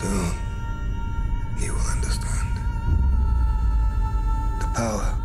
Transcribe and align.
Soon, 0.00 0.30
you 1.58 1.72
will 1.74 1.90
understand 1.90 2.48
the 4.60 4.66
power 4.72 5.18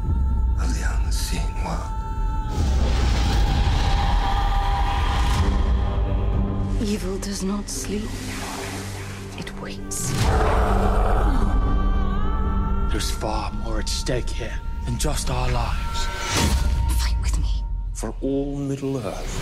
of 0.59 0.67
the 0.73 0.83
unseen 1.05 1.53
world. 1.63 1.91
Evil 6.81 7.19
does 7.19 7.43
not 7.43 7.69
sleep, 7.69 8.09
it 9.37 9.61
waits. 9.61 10.09
There's 12.91 13.11
far 13.11 13.51
more 13.63 13.79
at 13.79 13.87
stake 13.87 14.27
here 14.27 14.59
than 14.85 14.97
just 14.97 15.29
our 15.29 15.51
lives. 15.51 16.07
Fight 16.99 17.21
with 17.21 17.37
me. 17.37 17.63
For 17.93 18.15
all 18.21 18.57
Middle 18.57 18.97
Earth. 18.97 19.33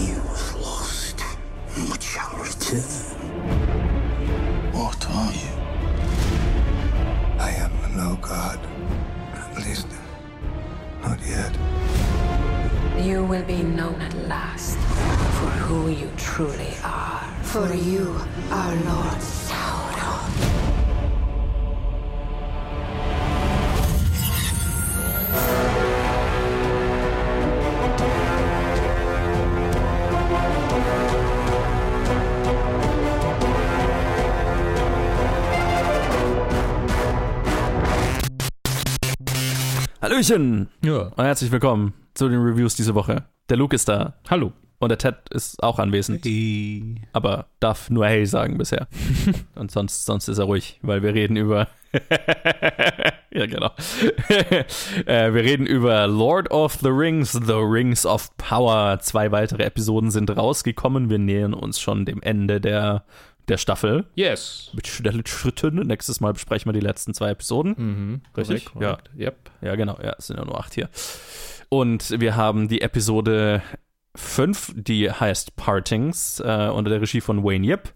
You've 0.00 0.24
lost, 0.26 0.49
but 1.88 2.02
shall 2.02 2.30
return. 2.36 2.80
What 4.72 5.06
are 5.10 5.32
you? 5.32 5.54
I 7.38 7.50
am 7.64 7.72
no 7.96 8.16
god. 8.20 8.58
At 9.34 9.56
least, 9.66 9.86
not 11.02 11.18
yet. 11.26 11.52
You 13.04 13.24
will 13.24 13.44
be 13.44 13.62
known 13.62 14.00
at 14.02 14.14
last 14.28 14.76
for 15.36 15.50
who 15.66 15.88
you 15.90 16.10
truly 16.16 16.74
are. 16.84 17.24
For 17.42 17.72
you 17.74 18.20
are 18.50 18.74
Lord 18.74 19.39
Hallöchen 40.20 40.68
Ja. 40.84 41.04
und 41.16 41.24
herzlich 41.24 41.50
willkommen 41.50 41.94
zu 42.12 42.28
den 42.28 42.42
Reviews 42.42 42.76
diese 42.76 42.94
Woche. 42.94 43.24
Der 43.48 43.56
Luke 43.56 43.74
ist 43.74 43.88
da 43.88 44.16
Hallo. 44.28 44.52
und 44.78 44.90
der 44.90 44.98
Ted 44.98 45.16
ist 45.30 45.62
auch 45.62 45.78
anwesend, 45.78 46.26
aber 47.14 47.46
darf 47.58 47.88
nur 47.88 48.06
Hey 48.06 48.26
sagen 48.26 48.58
bisher. 48.58 48.86
und 49.54 49.70
sonst, 49.70 50.04
sonst 50.04 50.28
ist 50.28 50.36
er 50.36 50.44
ruhig, 50.44 50.78
weil 50.82 51.02
wir 51.02 51.14
reden 51.14 51.38
über. 51.38 51.68
ja, 53.32 53.46
genau. 53.46 53.70
äh, 55.06 55.32
wir 55.32 55.42
reden 55.42 55.64
über 55.64 56.06
Lord 56.06 56.50
of 56.50 56.74
the 56.74 56.90
Rings, 56.90 57.32
The 57.32 57.54
Rings 57.54 58.04
of 58.04 58.36
Power. 58.36 58.98
Zwei 59.00 59.32
weitere 59.32 59.62
Episoden 59.62 60.10
sind 60.10 60.36
rausgekommen. 60.36 61.08
Wir 61.08 61.18
nähern 61.18 61.54
uns 61.54 61.80
schon 61.80 62.04
dem 62.04 62.20
Ende 62.20 62.60
der, 62.60 63.04
der 63.50 63.58
Staffel. 63.58 64.06
Yes. 64.14 64.70
Mit 64.72 64.86
schnellen 64.86 65.26
Schritten. 65.26 65.76
Nächstes 65.86 66.20
Mal 66.20 66.32
besprechen 66.32 66.68
wir 66.68 66.72
die 66.72 66.84
letzten 66.84 67.12
zwei 67.12 67.30
Episoden. 67.30 67.74
Mhm. 67.76 68.20
Richtig? 68.36 68.66
Korrekt. 68.66 69.10
Yep. 69.18 69.50
Ja, 69.60 69.74
genau. 69.76 69.98
Ja, 70.02 70.14
es 70.18 70.28
sind 70.28 70.38
ja 70.38 70.44
nur 70.44 70.58
acht 70.58 70.74
hier. 70.74 70.88
Und 71.68 72.20
wir 72.20 72.36
haben 72.36 72.68
die 72.68 72.80
Episode 72.80 73.62
5, 74.16 74.74
die 74.76 75.10
heißt 75.10 75.56
Partings, 75.56 76.40
äh, 76.40 76.68
unter 76.68 76.90
der 76.90 77.00
Regie 77.00 77.20
von 77.20 77.44
Wayne 77.44 77.66
Yip. 77.66 77.92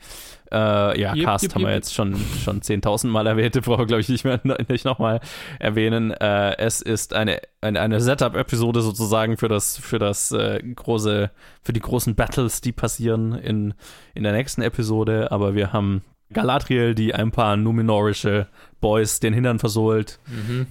Äh, 0.53 1.01
ja, 1.01 1.15
Yip, 1.15 1.25
Cast 1.25 1.45
yip, 1.45 1.55
haben 1.55 1.63
wir 1.63 1.73
jetzt 1.73 1.95
schon, 1.95 2.17
schon 2.45 2.61
10.000 2.61 3.09
Mal 3.09 3.27
erwähnt, 3.27 3.61
brauchen 3.65 3.81
wir, 3.81 3.87
glaube 3.87 4.01
ich, 4.01 4.09
nicht 4.09 4.25
mehr 4.25 4.41
nicht 4.69 4.85
nochmal 4.85 5.21
erwähnen. 5.59 6.13
Äh, 6.13 6.57
es 6.59 6.81
ist 6.81 7.15
eine, 7.15 7.41
eine, 7.61 7.81
eine 7.81 8.01
Setup-Episode 8.01 8.83
sozusagen 8.83 9.37
für 9.37 9.49
das, 9.49 9.77
für 9.77 9.99
das 9.99 10.31
äh, 10.31 10.63
große, 10.63 11.31
für 11.63 11.73
die 11.73 11.81
großen 11.81 12.15
Battles, 12.15 12.61
die 12.61 12.73
passieren 12.73 13.33
in, 13.33 13.75
in 14.15 14.23
der 14.23 14.33
nächsten 14.33 14.63
Episode. 14.63 15.33
Aber 15.33 15.55
wir 15.55 15.73
haben 15.73 16.03
Galadriel, 16.33 16.95
die 16.95 17.15
ein 17.15 17.31
paar 17.31 17.57
numenorische 17.57 18.49
Boys 18.81 19.21
den 19.21 19.35
Hintern 19.35 19.59
versohlt. 19.59 20.19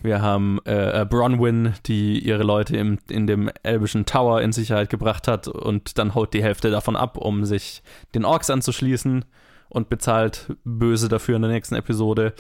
Wir 0.04 0.22
haben 0.22 0.60
äh, 0.66 1.02
äh, 1.02 1.06
Bronwyn, 1.06 1.74
die 1.86 2.20
ihre 2.20 2.44
Leute 2.44 2.78
im, 2.78 3.00
in 3.10 3.28
dem 3.28 3.50
elbischen 3.64 4.06
Tower 4.06 4.42
in 4.42 4.52
Sicherheit 4.52 4.90
gebracht 4.90 5.28
hat 5.28 5.48
und 5.48 5.98
dann 5.98 6.16
haut 6.16 6.34
die 6.34 6.44
Hälfte 6.44 6.70
davon 6.70 6.96
ab, 6.96 7.18
um 7.18 7.46
sich 7.46 7.82
den 8.14 8.26
Orks 8.26 8.50
anzuschließen 8.50 9.26
und 9.70 9.90
bezahlt 9.90 10.56
böse 10.64 11.10
dafür 11.10 11.36
in 11.38 11.42
der 11.42 11.52
nächsten 11.52 11.76
Episode. 11.76 12.34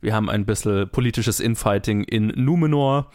Wir 0.00 0.14
haben 0.14 0.28
ein 0.28 0.44
bisschen 0.44 0.88
politisches 0.88 1.38
Infighting 1.38 2.02
in 2.02 2.32
Numenor 2.34 3.08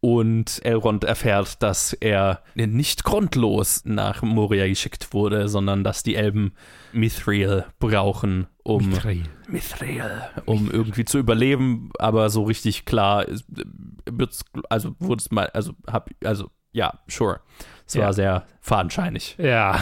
und 0.00 0.64
Elrond 0.64 1.02
erfährt, 1.04 1.62
dass 1.62 1.92
er 1.92 2.42
nicht 2.54 3.02
grundlos 3.04 3.82
nach 3.84 4.22
Moria 4.22 4.66
geschickt 4.68 5.12
wurde, 5.12 5.48
sondern 5.48 5.82
dass 5.82 6.02
die 6.04 6.14
Elben 6.14 6.52
Mithril 6.92 7.64
brauchen, 7.80 8.46
um 8.62 8.90
Mithril, 9.48 10.02
um 10.46 10.70
irgendwie 10.70 11.04
zu 11.04 11.18
überleben, 11.18 11.90
aber 11.98 12.30
so 12.30 12.44
richtig 12.44 12.84
klar 12.84 13.26
ist- 13.26 13.46
wird's, 14.08 14.44
also 14.70 14.94
wurde 15.00 15.20
es 15.20 15.30
mal, 15.30 15.46
also 15.48 15.72
hab, 15.86 16.10
also 16.24 16.50
ja, 16.72 17.00
sure. 17.08 17.40
Es 17.88 17.96
war 17.96 18.04
Ja. 18.04 18.12
sehr 18.12 18.46
fadenscheinig. 18.60 19.36
Ja. 19.38 19.80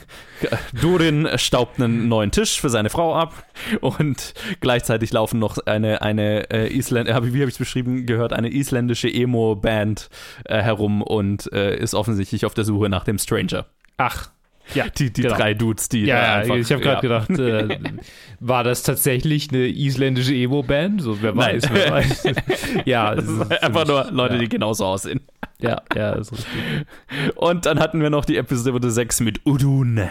Durin 0.80 1.28
staubt 1.36 1.80
einen 1.80 2.08
neuen 2.08 2.30
Tisch 2.30 2.60
für 2.60 2.68
seine 2.70 2.88
Frau 2.88 3.14
ab 3.16 3.34
und 3.80 4.32
gleichzeitig 4.60 5.12
laufen 5.12 5.40
noch 5.40 5.58
eine, 5.66 6.02
eine 6.02 6.50
äh, 6.50 6.72
Island, 6.72 7.08
äh, 7.08 7.14
wie 7.32 7.40
habe 7.40 7.48
ich 7.48 7.54
es 7.54 7.58
beschrieben, 7.58 8.06
gehört 8.06 8.32
eine 8.32 8.52
isländische 8.52 9.08
Emo-Band 9.12 10.08
äh, 10.44 10.62
herum 10.62 11.02
und 11.02 11.52
äh, 11.52 11.76
ist 11.76 11.94
offensichtlich 11.94 12.46
auf 12.46 12.54
der 12.54 12.64
Suche 12.64 12.88
nach 12.88 13.02
dem 13.04 13.18
Stranger. 13.18 13.66
Ach. 13.96 14.30
Ja. 14.74 14.84
Die, 14.88 15.12
die 15.12 15.22
genau. 15.22 15.36
drei 15.36 15.54
Dudes, 15.54 15.88
die 15.88 16.06
da 16.06 16.16
Ja, 16.16 16.34
einfach, 16.36 16.56
ich 16.56 16.70
habe 16.72 16.82
gerade 16.82 17.06
ja. 17.08 17.20
gedacht, 17.20 17.38
äh, 17.38 17.78
war 18.40 18.62
das 18.64 18.82
tatsächlich 18.82 19.50
eine 19.50 19.66
isländische 19.66 20.34
Emo-Band? 20.34 21.00
So, 21.02 21.22
wer 21.22 21.34
Nein. 21.34 21.56
weiß, 21.56 21.70
wer 21.72 21.90
weiß. 21.90 22.22
ja, 22.84 23.14
Das 23.14 23.24
ist 23.26 23.62
einfach 23.62 23.86
nur 23.86 24.10
Leute, 24.10 24.34
ja. 24.34 24.40
die 24.40 24.48
genauso 24.48 24.84
aussehen. 24.86 25.20
Ja, 25.58 25.82
ja, 25.94 26.12
ist 26.12 26.32
richtig. 26.32 26.86
Und 27.36 27.64
dann 27.64 27.78
hatten 27.78 28.00
wir 28.00 28.10
noch 28.10 28.24
die 28.24 28.36
Episode 28.36 28.90
6 28.90 29.20
mit 29.20 29.46
Udun, 29.46 30.08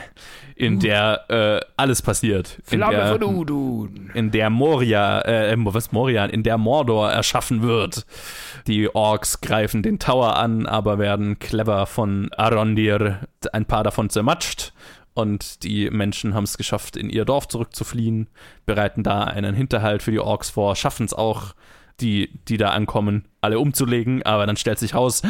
in 0.55 0.79
der 0.79 1.25
äh, 1.29 1.65
alles 1.77 2.01
passiert. 2.01 2.61
In 2.71 2.79
der, 2.79 3.21
Udun. 3.21 4.09
in 4.15 4.31
der 4.31 4.49
Moria, 4.49 5.21
äh, 5.21 5.55
was 5.57 5.91
Moria, 5.91 6.25
in 6.25 6.41
der 6.41 6.57
Mordor 6.57 7.11
erschaffen 7.11 7.61
wird. 7.61 8.05
Die 8.65 8.93
Orks 8.93 9.41
greifen 9.41 9.83
den 9.83 9.99
Tower 9.99 10.35
an, 10.37 10.65
aber 10.65 10.97
werden 10.97 11.37
clever 11.37 11.85
von 11.85 12.31
Arondir 12.33 13.19
ein 13.53 13.65
paar 13.65 13.83
davon 13.83 14.09
zermatscht. 14.09 14.73
Und 15.13 15.63
die 15.63 15.89
Menschen 15.91 16.33
haben 16.33 16.43
es 16.43 16.57
geschafft, 16.57 16.97
in 16.97 17.09
ihr 17.09 17.23
Dorf 17.23 17.47
zurückzufliehen, 17.47 18.27
bereiten 18.65 19.01
da 19.01 19.23
einen 19.23 19.55
Hinterhalt 19.55 20.03
für 20.03 20.11
die 20.11 20.19
Orks 20.19 20.49
vor, 20.49 20.75
schaffen 20.75 21.05
es 21.05 21.13
auch, 21.13 21.53
die, 22.01 22.39
die 22.47 22.57
da 22.57 22.69
ankommen, 22.69 23.25
alle 23.41 23.59
umzulegen. 23.59 24.23
Aber 24.23 24.45
dann 24.45 24.57
stellt 24.57 24.79
sich 24.79 24.95
raus, 24.95 25.21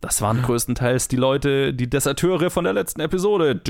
das 0.00 0.20
waren 0.22 0.42
größtenteils 0.42 1.08
die 1.08 1.16
Leute, 1.16 1.74
die 1.74 1.88
Deserteure 1.88 2.50
von 2.50 2.64
der 2.64 2.72
letzten 2.72 3.00
Episode. 3.00 3.60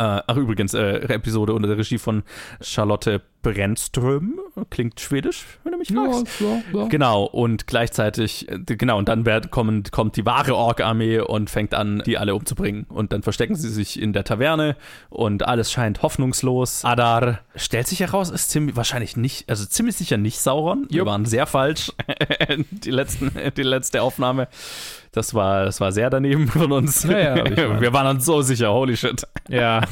Äh, 0.00 0.22
ach, 0.26 0.36
übrigens, 0.36 0.72
äh, 0.72 1.00
Episode 1.12 1.52
unter 1.52 1.68
der 1.68 1.76
Regie 1.76 1.98
von 1.98 2.22
Charlotte 2.62 3.20
Brennström. 3.42 4.40
Klingt 4.70 4.98
schwedisch, 4.98 5.44
wenn 5.62 5.72
du 5.72 5.78
mich 5.78 5.92
fragst. 5.92 6.40
ja, 6.40 6.62
ja. 6.72 6.88
Genau, 6.88 7.24
und 7.24 7.66
gleichzeitig, 7.66 8.48
äh, 8.48 8.60
genau, 8.64 8.96
und 8.96 9.10
dann 9.10 9.26
werden, 9.26 9.50
kommen, 9.50 9.82
kommt 9.90 10.16
die 10.16 10.24
wahre 10.24 10.56
Ork-Armee 10.56 11.20
und 11.20 11.50
fängt 11.50 11.74
an, 11.74 12.02
die 12.06 12.16
alle 12.16 12.34
umzubringen. 12.34 12.86
Und 12.88 13.12
dann 13.12 13.22
verstecken 13.22 13.56
sie 13.56 13.68
sich 13.68 14.00
in 14.00 14.14
der 14.14 14.24
Taverne 14.24 14.74
und 15.10 15.46
alles 15.46 15.70
scheint 15.70 16.00
hoffnungslos. 16.00 16.82
Adar 16.82 17.40
stellt 17.54 17.86
sich 17.86 18.00
heraus, 18.00 18.30
ist 18.30 18.50
ziemlich, 18.50 18.76
wahrscheinlich 18.76 19.18
nicht, 19.18 19.50
also 19.50 19.66
ziemlich 19.66 19.96
sicher 19.96 20.16
nicht 20.16 20.40
Sauron. 20.40 20.86
Wir 20.88 21.04
waren 21.04 21.26
sehr 21.26 21.46
falsch, 21.46 21.92
die, 22.70 22.90
letzten, 22.90 23.32
die 23.54 23.62
letzte 23.62 24.00
Aufnahme. 24.00 24.48
Das 25.12 25.34
war, 25.34 25.64
das 25.64 25.80
war 25.80 25.92
sehr 25.92 26.10
daneben 26.10 26.48
von 26.48 26.72
uns. 26.72 27.04
Ja, 27.04 27.36
ja. 27.36 27.44
Wir 27.80 27.92
waren 27.92 28.06
uns 28.16 28.24
so 28.24 28.42
sicher, 28.42 28.72
holy 28.72 28.96
shit. 28.96 29.22
Ja, 29.48 29.82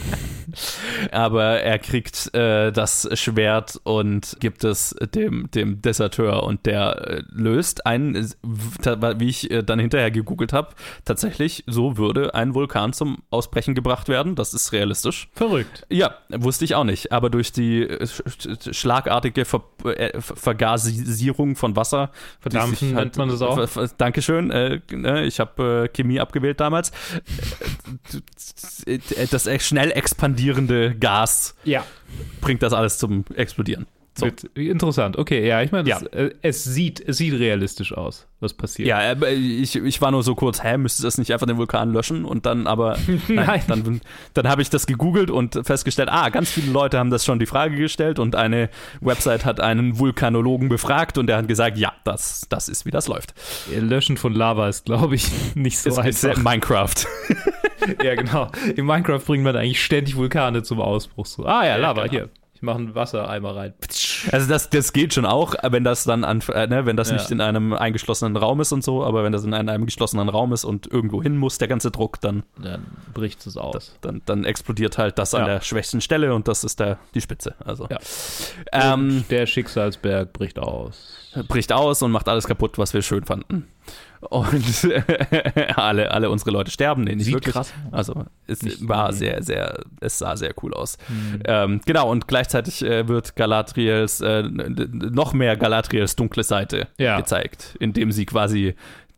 Aber 1.13 1.61
er 1.61 1.79
kriegt 1.79 2.35
äh, 2.35 2.73
das 2.73 3.09
Schwert 3.19 3.81
und 3.85 4.37
gibt 4.41 4.65
es 4.65 4.95
dem, 5.15 5.51
dem 5.51 5.83
Deserteur 5.83 6.43
und 6.43 6.67
der 6.67 7.09
äh, 7.09 7.23
löst 7.31 7.87
einen, 7.87 8.15
äh, 8.15 9.21
wie 9.21 9.29
ich 9.29 9.51
äh, 9.51 9.63
dann 9.63 9.79
hinterher 9.79 10.11
gegoogelt 10.11 10.53
habe, 10.53 10.71
tatsächlich, 11.05 11.65
so 11.67 11.97
würde 11.97 12.35
ein 12.35 12.55
Vulkan 12.55 12.93
zum 12.93 13.19
Ausbrechen 13.31 13.75
gebracht 13.75 14.09
werden. 14.09 14.35
Das 14.35 14.55
ist 14.55 14.73
realistisch. 14.73 15.29
verrückt. 15.35 15.87
Ja, 15.91 16.15
wusste 16.31 16.65
ich 16.65 16.75
auch 16.75 16.85
nicht. 16.85 17.13
Aber 17.13 17.31
durch 17.31 17.53
die 17.53 17.83
äh, 17.83 18.07
sch 18.07 18.23
sch 18.27 18.77
schlagartige 18.77 19.45
Ver 19.45 19.63
äh, 19.85 20.21
Ver 20.21 20.37
Vergasisierung 20.49 21.57
von 21.57 21.77
Wasser, 21.77 22.11
Verdampfen 22.41 22.95
nennt 22.95 23.17
man 23.17 23.29
das 23.29 23.43
auch. 23.43 23.69
Dankeschön. 23.99 24.51
Ne, 25.09 25.25
ich 25.25 25.41
habe 25.41 25.85
äh, 25.87 25.97
Chemie 25.97 26.21
abgewählt 26.21 26.61
damals. 26.61 26.93
Äh, 28.87 28.99
das 29.31 29.49
schnell 29.65 29.91
expandierende 29.93 30.95
Gas 30.95 31.55
Ja. 31.65 31.85
bringt 32.41 32.63
das 32.63 32.73
alles 32.73 32.99
zum 32.99 33.25
Explodieren. 33.35 33.87
So. 34.19 34.61
Interessant. 34.61 35.17
Okay, 35.17 35.47
ja, 35.47 35.63
ich 35.63 35.73
meine, 35.73 35.89
Ja. 35.89 35.97
es, 35.99 36.03
äh, 36.13 36.31
es, 36.43 36.65
sieht, 36.65 37.01
es 37.01 37.17
sieht 37.19 37.35
realistisch 37.39 37.93
aus, 37.93 38.27
was 38.41 38.53
passiert. 38.55 38.89
Ja, 38.89 38.99
aber 39.11 39.31
ich, 39.31 39.77
ich 39.77 40.01
war 40.01 40.11
nur 40.11 40.23
so 40.23 40.35
kurz, 40.35 40.63
hä, 40.63 40.77
müsste 40.77 41.03
das 41.03 41.19
nicht 41.19 41.33
einfach 41.33 41.47
den 41.47 41.57
Vulkan 41.57 41.93
löschen? 41.93 42.25
Und 42.25 42.47
dann 42.47 42.67
aber, 42.67 42.99
nein, 43.29 43.47
Nein. 43.47 43.63
dann, 43.69 44.01
dann 44.35 44.49
habe 44.49 44.63
ich 44.63 44.71
das 44.71 44.87
gegoogelt 44.87 45.31
und 45.31 45.61
festgestellt, 45.65 46.09
ah, 46.11 46.29
ganz 46.31 46.51
viele 46.51 46.73
Leute 46.73 46.99
haben 46.99 47.11
das 47.11 47.25
schon 47.25 47.39
die 47.39 47.47
Frage 47.47 47.77
gestellt 47.77 48.19
und 48.19 48.35
eine 48.35 48.69
Website 49.01 49.45
hat 49.45 49.61
einen 49.61 49.99
Vulkanologen 49.99 50.69
befragt 50.69 51.19
und 51.19 51.27
der 51.27 51.37
hat 51.37 51.49
gesagt, 51.49 51.79
ja, 51.79 51.93
das, 52.05 52.47
das 52.49 52.69
ist, 52.69 52.85
wie 52.87 52.91
das 52.91 53.09
läuft. 53.09 53.35
Löschen 53.75 54.17
von 54.17 54.35
Lava 54.35 54.69
ist, 54.69 54.85
glaube 54.85 55.15
ich, 55.15 55.27
nicht 55.55 55.79
so 55.79 55.91
ist 55.91 55.99
einfach. 56.25 56.43
Minecraft. 56.43 57.07
ja, 58.03 58.15
genau. 58.15 58.51
In 58.77 58.85
Minecraft 58.87 59.21
bringt 59.21 59.45
man 59.45 59.57
eigentlich 59.57 59.83
ständig 59.83 60.17
Vulkane 60.17 60.63
zum 60.63 60.81
Ausbruch. 60.81 61.27
So, 61.27 61.45
ah 61.47 61.65
ja, 61.65 61.77
Lava, 61.77 62.03
genau. 62.03 62.11
hier. 62.13 62.29
Ich 62.59 62.63
mache 62.63 62.79
einen 62.79 62.97
Wassereimer 62.97 63.55
rein. 63.55 63.73
Also 64.33 64.49
das, 64.49 64.69
das 64.69 64.93
geht 64.93 65.15
schon 65.15 65.25
auch, 65.25 65.55
wenn 65.71 65.85
das 65.85 66.03
dann 66.03 66.25
an, 66.25 66.43
äh, 66.53 66.67
ne, 66.67 66.87
wenn 66.87 66.97
das 66.97 67.09
Ja. 67.11 67.15
nicht 67.15 67.31
in 67.31 67.41
einem 67.41 67.73
eingeschlossenen 67.73 68.37
Raum 68.37 68.61
ist 68.61 68.73
und 68.73 68.83
so, 68.83 69.05
aber 69.05 69.23
wenn 69.23 69.31
das 69.31 69.45
in 69.45 69.55
einem, 69.55 69.87
geschlossenen 69.87 70.29
Raum 70.29 70.53
ist 70.53 70.65
und 70.65 70.89
irgendwo 70.91 71.23
hin 71.23 71.37
muss, 71.37 71.59
der 71.59 71.69
ganze 71.69 71.93
Druck, 71.93 72.21
dann, 72.21 72.43
Dann 72.61 72.85
bricht 73.15 73.47
es 73.47 73.57
aus. 73.57 73.97
dann, 74.01 74.23
dann 74.27 74.45
explodiert 74.45 74.99
halt 74.99 75.21
das 75.21 75.35
an 75.35 75.43
Ja. 75.43 75.47
der 75.47 75.61
schwächsten 75.61 76.01
Stelle 76.01 76.35
und 76.35 76.49
das 76.49 76.65
ist 76.65 76.81
der, 76.81 76.99
die 77.15 77.21
Spitze. 77.21 77.55
Also 77.65 77.87
Ja. 77.89 77.99
ähm, 78.73 79.25
Der 79.31 79.47
Schicksalsberg 79.47 80.33
bricht 80.33 80.59
aus. 80.59 81.31
bricht 81.47 81.73
aus 81.73 82.03
und 82.03 82.11
macht 82.11 82.29
alles 82.29 82.49
kaputt, 82.49 82.77
was 82.77 82.93
wir 82.93 83.03
schön 83.03 83.25
fanden. 83.25 83.69
Und 84.21 84.89
alle, 85.77 86.11
alle 86.11 86.31
unsere 86.31 86.51
Leute 86.51 86.71
sterben. 86.71 87.05
Nee, 87.05 87.15
nicht 87.15 87.27
Sieht 87.27 87.35
wirklich. 87.35 87.55
krass. 87.55 87.73
Also 87.93 88.25
es 88.47 88.63
Nicht- 88.63 88.89
war 88.89 89.11
nee. 89.11 89.17
sehr, 89.17 89.43
sehr, 89.43 89.81
es 90.01 90.19
sah 90.19 90.37
sehr 90.37 90.53
cool 90.63 90.75
aus. 90.75 90.97
Hm. 91.07 91.41
Ähm, 91.45 91.81
genau, 91.87 92.11
und 92.11 92.27
gleichzeitig 92.29 92.83
äh, 92.85 93.07
wird 93.09 93.37
Galadriels, 93.37 94.21
äh, 94.21 94.43
noch 94.43 95.33
mehr 95.33 95.57
Galadriels 95.57 96.17
dunkle 96.17 96.43
Seite 96.43 96.89
Ja. 96.99 97.17
gezeigt, 97.19 97.77
indem 97.81 98.11
sie 98.13 98.27
quasi 98.27 98.75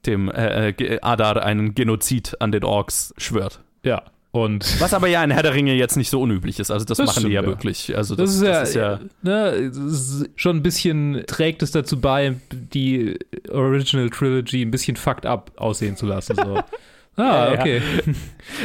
dem 0.07 0.31
äh, 0.31 0.71
äh, 0.71 0.99
Adar 1.03 1.43
einen 1.43 1.75
Genozid 1.75 2.37
an 2.41 2.53
den 2.53 2.65
Orks 2.65 3.15
schwört. 3.19 3.61
Ja. 3.83 4.03
Und 4.33 4.81
Was 4.81 4.95
aber 4.95 5.09
ja 5.09 5.25
in 5.25 5.33
Herr 5.33 5.43
der 5.43 5.55
Ringe 5.55 5.75
jetzt 5.75 5.97
nicht 5.97 6.09
so 6.09 6.21
unüblich 6.21 6.61
ist. 6.61 6.71
Also 6.71 6.85
das, 6.85 6.99
Das 6.99 7.07
machen 7.07 7.27
die 7.27 7.33
ja, 7.33 7.43
ja. 7.43 7.47
wirklich. 7.49 7.97
Also 7.97 8.15
das, 8.15 8.39
das, 8.39 8.69
ist 8.69 8.75
ja, 8.77 8.97
das 8.97 9.09
ne, 9.23 9.47
es 9.51 9.77
ist 9.77 10.31
schon 10.37 10.57
ein 10.57 10.63
bisschen 10.63 11.25
trägt 11.27 11.63
es 11.63 11.73
dazu 11.73 12.01
bei, 12.01 12.37
die 12.53 13.19
Original 13.51 14.09
Trilogy 14.11 14.63
ein 14.63 14.71
bisschen 14.71 14.97
fucked 14.97 15.27
up 15.27 15.51
aussehen 15.57 15.97
zu 15.97 16.07
lassen. 16.07 16.37
So. 16.37 16.63
Ah, 17.17 17.23
Ja, 17.23 17.53
ja. 17.55 17.61
okay. 17.61 17.83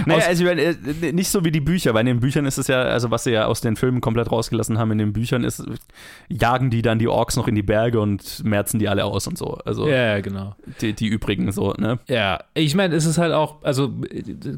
Naja, 0.07 0.19
Aus- 0.21 0.27
also 0.27 0.44
ich 0.44 0.50
meine, 0.50 0.62
äh, 0.63 1.12
nicht 1.13 1.27
so 1.30 1.44
wie 1.45 1.51
die 1.51 1.59
Bücher, 1.59 1.94
weil 1.94 2.01
in 2.01 2.07
den 2.07 2.19
Büchern 2.19 2.45
ist 2.45 2.57
es 2.57 2.68
ja, 2.68 2.81
also 2.81 3.12
was 3.12 3.24
sie 3.25 3.31
ja 3.31 3.45
aus 3.45 3.62
den 3.62 3.75
Filmen 3.75 4.01
komplett 4.01 4.31
rausgelassen 4.31 4.80
haben, 4.80 4.92
in 4.94 4.97
den 4.97 5.13
Büchern 5.13 5.44
ist, 5.44 5.63
jagen 6.27 6.69
die 6.71 6.81
dann 6.81 6.97
die 6.97 7.07
Orks 7.07 7.36
noch 7.36 7.47
in 7.47 7.53
die 7.56 7.62
Berge 7.62 8.00
und 8.00 8.44
merzen 8.44 8.80
die 8.80 8.88
alle 8.89 9.06
aus 9.06 9.27
und 9.27 9.38
so. 9.38 9.57
Also 9.65 9.88
Ja, 9.88 10.19
genau. 10.21 10.56
die, 10.81 10.94
die 10.94 11.07
übrigen 11.07 11.51
so, 11.51 11.74
ne? 11.74 12.00
Ja, 12.07 12.44
ich 12.56 12.74
meine, 12.75 12.95
es 12.95 13.06
ist 13.06 13.18
halt 13.19 13.31
auch, 13.33 13.62
also 13.63 13.89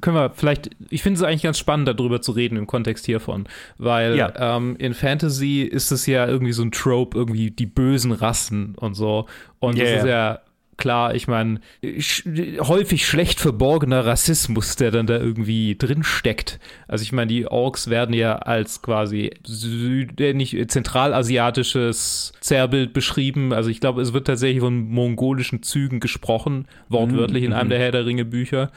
können 0.02 0.16
wir 0.16 0.30
vielleicht, 0.34 0.70
ich 0.90 1.04
finde 1.04 1.18
es 1.18 1.24
eigentlich 1.24 1.44
ganz 1.44 1.58
spannend, 1.60 1.88
darüber 1.90 2.22
zu 2.22 2.32
reden 2.32 2.58
im 2.58 2.68
Kontext 2.68 3.06
hiervon, 3.06 3.48
weil 3.78 4.16
Ja. 4.16 4.32
ähm, 4.58 4.76
in 4.80 4.94
Fantasy 4.94 5.62
ist 5.64 5.92
es 5.92 6.06
ja 6.06 6.26
irgendwie 6.26 6.54
so 6.54 6.62
ein 6.62 6.72
Trope, 6.72 7.18
irgendwie 7.18 7.52
die 7.52 7.66
bösen 7.66 8.12
Rassen 8.14 8.76
und 8.76 8.94
so. 8.94 9.26
Und 9.60 9.78
Ja, 9.78 9.84
das 9.84 10.04
ist 10.04 10.08
ja 10.08 10.40
klar, 10.78 11.16
ich 11.16 11.28
meine, 11.28 11.60
sch 12.00 12.24
häufig 12.60 13.06
schlecht 13.06 13.40
verborgener 13.40 14.06
Rassismus, 14.06 14.76
der 14.76 14.92
dann 14.92 15.08
da 15.08 15.18
irgendwie 15.18 15.76
drin 15.76 16.04
steckt. 16.04 16.60
Also 16.88 17.04
ich 17.04 17.12
meine, 17.12 17.28
die 17.28 17.48
Orks 17.48 17.90
werden 17.90 18.14
ja 18.14 18.38
als 18.38 18.82
quasi 18.82 19.32
Süd 19.46 20.20
äh, 20.22 20.34
nicht 20.34 20.72
zentralasiatisches 20.72 22.34
Zerrbild 22.40 22.94
beschrieben. 22.94 23.54
Also 23.54 23.70
ich 23.70 23.80
glaube, 23.80 24.02
es 24.02 24.14
wird 24.14 24.28
tatsächlich 24.28 24.62
von 24.62 24.88
mongolischen 24.88 25.64
Zügen 25.64 26.00
gesprochen, 26.00 26.68
wortwörtlich 26.90 27.44
in 27.44 27.54
einem 27.54 27.70
der 27.70 27.80
Herr 27.80 27.92
der 27.92 28.06
Ringe 28.06 28.26
Bücher. 28.26 28.72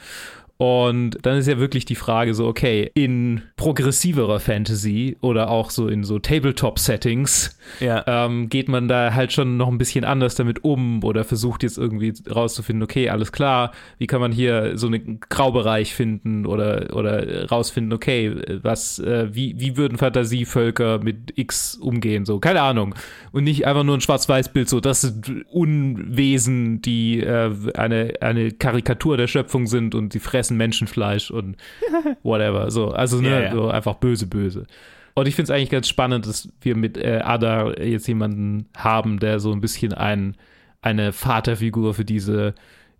Und 0.61 1.17
dann 1.23 1.39
ist 1.39 1.47
ja 1.47 1.57
wirklich 1.57 1.85
die 1.85 1.95
Frage 1.95 2.35
so, 2.35 2.45
okay, 2.45 2.91
in 2.93 3.41
progressiverer 3.55 4.39
Fantasy 4.39 5.17
oder 5.19 5.49
auch 5.49 5.71
so 5.71 5.87
in 5.87 6.03
so 6.03 6.19
Tabletop-Settings 6.19 7.57
Ja. 7.79 8.03
ähm, 8.05 8.47
geht 8.47 8.69
man 8.69 8.87
da 8.87 9.15
halt 9.15 9.33
schon 9.33 9.57
noch 9.57 9.69
ein 9.69 9.79
bisschen 9.79 10.05
anders 10.05 10.35
damit 10.35 10.63
um 10.63 11.03
oder 11.03 11.23
versucht 11.23 11.63
jetzt 11.63 11.79
irgendwie 11.79 12.13
rauszufinden, 12.29 12.83
okay, 12.83 13.09
alles 13.09 13.31
klar, 13.31 13.71
wie 13.97 14.05
kann 14.05 14.21
man 14.21 14.31
hier 14.31 14.77
so 14.77 14.85
einen 14.85 15.19
Graubereich 15.29 15.95
finden 15.95 16.45
oder, 16.45 16.95
oder 16.95 17.49
rausfinden, 17.49 17.91
okay, 17.91 18.35
was, 18.61 18.99
äh, 18.99 19.33
wie, 19.33 19.55
wie 19.57 19.77
würden 19.77 19.97
Fantasievölker 19.97 20.99
mit 20.99 21.33
X 21.37 21.73
umgehen, 21.75 22.23
so, 22.23 22.37
keine 22.37 22.61
Ahnung. 22.61 22.93
Und 23.31 23.45
nicht 23.45 23.65
einfach 23.65 23.83
nur 23.83 23.97
ein 23.97 24.01
Schwarz-Weiß-Bild, 24.01 24.69
so, 24.69 24.79
das 24.79 25.01
sind 25.01 25.43
Unwesen, 25.49 26.83
die 26.83 27.19
äh, 27.21 27.51
eine, 27.73 28.13
eine 28.21 28.51
Karikatur 28.51 29.17
der 29.17 29.25
Schöpfung 29.25 29.65
sind 29.65 29.95
und 29.95 30.13
die 30.13 30.19
fressen 30.19 30.50
Menschenfleisch 30.57 31.31
und 31.31 31.57
whatever, 32.23 32.71
so, 32.71 32.89
also 32.89 33.21
ne, 33.21 33.29
Ja, 33.29 33.39
ja. 33.41 33.51
so 33.51 33.69
einfach 33.69 33.95
böse, 33.95 34.27
böse. 34.27 34.65
Und 35.13 35.27
ich 35.27 35.35
finde 35.35 35.51
es 35.51 35.57
eigentlich 35.57 35.69
ganz 35.69 35.87
spannend, 35.87 36.25
dass 36.25 36.49
wir 36.61 36.75
mit 36.75 36.97
äh, 36.97 37.19
Ada 37.23 37.79
jetzt 37.81 38.07
jemanden 38.07 38.67
haben, 38.77 39.19
der 39.19 39.39
so 39.39 39.51
ein 39.51 39.61
bisschen 39.61 39.93
ein, 39.93 40.37
eine 40.81 41.11
Vaterfigur 41.11 41.93
für 41.93 42.05
diese 42.05 42.55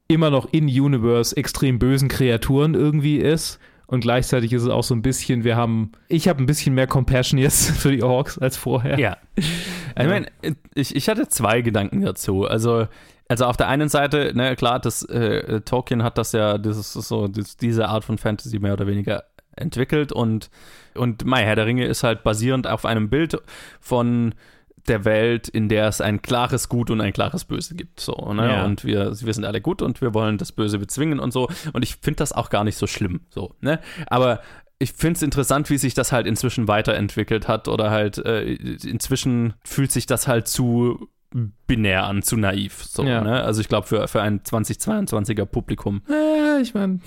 immer 0.08 0.30
noch 0.30 0.52
in 0.52 0.66
Universe 0.66 1.36
extrem 1.38 1.80
bösen 1.80 2.10
Kreaturen 2.10 2.74
irgendwie 2.74 3.18
ist. 3.18 3.60
Und 3.88 4.02
gleichzeitig 4.02 4.54
ist 4.54 4.64
es 4.64 4.70
auch 4.70 4.84
so 4.84 4.96
ein 4.96 5.02
bisschen, 5.02 5.44
wir 5.44 5.58
haben, 5.58 5.92
ich 6.08 6.28
habe 6.30 6.42
ein 6.42 6.46
bisschen 6.46 6.74
mehr 6.74 6.88
Compassion 6.88 7.38
jetzt 7.38 7.72
für 7.78 7.92
die 7.92 8.04
Orks 8.04 8.38
als 8.38 8.56
vorher. 8.56 9.00
Ja. 9.00 9.18
Ich 9.36 10.08
meine, 10.08 10.28
ich, 10.74 10.96
ich 10.96 11.10
hatte 11.10 11.28
zwei 11.28 11.62
Gedanken 11.62 12.02
dazu. 12.02 12.46
Also, 12.46 12.88
also 13.32 13.46
auf 13.46 13.56
der 13.56 13.70
einen 13.70 13.88
Seite, 13.88 14.34
ne, 14.36 14.58
klar, 14.58 14.80
das, 14.80 15.04
äh, 15.04 15.62
Tolkien 15.62 16.04
hat 16.04 16.18
das 16.18 16.34
ja, 16.34 16.58
das 16.58 16.78
ist 16.78 16.92
so, 16.92 17.30
das, 17.30 17.56
diese 17.56 17.88
Art 17.88 18.04
von 18.04 18.18
Fantasy 18.18 18.60
mehr 18.60 18.74
oder 18.74 18.88
weniger 18.88 19.24
entwickelt 19.56 20.12
und, 20.12 20.50
und 20.96 21.24
mein 21.24 21.46
Herr 21.46 21.56
der 21.56 21.66
Ringe 21.66 21.86
ist 21.86 22.04
halt 22.04 22.24
basierend 22.24 22.68
auf 22.68 22.84
einem 22.86 23.10
Bild 23.10 23.42
von 23.80 24.36
der 24.90 25.06
Welt, 25.06 25.48
in 25.48 25.70
der 25.70 25.88
es 25.88 26.02
ein 26.02 26.22
klares 26.22 26.68
Gut 26.68 26.90
und 26.90 27.00
ein 27.00 27.14
klares 27.14 27.46
Böse 27.46 27.74
gibt. 27.76 28.02
So, 28.02 28.34
ne? 28.34 28.50
Ja. 28.50 28.66
Und 28.66 28.84
wir, 28.84 29.14
wir 29.18 29.34
sind 29.34 29.46
alle 29.46 29.62
gut 29.62 29.82
und 29.82 30.02
wir 30.02 30.14
wollen 30.14 30.38
das 30.38 30.52
Böse 30.52 30.78
bezwingen 30.78 31.20
und 31.20 31.32
so. 31.32 31.48
Und 31.72 31.84
ich 31.84 31.98
finde 31.98 32.18
das 32.18 32.34
auch 32.34 32.50
gar 32.50 32.66
nicht 32.66 32.78
so 32.78 32.88
schlimm. 32.88 33.22
So, 33.30 33.56
ne? 33.62 33.80
Aber 34.08 34.42
ich 34.78 34.92
finde 34.92 35.18
es 35.18 35.22
interessant, 35.22 35.70
wie 35.70 35.78
sich 35.78 35.94
das 35.94 36.12
halt 36.12 36.28
inzwischen 36.28 36.68
weiterentwickelt 36.68 37.48
hat 37.48 37.70
oder 37.70 37.92
halt 37.92 38.18
äh, 38.18 38.54
inzwischen 38.54 39.54
fühlt 39.64 39.92
sich 39.92 40.08
das 40.08 40.28
halt 40.28 40.48
zu 40.48 41.08
binär 41.68 42.06
an, 42.06 42.22
zu 42.24 42.38
naiv. 42.38 42.84
So, 42.84 43.04
Ja. 43.04 43.22
ne? 43.22 43.44
Also 43.44 43.62
ich 43.62 43.68
glaube, 43.70 43.88
für, 43.88 44.08
für 44.08 44.22
ein 44.22 44.42
2022er 44.42 45.46
Publikum 45.46 46.02
Äh, 46.10 46.62
ich 46.62 46.74
meine, 46.74 47.00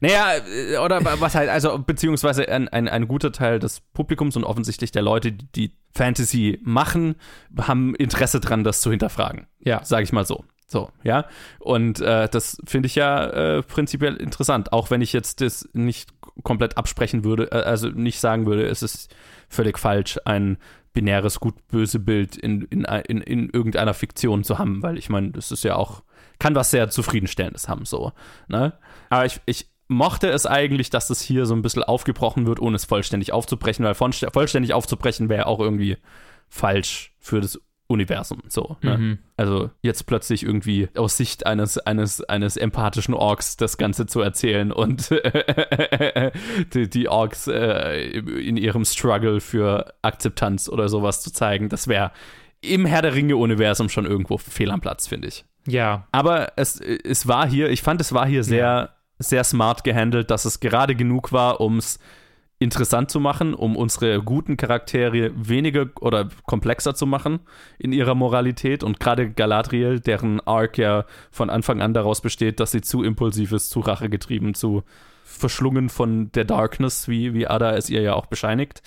naja, 0.00 0.32
äh, 0.72 0.78
oder 0.78 1.00
was 1.20 1.34
halt, 1.34 1.48
also 1.48 1.78
beziehungsweise 1.78 2.48
ein, 2.48 2.68
ein, 2.68 2.88
ein 2.88 3.06
guter 3.06 3.30
Teil 3.32 3.58
des 3.58 3.80
Publikums 3.92 4.36
und 4.36 4.44
offensichtlich 4.44 4.90
der 4.90 5.02
Leute, 5.02 5.32
die, 5.32 5.72
Fantasy 5.94 6.58
machen, 6.64 7.16
haben 7.60 7.94
Interesse 7.94 8.40
dran, 8.40 8.64
das 8.64 8.80
zu 8.80 8.90
hinterfragen. 8.90 9.46
Ja. 9.60 9.82
Sag 9.84 10.02
ich 10.02 10.12
mal 10.12 10.24
so. 10.24 10.42
So, 10.66 10.88
ja. 11.02 11.26
Und 11.58 12.00
äh, 12.00 12.30
das 12.30 12.56
finde 12.64 12.86
ich 12.86 12.94
ja 12.94 13.26
äh, 13.58 13.62
prinzipiell 13.62 14.16
interessant, 14.16 14.72
auch 14.72 14.90
wenn 14.90 15.02
ich 15.02 15.12
jetzt 15.12 15.42
das 15.42 15.68
nicht 15.74 16.08
komplett 16.42 16.78
absprechen 16.78 17.24
würde, 17.24 17.52
äh, 17.52 17.56
also 17.56 17.88
nicht 17.88 18.20
sagen 18.20 18.46
würde, 18.46 18.64
es 18.66 18.82
ist 18.82 19.14
völlig 19.50 19.78
falsch, 19.78 20.18
ein 20.24 20.56
binäres 20.92 21.40
gut-böse 21.40 21.98
Bild 21.98 22.36
in, 22.36 22.62
in, 22.62 22.84
in, 22.84 23.20
in 23.20 23.50
irgendeiner 23.50 23.94
Fiktion 23.94 24.44
zu 24.44 24.58
haben, 24.58 24.82
weil 24.82 24.98
ich 24.98 25.08
meine, 25.08 25.30
das 25.30 25.50
ist 25.50 25.64
ja 25.64 25.76
auch, 25.76 26.02
kann 26.38 26.54
was 26.54 26.70
sehr 26.70 26.90
Zufriedenstellendes 26.90 27.68
haben, 27.68 27.84
so. 27.84 28.12
Ne? 28.48 28.74
Aber 29.08 29.24
ich, 29.24 29.40
ich 29.46 29.68
mochte 29.88 30.28
es 30.28 30.46
eigentlich, 30.46 30.90
dass 30.90 31.08
das 31.08 31.20
hier 31.20 31.46
so 31.46 31.54
ein 31.54 31.62
bisschen 31.62 31.82
aufgebrochen 31.82 32.46
wird, 32.46 32.60
ohne 32.60 32.76
es 32.76 32.84
vollständig 32.84 33.32
aufzubrechen, 33.32 33.84
weil 33.84 33.94
vollständig 33.94 34.74
aufzubrechen 34.74 35.28
wäre 35.28 35.46
auch 35.46 35.60
irgendwie 35.60 35.98
falsch 36.48 37.14
für 37.18 37.40
das 37.40 37.60
Universum. 37.92 38.40
So, 38.48 38.76
ne? 38.82 38.98
Mhm. 38.98 39.18
Also 39.36 39.70
jetzt 39.82 40.06
plötzlich 40.06 40.42
irgendwie 40.42 40.88
aus 40.96 41.16
Sicht 41.16 41.46
eines, 41.46 41.78
eines, 41.78 42.22
eines 42.24 42.56
empathischen 42.56 43.14
Orks 43.14 43.56
das 43.56 43.76
Ganze 43.76 44.06
zu 44.06 44.20
erzählen 44.20 44.72
und 44.72 45.10
die, 46.74 46.88
die 46.88 47.08
Orks 47.08 47.46
äh, 47.46 48.10
in 48.10 48.56
ihrem 48.56 48.84
Struggle 48.84 49.40
für 49.40 49.94
Akzeptanz 50.02 50.68
oder 50.68 50.88
sowas 50.88 51.22
zu 51.22 51.32
zeigen, 51.32 51.68
das 51.68 51.88
wäre 51.88 52.12
im 52.60 52.86
Herr 52.86 53.02
der 53.02 53.14
Ringe-Universum 53.14 53.88
schon 53.88 54.06
irgendwo 54.06 54.38
fehl 54.38 54.70
am 54.70 54.80
Platz, 54.80 55.08
finde 55.08 55.28
ich. 55.28 55.44
ja, 55.66 56.06
Aber 56.12 56.52
es, 56.56 56.80
es 56.80 57.26
war 57.26 57.48
hier, 57.48 57.70
ich 57.70 57.82
fand, 57.82 58.00
es 58.00 58.12
war 58.12 58.26
hier 58.26 58.44
sehr, 58.44 58.90
sehr 59.18 59.44
smart 59.44 59.84
gehandelt, 59.84 60.30
dass 60.30 60.44
es 60.44 60.60
gerade 60.60 60.94
genug 60.94 61.32
war, 61.32 61.60
um 61.60 61.78
es 61.78 61.98
interessant 62.62 63.10
zu 63.10 63.20
machen, 63.20 63.54
um 63.54 63.76
unsere 63.76 64.22
guten 64.22 64.56
Charaktere 64.56 65.32
weniger 65.34 65.86
oder 66.00 66.28
komplexer 66.46 66.94
zu 66.94 67.06
machen 67.06 67.40
in 67.78 67.92
ihrer 67.92 68.14
Moralität. 68.14 68.82
Und 68.82 69.00
gerade 69.00 69.30
Galadriel, 69.30 70.00
deren 70.00 70.40
Arc 70.40 70.78
ja 70.78 71.04
von 71.30 71.50
Anfang 71.50 71.80
an 71.80 71.94
daraus 71.94 72.20
besteht, 72.20 72.60
dass 72.60 72.72
sie 72.72 72.80
zu 72.80 73.02
impulsiv 73.02 73.52
ist, 73.52 73.70
zu 73.70 73.80
rachegetrieben, 73.80 74.54
zu 74.54 74.82
verschlungen 75.24 75.88
von 75.88 76.30
der 76.32 76.44
Darkness, 76.44 77.08
wie, 77.08 77.34
wie 77.34 77.46
Ada 77.46 77.76
es 77.76 77.90
ihr 77.90 78.02
ja 78.02 78.14
auch 78.14 78.26
bescheinigt. 78.26 78.82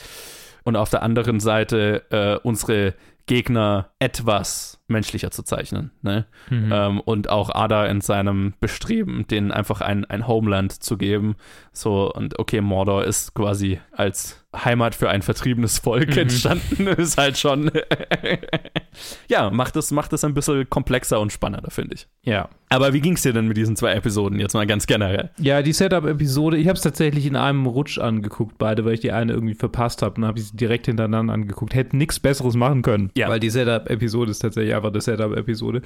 Und 0.63 0.75
auf 0.75 0.89
der 0.89 1.03
anderen 1.03 1.39
Seite 1.39 2.03
äh, 2.09 2.37
unsere 2.47 2.95
Gegner 3.27 3.89
etwas 3.99 4.79
menschlicher 4.87 5.31
zu 5.31 5.41
zeichnen. 5.43 5.91
Ne? 6.01 6.25
Mhm. 6.49 6.69
Ähm, 6.71 6.99
und 7.01 7.29
auch 7.29 7.49
Ada 7.49 7.87
in 7.87 8.01
seinem 8.01 8.53
Bestreben, 8.59 9.25
denen 9.27 9.51
einfach 9.51 9.81
ein, 9.81 10.05
ein 10.05 10.27
Homeland 10.27 10.71
zu 10.71 10.97
geben. 10.97 11.35
So, 11.71 12.11
und 12.13 12.37
okay, 12.39 12.61
Mordor 12.61 13.03
ist 13.03 13.33
quasi 13.33 13.79
als 13.91 14.45
Heimat 14.55 14.95
für 14.95 15.09
ein 15.09 15.21
vertriebenes 15.21 15.79
Volk 15.79 16.11
Mhm. 16.11 16.17
entstanden, 16.21 16.87
ist 16.97 17.17
halt 17.17 17.37
schon. 17.37 17.71
ja, 19.27 19.49
macht 19.49 19.75
es, 19.75 19.91
macht 19.91 20.13
es 20.13 20.23
ein 20.23 20.33
bisschen 20.33 20.69
komplexer 20.69 21.19
und 21.19 21.31
spannender, 21.31 21.71
finde 21.71 21.95
ich. 21.95 22.07
Ja. 22.23 22.49
Aber 22.69 22.93
wie 22.93 23.01
ging 23.01 23.13
es 23.13 23.21
dir 23.21 23.33
denn 23.33 23.47
mit 23.47 23.57
diesen 23.57 23.75
zwei 23.75 23.93
Episoden 23.93 24.39
jetzt 24.39 24.53
mal 24.53 24.65
ganz 24.65 24.87
generell? 24.87 25.29
Ja, 25.39 25.61
die 25.61 25.73
Setup-Episode, 25.73 26.57
ich 26.57 26.67
habe 26.67 26.75
es 26.77 26.81
tatsächlich 26.81 27.25
in 27.25 27.35
einem 27.35 27.65
Rutsch 27.67 27.97
angeguckt, 27.99 28.57
beide, 28.57 28.85
weil 28.85 28.93
ich 28.93 28.99
die 29.01 29.11
eine 29.11 29.33
irgendwie 29.33 29.53
verpasst 29.53 30.01
habe. 30.01 30.15
Dann 30.15 30.25
habe 30.25 30.39
ich 30.39 30.47
sie 30.47 30.57
direkt 30.57 30.85
hintereinander 30.87 31.33
angeguckt. 31.33 31.73
Hätte 31.73 31.95
nichts 31.97 32.19
Besseres 32.19 32.55
machen 32.55 32.81
können. 32.81 33.11
Ja. 33.15 33.29
Weil 33.29 33.39
die 33.39 33.49
Setup-Episode 33.49 34.31
ist 34.31 34.39
tatsächlich 34.39 34.74
einfach 34.75 34.91
eine 34.91 35.01
Setup-Episode. 35.01 35.81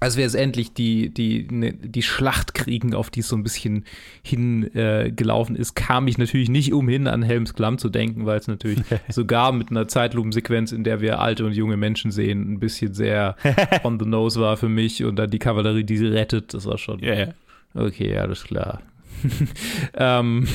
Als 0.00 0.16
wir 0.16 0.24
jetzt 0.24 0.34
endlich 0.34 0.72
die, 0.72 1.12
die, 1.12 1.46
ne, 1.50 1.72
die 1.72 2.02
Schlacht 2.02 2.54
kriegen, 2.54 2.94
auf 2.94 3.10
die 3.10 3.20
es 3.20 3.28
so 3.28 3.36
ein 3.36 3.42
bisschen 3.42 3.84
hingelaufen 4.22 5.56
äh, 5.56 5.60
ist, 5.60 5.74
kam 5.74 6.08
ich 6.08 6.18
natürlich 6.18 6.48
nicht 6.48 6.72
umhin, 6.72 7.06
an 7.06 7.22
Helms 7.22 7.54
Klamm 7.54 7.78
zu 7.78 7.88
denken, 7.88 8.26
weil 8.26 8.38
es 8.38 8.48
natürlich 8.48 8.80
sogar 9.08 9.52
mit 9.52 9.70
einer 9.70 9.88
Zeitlupensequenz, 9.88 10.72
in 10.72 10.84
der 10.84 11.00
wir 11.00 11.20
alte 11.20 11.44
und 11.44 11.52
junge 11.52 11.76
Menschen 11.76 12.10
sehen, 12.10 12.52
ein 12.52 12.60
bisschen 12.60 12.94
sehr 12.94 13.36
on 13.84 13.98
the 13.98 14.06
nose 14.06 14.40
war 14.40 14.56
für 14.56 14.68
mich. 14.68 15.04
Und 15.04 15.16
dann 15.16 15.30
die 15.30 15.38
Kavallerie, 15.38 15.84
die 15.84 15.96
sie 15.96 16.08
rettet, 16.08 16.54
das 16.54 16.66
war 16.66 16.78
schon. 16.78 17.00
Ja. 17.00 17.28
Okay, 17.74 18.16
alles 18.16 18.44
klar. 18.44 18.82
ähm, 19.94 20.46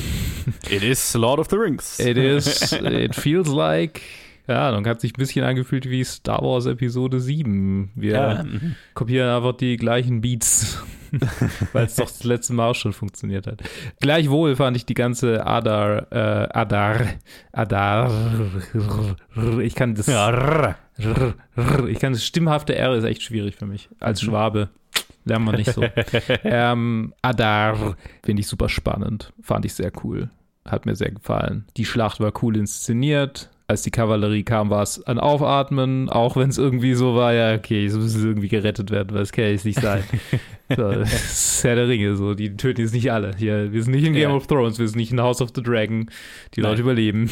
It 0.70 0.82
is 0.82 1.14
Lord 1.14 1.38
of 1.38 1.48
the 1.50 1.56
Rings. 1.56 1.98
it 2.00 2.16
is, 2.16 2.72
it 2.72 3.14
feels 3.14 3.48
like, 3.48 4.02
ja, 4.48 4.70
dann 4.70 4.86
hat 4.86 5.00
sich 5.00 5.12
ein 5.12 5.18
bisschen 5.18 5.44
angefühlt 5.44 5.88
wie 5.90 6.04
Star 6.04 6.42
Wars 6.42 6.66
Episode 6.66 7.20
7. 7.20 7.90
Wir 7.94 8.12
Ja, 8.12 8.42
mhm. 8.44 8.76
kopieren 8.94 9.28
einfach 9.28 9.56
die 9.56 9.76
gleichen 9.76 10.20
Beats, 10.20 10.82
weil 11.72 11.86
es 11.86 11.96
doch 11.96 12.06
das 12.06 12.24
letzte 12.24 12.52
Mal 12.52 12.70
auch 12.70 12.74
schon 12.74 12.92
funktioniert 12.92 13.46
hat. 13.46 13.62
Gleichwohl 14.00 14.54
fand 14.56 14.76
ich 14.76 14.86
die 14.86 14.94
ganze 14.94 15.44
Adar, 15.46 16.12
äh, 16.12 16.48
Adar, 16.52 17.06
Adar, 17.52 18.10
ich 19.60 19.74
kann 19.74 19.94
das, 19.94 20.08
ich 20.08 21.98
kann 21.98 22.12
das 22.12 22.24
stimmhafte 22.24 22.76
R 22.76 22.94
ist 22.94 23.04
echt 23.04 23.22
schwierig 23.22 23.56
für 23.56 23.66
mich. 23.66 23.88
Als 24.00 24.20
Schwabe 24.20 24.70
lernt 25.24 25.44
man 25.44 25.56
nicht 25.56 25.72
so. 25.72 25.82
ähm, 26.44 27.12
Adar 27.20 27.96
finde 28.24 28.40
ich 28.40 28.46
super 28.46 28.68
spannend. 28.68 29.32
Fand 29.42 29.64
ich 29.64 29.74
sehr 29.74 29.92
cool. 30.04 30.30
Hat 30.64 30.86
mir 30.86 30.96
sehr 30.96 31.10
gefallen. 31.10 31.66
Die 31.76 31.84
Schlacht 31.84 32.20
war 32.20 32.32
cool 32.42 32.56
inszeniert. 32.56 33.50
Als 33.68 33.82
die 33.82 33.90
Kavallerie 33.90 34.44
kam, 34.44 34.70
war 34.70 34.82
es 34.84 35.02
ein 35.08 35.18
Aufatmen, 35.18 36.08
auch 36.08 36.36
wenn 36.36 36.48
es 36.50 36.56
irgendwie 36.56 36.94
so 36.94 37.16
war, 37.16 37.32
ja, 37.34 37.54
okay, 37.56 37.82
jetzt 37.82 37.96
müssen 37.96 38.20
sie 38.20 38.28
irgendwie 38.28 38.46
gerettet 38.48 38.92
werden, 38.92 39.12
weil 39.12 39.22
es 39.22 39.32
kann 39.32 39.46
jetzt 39.46 39.64
nicht 39.64 39.80
sein. 39.80 40.04
so, 40.76 40.92
das 40.92 41.12
ist 41.12 41.64
Herr 41.64 41.74
der 41.74 41.88
Ringe, 41.88 42.14
so, 42.14 42.34
die 42.34 42.56
töten 42.56 42.82
jetzt 42.82 42.94
nicht 42.94 43.10
alle. 43.10 43.32
Hier, 43.36 43.72
wir 43.72 43.82
sind 43.82 43.92
nicht 43.92 44.04
in 44.06 44.12
Game 44.12 44.30
Ja. 44.30 44.36
of 44.36 44.46
Thrones, 44.46 44.78
wir 44.78 44.86
sind 44.86 44.98
nicht 44.98 45.10
in 45.10 45.20
House 45.20 45.42
of 45.42 45.50
the 45.56 45.62
Dragon. 45.64 46.08
Die 46.54 46.60
Nein. 46.60 46.70
Leute 46.70 46.82
überleben. 46.82 47.28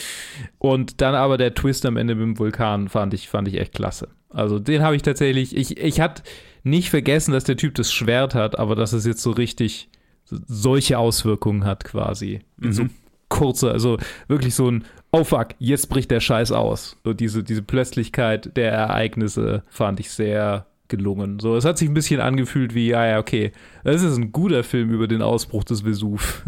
Und 0.58 1.00
dann 1.00 1.14
aber 1.14 1.36
der 1.36 1.54
Twist 1.54 1.84
am 1.86 1.96
Ende 1.98 2.14
mit 2.14 2.22
dem 2.24 2.38
Vulkan 2.38 2.88
fand 2.88 3.14
ich, 3.14 3.28
fand 3.28 3.46
ich 3.48 3.60
echt 3.60 3.74
klasse. 3.74 4.08
Also 4.30 4.58
den 4.58 4.82
habe 4.82 4.96
ich 4.96 5.02
tatsächlich, 5.02 5.54
ich, 5.56 5.76
ich 5.78 6.00
hatte 6.00 6.22
nicht 6.62 6.90
vergessen, 6.90 7.32
dass 7.32 7.44
der 7.44 7.56
Typ 7.56 7.74
das 7.74 7.92
Schwert 7.92 8.34
hat, 8.34 8.58
aber 8.58 8.74
dass 8.74 8.92
es 8.92 9.06
jetzt 9.06 9.22
so 9.22 9.30
richtig 9.30 9.88
so- 10.24 10.38
solche 10.46 10.98
Auswirkungen 10.98 11.64
hat 11.64 11.84
quasi. 11.84 12.40
In 12.60 12.72
so 12.72 12.84
Kurzer, 13.28 13.72
also 13.72 13.98
wirklich 14.28 14.54
so 14.54 14.70
ein, 14.70 14.84
oh 15.12 15.24
fuck, 15.24 15.48
jetzt 15.58 15.88
bricht 15.88 16.10
der 16.10 16.20
Scheiß 16.20 16.52
aus. 16.52 16.96
So 17.04 17.12
diese, 17.12 17.42
diese 17.42 17.62
Plötzlichkeit 17.62 18.56
der 18.56 18.72
Ereignisse 18.72 19.62
fand 19.68 20.00
ich 20.00 20.10
sehr 20.10 20.66
gelungen. 20.88 21.40
So, 21.40 21.56
es 21.56 21.64
hat 21.64 21.78
sich 21.78 21.88
ein 21.88 21.94
bisschen 21.94 22.20
angefühlt 22.20 22.74
wie, 22.74 22.88
ja, 22.88 23.06
ja, 23.06 23.18
okay, 23.18 23.52
das 23.84 24.02
ist 24.02 24.16
ein 24.16 24.32
guter 24.32 24.62
Film 24.62 24.90
über 24.90 25.08
den 25.08 25.22
Ausbruch 25.22 25.64
des 25.64 25.84
Vesuv. 25.84 26.44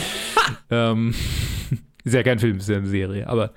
ähm, 0.70 1.14
ist 2.04 2.14
ja 2.14 2.22
kein 2.22 2.38
Film, 2.38 2.58
ist 2.58 2.68
ja 2.68 2.78
eine 2.78 2.86
Serie, 2.86 3.28
aber 3.28 3.52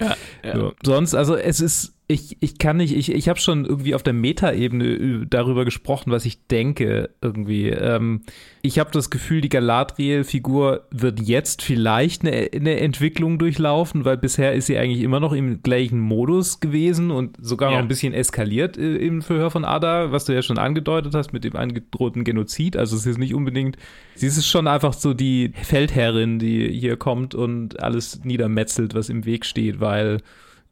ja. 0.00 0.16
so. 0.54 0.72
sonst, 0.84 1.14
also 1.14 1.36
es 1.36 1.60
ist, 1.60 1.95
ich, 2.08 2.36
ich 2.40 2.58
kann 2.58 2.76
nicht, 2.76 2.94
ich, 2.96 3.10
ich 3.12 3.28
habe 3.28 3.40
schon 3.40 3.64
irgendwie 3.64 3.94
auf 3.96 4.02
der 4.04 4.12
Metaebene 4.12 5.26
darüber 5.26 5.64
gesprochen, 5.64 6.12
was 6.12 6.24
ich 6.24 6.46
denke 6.46 7.10
irgendwie. 7.20 7.68
Ähm, 7.70 8.22
ich 8.62 8.78
habe 8.78 8.90
das 8.92 9.10
Gefühl, 9.10 9.40
die 9.40 9.48
Galadriel-Figur 9.48 10.86
wird 10.92 11.20
jetzt 11.20 11.62
vielleicht 11.62 12.22
eine, 12.24 12.48
eine 12.54 12.78
Entwicklung 12.78 13.38
durchlaufen, 13.38 14.04
weil 14.04 14.16
bisher 14.18 14.52
ist 14.54 14.66
sie 14.66 14.78
eigentlich 14.78 15.02
immer 15.02 15.18
noch 15.18 15.32
im 15.32 15.62
gleichen 15.62 15.98
Modus 15.98 16.60
gewesen 16.60 17.10
und 17.10 17.36
sogar 17.40 17.70
noch 17.70 17.76
Ja. 17.78 17.82
ein 17.82 17.88
bisschen 17.88 18.14
eskaliert 18.14 18.78
äh, 18.78 18.96
im 18.98 19.20
Verhör 19.22 19.50
von 19.50 19.64
Ada, 19.64 20.12
was 20.12 20.24
du 20.26 20.32
ja 20.32 20.42
schon 20.42 20.58
angedeutet 20.58 21.14
hast 21.14 21.32
mit 21.32 21.42
dem 21.42 21.56
angedrohten 21.56 22.22
Genozid. 22.22 22.76
Also 22.76 22.94
es 22.96 23.04
ist 23.06 23.18
nicht 23.18 23.34
unbedingt, 23.34 23.76
sie 24.14 24.28
ist 24.28 24.46
schon 24.46 24.68
einfach 24.68 24.92
so 24.92 25.12
die 25.12 25.52
Feldherrin, 25.62 26.38
die 26.38 26.68
hier 26.68 26.96
kommt 26.96 27.34
und 27.34 27.80
alles 27.82 28.24
niedermetzelt, 28.24 28.94
was 28.94 29.08
im 29.08 29.24
Weg 29.24 29.44
steht, 29.44 29.80
weil 29.80 30.18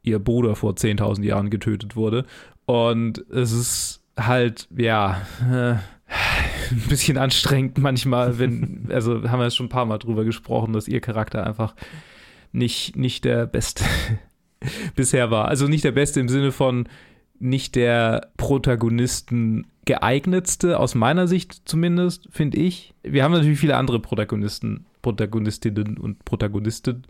ihr 0.05 0.19
Bruder 0.19 0.55
vor 0.55 0.73
10.000 0.73 1.23
Jahren 1.23 1.49
getötet 1.49 1.95
wurde. 1.95 2.25
Und 2.65 3.23
es 3.29 3.51
ist 3.51 4.01
halt, 4.17 4.67
ja, 4.75 5.21
äh, 5.51 5.75
ein 6.71 6.83
bisschen 6.89 7.17
anstrengend 7.17 7.77
manchmal, 7.77 8.39
wenn, 8.39 8.87
also 8.91 9.29
haben 9.29 9.39
wir 9.39 9.49
schon 9.49 9.67
ein 9.67 9.69
paar 9.69 9.85
Mal 9.85 9.97
drüber 9.97 10.23
gesprochen, 10.23 10.73
dass 10.73 10.87
ihr 10.87 11.01
Charakter 11.01 11.45
einfach 11.45 11.75
nicht, 12.51 12.95
nicht 12.95 13.25
der 13.25 13.45
beste 13.45 13.83
bisher 14.95 15.31
war. 15.31 15.47
Also 15.47 15.67
nicht 15.67 15.83
der 15.83 15.91
beste 15.91 16.19
im 16.19 16.29
Sinne 16.29 16.51
von 16.51 16.87
nicht 17.37 17.75
der 17.75 18.31
Protagonisten 18.37 19.67
geeignetste, 19.85 20.79
aus 20.79 20.95
meiner 20.95 21.27
Sicht 21.27 21.61
zumindest, 21.65 22.27
finde 22.31 22.57
ich. 22.57 22.93
Wir 23.03 23.23
haben 23.23 23.33
natürlich 23.33 23.59
viele 23.59 23.77
andere 23.77 23.99
Protagonisten, 23.99 24.85
Protagonistinnen 25.01 25.97
und 25.97 26.25
Protagonisten, 26.25 27.03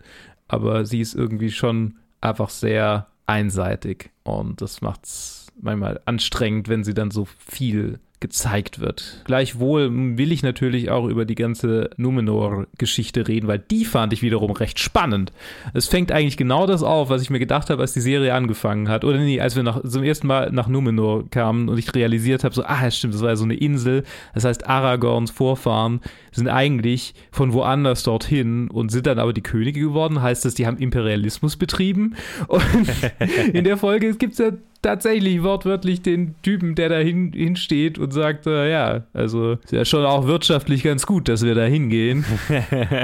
aber 0.48 0.86
sie 0.86 1.00
ist 1.00 1.14
irgendwie 1.14 1.52
schon 1.52 1.96
einfach 2.26 2.50
sehr 2.50 3.08
einseitig. 3.28 4.12
Und 4.24 4.62
das 4.62 4.82
macht's 4.82 5.48
manchmal 5.62 6.02
anstrengend, 6.06 6.68
wenn 6.68 6.84
sie 6.84 6.94
dann 6.94 7.12
so 7.12 7.26
viel 7.26 8.00
gezeigt 8.26 8.80
wird. 8.80 9.22
Gleichwohl 9.26 10.18
will 10.18 10.32
ich 10.32 10.42
natürlich 10.42 10.90
auch 10.90 11.08
über 11.08 11.26
die 11.26 11.36
ganze 11.36 11.92
Numenor-Geschichte 11.98 13.28
reden, 13.28 13.48
weil 13.48 13.60
die 13.60 13.86
fand 13.86 14.14
ich 14.14 14.24
wiederum 14.24 14.50
recht 14.50 14.80
spannend. 14.80 15.32
Es 15.76 15.88
fängt 15.88 16.12
eigentlich 16.12 16.36
genau 16.36 16.66
das 16.66 16.82
auf, 16.82 17.10
was 17.10 17.22
ich 17.22 17.30
mir 17.30 17.38
gedacht 17.38 17.70
habe, 17.70 17.84
als 17.84 17.94
die 17.94 18.02
Serie 18.02 18.34
angefangen 18.34 18.90
hat. 18.90 19.06
Oder 19.06 19.20
nee, 19.20 19.40
als 19.40 19.56
wir 19.56 19.62
nach, 19.62 19.84
zum 19.84 20.02
ersten 20.02 20.26
Mal 20.26 20.52
nach 20.52 20.68
Numenor 20.68 21.30
kamen 21.30 21.70
und 21.70 21.78
ich 21.78 21.94
realisiert 21.94 22.44
habe, 22.44 22.56
so, 22.56 22.64
ah, 22.66 22.90
stimmt, 22.90 23.14
das 23.14 23.22
war 23.22 23.30
ja 23.30 23.36
so 23.36 23.44
eine 23.44 23.58
Insel. 23.58 24.04
Das 24.34 24.44
heißt, 24.44 24.66
Aragorns 24.68 25.30
Vorfahren 25.30 26.02
sind 26.32 26.48
eigentlich 26.48 27.14
von 27.30 27.54
woanders 27.54 28.02
dorthin 28.02 28.72
und 28.72 28.90
sind 28.90 29.06
dann 29.06 29.20
aber 29.20 29.34
die 29.34 29.44
Könige 29.44 29.82
geworden. 29.82 30.24
Heißt 30.24 30.46
das, 30.46 30.56
die 30.56 30.66
haben 30.66 30.78
Imperialismus 30.78 31.58
betrieben? 31.58 32.16
Und 32.48 32.88
in 33.54 33.66
der 33.66 33.78
Folge 33.78 34.16
gibt 34.16 34.34
es 34.34 34.40
ja 34.40 34.52
tatsächlich 34.82 35.44
wortwörtlich 35.44 36.02
den 36.02 36.36
Typen, 36.42 36.76
der 36.76 36.90
da 36.90 36.98
hin, 36.98 37.32
hinsteht 37.34 37.98
und 37.98 38.12
sagt, 38.12 38.48
äh, 38.48 38.72
ja, 38.72 39.04
also 39.14 39.54
ist 39.54 39.72
ja 39.72 39.86
schon 39.86 40.06
auch 40.06 40.28
wirtschaftlich 40.28 40.84
ganz 40.84 41.06
gut, 41.06 41.28
dass 41.28 41.44
wir 41.44 41.56
da 41.56 41.66
hingehen. 41.66 42.26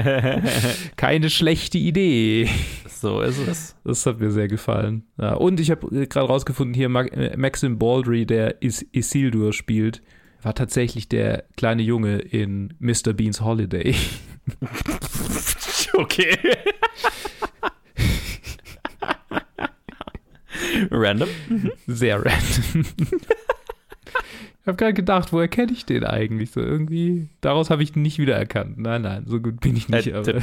Keine 0.96 1.30
schlechte 1.30 1.78
Idee. 1.78 2.50
So 2.88 3.22
ist 3.22 3.40
es. 3.48 3.76
Das 3.84 4.06
hat 4.06 4.20
mir 4.20 4.32
sehr 4.32 4.48
gefallen. 4.48 5.04
Ja, 5.20 5.34
und 5.34 5.60
ich 5.60 5.72
habe 5.72 6.08
gerade 6.08 6.28
rausgefunden, 6.28 6.74
hier 6.74 6.90
äh, 6.90 7.38
Maxim 7.38 7.80
Baldry, 7.80 8.26
der 8.26 8.62
Is 8.62 8.86
Isildur 8.92 9.54
spielt, 9.54 10.02
war 10.42 10.54
tatsächlich 10.54 11.10
der 11.10 11.46
kleine 11.58 11.82
Junge 11.82 12.20
in 12.20 12.74
Mr. 12.80 13.14
Beans 13.14 13.42
Holiday. 13.42 13.96
Okay. 15.94 16.38
Random. 20.90 21.30
Sehr 21.88 22.18
random. 22.18 22.86
Ich 24.62 24.68
habe 24.68 24.78
gerade 24.78 24.94
gedacht, 24.94 25.34
woher 25.34 25.48
kenne 25.48 25.72
ich 25.72 25.86
den 25.86 26.04
eigentlich? 26.04 26.52
So 26.52 26.62
irgendwie, 26.62 27.30
daraus 27.42 27.72
habe 27.72 27.82
ich 27.82 27.96
ihn 27.96 28.04
nicht 28.04 28.20
wiedererkannt. 28.20 28.78
Nein, 28.78 29.02
nein, 29.02 29.24
so 29.26 29.40
gut 29.40 29.60
bin 29.60 29.76
ich 29.76 29.90
nicht. 29.90 30.08
Äh, 30.08 30.14
aber 30.14 30.34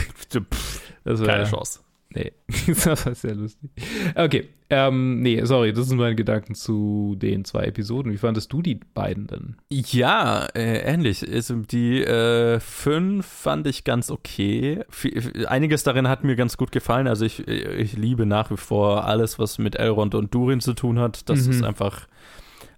das 1.05 1.21
war 1.21 1.27
Keine 1.27 1.45
Chance. 1.45 1.81
Nee, 2.15 2.33
das 2.67 3.05
war 3.07 3.15
sehr 3.15 3.35
lustig. 3.35 3.71
Okay, 4.15 4.49
ähm, 4.71 5.21
nee, 5.21 5.45
sorry, 5.45 5.75
das 5.75 5.89
sind 5.89 5.99
meine 5.99 6.15
Gedanken 6.15 6.55
zu 6.55 7.17
den 7.19 7.45
zwei 7.45 7.65
Episoden. 7.65 8.11
Wie 8.13 8.17
fandest 8.17 8.51
du 8.53 8.63
die 8.63 8.77
beiden 8.77 9.27
denn? 9.27 9.57
Ja, 9.71 10.47
äh, 10.55 10.79
ähnlich. 10.91 11.27
Also 11.31 11.57
die 11.57 12.03
äh, 12.03 12.61
fünf 12.61 13.27
fand 13.27 13.67
ich 13.67 13.85
ganz 13.85 14.11
okay. 14.11 14.85
Einiges 15.49 15.83
darin 15.83 16.09
hat 16.09 16.25
mir 16.25 16.35
ganz 16.37 16.57
gut 16.57 16.73
gefallen. 16.73 17.09
Also 17.09 17.27
ich, 17.27 17.47
ich 17.47 17.93
liebe 17.95 18.25
nach 18.25 18.51
wie 18.51 18.57
vor 18.57 19.05
alles, 19.05 19.39
was 19.39 19.59
mit 19.59 19.77
Elrond 19.77 20.15
und 20.15 20.35
Durin 20.35 20.61
zu 20.61 20.73
tun 20.73 20.99
hat. 20.99 21.29
Das 21.29 21.45
Mhm. 21.45 21.51
ist 21.51 21.63
einfach 21.63 22.07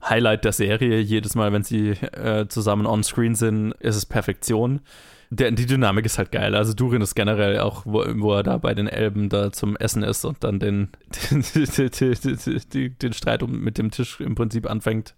Highlight 0.09 0.45
der 0.45 0.53
Serie. 0.53 0.99
Jedes 0.99 1.37
Mal, 1.37 1.53
wenn 1.53 1.63
sie 1.63 1.91
äh, 1.91 2.47
zusammen 2.49 2.87
on-screen 2.87 3.37
sind, 3.37 3.73
ist 3.79 3.95
es 3.97 4.07
Perfektion. 4.07 4.81
Der, 5.33 5.53
die 5.53 5.67
Dynamik 5.67 6.07
ist 6.07 6.19
halt 6.19 6.33
geil. 6.33 6.57
Also 6.57 6.75
Durin 6.75 7.03
ist 7.03 7.15
generell 7.15 7.61
auch, 7.61 7.87
wo, 7.87 8.05
wo 8.17 8.35
er 8.35 8.43
da 8.43 8.59
bei 8.59 8.75
den 8.75 8.89
Elben 8.89 9.29
da 9.29 9.53
zum 9.53 9.77
Essen 9.77 10.03
ist 10.03 10.25
und 10.25 10.43
dann 10.43 10.59
den, 10.59 10.89
den, 11.31 11.45
den, 12.73 12.99
den 12.99 13.13
Streit 13.13 13.45
um, 13.45 13.61
mit 13.61 13.79
dem 13.79 13.93
Tisch 13.93 14.21
im 14.21 14.35
Prinzip 14.35 14.69
anfängt. 14.69 15.15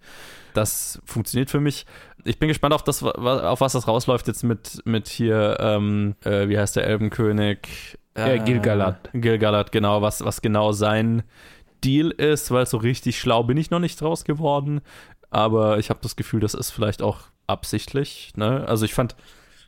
Das 0.52 1.00
funktioniert 1.06 1.50
für 1.50 1.60
mich. 1.60 1.86
Ich 2.24 2.38
bin 2.38 2.48
gespannt 2.48 2.74
auf 2.74 2.84
das, 2.84 3.02
auf 3.02 3.62
was 3.62 3.72
das 3.72 3.88
rausläuft 3.88 4.28
jetzt 4.28 4.42
mit, 4.44 4.82
mit 4.84 5.08
hier, 5.08 5.56
ähm, 5.60 6.14
äh, 6.24 6.46
wie 6.46 6.58
heißt 6.58 6.76
der 6.76 6.86
Elbenkönig? 6.86 7.96
Äh, 8.14 8.38
Gilgalad. 8.40 9.08
Gilgalad, 9.14 9.72
genau, 9.72 10.02
was, 10.02 10.22
was 10.22 10.42
genau 10.42 10.72
sein 10.72 11.22
Deal 11.82 12.10
ist, 12.10 12.50
weil 12.50 12.66
so 12.66 12.76
richtig 12.76 13.18
schlau 13.18 13.44
bin 13.44 13.56
ich 13.56 13.70
noch 13.70 13.80
nicht 13.80 13.98
draus 13.98 14.24
geworden. 14.24 14.82
Aber 15.30 15.78
ich 15.78 15.88
habe 15.88 16.00
das 16.02 16.16
Gefühl, 16.16 16.40
das 16.40 16.52
ist 16.52 16.70
vielleicht 16.70 17.00
auch 17.00 17.20
absichtlich. 17.46 18.32
Ne? 18.36 18.66
Also 18.68 18.84
ich 18.84 18.92
fand, 18.92 19.16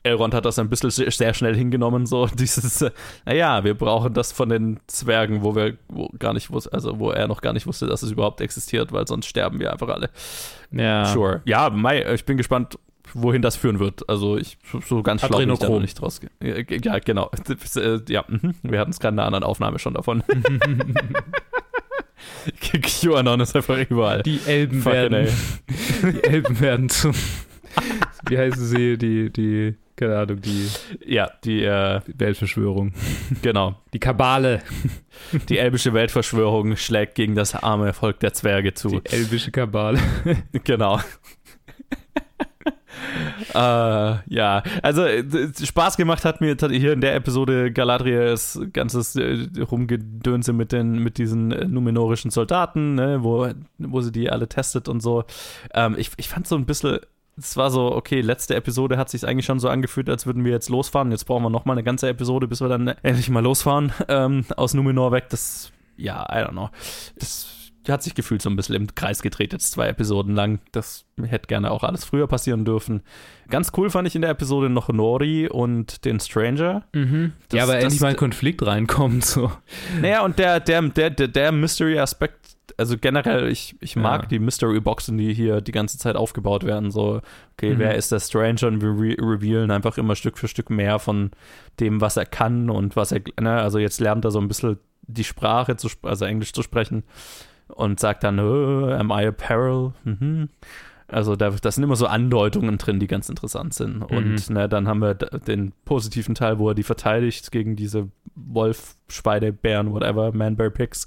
Elrond 0.04 0.34
hat 0.34 0.44
das 0.44 0.58
ein 0.58 0.68
bisschen 0.68 0.90
sehr 0.90 1.34
schnell 1.34 1.56
hingenommen, 1.56 2.06
so 2.06 2.26
dieses, 2.34 2.82
äh, 2.82 2.90
naja, 3.24 3.64
wir 3.64 3.74
brauchen 3.74 4.14
das 4.14 4.32
von 4.32 4.48
den 4.48 4.78
Zwergen, 4.86 5.42
wo 5.42 5.56
wir 5.56 5.76
wo 5.88 6.08
gar 6.18 6.34
nicht 6.34 6.50
wussten, 6.50 6.74
also 6.74 6.98
wo 6.98 7.10
er 7.10 7.26
noch 7.26 7.40
gar 7.40 7.52
nicht 7.52 7.66
wusste, 7.66 7.86
dass 7.86 8.02
es 8.02 8.10
überhaupt 8.12 8.40
existiert, 8.40 8.92
weil 8.92 9.08
sonst 9.08 9.26
sterben 9.26 9.58
wir 9.58 9.72
einfach 9.72 9.88
alle. 9.88 10.10
Ja. 10.70 11.06
Sure. 11.06 11.40
Ja, 11.46 11.70
Mai, 11.70 12.04
ich 12.12 12.24
bin 12.24 12.36
gespannt, 12.36 12.78
wohin 13.14 13.42
das 13.42 13.56
führen 13.56 13.78
wird. 13.78 14.08
Also 14.08 14.36
ich 14.36 14.58
so 14.86 15.02
ganz 15.02 15.22
schlau 15.22 15.38
bin 15.38 15.50
ich 15.50 15.58
da 15.58 15.68
noch 15.68 15.80
nicht 15.80 16.00
draus. 16.00 16.20
Ja, 16.42 16.98
genau. 16.98 17.30
Ja, 18.08 18.24
mhm. 18.28 18.54
wir 18.62 18.78
hatten 18.78 18.90
es 18.90 19.00
gerade 19.00 19.14
in 19.14 19.18
einer 19.20 19.26
anderen 19.26 19.44
Aufnahme 19.44 19.78
schon 19.78 19.94
davon. 19.94 20.22
QAnon 22.82 23.40
ist 23.40 23.56
einfach 23.56 23.78
überall. 23.88 24.22
Die 24.22 24.40
Elben 24.46 24.82
Fucking 24.82 25.12
werden. 25.12 25.28
Die 26.02 26.24
Elben 26.24 26.60
werden 26.60 26.88
zum. 26.88 27.12
Wie 28.28 28.38
heißen 28.38 28.66
sie? 28.66 28.98
Die, 28.98 29.30
die, 29.30 29.74
keine 30.04 30.18
Ahnung, 30.18 30.40
die. 30.40 30.68
Ja, 31.06 31.30
die 31.44 31.64
äh, 31.64 32.00
Weltverschwörung. 32.06 32.92
Genau. 33.42 33.76
Die 33.92 33.98
Kabale. 33.98 34.62
Die 35.48 35.58
elbische 35.58 35.94
Weltverschwörung 35.94 36.76
schlägt 36.76 37.14
gegen 37.14 37.34
das 37.34 37.54
arme 37.54 37.92
Volk 37.92 38.20
der 38.20 38.32
Zwerge 38.32 38.74
zu. 38.74 38.88
Die 38.88 39.06
elbische 39.06 39.50
Kabale. 39.50 39.98
Genau. 40.64 41.00
Uh, 43.50 44.18
ja, 44.26 44.62
also 44.82 45.04
äh, 45.04 45.24
Spaß 45.62 45.96
gemacht 45.96 46.24
hat 46.24 46.40
mir 46.40 46.56
hier 46.70 46.92
in 46.92 47.00
der 47.00 47.14
Episode 47.16 47.72
Galadriels 47.72 48.60
ganzes 48.72 49.16
äh, 49.16 49.46
Rumgedönse 49.60 50.52
mit 50.52 50.72
den 50.72 50.98
mit 50.98 51.18
diesen 51.18 51.52
äh, 51.52 51.66
numenorischen 51.66 52.30
Soldaten, 52.30 52.94
ne, 52.94 53.22
wo, 53.22 53.48
wo 53.78 54.00
sie 54.00 54.12
die 54.12 54.30
alle 54.30 54.48
testet 54.48 54.88
und 54.88 55.00
so. 55.00 55.24
Ähm, 55.74 55.96
ich, 55.98 56.12
ich 56.16 56.28
fand 56.28 56.46
so 56.46 56.56
ein 56.56 56.66
bisschen 56.66 57.00
es 57.36 57.56
war 57.56 57.70
so, 57.70 57.92
okay, 57.92 58.20
letzte 58.20 58.54
Episode 58.54 58.96
hat 58.96 59.10
sich 59.10 59.26
eigentlich 59.26 59.46
schon 59.46 59.58
so 59.58 59.68
angefühlt, 59.68 60.08
als 60.08 60.26
würden 60.26 60.44
wir 60.44 60.52
jetzt 60.52 60.68
losfahren. 60.68 61.10
Jetzt 61.10 61.24
brauchen 61.24 61.42
wir 61.42 61.50
noch 61.50 61.64
mal 61.64 61.72
eine 61.72 61.82
ganze 61.82 62.08
Episode, 62.08 62.46
bis 62.46 62.60
wir 62.60 62.68
dann 62.68 62.88
endlich 63.02 63.28
mal 63.30 63.42
losfahren 63.42 63.92
ähm, 64.08 64.44
aus 64.56 64.74
Numenor 64.74 65.12
weg. 65.12 65.26
Das, 65.30 65.72
ja, 65.96 66.22
I 66.30 66.44
don't 66.44 66.52
know. 66.52 66.70
Das 67.16 67.54
hat 67.88 68.02
sich 68.02 68.14
gefühlt 68.14 68.40
so 68.40 68.48
ein 68.48 68.56
bisschen 68.56 68.74
im 68.76 68.94
Kreis 68.94 69.20
gedreht, 69.20 69.52
jetzt 69.52 69.72
zwei 69.72 69.88
Episoden 69.88 70.34
lang. 70.34 70.60
Das 70.72 71.04
hätte 71.22 71.48
gerne 71.48 71.70
auch 71.70 71.82
alles 71.82 72.04
früher 72.04 72.26
passieren 72.26 72.64
dürfen. 72.64 73.02
Ganz 73.50 73.72
cool 73.76 73.90
fand 73.90 74.08
ich 74.08 74.14
in 74.14 74.22
der 74.22 74.30
Episode 74.30 74.70
noch 74.70 74.88
Nori 74.88 75.48
und 75.48 76.04
den 76.04 76.20
Stranger. 76.20 76.84
Mhm. 76.94 77.32
Das, 77.48 77.58
ja, 77.58 77.64
aber 77.64 77.78
endlich 77.78 78.00
mal 78.00 78.08
ein 78.08 78.16
Konflikt 78.16 78.64
reinkommt. 78.64 79.24
So. 79.24 79.52
Naja, 80.00 80.24
und 80.24 80.38
der, 80.38 80.60
der, 80.60 80.82
der, 80.82 81.10
der, 81.10 81.28
der 81.28 81.52
Mystery-Aspekt, 81.52 82.53
also 82.76 82.96
generell, 82.98 83.48
ich, 83.48 83.76
ich 83.80 83.96
mag 83.96 84.22
ja. 84.22 84.28
die 84.28 84.38
Mystery-Boxen, 84.38 85.18
die 85.18 85.32
hier 85.34 85.60
die 85.60 85.72
ganze 85.72 85.98
Zeit 85.98 86.16
aufgebaut 86.16 86.64
werden. 86.64 86.90
So, 86.90 87.20
okay, 87.52 87.74
mhm. 87.74 87.78
wer 87.78 87.94
ist 87.94 88.10
der 88.12 88.20
Stranger? 88.20 88.66
Und 88.68 88.80
wir 88.80 88.90
re 88.90 89.16
revealen 89.18 89.70
einfach 89.70 89.98
immer 89.98 90.16
Stück 90.16 90.38
für 90.38 90.48
Stück 90.48 90.70
mehr 90.70 90.98
von 90.98 91.30
dem, 91.80 92.00
was 92.00 92.16
er 92.16 92.26
kann 92.26 92.70
und 92.70 92.96
was 92.96 93.12
er, 93.12 93.20
ne, 93.40 93.60
also 93.60 93.78
jetzt 93.78 94.00
lernt 94.00 94.24
er 94.24 94.30
so 94.30 94.40
ein 94.40 94.48
bisschen 94.48 94.78
die 95.02 95.24
Sprache, 95.24 95.76
zu, 95.76 95.88
also 96.02 96.24
Englisch 96.24 96.52
zu 96.52 96.62
sprechen 96.62 97.04
und 97.68 98.00
sagt 98.00 98.24
dann, 98.24 98.38
oh, 98.40 98.90
am 98.90 99.10
I 99.10 99.26
a 99.26 99.32
peril? 99.32 99.92
Mhm. 100.04 100.48
Also 101.14 101.36
da, 101.36 101.50
das 101.50 101.76
sind 101.76 101.84
immer 101.84 101.94
so 101.94 102.08
Andeutungen 102.08 102.76
drin, 102.76 102.98
die 102.98 103.06
ganz 103.06 103.28
interessant 103.28 103.72
sind. 103.72 103.98
Mhm. 103.98 104.16
Und 104.16 104.50
ne, 104.50 104.68
dann 104.68 104.88
haben 104.88 105.00
wir 105.00 105.14
den 105.14 105.72
positiven 105.84 106.34
Teil, 106.34 106.58
wo 106.58 106.70
er 106.70 106.74
die 106.74 106.82
verteidigt 106.82 107.52
gegen 107.52 107.76
diese 107.76 108.08
Wolf, 108.34 108.96
Schweine, 109.08 109.52
Bären, 109.52 109.92
whatever, 109.92 110.32
Man-Bear 110.32 110.70
Picks. 110.70 111.06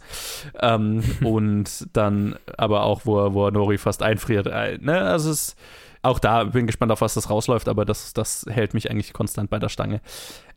Ähm, 0.61 1.03
und 1.25 1.89
dann 1.91 2.37
aber 2.55 2.83
auch, 2.83 3.05
wo 3.05 3.19
er, 3.19 3.33
wo 3.33 3.47
er 3.47 3.51
Nori 3.51 3.77
fast 3.77 4.01
einfriert. 4.01 4.47
Äh, 4.47 4.77
ne, 4.79 5.01
also 5.01 5.29
es 5.29 5.57
auch 6.03 6.19
da, 6.19 6.45
bin 6.45 6.67
gespannt, 6.67 6.93
auf 6.93 7.01
was 7.01 7.15
das 7.15 7.29
rausläuft, 7.29 7.67
aber 7.67 7.83
das, 7.83 8.13
das 8.13 8.45
hält 8.47 8.73
mich 8.73 8.89
eigentlich 8.89 9.11
konstant 9.11 9.49
bei 9.49 9.59
der 9.59 9.67
Stange. 9.67 9.99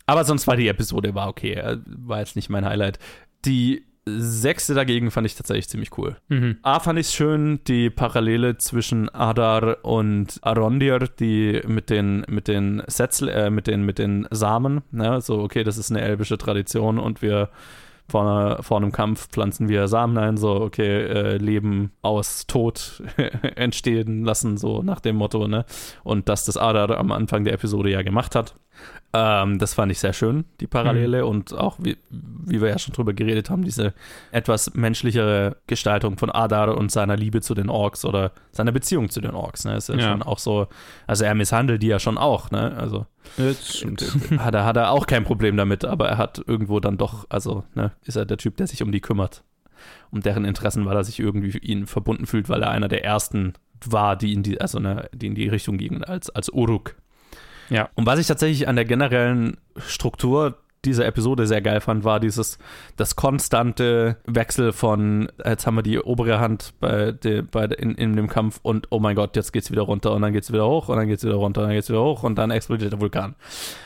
Aber 0.06 0.24
sonst 0.24 0.46
war 0.46 0.54
die 0.54 0.68
Episode 0.68 1.16
war 1.16 1.26
okay, 1.26 1.54
äh, 1.54 1.78
war 1.86 2.20
jetzt 2.20 2.36
nicht 2.36 2.50
mein 2.50 2.64
Highlight. 2.64 3.00
Die 3.44 3.84
sechste 4.18 4.74
dagegen 4.74 5.10
fand 5.10 5.26
ich 5.26 5.34
tatsächlich 5.34 5.68
ziemlich 5.68 5.96
cool. 5.98 6.16
Mhm. 6.28 6.58
A 6.62 6.80
fand 6.80 6.98
ich 6.98 7.06
es 7.06 7.14
schön, 7.14 7.60
die 7.66 7.90
Parallele 7.90 8.58
zwischen 8.58 9.08
Adar 9.08 9.84
und 9.84 10.38
Arondir, 10.42 11.00
die 11.00 11.62
mit 11.66 11.90
den, 11.90 12.24
mit 12.28 12.48
den 12.48 12.82
Setzel, 12.86 13.28
äh, 13.28 13.50
mit 13.50 13.66
den, 13.66 13.84
mit 13.84 13.98
den 13.98 14.26
Samen, 14.30 14.82
ne? 14.90 15.20
so, 15.20 15.40
okay, 15.40 15.64
das 15.64 15.78
ist 15.78 15.90
eine 15.90 16.00
elbische 16.00 16.38
Tradition 16.38 16.98
und 16.98 17.22
wir 17.22 17.50
vor, 18.10 18.22
einer, 18.22 18.62
vor 18.62 18.76
einem 18.76 18.92
Kampf 18.92 19.28
pflanzen 19.28 19.68
wir 19.68 19.88
Samen 19.88 20.18
ein, 20.18 20.36
so, 20.36 20.60
okay, 20.60 21.02
äh, 21.02 21.36
Leben 21.36 21.92
aus 22.02 22.46
Tod 22.46 23.02
entstehen 23.56 24.24
lassen, 24.24 24.58
so 24.58 24.82
nach 24.82 25.00
dem 25.00 25.16
Motto, 25.16 25.48
ne? 25.48 25.64
Und 26.02 26.28
dass 26.28 26.44
das 26.44 26.56
Adar 26.56 26.98
am 26.98 27.12
Anfang 27.12 27.44
der 27.44 27.54
Episode 27.54 27.90
ja 27.90 28.02
gemacht 28.02 28.34
hat. 28.34 28.56
Ähm, 29.12 29.58
das 29.58 29.74
fand 29.74 29.90
ich 29.90 29.98
sehr 29.98 30.12
schön, 30.12 30.44
die 30.60 30.68
Parallele. 30.68 31.22
Mhm. 31.22 31.28
Und 31.28 31.54
auch, 31.54 31.78
wie, 31.80 31.96
wie 32.10 32.60
wir 32.60 32.68
ja 32.68 32.78
schon 32.78 32.94
drüber 32.94 33.12
geredet 33.12 33.50
haben, 33.50 33.64
diese 33.64 33.92
etwas 34.30 34.74
menschlichere 34.74 35.56
Gestaltung 35.66 36.16
von 36.16 36.30
Adar 36.30 36.76
und 36.76 36.92
seiner 36.92 37.16
Liebe 37.16 37.40
zu 37.40 37.54
den 37.54 37.70
Orks 37.70 38.04
oder 38.04 38.32
seiner 38.52 38.70
Beziehung 38.70 39.10
zu 39.10 39.20
den 39.20 39.32
Orks. 39.32 39.64
Ne? 39.64 39.76
Ist 39.76 39.88
ja, 39.88 39.96
ja. 39.96 40.10
schon 40.10 40.22
auch 40.22 40.38
so, 40.38 40.68
also 41.08 41.24
er 41.24 41.34
misshandelt 41.34 41.82
die 41.82 41.88
ja 41.88 41.98
schon 41.98 42.18
auch, 42.18 42.50
ne? 42.50 42.76
Also 42.76 43.06
hat, 44.38 44.54
er, 44.54 44.64
hat 44.64 44.76
er 44.76 44.90
auch 44.92 45.06
kein 45.06 45.24
Problem 45.24 45.56
damit, 45.56 45.84
aber 45.84 46.08
er 46.08 46.18
hat 46.18 46.42
irgendwo 46.46 46.80
dann 46.80 46.96
doch, 46.96 47.26
also 47.28 47.64
ne, 47.74 47.92
ist 48.04 48.16
er 48.16 48.26
der 48.26 48.38
Typ, 48.38 48.56
der 48.56 48.66
sich 48.66 48.82
um 48.82 48.92
die 48.92 49.00
kümmert. 49.00 49.44
Um 50.10 50.20
deren 50.20 50.44
Interessen, 50.44 50.84
weil 50.84 50.96
er 50.96 51.04
sich 51.04 51.18
irgendwie 51.18 51.56
ihnen 51.58 51.86
verbunden 51.86 52.26
fühlt, 52.26 52.48
weil 52.48 52.62
er 52.62 52.70
einer 52.70 52.88
der 52.88 53.04
ersten 53.04 53.54
war, 53.84 54.16
die 54.16 54.34
in 54.34 54.42
die, 54.42 54.60
also 54.60 54.78
ne, 54.78 55.08
die 55.12 55.26
in 55.26 55.34
die 55.34 55.48
Richtung 55.48 55.78
gingen 55.78 56.04
als, 56.04 56.30
als 56.30 56.50
Uruk. 56.50 56.96
Ja. 57.70 57.88
Und 57.94 58.06
was 58.06 58.18
ich 58.18 58.26
tatsächlich 58.26 58.68
an 58.68 58.76
der 58.76 58.84
generellen 58.84 59.56
Struktur 59.76 60.58
dieser 60.84 61.04
Episode 61.06 61.46
sehr 61.46 61.60
geil 61.60 61.80
fand, 61.80 62.04
war 62.04 62.20
dieses, 62.20 62.58
das 62.96 63.14
konstante 63.14 64.16
Wechsel 64.24 64.72
von, 64.72 65.30
jetzt 65.44 65.66
haben 65.66 65.76
wir 65.76 65.82
die 65.82 65.98
obere 65.98 66.40
Hand 66.40 66.72
bei, 66.80 67.12
de, 67.12 67.42
bei 67.42 67.64
in, 67.66 67.94
in 67.96 68.16
dem 68.16 68.28
Kampf 68.28 68.60
und 68.62 68.86
oh 68.90 68.98
mein 68.98 69.14
Gott, 69.14 69.36
jetzt 69.36 69.52
geht's 69.52 69.70
wieder 69.70 69.82
runter 69.82 70.12
und 70.12 70.22
dann 70.22 70.32
geht's 70.32 70.52
wieder 70.52 70.66
hoch 70.66 70.88
und 70.88 70.96
dann 70.96 71.06
geht's 71.06 71.22
wieder 71.22 71.34
runter 71.34 71.62
und 71.62 71.68
dann 71.68 71.74
geht's 71.74 71.90
wieder 71.90 72.02
hoch 72.02 72.22
und 72.22 72.36
dann 72.36 72.50
explodiert 72.50 72.92
der 72.92 73.00
Vulkan. 73.00 73.34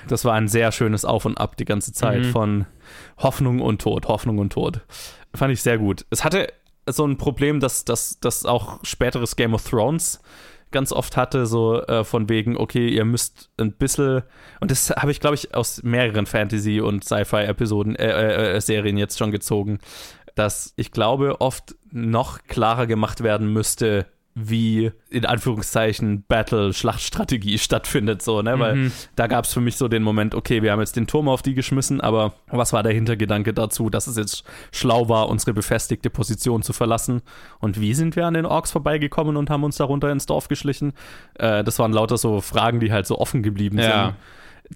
Das 0.08 0.24
war 0.24 0.34
ein 0.34 0.46
sehr 0.46 0.70
schönes 0.70 1.04
Auf 1.04 1.24
und 1.24 1.36
Ab 1.36 1.56
die 1.56 1.64
ganze 1.64 1.92
Zeit 1.92 2.22
mhm. 2.22 2.30
von 2.30 2.66
Hoffnung 3.18 3.60
und 3.60 3.82
Tod, 3.82 4.06
Hoffnung 4.06 4.38
und 4.38 4.52
Tod. 4.52 4.80
Fand 5.34 5.52
ich 5.52 5.62
sehr 5.62 5.78
gut. 5.78 6.06
Es 6.10 6.22
hatte 6.22 6.52
so 6.86 7.04
ein 7.04 7.16
Problem, 7.16 7.58
dass, 7.58 7.84
dass, 7.84 8.20
dass 8.20 8.46
auch 8.46 8.78
späteres 8.84 9.34
Game 9.34 9.54
of 9.54 9.68
Thrones 9.68 10.20
ganz 10.74 10.92
oft 10.92 11.16
hatte, 11.16 11.46
so 11.46 11.80
äh, 11.80 12.04
von 12.04 12.28
wegen, 12.28 12.58
okay, 12.58 12.88
ihr 12.88 13.06
müsst 13.06 13.48
ein 13.58 13.72
bisschen, 13.72 14.22
und 14.60 14.70
das 14.70 14.90
habe 14.90 15.12
ich, 15.12 15.20
glaube 15.20 15.36
ich, 15.36 15.54
aus 15.54 15.82
mehreren 15.82 16.26
Fantasy- 16.26 16.80
und 16.80 17.04
Sci-Fi-Episoden, 17.04 17.96
äh, 17.96 18.10
äh, 18.10 18.56
äh, 18.56 18.60
Serien 18.60 18.98
jetzt 18.98 19.18
schon 19.18 19.30
gezogen, 19.30 19.78
dass 20.34 20.74
ich 20.76 20.90
glaube, 20.90 21.40
oft 21.40 21.76
noch 21.92 22.42
klarer 22.42 22.86
gemacht 22.86 23.22
werden 23.22 23.52
müsste, 23.52 24.06
wie 24.34 24.90
in 25.10 25.24
Anführungszeichen 25.24 26.24
Battle-Schlachtstrategie 26.26 27.58
stattfindet, 27.58 28.20
so, 28.20 28.42
ne? 28.42 28.58
Weil 28.58 28.74
mhm. 28.74 28.92
da 29.14 29.28
gab 29.28 29.44
es 29.44 29.52
für 29.52 29.60
mich 29.60 29.76
so 29.76 29.86
den 29.86 30.02
Moment, 30.02 30.34
okay, 30.34 30.62
wir 30.62 30.72
haben 30.72 30.80
jetzt 30.80 30.96
den 30.96 31.06
Turm 31.06 31.28
auf 31.28 31.42
die 31.42 31.54
geschmissen, 31.54 32.00
aber 32.00 32.34
was 32.48 32.72
war 32.72 32.82
der 32.82 32.92
Hintergedanke 32.92 33.54
dazu, 33.54 33.90
dass 33.90 34.08
es 34.08 34.16
jetzt 34.16 34.44
schlau 34.72 35.08
war, 35.08 35.28
unsere 35.28 35.54
befestigte 35.54 36.10
Position 36.10 36.62
zu 36.62 36.72
verlassen? 36.72 37.22
Und 37.60 37.80
wie 37.80 37.94
sind 37.94 38.16
wir 38.16 38.26
an 38.26 38.34
den 38.34 38.46
Orks 38.46 38.72
vorbeigekommen 38.72 39.36
und 39.36 39.50
haben 39.50 39.62
uns 39.62 39.76
darunter 39.76 40.10
ins 40.10 40.26
Dorf 40.26 40.48
geschlichen? 40.48 40.94
Äh, 41.34 41.62
das 41.62 41.78
waren 41.78 41.92
lauter 41.92 42.18
so 42.18 42.40
Fragen, 42.40 42.80
die 42.80 42.92
halt 42.92 43.06
so 43.06 43.18
offen 43.18 43.42
geblieben 43.42 43.78
ja. 43.78 44.06
sind 44.06 44.14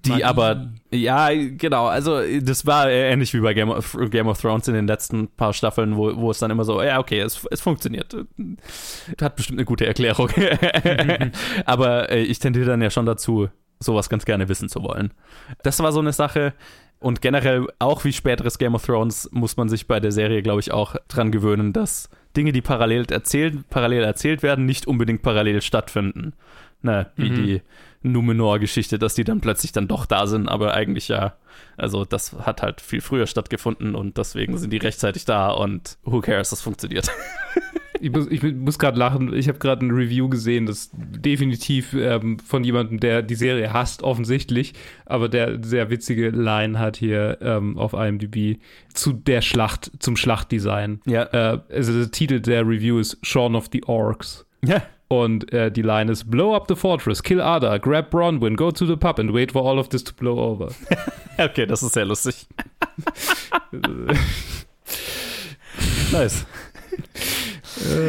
die 0.05 0.11
Magie. 0.11 0.25
aber, 0.25 0.69
ja, 0.91 1.31
genau, 1.33 1.87
also 1.87 2.21
das 2.41 2.67
war 2.67 2.91
ähnlich 2.91 3.33
wie 3.35 3.41
bei 3.41 3.55
Game 3.55 3.71
of, 3.71 3.97
Game 4.11 4.29
of 4.29 4.41
Thrones 4.41 4.69
in 4.69 4.75
den 4.75 4.87
letzten 4.87 5.29
paar 5.29 5.53
Staffeln, 5.53 5.97
wo, 5.97 6.15
wo 6.17 6.31
es 6.31 6.39
dann 6.39 6.51
immer 6.51 6.65
so, 6.65 6.83
ja, 6.83 6.99
okay, 6.99 7.21
es, 7.21 7.47
es 7.51 7.61
funktioniert. 7.61 8.15
Hat 9.21 9.37
bestimmt 9.37 9.59
eine 9.59 9.65
gute 9.65 9.87
Erklärung. 9.87 10.31
aber 11.65 12.11
äh, 12.11 12.23
ich 12.23 12.39
tendiere 12.39 12.67
dann 12.67 12.83
ja 12.83 12.91
schon 12.91 13.07
dazu, 13.07 13.49
sowas 13.81 14.09
ganz 14.09 14.25
gerne 14.25 14.49
wissen 14.49 14.69
zu 14.69 14.83
wollen. 14.83 15.13
Das 15.63 15.79
war 15.81 15.93
so 15.93 16.01
eine 16.01 16.13
Sache. 16.13 16.53
Und 17.01 17.23
generell, 17.23 17.67
auch 17.79 18.05
wie 18.05 18.13
späteres 18.13 18.59
Game 18.59 18.75
of 18.75 18.85
Thrones, 18.85 19.29
muss 19.33 19.57
man 19.57 19.69
sich 19.69 19.87
bei 19.87 20.01
der 20.01 20.11
Serie, 20.11 20.43
glaube 20.43 20.61
ich, 20.61 20.73
auch 20.73 20.97
dran 21.07 21.31
gewöhnen, 21.31 21.73
dass 21.73 22.11
Dinge, 22.37 22.51
die 22.51 22.61
parallel 22.61 23.07
erzählt, 23.11 23.69
parallel 23.71 24.03
erzählt 24.03 24.43
werden, 24.43 24.67
nicht 24.67 24.87
unbedingt 24.87 25.23
parallel 25.23 25.63
stattfinden. 25.63 26.33
Ne, 26.83 27.11
wie 27.17 27.31
Mhm. 27.31 27.35
die 27.35 27.63
Numenor-Geschichte, 28.13 28.99
dass 28.99 29.15
die 29.15 29.25
dann 29.25 29.41
plötzlich 29.41 29.73
dann 29.73 29.89
doch 29.89 30.07
da 30.07 30.27
sind, 30.27 30.49
aber 30.49 30.75
eigentlich 30.75 31.09
ja, 31.09 31.35
also 31.77 32.05
das 32.05 32.35
hat 32.41 32.63
halt 32.63 32.81
viel 32.81 33.01
früher 33.01 33.27
stattgefunden 33.27 33.95
und 33.95 34.19
deswegen 34.19 34.57
sind 34.59 34.73
die 34.73 34.79
rechtzeitig 34.79 35.25
da 35.25 35.51
und 35.51 35.99
who 36.05 36.21
cares, 36.21 36.51
das 36.51 36.61
funktioniert. 36.61 37.11
Ich 38.01 38.11
muss, 38.11 38.27
ich 38.29 38.43
muss 38.43 38.79
gerade 38.79 38.99
lachen. 38.99 39.33
Ich 39.35 39.49
habe 39.49 39.59
gerade 39.59 39.85
ein 39.85 39.91
Review 39.91 40.29
gesehen, 40.29 40.67
das 40.67 40.91
definitiv 40.93 41.95
ähm, 41.95 42.39
von 42.39 42.65
jemandem, 42.65 43.01
der 43.01 43.23
die 43.23 43.35
Serie 43.35 43.73
hasst, 43.73 44.03
offensichtlich, 44.03 44.75
aber 45.07 45.29
der 45.29 45.63
sehr 45.63 45.91
witzige 45.91 46.31
Line 46.31 46.79
hat 46.79 46.97
hier 46.97 47.39
ähm, 47.41 47.79
auf 47.79 47.93
IMDb 47.93 48.61
zu 48.93 49.13
der 49.13 49.43
Schlacht, 49.43 49.91
zum 49.99 50.17
Schlachtdesign. 50.17 51.01
Ja. 51.07 51.25
Äh, 51.25 51.61
also 51.73 51.93
der 51.93 52.11
Titel 52.11 52.41
der 52.41 52.67
Review 52.67 52.99
ist 52.99 53.19
Shaun 53.23 53.55
of 53.55 53.69
the 53.73 53.83
Orcs. 53.85 54.47
Ja. 54.65 54.83
Und 55.09 55.51
äh, 55.55 55.73
die 55.73 55.83
Line 55.83 56.13
ist 56.13 56.31
Blow 56.31 56.55
up 56.55 56.67
the 56.69 56.77
fortress, 56.77 57.23
kill 57.23 57.41
Ada, 57.41 57.79
grab 57.79 58.11
Bronwyn, 58.11 58.57
go 58.57 58.71
to 58.71 58.85
the 58.85 58.97
pub 58.97 59.19
and 59.19 59.33
wait 59.33 59.53
for 59.53 59.67
all 59.67 59.79
of 59.79 59.89
this 59.89 60.05
to 60.05 60.13
blow 60.15 60.39
over. 60.39 60.69
Okay, 61.41 61.67
das 61.67 61.85
ist 61.85 61.95
sehr 61.95 62.05
lustig. 62.05 62.49
nice. 66.11 66.45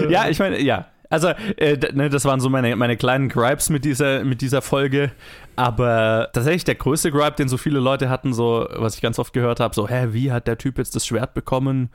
ja, 0.10 0.28
ich 0.28 0.40
meine, 0.40 0.60
ja. 0.60 0.88
Also, 1.12 1.28
äh, 1.58 1.78
ne, 1.94 2.10
das 2.10 2.26
waren 2.26 2.40
so 2.40 2.50
meine, 2.50 2.76
meine 2.76 2.98
kleinen 2.98 3.30
Gripes 3.30 3.70
mit 3.70 3.86
dieser, 3.86 4.24
mit 4.24 4.42
dieser 4.42 4.64
Folge. 4.64 5.12
Aber 5.56 6.30
tatsächlich 6.34 6.64
der 6.64 6.74
größte 6.74 7.12
Gripe, 7.12 7.36
den 7.38 7.50
so 7.50 7.58
viele 7.58 7.80
Leute 7.80 8.10
hatten, 8.10 8.34
so, 8.34 8.68
was 8.78 8.96
ich 8.96 9.02
ganz 9.02 9.20
oft 9.20 9.32
gehört 9.32 9.60
habe, 9.60 9.76
so, 9.76 9.88
hä, 9.88 10.08
wie 10.10 10.32
hat 10.32 10.48
der 10.48 10.58
Typ 10.58 10.80
jetzt 10.80 10.96
das 10.96 11.06
Schwert 11.06 11.36
bekommen? 11.36 11.92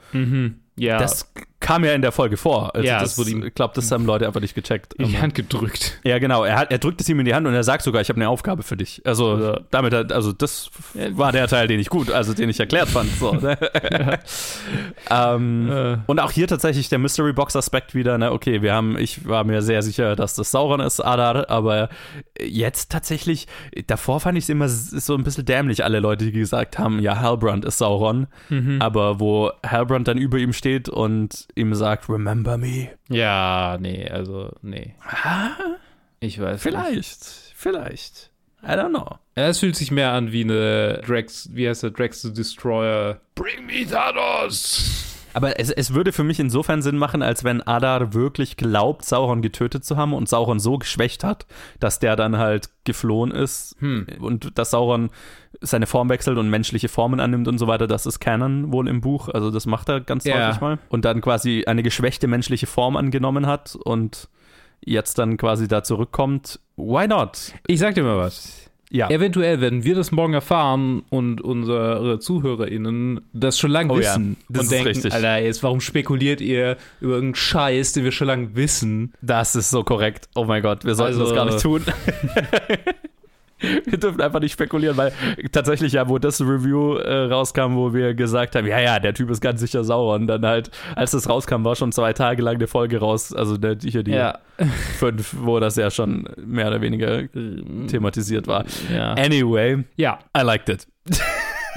Ja, 0.77 0.97
Das 0.97 1.31
kam 1.61 1.83
ja 1.85 1.93
in 1.93 2.01
der 2.03 2.11
Folge 2.11 2.37
vor. 2.37 2.75
Also 2.75 2.85
Ja, 2.85 2.99
das 2.99 3.17
wurde 3.17 3.31
ihm- 3.31 3.43
ich 3.43 3.55
glaube, 3.55 3.73
das 3.75 3.89
haben 3.91 4.05
Leute 4.05 4.27
einfach 4.27 4.41
nicht 4.41 4.53
gecheckt. 4.53 4.93
in 4.95 5.07
die 5.07 5.17
Hand 5.19 5.33
gedrückt. 5.33 5.99
Ja, 6.03 6.19
genau. 6.19 6.43
Er, 6.43 6.57
hat, 6.57 6.71
er 6.71 6.77
drückt 6.77 7.01
es 7.01 7.09
ihm 7.09 7.17
in 7.19 7.25
die 7.25 7.33
Hand 7.33 7.47
und 7.47 7.53
er 7.55 7.63
sagt 7.63 7.81
sogar, 7.83 8.01
ich 8.01 8.09
habe 8.09 8.17
eine 8.19 8.29
Aufgabe 8.29 8.61
für 8.61 8.77
dich. 8.77 9.01
Also 9.05 9.37
Ja. 9.39 9.59
damit, 9.71 9.93
hat- 9.93 10.11
also 10.11 10.31
das 10.33 10.69
war 11.11 11.31
der 11.31 11.47
Teil, 11.47 11.67
den 11.67 11.79
ich 11.79 11.89
gut, 11.89 12.11
also 12.11 12.33
den 12.33 12.49
ich 12.49 12.59
erklärt 12.59 12.89
fand. 12.89 13.09
So, 13.17 13.33
ne? 13.33 13.57
ähm, 15.09 15.69
Äh. 15.71 15.97
Und 16.07 16.19
auch 16.19 16.31
hier 16.31 16.47
tatsächlich 16.47 16.89
der 16.89 16.99
Mystery 16.99 17.33
Box 17.33 17.55
Aspekt 17.55 17.95
wieder. 17.95 18.17
Ne? 18.17 18.31
Okay, 18.31 18.61
wir 18.61 18.73
haben, 18.73 18.97
ich 18.97 19.27
war 19.27 19.43
mir 19.43 19.61
sehr 19.61 19.81
sicher, 19.81 20.15
dass 20.15 20.35
das 20.35 20.51
Sauron 20.51 20.81
ist, 20.81 20.99
Adar, 20.99 21.49
aber 21.49 21.89
jetzt 22.39 22.91
tatsächlich, 22.91 23.47
davor 23.87 24.19
fand 24.19 24.37
ich 24.37 24.43
es 24.43 24.49
immer 24.49 24.67
so 24.69 25.15
ein 25.15 25.23
bisschen 25.23 25.45
dämlich, 25.45 25.83
alle 25.83 25.99
Leute, 25.99 26.25
die 26.25 26.31
gesagt 26.31 26.77
haben, 26.77 26.99
ja, 26.99 27.19
Halbrand 27.19 27.65
ist 27.65 27.77
Sauron, 27.77 28.27
Mhm. 28.49 28.81
aber 28.81 29.19
wo 29.19 29.51
Halbrand 29.65 30.07
dann 30.07 30.17
über 30.17 30.37
ihm 30.37 30.53
steht 30.53 30.64
und 30.89 31.47
ihm 31.55 31.73
sagt, 31.75 32.09
remember 32.09 32.57
me. 32.57 32.89
Ja, 33.09 33.77
nee, 33.79 34.09
also, 34.09 34.51
nee. 34.61 34.95
Ich 36.19 36.39
weiß 36.39 36.53
nicht. 36.53 36.61
Vielleicht, 36.61 37.23
vielleicht. 37.55 38.31
I 38.63 38.71
don't 38.71 38.89
know. 38.89 39.19
Ja, 39.37 39.47
es 39.47 39.59
fühlt 39.59 39.75
sich 39.75 39.91
mehr 39.91 40.11
an 40.11 40.31
wie 40.31 40.43
eine 40.43 41.01
Drax, 41.05 41.49
wie 41.53 41.69
heißt 41.69 41.83
der, 41.83 41.91
Drax 41.91 42.23
the 42.23 42.33
Destroyer. 42.33 43.21
Bring 43.35 43.67
me 43.67 43.85
Thanos! 43.85 45.14
Aber 45.35 45.59
es, 45.59 45.69
es 45.69 45.93
würde 45.93 46.11
für 46.13 46.23
mich 46.23 46.39
insofern 46.39 46.81
Sinn 46.81 46.97
machen, 46.97 47.21
als 47.21 47.43
wenn 47.43 47.61
Adar 47.61 48.13
wirklich 48.13 48.55
glaubt, 48.57 49.03
Sauron 49.05 49.41
getötet 49.41 49.83
zu 49.83 49.97
haben 49.97 50.13
und 50.13 50.29
Sauron 50.29 50.59
so 50.59 50.77
geschwächt 50.77 51.23
hat, 51.23 51.45
dass 51.79 51.99
der 51.99 52.15
dann 52.15 52.37
halt 52.37 52.69
geflohen 52.85 53.31
ist 53.31 53.75
und 54.19 54.57
dass 54.57 54.71
Sauron 54.71 55.09
seine 55.61 55.87
Form 55.87 56.09
wechselt 56.09 56.37
und 56.37 56.49
menschliche 56.49 56.87
Formen 56.87 57.19
annimmt 57.19 57.47
und 57.47 57.57
so 57.57 57.67
weiter. 57.67 57.85
Das 57.85 58.05
ist 58.05 58.19
Canon 58.19 58.71
wohl 58.71 58.87
im 58.87 59.01
Buch. 59.01 59.27
Also 59.29 59.51
das 59.51 59.65
macht 59.65 59.89
er 59.89 59.99
ganz 60.01 60.23
Ja. 60.23 60.47
häufig 60.47 60.61
mal. 60.61 60.79
Und 60.89 61.03
dann 61.05 61.19
quasi 61.21 61.65
eine 61.67 61.83
geschwächte 61.83 62.27
menschliche 62.27 62.65
Form 62.67 62.95
angenommen 62.95 63.45
hat 63.45 63.75
und 63.83 64.29
jetzt 64.83 65.17
dann 65.17 65.37
quasi 65.37 65.67
da 65.67 65.83
zurückkommt. 65.83 66.59
Why 66.77 67.07
not? 67.07 67.53
Ich 67.67 67.79
sag 67.79 67.95
dir 67.95 68.03
mal 68.03 68.17
was. 68.17 68.64
Ja. 68.91 69.09
Eventuell 69.09 69.61
werden 69.61 69.83
wir 69.83 69.95
das 69.95 70.11
morgen 70.11 70.33
erfahren 70.33 71.03
und 71.09 71.41
unsere 71.41 72.19
ZuhörerInnen 72.19 73.21
das 73.33 73.57
schon 73.59 73.71
lange 73.71 73.91
Oh 73.91 73.95
ja, 73.99 74.01
wissen. 74.01 74.37
das 74.47 74.63
und 74.65 74.71
denken, 74.71 74.87
richtig. 74.87 75.13
Alter, 75.13 75.39
jetzt 75.39 75.63
warum 75.63 75.81
spekuliert 75.81 76.39
ihr 76.39 76.77
über 77.01 77.15
irgendeinen 77.15 77.35
Scheiß, 77.35 77.93
den 77.93 78.03
wir 78.03 78.11
schon 78.11 78.27
lange 78.27 78.55
wissen? 78.55 79.13
Das 79.21 79.55
ist 79.55 79.69
so 79.71 79.83
korrekt. 79.83 80.29
Oh 80.35 80.45
mein 80.45 80.61
Gott, 80.61 80.85
wir 80.85 80.95
sollten 80.95 81.19
Also- 81.19 81.25
das 81.25 81.35
gar 81.35 81.45
nicht 81.45 81.61
tun. 81.61 81.81
wir 83.85 83.97
dürfen 83.97 84.21
einfach 84.21 84.39
nicht 84.39 84.53
spekulieren, 84.53 84.97
weil 84.97 85.11
tatsächlich 85.51 85.93
ja, 85.93 86.09
wo 86.09 86.17
das 86.19 86.41
Review 86.41 86.95
äh, 86.97 87.25
rauskam, 87.25 87.75
wo 87.75 87.93
wir 87.93 88.13
gesagt 88.13 88.55
haben, 88.55 88.67
ja, 88.67 88.79
ja, 88.79 88.99
der 88.99 89.13
Typ 89.13 89.29
ist 89.29 89.41
ganz 89.41 89.59
sicher 89.61 89.83
Sauron, 89.83 90.27
dann 90.27 90.45
halt, 90.45 90.71
als 90.95 91.11
das 91.11 91.29
rauskam, 91.29 91.63
war 91.63 91.75
schon 91.75 91.91
zwei 91.91 92.13
Tage 92.13 92.41
lang 92.41 92.55
eine 92.55 92.67
Folge 92.67 92.99
raus, 92.99 93.33
also 93.33 93.57
der, 93.57 93.77
hier 93.81 94.03
die 94.03 94.19
fünf, 94.99 95.35
wo 95.39 95.59
das 95.59 95.75
ja 95.75 95.89
schon 95.91 96.27
mehr 96.45 96.67
oder 96.67 96.81
weniger 96.81 97.23
thematisiert 97.87 98.47
war. 98.47 98.65
Ja. 98.93 99.13
Anyway, 99.13 99.83
ja. 99.95 100.19
I 100.37 100.41
liked 100.41 100.69
it. 100.69 100.87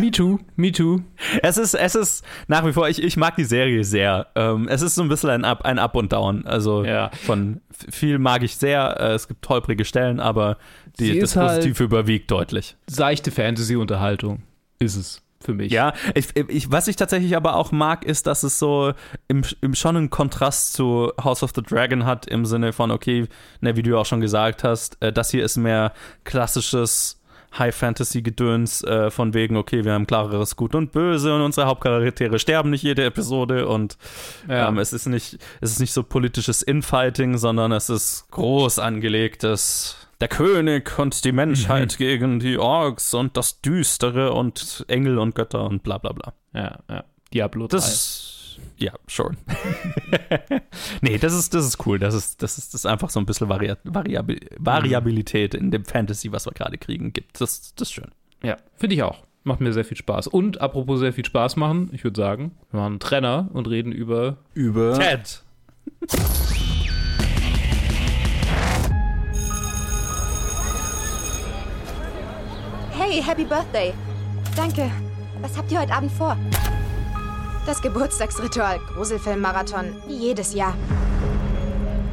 Me 0.00 0.12
too, 0.12 0.38
me 0.54 0.70
too. 0.70 1.00
Es 1.42 1.58
ist, 1.58 1.74
es 1.74 1.96
ist 1.96 2.24
nach 2.46 2.64
wie 2.64 2.72
vor, 2.72 2.88
ich, 2.88 3.02
ich 3.02 3.16
mag 3.16 3.34
die 3.34 3.42
Serie 3.42 3.82
sehr. 3.82 4.28
Ähm, 4.36 4.68
es 4.70 4.80
ist 4.80 4.94
so 4.94 5.02
ein 5.02 5.08
bisschen 5.08 5.30
ein 5.30 5.44
Up, 5.44 5.62
ein 5.64 5.80
Up 5.80 5.96
und 5.96 6.12
Down. 6.12 6.46
Also 6.46 6.84
Ja. 6.84 7.10
von 7.26 7.60
viel 7.90 8.20
mag 8.20 8.44
ich 8.44 8.54
sehr. 8.56 8.96
Äh, 9.00 9.14
es 9.14 9.26
gibt 9.26 9.48
holprige 9.48 9.84
Stellen, 9.84 10.20
aber 10.20 10.56
die, 11.00 11.18
das 11.20 11.30
ist 11.30 11.36
halt- 11.36 11.56
Positive 11.56 11.84
überwiegt 11.84 12.30
deutlich. 12.30 12.76
Seichte 12.88 13.30
Fantasy-Unterhaltung 13.30 14.42
ist 14.78 14.96
es 14.96 15.22
für 15.40 15.54
mich. 15.54 15.70
Ja, 15.72 15.92
ich, 16.14 16.34
ich, 16.48 16.70
was 16.72 16.88
ich 16.88 16.96
tatsächlich 16.96 17.36
aber 17.36 17.54
auch 17.54 17.70
mag, 17.70 18.04
ist, 18.04 18.26
dass 18.26 18.42
es 18.42 18.58
so 18.58 18.92
im, 19.28 19.44
im 19.60 19.74
schon 19.74 19.96
einen 19.96 20.10
Kontrast 20.10 20.72
zu 20.72 21.12
House 21.22 21.42
of 21.44 21.52
the 21.54 21.62
Dragon 21.62 22.04
hat, 22.04 22.26
im 22.26 22.44
Sinne 22.44 22.72
von, 22.72 22.90
okay, 22.90 23.26
ne, 23.60 23.76
wie 23.76 23.82
du 23.82 23.96
auch 23.98 24.06
schon 24.06 24.20
gesagt 24.20 24.64
hast, 24.64 24.96
äh, 25.00 25.12
das 25.12 25.30
hier 25.30 25.44
ist 25.44 25.56
mehr 25.56 25.92
klassisches 26.24 27.20
High-Fantasy-Gedöns 27.56 28.82
äh, 28.84 29.10
von 29.10 29.32
wegen, 29.32 29.56
okay, 29.56 29.84
wir 29.84 29.92
haben 29.92 30.06
klareres 30.06 30.56
Gut 30.56 30.74
und 30.74 30.92
Böse 30.92 31.34
und 31.34 31.40
unsere 31.42 31.66
Hauptcharaktere 31.66 32.38
sterben 32.38 32.70
nicht 32.70 32.82
jede 32.82 33.04
Episode 33.04 33.68
und 33.68 33.96
Ja. 34.48 34.68
ähm, 34.68 34.78
es 34.78 34.92
ist 34.92 35.06
nicht, 35.06 35.38
es 35.60 35.70
ist 35.72 35.80
nicht 35.80 35.92
so 35.92 36.02
politisches 36.02 36.62
Infighting, 36.62 37.38
sondern 37.38 37.72
es 37.72 37.88
ist 37.88 38.26
groß 38.30 38.78
angelegtes 38.80 39.96
der 40.20 40.28
König 40.28 40.98
und 40.98 41.24
die 41.24 41.32
Menschheit 41.32 41.98
gegen 41.98 42.40
die 42.40 42.58
Orks 42.58 43.14
und 43.14 43.36
das 43.36 43.60
Düstere 43.60 44.32
und 44.32 44.84
Engel 44.88 45.18
und 45.18 45.34
Götter 45.34 45.64
und 45.64 45.82
bla 45.82 45.98
bla 45.98 46.12
bla. 46.12 46.34
ja, 46.54 46.78
ja. 46.88 47.04
Diablo 47.32 47.66
3. 47.66 47.76
Das 47.76 48.38
ja, 48.76 48.92
sure. 49.08 49.36
nee, 51.00 51.18
das 51.18 51.34
ist, 51.34 51.52
das 51.54 51.66
ist 51.66 51.84
cool. 51.86 51.98
Das 51.98 52.14
ist, 52.14 52.42
das 52.42 52.58
ist, 52.58 52.74
das 52.74 52.82
ist 52.82 52.86
einfach 52.86 53.10
so 53.10 53.18
ein 53.18 53.26
bisschen 53.26 53.48
Vari 53.48 53.74
Variabil 53.84 54.40
Variabilität 54.56 55.54
in 55.54 55.70
dem 55.70 55.84
Fantasy, 55.84 56.32
was 56.32 56.46
wir 56.46 56.52
gerade 56.52 56.78
kriegen, 56.78 57.12
gibt. 57.12 57.40
Das, 57.40 57.74
das 57.74 57.88
ist 57.88 57.94
schön. 57.94 58.10
Ja, 58.42 58.56
finde 58.76 58.94
ich 58.94 59.02
auch. 59.02 59.24
Macht 59.44 59.60
mir 59.60 59.72
sehr 59.72 59.84
viel 59.84 59.96
Spaß. 59.96 60.28
Und 60.28 60.60
apropos 60.60 61.00
sehr 61.00 61.12
viel 61.12 61.24
Spaß 61.24 61.56
machen, 61.56 61.90
ich 61.92 62.04
würde 62.04 62.20
sagen, 62.20 62.52
wir 62.70 62.80
machen 62.80 62.92
einen 62.92 63.00
Trenner 63.00 63.48
und 63.52 63.68
reden 63.68 63.92
über 63.92 64.38
Über 64.54 64.98
Ted. 64.98 65.42
Hey, 73.00 73.22
Happy 73.22 73.44
Birthday. 73.44 73.94
Danke. 74.56 74.90
Was 75.40 75.56
habt 75.56 75.70
ihr 75.70 75.80
heute 75.80 75.92
Abend 75.92 76.10
vor? 76.10 76.36
Das 77.64 77.80
Geburtstagsritual, 77.80 78.80
Gruselfilm-Marathon, 78.92 79.94
wie 80.08 80.16
jedes 80.16 80.52
Jahr. 80.52 80.74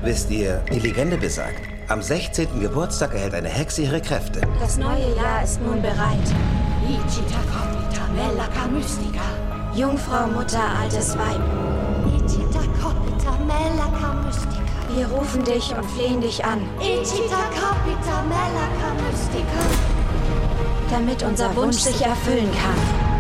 Wisst 0.04 0.30
ihr, 0.30 0.64
die 0.72 0.78
Legende 0.78 1.18
besagt, 1.18 1.62
am 1.88 2.04
16. 2.04 2.60
Geburtstag 2.60 3.16
erhält 3.16 3.34
eine 3.34 3.50
Hexe 3.50 3.82
ihre 3.82 4.00
Kräfte. 4.00 4.42
Das 4.60 4.78
neue 4.78 5.16
Jahr 5.16 5.44
ist 5.44 5.60
nun 5.60 5.82
bereit. 5.82 6.28
Icita 6.88 7.40
copita 7.52 8.06
mellaca 8.14 8.68
mystica. 8.68 9.26
Jungfrau, 9.74 10.28
Mutter, 10.28 10.70
altes 10.80 11.18
Weib. 11.18 11.42
Icita 12.16 12.60
copita 12.80 13.32
mellaca 13.48 14.14
mystica. 14.24 14.62
Wir 14.94 15.08
rufen 15.08 15.44
dich 15.44 15.76
und 15.76 15.84
flehen 15.92 16.22
dich 16.22 16.46
an, 16.46 16.62
Icita 16.80 17.42
copita 17.58 18.22
mellaca 18.30 18.94
mystica. 19.02 20.05
Damit 20.96 21.24
unser 21.24 21.54
Wunsch 21.58 21.76
sich 21.76 22.02
erfüllen 22.02 22.50
kann. 22.54 23.15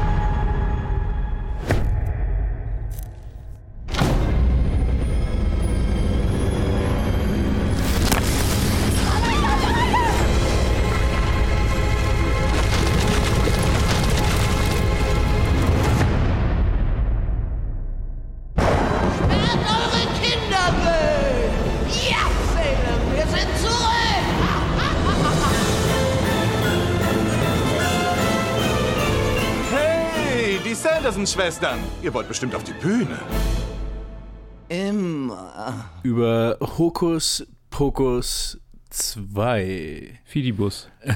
Sanderson-Schwestern. 31.36 31.80
Ihr 32.02 32.14
wollt 32.14 32.28
bestimmt 32.28 32.56
auf 32.56 32.64
die 32.64 32.74
Bühne. 32.74 33.20
Immer. 34.70 35.86
über 36.04 36.58
Hokus 36.60 37.46
Pokus 37.70 38.58
2. 38.96 40.20
Fidibus. 40.26 40.90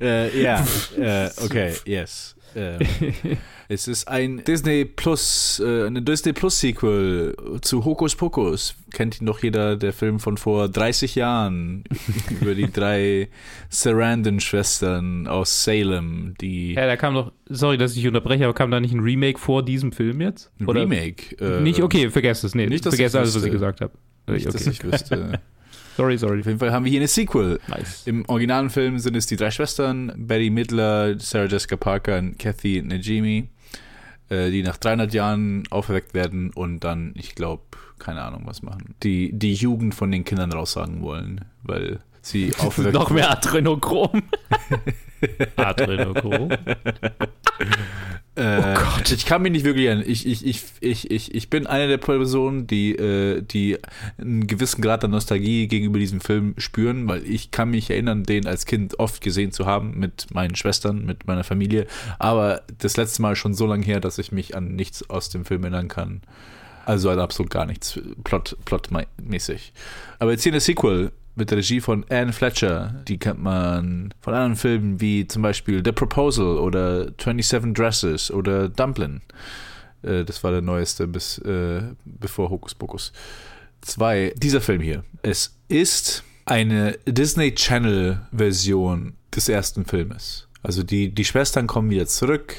Äh, 0.00 0.42
ja, 0.42 0.66
äh, 0.98 1.30
okay, 1.42 1.72
yes. 1.86 2.36
Ähm, 2.54 2.80
es 3.68 3.88
ist 3.88 4.08
ein 4.08 4.42
Disney 4.44 4.84
Plus, 4.84 5.60
äh, 5.64 5.86
eine 5.86 6.02
Disney 6.02 6.32
Plus 6.32 6.60
Sequel 6.60 7.34
zu 7.62 7.84
Hokus 7.84 8.14
Pokus. 8.14 8.74
Kennt 8.92 9.20
ihn 9.20 9.26
doch 9.26 9.42
jeder, 9.42 9.76
der 9.76 9.92
Film 9.92 10.20
von 10.20 10.36
vor 10.36 10.68
30 10.68 11.14
Jahren 11.14 11.84
über 12.40 12.54
die 12.54 12.70
drei 12.70 13.28
Sarandon-Schwestern 13.70 15.26
aus 15.26 15.64
Salem, 15.64 16.34
die 16.40 16.74
Ja, 16.74 16.86
da 16.86 16.96
kam 16.96 17.14
doch, 17.14 17.32
sorry, 17.48 17.78
dass 17.78 17.96
ich 17.96 18.06
unterbreche, 18.06 18.44
aber 18.44 18.54
kam 18.54 18.70
da 18.70 18.80
nicht 18.80 18.92
ein 18.94 19.00
Remake 19.00 19.38
vor 19.38 19.64
diesem 19.64 19.92
Film 19.92 20.20
jetzt? 20.20 20.50
Oder- 20.66 20.82
Remake. 20.82 21.36
äh, 21.40 21.60
Nicht, 21.62 21.82
okay, 21.82 22.10
vergesst 22.10 22.44
es. 22.44 22.54
Nee, 22.54 22.66
nicht, 22.66 22.84
dass 22.84 22.94
vergesst 22.94 23.16
alles, 23.16 23.34
was 23.34 23.44
ich 23.44 23.52
gesagt 23.52 23.80
habe. 23.80 23.92
Nicht, 24.26 24.46
okay. 24.46 24.52
dass 24.52 24.66
ich 24.66 24.82
wüsste. 24.84 25.40
Sorry, 25.96 26.18
sorry. 26.18 26.40
Auf 26.40 26.46
jeden 26.46 26.58
Fall 26.58 26.72
haben 26.72 26.84
wir 26.84 26.90
hier 26.90 27.00
eine 27.00 27.08
Sequel. 27.08 27.58
Nice. 27.68 28.06
Im 28.06 28.28
originalen 28.28 28.68
Film 28.68 28.98
sind 28.98 29.16
es 29.16 29.26
die 29.26 29.36
drei 29.36 29.50
Schwestern, 29.50 30.12
Betty 30.14 30.50
Midler, 30.50 31.18
Sarah 31.18 31.46
Jessica 31.46 31.76
Parker 31.76 32.18
und 32.18 32.38
Kathy 32.38 32.82
Najimy, 32.82 33.48
äh, 34.28 34.50
die 34.50 34.62
nach 34.62 34.76
300 34.76 35.14
Jahren 35.14 35.62
auferweckt 35.70 36.12
werden 36.12 36.50
und 36.50 36.80
dann, 36.80 37.14
ich 37.16 37.34
glaube, 37.34 37.62
keine 37.98 38.20
Ahnung 38.20 38.42
was 38.44 38.60
machen. 38.60 38.94
Die, 39.02 39.32
die 39.32 39.54
Jugend 39.54 39.94
von 39.94 40.10
den 40.10 40.24
Kindern 40.24 40.52
raussagen 40.52 41.00
wollen, 41.00 41.46
weil 41.62 42.00
sie 42.26 42.52
auferweckt 42.58 42.94
Noch 42.94 43.10
mehr 43.10 43.30
Adrenochrom. 43.30 44.22
Adrenochrom. 45.56 46.50
Äh, 48.36 48.60
oh 48.60 48.74
Gott. 48.74 49.10
Ich 49.12 49.24
kann 49.24 49.40
mich 49.42 49.52
nicht 49.52 49.64
wirklich 49.64 49.86
erinnern. 49.86 50.04
Ich, 50.06 50.26
ich, 50.26 50.44
ich, 50.44 50.62
ich, 50.80 51.10
ich, 51.10 51.34
ich 51.34 51.50
bin 51.50 51.66
eine 51.66 51.88
der 51.88 51.96
Personen, 51.96 52.66
die, 52.66 52.94
äh, 52.94 53.40
die 53.40 53.78
einen 54.18 54.46
gewissen 54.46 54.82
Grad 54.82 55.02
der 55.02 55.08
Nostalgie 55.08 55.68
gegenüber 55.68 55.98
diesem 55.98 56.20
Film 56.20 56.54
spüren, 56.58 57.08
weil 57.08 57.24
ich 57.24 57.50
kann 57.50 57.70
mich 57.70 57.88
erinnern, 57.88 58.24
den 58.24 58.46
als 58.46 58.66
Kind 58.66 58.98
oft 58.98 59.22
gesehen 59.22 59.52
zu 59.52 59.64
haben 59.64 59.98
mit 59.98 60.26
meinen 60.34 60.54
Schwestern, 60.54 61.06
mit 61.06 61.26
meiner 61.26 61.44
Familie. 61.44 61.86
Aber 62.18 62.62
das 62.78 62.98
letzte 62.98 63.22
Mal 63.22 63.36
schon 63.36 63.54
so 63.54 63.66
lange 63.66 63.84
her, 63.84 64.00
dass 64.00 64.18
ich 64.18 64.32
mich 64.32 64.54
an 64.54 64.76
nichts 64.76 65.08
aus 65.08 65.30
dem 65.30 65.46
Film 65.46 65.62
erinnern 65.62 65.88
kann. 65.88 66.20
Also 66.84 67.08
an 67.10 67.18
absolut 67.18 67.50
gar 67.50 67.64
nichts, 67.66 67.98
Plot, 68.22 68.56
plotmäßig. 68.64 69.72
Aber 70.18 70.32
jetzt 70.32 70.42
hier 70.42 70.52
eine 70.52 70.60
Sequel 70.60 71.10
mit 71.36 71.50
der 71.50 71.58
Regie 71.58 71.80
von 71.80 72.04
Anne 72.08 72.32
Fletcher. 72.32 73.02
Die 73.06 73.18
kennt 73.18 73.40
man 73.40 74.12
von 74.20 74.34
anderen 74.34 74.56
Filmen 74.56 75.00
wie 75.00 75.28
zum 75.28 75.42
Beispiel 75.42 75.82
The 75.84 75.92
Proposal 75.92 76.58
oder 76.58 77.12
27 77.22 77.74
Dresses 77.74 78.30
oder 78.30 78.68
Dumplin. 78.68 79.20
Äh, 80.02 80.24
das 80.24 80.42
war 80.42 80.50
der 80.50 80.62
neueste 80.62 81.06
bis 81.06 81.38
äh, 81.38 81.82
bevor 82.04 82.50
Hokus 82.50 82.74
Pokus 82.74 83.12
2. 83.82 84.34
Dieser 84.36 84.60
Film 84.60 84.80
hier. 84.80 85.04
Es 85.22 85.56
ist 85.68 86.24
eine 86.46 86.98
Disney 87.06 87.54
Channel 87.54 88.20
Version 88.32 89.14
des 89.34 89.48
ersten 89.48 89.84
Filmes. 89.84 90.48
Also 90.62 90.82
die, 90.82 91.14
die 91.14 91.24
Schwestern 91.24 91.66
kommen 91.66 91.90
wieder 91.90 92.06
zurück 92.06 92.56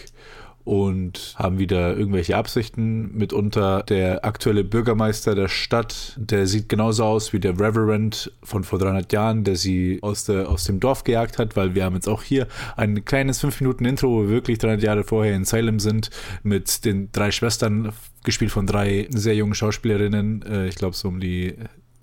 und 0.68 1.34
haben 1.38 1.60
wieder 1.60 1.96
irgendwelche 1.96 2.36
Absichten. 2.36 3.18
Mitunter 3.18 3.84
der 3.84 4.26
aktuelle 4.26 4.66
Bürgermeister 4.66 5.34
der 5.34 5.48
Stadt, 5.48 6.14
der 6.18 6.46
sieht 6.46 6.68
genauso 6.68 7.06
aus 7.06 7.32
wie 7.32 7.40
der 7.40 7.58
Reverend 7.58 8.34
von 8.44 8.66
vor 8.66 8.78
300 8.78 9.14
Jahren, 9.14 9.46
der 9.46 9.56
sie 9.56 10.00
aus, 10.02 10.26
der, 10.26 10.50
aus 10.50 10.66
dem 10.66 10.82
Dorf 10.82 11.06
gejagt 11.06 11.40
hat, 11.40 11.56
weil 11.56 11.74
wir 11.74 11.86
haben 11.86 11.96
jetzt 11.96 12.10
auch 12.10 12.22
hier 12.22 12.48
ein 12.76 13.06
kleines 13.06 13.42
5-Minuten-Intro, 13.42 14.10
wo 14.10 14.22
wir 14.24 14.30
wirklich 14.30 14.58
300 14.58 14.84
Jahre 14.84 15.04
vorher 15.06 15.36
in 15.36 15.46
Salem 15.46 15.80
sind, 15.80 16.10
mit 16.44 16.84
den 16.84 17.14
drei 17.14 17.32
Schwestern, 17.32 17.94
gespielt 18.26 18.52
von 18.52 18.68
drei 18.68 19.08
sehr 19.10 19.36
jungen 19.36 19.56
Schauspielerinnen, 19.56 20.42
äh, 20.42 20.68
ich 20.68 20.76
glaube 20.76 20.98
so 20.98 21.08
um 21.08 21.22
die 21.22 21.56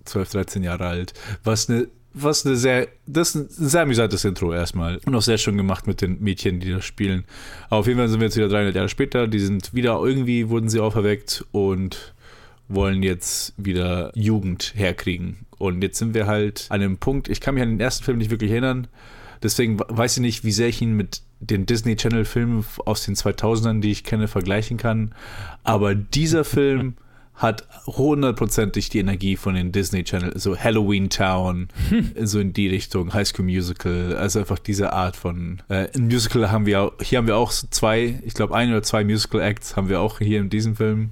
12, 0.07 0.31
13 0.31 0.63
Jahre 0.63 0.87
alt, 0.87 1.13
was 1.45 1.69
eine 1.69 1.89
was 2.15 2.47
eine 2.47 2.57
sehr, 2.57 2.89
das 3.07 3.35
ist 3.35 3.59
ein 3.59 3.69
sehr 3.69 3.83
amüsantes 3.83 4.25
Intro 4.25 4.53
erstmal. 4.55 5.01
Und 5.05 5.15
auch 5.15 5.23
sehr 5.23 5.39
schön 5.39 5.57
gemacht 5.57 5.87
mit 5.87 6.01
den 6.01 6.21
Mädchen, 6.21 6.61
die 6.61 6.71
das 6.71 6.85
spielen. 6.85 7.25
Aber 7.67 7.79
auf 7.81 7.87
jeden 7.87 7.99
Fall 7.99 8.09
sind 8.09 8.21
wir 8.21 8.27
jetzt 8.27 8.37
wieder 8.37 8.49
300 8.49 8.75
Jahre 8.75 8.89
später. 8.89 9.27
Die 9.27 9.41
sind 9.41 9.75
wieder, 9.75 10.01
irgendwie 10.03 10.49
wurden 10.49 10.69
sie 10.69 10.81
auferweckt 10.81 11.45
und 11.51 12.15
wollen 12.69 13.03
jetzt 13.03 13.53
wieder 13.57 14.13
Jugend 14.15 14.73
herkriegen. 14.77 15.45
Und 15.59 15.83
jetzt 15.83 15.99
sind 15.99 16.15
wir 16.15 16.27
halt 16.27 16.67
an 16.71 16.81
einem 16.81 16.99
Punkt, 16.99 17.29
ich 17.29 17.41
kann 17.41 17.55
mich 17.55 17.63
an 17.63 17.71
den 17.71 17.81
ersten 17.81 18.05
Film 18.05 18.19
nicht 18.19 18.31
wirklich 18.31 18.53
erinnern. 18.53 18.87
Deswegen 19.43 19.79
weiß 19.79 20.17
ich 20.17 20.21
nicht, 20.21 20.45
wie 20.45 20.53
sehr 20.53 20.69
ich 20.69 20.81
ihn 20.81 20.97
mit 20.97 21.21
den 21.41 21.67
Disney 21.67 21.97
Channel 21.97 22.25
Filmen 22.25 22.65
aus 22.87 23.05
den 23.05 23.15
2000ern, 23.15 23.81
die 23.81 23.91
ich 23.91 24.05
kenne, 24.05 24.29
vergleichen 24.29 24.77
kann. 24.77 25.15
Aber 25.63 25.95
dieser 25.95 26.45
Film 26.45 26.95
hat 27.35 27.67
hundertprozentig 27.87 28.89
die 28.91 29.01
Energie 29.01 29.37
von 29.37 29.55
den 29.55 29.73
Disney 29.73 30.05
Channel, 30.05 30.39
so 30.39 30.57
Halloween 30.57 31.11
Town, 31.11 31.69
so 32.21 32.39
in 32.39 32.53
die 32.53 32.69
Richtung, 32.69 33.13
High 33.13 33.27
School 33.27 33.45
Musical, 33.45 34.17
also 34.17 34.39
einfach 34.39 34.59
diese 34.59 34.93
Art 34.93 35.17
von 35.17 35.63
äh, 35.69 35.89
ein 35.95 36.07
Musical 36.07 36.51
haben 36.51 36.67
wir 36.67 36.83
auch, 36.83 36.93
hier 37.03 37.19
haben 37.19 37.27
wir 37.27 37.37
auch 37.37 37.51
so 37.51 37.67
zwei, 37.71 38.21
ich 38.25 38.35
glaube 38.35 38.55
ein 38.55 38.71
oder 38.71 38.83
zwei 38.83 39.05
Musical 39.05 39.41
Acts 39.41 39.77
haben 39.77 39.89
wir 39.89 40.01
auch 40.01 40.19
hier 40.19 40.41
in 40.41 40.49
diesem 40.49 40.77
Film. 40.77 41.11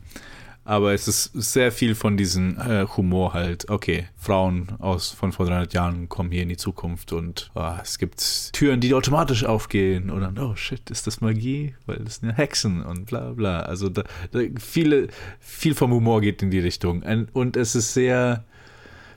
Aber 0.65 0.93
es 0.95 1.09
ist 1.09 1.33
sehr 1.35 1.73
viel 1.73 1.95
von 1.97 2.17
diesem 2.17 2.57
äh, 2.57 2.87
Humor 2.97 3.33
halt. 3.35 3.69
Okay, 3.69 4.07
Frauen 4.17 4.69
aus 4.79 5.11
von 5.11 5.33
vor 5.33 5.47
300 5.47 5.75
Jahren 5.75 6.09
kommen 6.09 6.31
hier 6.31 6.43
in 6.45 6.49
die 6.51 6.57
Zukunft 6.57 7.13
und 7.13 7.51
ah, 7.55 7.81
es 7.83 7.99
gibt 7.99 8.53
Türen, 8.53 8.81
die 8.81 8.95
automatisch 8.95 9.45
aufgehen 9.45 10.09
und 10.11 10.21
dann, 10.21 10.39
oh 10.39 10.55
shit, 10.55 10.89
ist 10.91 11.07
das 11.09 11.21
Magie? 11.21 11.75
Weil 11.87 11.97
das 11.99 12.17
sind 12.17 12.29
ja 12.29 12.37
Hexen 12.37 12.83
und 12.83 13.07
bla 13.07 13.33
bla. 13.33 13.61
Also 13.61 13.89
da, 13.89 14.05
da 14.31 14.41
viele, 14.61 15.09
viel 15.41 15.75
vom 15.75 15.91
Humor 15.93 16.21
geht 16.21 16.43
in 16.43 16.51
die 16.53 16.61
Richtung. 16.61 17.03
Ein- 17.03 17.29
Und 17.33 17.57
es 17.57 17.75
ist 17.75 17.93
sehr, 17.93 18.45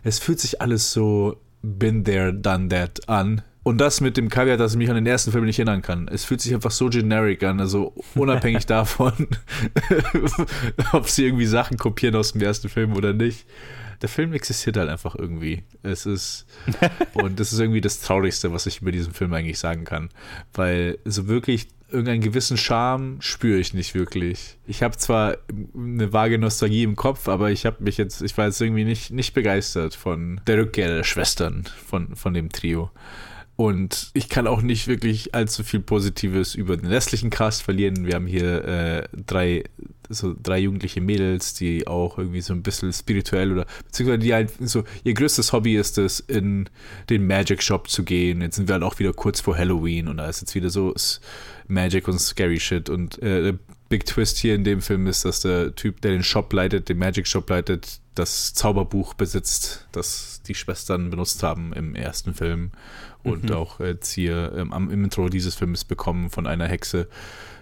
es 0.04 0.18
fühlt 0.18 0.40
sich 0.40 0.62
alles 0.62 0.92
so 0.94 1.38
been 1.62 2.04
there, 2.04 2.34
done 2.34 2.70
that 2.70 3.08
an. 3.08 3.44
Und 3.66 3.80
das 3.80 4.00
mit 4.00 4.16
dem 4.16 4.30
Kaviar, 4.30 4.58
dass 4.58 4.74
ich 4.74 4.78
mich 4.78 4.90
an 4.92 4.96
den 4.96 5.08
ersten 5.08 5.32
Film 5.32 5.44
nicht 5.44 5.58
erinnern 5.58 5.82
kann. 5.82 6.08
Es 6.08 6.24
fühlt 6.24 6.40
sich 6.40 6.54
einfach 6.54 6.70
so 6.70 6.88
generic 6.88 7.42
an, 7.42 7.60
also 7.60 7.96
unabhängig 8.14 8.66
davon, 8.68 9.28
ob 10.92 11.10
sie 11.10 11.26
irgendwie 11.26 11.48
Sachen 11.48 11.76
kopieren 11.76 12.16
aus 12.16 12.34
dem 12.34 12.44
ersten 12.44 12.70
Film 12.70 12.94
oder 12.94 13.12
nicht. 13.14 13.48
Der 14.04 14.10
Film 14.10 14.34
existiert 14.34 14.78
halt 14.78 14.88
einfach 14.88 15.16
irgendwie. 15.16 15.64
Es 15.82 16.06
ist, 16.06 16.46
und 17.16 17.40
das 17.40 17.54
ist 17.54 17.60
irgendwie 17.60 17.82
das 17.82 18.02
Traurigste, 18.02 18.52
was 18.52 18.68
ich 18.68 18.84
über 18.84 18.92
diesen 18.92 19.14
Film 19.14 19.34
eigentlich 19.34 19.58
sagen 19.58 19.84
kann. 19.84 20.10
Weil 20.54 21.00
so 21.04 21.28
wirklich 21.28 21.68
irgendeinen 21.90 22.22
gewissen 22.22 22.58
Charme 22.58 23.18
spüre 23.20 23.58
ich 23.58 23.74
nicht 23.74 23.96
wirklich. 23.96 24.60
Ich 24.68 24.84
habe 24.84 24.96
zwar 24.96 25.38
eine 25.76 26.14
vage 26.14 26.38
Nostalgie 26.38 26.84
im 26.84 26.96
Kopf, 26.96 27.28
aber 27.28 27.50
ich 27.50 27.66
habe 27.66 27.84
mich 27.84 27.98
jetzt, 27.98 28.22
ich 28.22 28.38
war 28.38 28.46
jetzt 28.46 28.62
irgendwie 28.62 28.86
nicht, 28.86 29.10
nicht 29.10 29.34
begeistert 29.34 29.96
von 29.96 30.40
der 30.46 30.60
Rückkehr 30.60 30.98
der 30.98 31.04
Schwestern, 31.04 31.64
von, 31.88 32.16
von 32.16 32.36
dem 32.36 32.52
Trio. 32.52 32.92
Und 33.58 34.10
ich 34.14 34.28
kann 34.28 34.48
auch 34.48 34.62
nicht 34.62 34.88
wirklich 34.88 35.34
allzu 35.34 35.64
viel 35.64 35.80
Positives 35.80 36.56
über 36.56 36.76
den 36.76 36.88
restlichen 36.88 37.30
Cast 37.30 37.64
verlieren. 37.64 38.06
Wir 38.06 38.16
haben 38.16 38.28
hier 38.28 38.66
äh, 38.66 39.08
drei, 39.26 39.64
so 40.10 40.36
drei 40.42 40.60
jugendliche 40.60 41.00
Mädels, 41.00 41.54
die 41.54 41.88
auch 41.88 42.18
irgendwie 42.18 42.42
so 42.42 42.54
ein 42.54 42.64
bisschen 42.64 42.92
spirituell 42.92 43.54
oder 43.54 43.66
beziehungsweise 43.86 44.20
die 44.20 44.34
halt 44.34 44.52
so, 44.60 44.84
ihr 45.06 45.14
größtes 45.14 45.54
Hobby 45.54 45.78
ist 45.78 45.98
es, 45.98 46.20
in 46.20 46.70
den 47.10 47.26
Magic 47.28 47.64
Shop 47.64 47.90
zu 47.90 48.04
gehen. 48.04 48.42
Jetzt 48.42 48.58
sind 48.58 48.68
wir 48.68 48.74
halt 48.74 48.84
auch 48.84 49.00
wieder 49.00 49.14
kurz 49.14 49.40
vor 49.40 49.58
Halloween 49.58 50.10
und 50.10 50.18
da 50.18 50.28
ist 50.28 50.42
jetzt 50.42 50.56
wieder 50.56 50.70
so 50.70 50.94
Magic 51.70 52.10
und 52.10 52.20
Scary 52.20 52.60
Shit. 52.60 52.90
Und 52.90 53.22
äh, 53.24 53.54
Big 53.96 54.06
Twist 54.06 54.38
hier 54.40 54.56
in 54.56 54.66
dem 54.66 54.82
Film 54.82 55.08
ist, 55.08 55.24
dass 55.24 55.40
der 55.40 55.74
Typ, 55.74 56.02
der 56.02 56.12
den 56.12 56.22
Shop 56.24 56.52
leitet, 56.52 56.90
den 56.90 56.98
Magic 56.98 57.30
Shop 57.30 57.50
leitet, 57.50 58.02
das 58.14 58.54
Zauberbuch 58.54 59.14
besitzt, 59.14 59.88
das 59.94 60.42
die 60.46 60.54
Schwestern 60.54 61.10
benutzt 61.10 61.44
haben 61.44 61.72
im 61.72 61.96
ersten 61.96 62.34
Film 62.34 62.72
und 63.24 63.46
Mhm. 63.46 63.56
auch 63.56 63.80
jetzt 63.80 64.12
hier 64.12 64.52
ähm, 64.58 64.74
am 64.74 64.90
im 64.92 65.06
Intro 65.06 65.30
dieses 65.30 65.56
Films 65.56 65.86
bekommen 65.86 66.30
von 66.30 66.46
einer 66.46 66.68
Hexe. 66.68 67.08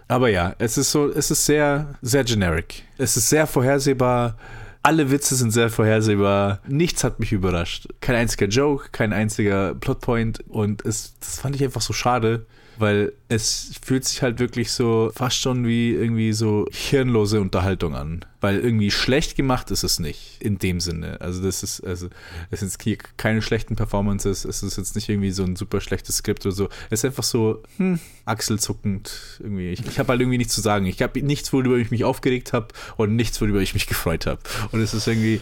Aber 0.07 0.27
ja, 0.29 0.55
es 0.57 0.79
ist 0.79 0.91
so, 0.91 1.07
es 1.07 1.29
ist 1.29 1.45
sehr, 1.45 1.99
sehr 2.01 2.23
generic. 2.23 2.81
Es 2.97 3.15
ist 3.15 3.29
sehr 3.29 3.45
vorhersehbar. 3.45 4.35
Alle 4.81 5.11
Witze 5.11 5.35
sind 5.35 5.51
sehr 5.51 5.69
vorhersehbar. 5.69 6.61
Nichts 6.67 7.03
hat 7.03 7.19
mich 7.19 7.31
überrascht. 7.31 7.89
Kein 8.01 8.15
einziger 8.15 8.47
Joke, 8.47 8.89
kein 8.91 9.13
einziger 9.13 9.75
Plotpoint. 9.75 10.39
Und 10.49 10.83
es, 10.83 11.13
das 11.19 11.39
fand 11.39 11.55
ich 11.55 11.63
einfach 11.63 11.81
so 11.81 11.93
schade, 11.93 12.47
weil 12.79 13.13
es 13.33 13.71
fühlt 13.83 14.05
sich 14.05 14.21
halt 14.21 14.39
wirklich 14.39 14.71
so 14.71 15.11
fast 15.15 15.37
schon 15.37 15.65
wie 15.65 15.91
irgendwie 15.91 16.33
so 16.33 16.67
hirnlose 16.71 17.41
Unterhaltung 17.41 17.95
an. 17.95 18.23
Weil 18.41 18.59
irgendwie 18.59 18.91
schlecht 18.91 19.37
gemacht 19.37 19.71
ist 19.71 19.83
es 19.83 19.99
nicht, 19.99 20.37
in 20.41 20.57
dem 20.57 20.81
Sinne. 20.81 21.21
Also 21.21 21.41
das 21.41 21.63
ist, 21.63 21.81
also 21.81 22.09
es 22.51 22.59
sind 22.59 22.75
hier 22.81 22.97
keine 23.15 23.41
schlechten 23.41 23.77
Performances, 23.77 24.43
es 24.43 24.63
ist 24.63 24.77
jetzt 24.77 24.95
nicht 24.95 25.07
irgendwie 25.07 25.31
so 25.31 25.43
ein 25.43 25.55
super 25.55 25.79
schlechtes 25.79 26.17
Skript 26.17 26.45
oder 26.45 26.53
so. 26.53 26.69
Es 26.89 26.99
ist 26.99 27.05
einfach 27.05 27.23
so, 27.23 27.63
hm, 27.77 27.99
achselzuckend 28.25 29.39
irgendwie. 29.39 29.69
Ich, 29.69 29.85
ich 29.85 29.97
habe 29.97 30.09
halt 30.09 30.19
irgendwie 30.19 30.37
nichts 30.37 30.53
zu 30.53 30.61
sagen. 30.61 30.85
Ich 30.85 31.01
habe 31.01 31.21
nichts, 31.21 31.53
worüber 31.53 31.77
ich 31.77 31.89
mich 31.89 32.03
aufgeregt 32.03 32.51
habe 32.51 32.67
und 32.97 33.15
nichts, 33.15 33.39
worüber 33.39 33.61
ich 33.61 33.73
mich 33.73 33.87
gefreut 33.87 34.25
habe. 34.25 34.41
Und 34.71 34.81
es 34.81 34.93
ist 34.93 35.07
irgendwie, 35.07 35.39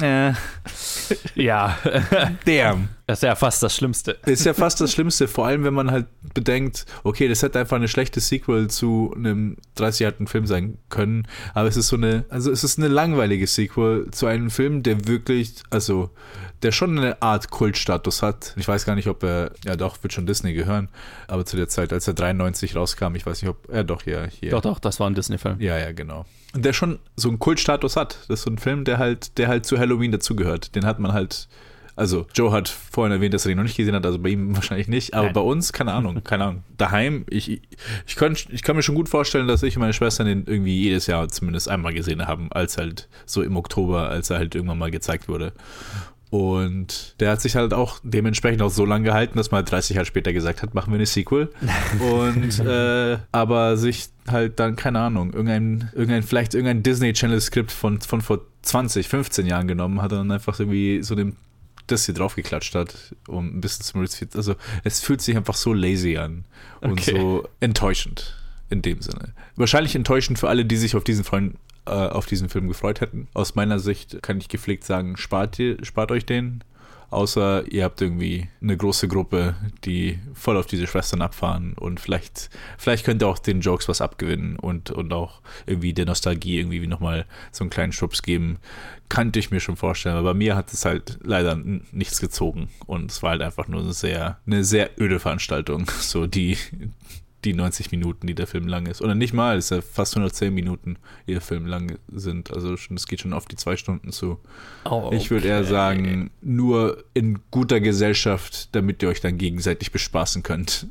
äh, 0.00 0.32
Ja, 1.34 1.78
damn. 2.44 2.88
das 3.06 3.18
ist 3.18 3.22
ja 3.22 3.34
fast 3.34 3.62
das 3.62 3.74
Schlimmste. 3.74 4.18
Ist 4.26 4.44
ja 4.44 4.54
fast 4.54 4.80
das 4.80 4.92
Schlimmste, 4.92 5.28
vor 5.28 5.46
allem 5.46 5.64
wenn 5.64 5.74
man 5.74 5.90
halt 5.90 6.06
bedenkt, 6.34 6.86
okay, 7.04 7.28
das 7.28 7.42
hätte 7.42 7.58
einfach 7.58 7.76
eine 7.76 7.88
schlechte 7.88 8.20
Sequel 8.20 8.68
zu 8.68 9.14
einem 9.16 9.56
30 9.76 10.00
Jahre 10.00 10.18
alten 10.18 10.26
Film 10.26 10.46
sein 10.46 10.78
können, 10.88 11.28
aber 11.54 11.68
es 11.68 11.76
ist 11.76 11.88
so 11.88 11.96
eine, 11.96 12.24
also 12.28 12.50
es 12.50 12.64
ist 12.64 12.78
eine 12.78 12.88
langweilige 12.88 13.46
Sequel 13.46 14.10
zu 14.10 14.26
einem 14.26 14.50
Film, 14.50 14.82
der 14.82 15.06
wirklich, 15.06 15.54
also 15.70 16.10
der 16.62 16.72
schon 16.72 16.98
eine 16.98 17.22
Art 17.22 17.50
Kultstatus 17.50 18.22
hat. 18.22 18.54
Ich 18.56 18.66
weiß 18.66 18.84
gar 18.84 18.96
nicht, 18.96 19.06
ob 19.06 19.22
er, 19.22 19.52
ja 19.64 19.76
doch, 19.76 20.02
wird 20.02 20.12
schon 20.12 20.26
Disney 20.26 20.54
gehören, 20.54 20.88
aber 21.28 21.44
zu 21.46 21.56
der 21.56 21.68
Zeit, 21.68 21.92
als 21.92 22.08
er 22.08 22.14
93 22.14 22.74
rauskam, 22.74 23.14
ich 23.14 23.26
weiß 23.26 23.42
nicht, 23.42 23.50
ob 23.50 23.68
er 23.70 23.84
doch 23.84 24.02
hier, 24.02 24.26
hier. 24.26 24.50
Doch, 24.50 24.62
doch, 24.62 24.78
das 24.80 24.98
war 24.98 25.08
ein 25.08 25.14
Disney-Film. 25.14 25.60
Ja, 25.60 25.78
ja, 25.78 25.92
genau. 25.92 26.24
Und 26.54 26.64
der 26.64 26.72
schon 26.72 26.98
so 27.14 27.28
einen 27.28 27.38
Kultstatus 27.38 27.96
hat. 27.96 28.18
Das 28.28 28.40
ist 28.40 28.44
so 28.44 28.50
ein 28.50 28.58
Film, 28.58 28.84
der 28.84 28.98
halt, 28.98 29.38
der 29.38 29.48
halt 29.48 29.66
zu 29.66 29.78
Halloween 29.78 30.10
dazugehört. 30.10 30.74
Den 30.74 30.86
hat 30.86 30.98
man 30.98 31.12
halt 31.12 31.48
also, 31.98 32.26
Joe 32.32 32.52
hat 32.52 32.68
vorhin 32.68 33.12
erwähnt, 33.12 33.34
dass 33.34 33.44
er 33.44 33.48
den 33.48 33.56
noch 33.56 33.64
nicht 33.64 33.76
gesehen 33.76 33.94
hat, 33.96 34.06
also 34.06 34.20
bei 34.20 34.28
ihm 34.28 34.54
wahrscheinlich 34.56 34.86
nicht. 34.86 35.14
Aber 35.14 35.24
Nein. 35.24 35.34
bei 35.34 35.40
uns, 35.40 35.72
keine 35.72 35.92
Ahnung, 35.92 36.22
keine 36.22 36.44
Ahnung. 36.44 36.62
Daheim, 36.76 37.24
ich, 37.28 37.50
ich, 37.50 37.62
ich, 38.06 38.14
kann, 38.14 38.36
ich 38.50 38.62
kann 38.62 38.76
mir 38.76 38.82
schon 38.82 38.94
gut 38.94 39.08
vorstellen, 39.08 39.48
dass 39.48 39.64
ich 39.64 39.76
und 39.76 39.80
meine 39.80 39.92
Schwestern 39.92 40.26
den 40.28 40.44
irgendwie 40.46 40.80
jedes 40.80 41.08
Jahr 41.08 41.28
zumindest 41.28 41.68
einmal 41.68 41.92
gesehen 41.92 42.26
haben, 42.28 42.52
als 42.52 42.78
halt 42.78 43.08
so 43.26 43.42
im 43.42 43.56
Oktober, 43.56 44.08
als 44.08 44.30
er 44.30 44.38
halt 44.38 44.54
irgendwann 44.54 44.78
mal 44.78 44.92
gezeigt 44.92 45.28
wurde. 45.28 45.52
Und 46.30 47.16
der 47.20 47.32
hat 47.32 47.40
sich 47.40 47.56
halt 47.56 47.72
auch 47.72 47.98
dementsprechend 48.04 48.62
auch 48.62 48.70
so 48.70 48.84
lange 48.84 49.06
gehalten, 49.06 49.36
dass 49.36 49.50
man 49.50 49.58
halt 49.58 49.72
30 49.72 49.96
Jahre 49.96 50.06
später 50.06 50.32
gesagt 50.32 50.62
hat, 50.62 50.74
machen 50.74 50.92
wir 50.92 50.96
eine 50.96 51.06
Sequel. 51.06 51.50
Und 52.00 52.60
äh, 52.60 53.18
aber 53.32 53.76
sich 53.76 54.10
halt 54.28 54.60
dann, 54.60 54.76
keine 54.76 55.00
Ahnung, 55.00 55.32
irgendein, 55.32 55.90
irgendein, 55.94 56.22
vielleicht 56.22 56.54
irgendein 56.54 56.82
Disney 56.82 57.12
Channel 57.12 57.40
Skript 57.40 57.72
von, 57.72 58.00
von 58.00 58.20
vor 58.20 58.42
20, 58.62 59.08
15 59.08 59.46
Jahren 59.46 59.66
genommen 59.66 60.02
hat 60.02 60.12
und 60.12 60.18
dann 60.18 60.30
einfach 60.30 60.60
irgendwie 60.60 61.02
so 61.02 61.14
dem 61.14 61.34
das 61.90 62.06
hier 62.06 62.14
draufgeklatscht 62.14 62.74
hat, 62.74 63.14
um 63.26 63.46
ein 63.56 63.60
bisschen 63.60 63.84
zu 63.84 63.96
modifizieren. 63.96 64.30
Also 64.34 64.54
es 64.84 65.00
fühlt 65.00 65.20
sich 65.20 65.36
einfach 65.36 65.54
so 65.54 65.72
lazy 65.72 66.16
an 66.16 66.44
und 66.80 66.92
Okay. 66.92 67.18
so 67.18 67.48
enttäuschend 67.60 68.36
in 68.70 68.82
dem 68.82 69.00
Sinne. 69.02 69.34
Wahrscheinlich 69.56 69.94
enttäuschend 69.94 70.38
für 70.38 70.48
alle, 70.48 70.64
die 70.64 70.76
sich 70.76 70.94
auf 70.94 71.04
diesen 71.04 71.24
Freund, 71.24 71.56
äh, 71.86 71.90
auf 71.90 72.26
diesen 72.26 72.48
Film 72.48 72.68
gefreut 72.68 73.00
hätten. 73.00 73.28
Aus 73.34 73.54
meiner 73.54 73.78
Sicht 73.78 74.22
kann 74.22 74.38
ich 74.38 74.48
gepflegt 74.48 74.84
sagen, 74.84 75.16
spart, 75.16 75.58
ihr, 75.58 75.82
spart 75.84 76.12
euch 76.12 76.26
den. 76.26 76.62
Außer 77.10 77.66
ihr 77.72 77.84
habt 77.84 78.02
irgendwie 78.02 78.48
eine 78.60 78.76
große 78.76 79.08
Gruppe, 79.08 79.56
die 79.84 80.18
voll 80.34 80.58
auf 80.58 80.66
diese 80.66 80.86
Schwestern 80.86 81.22
abfahren 81.22 81.72
und 81.72 82.00
vielleicht, 82.00 82.50
vielleicht 82.76 83.06
könnt 83.06 83.22
ihr 83.22 83.28
auch 83.28 83.38
den 83.38 83.60
Jokes 83.60 83.88
was 83.88 84.02
abgewinnen 84.02 84.56
und, 84.56 84.90
und 84.90 85.12
auch 85.14 85.40
irgendwie 85.64 85.94
der 85.94 86.04
Nostalgie 86.04 86.58
irgendwie 86.58 86.86
nochmal 86.86 87.24
so 87.50 87.64
einen 87.64 87.70
kleinen 87.70 87.92
Schubs 87.92 88.22
geben. 88.22 88.58
Kannte 89.08 89.38
ich 89.38 89.50
mir 89.50 89.60
schon 89.60 89.76
vorstellen, 89.76 90.16
aber 90.16 90.32
bei 90.32 90.38
mir 90.38 90.54
hat 90.54 90.70
es 90.72 90.84
halt 90.84 91.18
leider 91.22 91.56
nichts 91.92 92.20
gezogen 92.20 92.68
und 92.86 93.10
es 93.10 93.22
war 93.22 93.30
halt 93.30 93.42
einfach 93.42 93.68
nur 93.68 93.80
eine 93.80 93.94
sehr, 93.94 94.38
eine 94.46 94.62
sehr 94.62 94.90
öde 95.00 95.18
Veranstaltung, 95.18 95.90
so 96.00 96.26
die, 96.26 96.58
die 97.44 97.54
90 97.54 97.92
Minuten, 97.92 98.26
die 98.26 98.34
der 98.34 98.46
Film 98.46 98.66
lang 98.66 98.86
ist. 98.86 99.00
Oder 99.00 99.14
nicht 99.14 99.32
mal, 99.32 99.56
es 99.56 99.66
ist 99.66 99.70
ja 99.70 99.80
fast 99.80 100.14
110 100.14 100.52
Minuten, 100.52 100.96
die 101.26 101.32
der 101.32 101.40
Film 101.40 101.66
lang 101.66 101.98
sind. 102.08 102.52
Also 102.52 102.74
es 102.74 103.06
geht 103.06 103.20
schon 103.20 103.32
auf 103.32 103.46
die 103.46 103.56
zwei 103.56 103.76
Stunden 103.76 104.10
zu. 104.10 104.38
Oh, 104.84 105.10
Ich 105.12 105.30
würde 105.30 105.48
eher 105.48 105.60
okay. 105.60 105.68
sagen, 105.68 106.30
nur 106.40 107.04
in 107.14 107.38
guter 107.50 107.80
Gesellschaft, 107.80 108.74
damit 108.74 109.02
ihr 109.02 109.08
euch 109.08 109.20
dann 109.20 109.38
gegenseitig 109.38 109.92
bespaßen 109.92 110.42
könnt, 110.42 110.86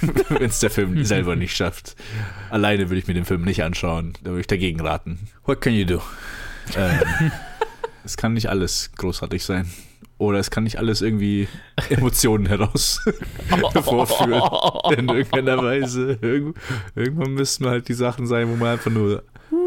wenn 0.28 0.50
es 0.50 0.58
der 0.58 0.70
Film 0.70 1.04
selber 1.06 1.36
nicht 1.36 1.54
schafft. 1.54 1.94
Alleine 2.50 2.90
würde 2.90 2.98
ich 2.98 3.06
mir 3.06 3.14
den 3.14 3.24
Film 3.24 3.42
nicht 3.42 3.62
anschauen, 3.62 4.14
da 4.22 4.30
würde 4.30 4.40
ich 4.40 4.46
dagegen 4.48 4.80
raten. 4.80 5.18
What 5.44 5.60
can 5.60 5.74
you 5.74 5.84
do? 5.84 6.02
Ähm, 6.76 7.30
es 8.04 8.16
kann 8.16 8.34
nicht 8.34 8.48
alles 8.48 8.90
großartig 8.96 9.44
sein. 9.44 9.70
Oder 10.18 10.38
es 10.40 10.50
kann 10.50 10.64
nicht 10.64 10.78
alles 10.78 11.00
irgendwie 11.00 11.46
Emotionen 11.90 12.46
heraus 12.46 13.00
hervorführen. 13.72 14.42
In 14.98 15.08
irgendeiner 15.08 15.62
Weise. 15.62 16.18
Irgend, 16.20 16.56
irgendwann 16.96 17.34
müssten 17.34 17.66
halt 17.66 17.88
die 17.88 17.94
Sachen 17.94 18.26
sein, 18.26 18.48
wo 18.50 18.56
man 18.56 18.68
einfach 18.72 18.90
nur 18.90 19.22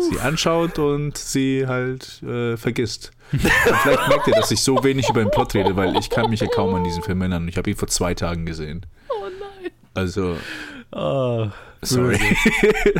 sie 0.10 0.20
anschaut 0.20 0.78
und 0.78 1.18
sie 1.18 1.66
halt 1.68 2.22
äh, 2.24 2.58
vergisst. 2.58 3.12
Und 3.32 3.42
vielleicht 3.42 4.08
merkt 4.10 4.28
ihr, 4.28 4.34
dass 4.36 4.52
ich 4.52 4.60
so 4.62 4.84
wenig 4.84 5.10
über 5.10 5.22
den 5.24 5.32
Plot 5.32 5.54
rede, 5.56 5.76
weil 5.76 5.96
ich 5.96 6.10
kann 6.10 6.30
mich 6.30 6.42
ja 6.42 6.48
kaum 6.48 6.76
an 6.76 6.84
diesen 6.84 7.02
Film 7.02 7.22
erinnern. 7.22 7.48
Ich 7.48 7.58
habe 7.58 7.70
ihn 7.70 7.78
vor 7.78 7.88
zwei 7.88 8.14
Tagen 8.14 8.46
gesehen. 8.46 8.86
Oh 9.10 9.24
nein. 9.40 9.72
Also, 9.94 10.36
Oh, 10.94 11.48
sorry. 11.82 12.20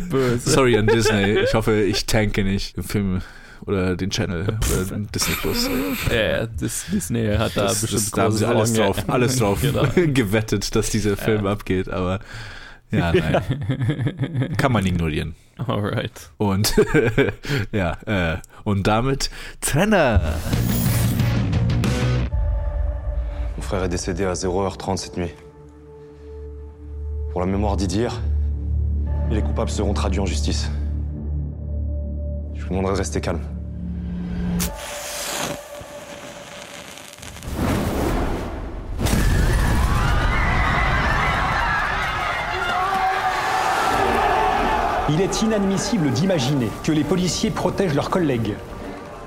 böse. 0.10 0.40
sorry 0.50 0.78
an 0.78 0.88
Disney. 0.88 1.40
Ich 1.40 1.54
hoffe, 1.54 1.82
ich 1.82 2.06
tanke 2.06 2.44
nicht 2.46 2.78
den 2.78 2.84
Film 2.84 3.22
oder 3.66 3.96
den 3.96 4.10
Channel 4.10 4.42
oder 4.44 4.86
den 4.92 5.08
Disney 5.14 5.36
Plus. 5.36 5.70
Ja, 6.10 6.16
ja, 6.22 6.46
das, 6.48 6.86
Disney 6.92 7.36
hat 7.36 7.56
da 7.56 7.64
Das, 7.64 7.82
bestimmt 7.82 8.02
das, 8.04 8.12
da 8.12 8.24
haben 8.24 8.32
sie 8.36 8.46
alles 8.48 8.74
Sorgen. 8.74 8.94
drauf, 8.94 9.10
alles 9.10 9.36
drauf 9.38 9.62
Genau. 9.62 9.84
gewettet, 10.14 10.76
dass 10.76 10.90
dieser 10.90 11.18
Film 11.18 11.46
abgeht, 11.48 11.90
aber 11.90 12.20
ja, 12.92 13.14
nein. 13.14 14.54
Kann 14.58 14.72
man 14.74 14.86
ignorieren. 14.86 15.36
Alright. 15.58 16.30
Und 16.38 16.74
ja, 17.72 17.98
äh, 18.06 18.38
und 18.66 18.86
damit 18.88 19.30
Trenner. 19.62 20.20
Mon 23.56 23.62
frère 23.64 23.84
est 23.84 23.90
décédé 23.90 24.26
à 24.26 24.34
0h30 24.34 24.98
cette 24.98 25.18
nuit. 25.18 25.32
Pour 27.32 27.40
la 27.40 27.48
mémoire 27.48 27.78
d'Idir, 27.78 28.12
les 29.30 29.42
coupables 29.42 29.70
seront 29.72 29.94
traduits 29.94 30.20
en 30.20 30.26
justice. 30.26 30.70
Je 32.62 32.68
vous 32.68 32.72
demanderai 32.76 32.94
de 32.94 32.98
rester 33.00 33.22
calme. 33.22 33.40
Il 45.10 45.20
est 45.20 45.42
inadmissible 45.42 46.12
d'imaginer 46.12 46.70
que 46.84 46.92
les 46.92 47.04
policiers 47.04 47.50
protègent 47.50 47.96
leurs 47.96 48.10
collègues 48.10 48.54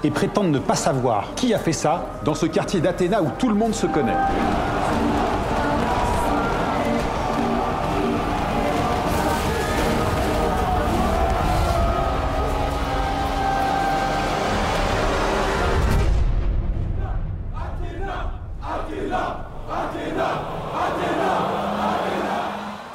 et 0.05 0.11
prétendent 0.11 0.53
ne 0.53 0.59
pas 0.61 0.77
savoir 0.77 1.35
qui 1.35 1.53
a 1.53 1.59
fait 1.59 1.73
ça 1.73 2.07
dans 2.25 2.35
ce 2.35 2.47
quartier 2.47 2.81
d'Athéna 2.81 3.21
où 3.23 3.29
tout 3.39 3.49
le 3.49 3.55
monde 3.55 3.75
se 3.75 3.87
connaît. 3.87 4.17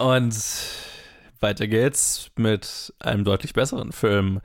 Und 0.10 0.36
weiter 1.40 1.68
geht's 1.68 2.32
mit 2.36 2.94
einem 3.00 3.24
deutlich 3.24 3.54
besseren 3.54 3.92
Film. 3.92 4.42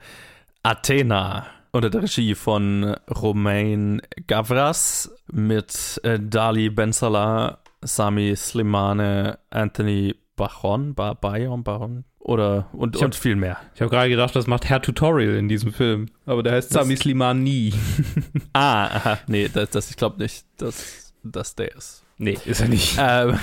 Athena. 0.61 1.47
Unter 1.71 1.89
der 1.89 2.03
Regie 2.03 2.35
von 2.35 2.95
Romain 3.09 4.01
Gavras 4.27 5.11
mit 5.31 5.99
äh, 6.03 6.19
Dali 6.21 6.69
Bensala, 6.69 7.57
Sami 7.81 8.35
Slimane, 8.35 9.39
Anthony 9.49 10.15
Bajon, 10.35 10.93
ba 10.93 11.15
Bayon, 11.15 11.63
Baron 11.63 12.05
oder 12.19 12.69
und, 12.71 12.95
Ich 12.95 13.01
hab- 13.01 13.07
und 13.07 13.15
viel 13.15 13.35
mehr. 13.35 13.57
Ich 13.73 13.81
habe 13.81 13.89
gerade 13.89 14.09
gedacht, 14.09 14.35
das 14.35 14.45
macht 14.47 14.65
Herr 14.69 14.81
Tutorial 14.81 15.35
in 15.35 15.49
diesem 15.49 15.73
Film. 15.73 16.09
Aber 16.27 16.43
der 16.43 16.53
heißt 16.53 16.69
Sami 16.69 16.95
Sliman 16.95 17.41
nie. 17.43 17.73
Ah, 18.53 18.85
aha, 18.85 19.19
nee, 19.27 19.49
das, 19.51 19.71
das 19.71 19.89
ich 19.89 19.97
glaube 19.97 20.21
nicht, 20.21 20.45
dass 20.57 21.13
das 21.23 21.55
der 21.55 21.75
ist. 21.75 22.04
Nee, 22.17 22.37
ist 22.45 22.61
er 22.61 22.67
nicht. 22.67 22.97
Ähm, 22.99 23.39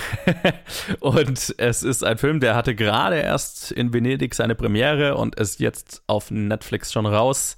und 1.00 1.54
es 1.58 1.82
ist 1.82 2.04
ein 2.04 2.18
Film, 2.18 2.40
der 2.40 2.54
hatte 2.54 2.74
gerade 2.74 3.16
erst 3.16 3.72
in 3.72 3.92
Venedig 3.92 4.35
seine 4.35 4.54
Premiere 4.54 5.16
und 5.16 5.37
ist 5.37 5.61
jetzt 5.61 6.02
auf 6.06 6.30
Netflix 6.30 6.92
schon 6.92 7.06
raus 7.06 7.56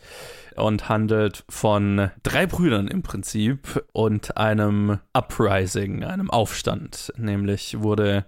und 0.57 0.89
handelt 0.89 1.45
von 1.49 2.11
drei 2.23 2.47
Brüdern 2.47 2.89
im 2.89 3.03
Prinzip 3.03 3.85
und 3.93 4.37
einem 4.37 4.99
Uprising, 5.13 6.05
einem 6.05 6.31
Aufstand. 6.31 7.13
Nämlich 7.17 7.81
wurde 7.81 8.25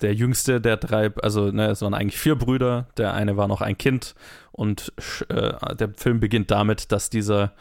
der 0.00 0.14
jüngste 0.14 0.60
der 0.60 0.76
drei, 0.76 1.10
also 1.22 1.50
ne, 1.50 1.68
es 1.70 1.82
waren 1.82 1.94
eigentlich 1.94 2.20
vier 2.20 2.36
Brüder, 2.36 2.86
der 2.96 3.14
eine 3.14 3.36
war 3.36 3.48
noch 3.48 3.60
ein 3.60 3.78
Kind 3.78 4.14
und 4.52 4.92
äh, 5.28 5.52
der 5.74 5.90
Film 5.96 6.20
beginnt 6.20 6.50
damit, 6.50 6.92
dass 6.92 7.10
dieser 7.10 7.52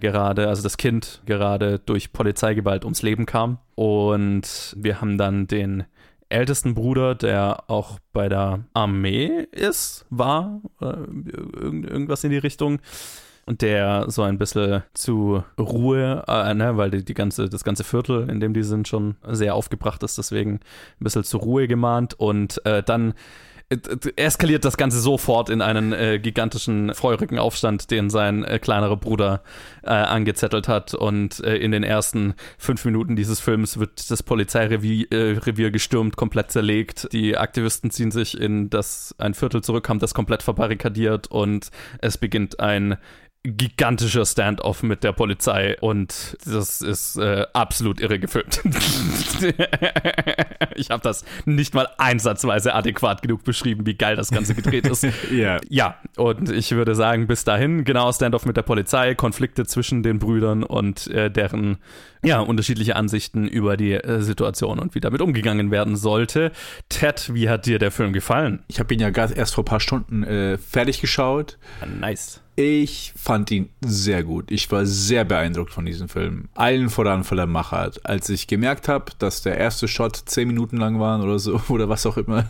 gerade, 0.00 0.48
also 0.48 0.62
das 0.62 0.76
Kind 0.76 1.22
gerade 1.26 1.78
durch 1.78 2.12
Polizeigewalt 2.12 2.84
ums 2.84 3.02
Leben 3.02 3.26
kam. 3.26 3.58
Und 3.74 4.74
wir 4.78 5.00
haben 5.00 5.18
dann 5.18 5.46
den 5.46 5.84
ältesten 6.28 6.74
Bruder, 6.74 7.14
der 7.14 7.64
auch 7.68 7.98
bei 8.12 8.28
der 8.28 8.64
Armee 8.72 9.46
ist, 9.52 10.06
war, 10.10 10.60
oder 10.80 10.98
irgend, 11.54 11.88
irgendwas 11.88 12.24
in 12.24 12.30
die 12.30 12.38
Richtung. 12.38 12.80
Und 13.46 13.60
der 13.60 14.06
so 14.08 14.22
ein 14.22 14.38
bisschen 14.38 14.84
zu 14.94 15.44
Ruhe, 15.58 16.24
äh, 16.26 16.54
ne, 16.54 16.78
weil 16.78 16.90
die, 16.90 17.04
die 17.04 17.12
ganze, 17.12 17.50
das 17.50 17.62
ganze 17.62 17.84
Viertel, 17.84 18.30
in 18.30 18.40
dem 18.40 18.54
die 18.54 18.62
sind, 18.62 18.88
schon 18.88 19.16
sehr 19.28 19.54
aufgebracht 19.54 20.02
ist, 20.02 20.16
deswegen 20.16 20.54
ein 20.54 20.60
bisschen 21.04 21.24
zur 21.24 21.40
Ruhe 21.40 21.68
gemahnt. 21.68 22.14
Und 22.18 22.64
äh, 22.64 22.82
dann 22.82 23.10
äh, 23.10 23.14
eskaliert 24.16 24.64
das 24.64 24.76
Ganze 24.76 25.00
sofort 25.00 25.48
in 25.48 25.62
einen 25.62 25.92
äh, 25.92 26.18
gigantischen 26.18 26.94
feurigen 26.94 27.38
Aufstand, 27.38 27.90
den 27.90 28.10
sein 28.10 28.44
äh, 28.44 28.58
kleinerer 28.58 28.96
Bruder 28.96 29.42
äh, 29.82 29.90
angezettelt 29.90 30.68
hat. 30.68 30.94
Und 30.94 31.42
äh, 31.42 31.56
in 31.56 31.72
den 31.72 31.82
ersten 31.82 32.34
fünf 32.58 32.84
Minuten 32.84 33.16
dieses 33.16 33.40
Films 33.40 33.78
wird 33.78 34.10
das 34.10 34.22
Polizeirevier 34.22 35.10
äh, 35.12 35.70
gestürmt, 35.70 36.16
komplett 36.16 36.52
zerlegt. 36.52 37.08
Die 37.12 37.36
Aktivisten 37.36 37.90
ziehen 37.90 38.10
sich 38.10 38.38
in 38.38 38.70
das 38.70 39.14
ein 39.18 39.34
Viertel 39.34 39.62
zurück, 39.62 39.88
haben 39.88 39.98
das 39.98 40.14
komplett 40.14 40.42
verbarrikadiert 40.42 41.28
und 41.28 41.70
es 42.00 42.18
beginnt 42.18 42.60
ein 42.60 42.98
gigantischer 43.44 44.24
Standoff 44.24 44.82
mit 44.82 45.04
der 45.04 45.12
Polizei 45.12 45.76
und 45.80 46.36
das 46.46 46.80
ist 46.80 47.16
äh, 47.16 47.44
absolut 47.52 48.00
irre 48.00 48.18
gefilmt. 48.18 48.62
ich 50.74 50.88
habe 50.88 51.02
das 51.02 51.26
nicht 51.44 51.74
mal 51.74 51.86
einsatzweise 51.98 52.74
adäquat 52.74 53.20
genug 53.20 53.44
beschrieben, 53.44 53.84
wie 53.84 53.94
geil 53.94 54.16
das 54.16 54.30
Ganze 54.30 54.54
gedreht 54.54 54.86
ist. 54.86 55.06
Ja. 55.30 55.58
Ja, 55.68 55.96
und 56.16 56.50
ich 56.50 56.72
würde 56.72 56.94
sagen, 56.94 57.26
bis 57.26 57.44
dahin, 57.44 57.84
genau, 57.84 58.10
Standoff 58.12 58.46
mit 58.46 58.56
der 58.56 58.62
Polizei, 58.62 59.14
Konflikte 59.14 59.66
zwischen 59.66 60.02
den 60.02 60.18
Brüdern 60.18 60.62
und 60.62 61.08
äh, 61.08 61.30
deren 61.30 61.78
ja, 62.24 62.40
unterschiedliche 62.40 62.96
Ansichten 62.96 63.46
über 63.46 63.76
die 63.76 63.92
äh, 63.92 64.20
Situation 64.20 64.78
und 64.78 64.94
wie 64.94 65.00
damit 65.00 65.20
umgegangen 65.20 65.70
werden 65.70 65.96
sollte. 65.96 66.52
Ted, 66.88 67.32
wie 67.34 67.48
hat 67.48 67.66
dir 67.66 67.78
der 67.78 67.90
Film 67.90 68.12
gefallen? 68.12 68.62
Ich 68.68 68.80
habe 68.80 68.92
ihn 68.94 69.00
ja 69.00 69.10
gerade 69.10 69.34
erst 69.34 69.54
vor 69.54 69.62
ein 69.62 69.66
paar 69.66 69.80
Stunden 69.80 70.24
äh, 70.24 70.58
fertig 70.58 71.00
geschaut. 71.00 71.58
Nice. 72.00 72.40
Ich 72.56 73.12
fand 73.16 73.50
ihn 73.50 73.68
sehr 73.80 74.22
gut. 74.22 74.52
Ich 74.52 74.70
war 74.70 74.86
sehr 74.86 75.24
beeindruckt 75.24 75.72
von 75.72 75.84
diesem 75.84 76.08
Film. 76.08 76.48
Allen 76.54 76.88
voran 76.88 77.24
von 77.24 77.36
der 77.36 77.46
Machart. 77.46 78.06
Als 78.06 78.28
ich 78.28 78.46
gemerkt 78.46 78.86
habe, 78.86 79.06
dass 79.18 79.42
der 79.42 79.58
erste 79.58 79.88
Shot 79.88 80.16
zehn 80.16 80.46
Minuten 80.46 80.76
lang 80.76 81.00
waren 81.00 81.22
oder 81.22 81.40
so 81.40 81.60
oder 81.68 81.88
was 81.88 82.06
auch 82.06 82.16
immer 82.16 82.48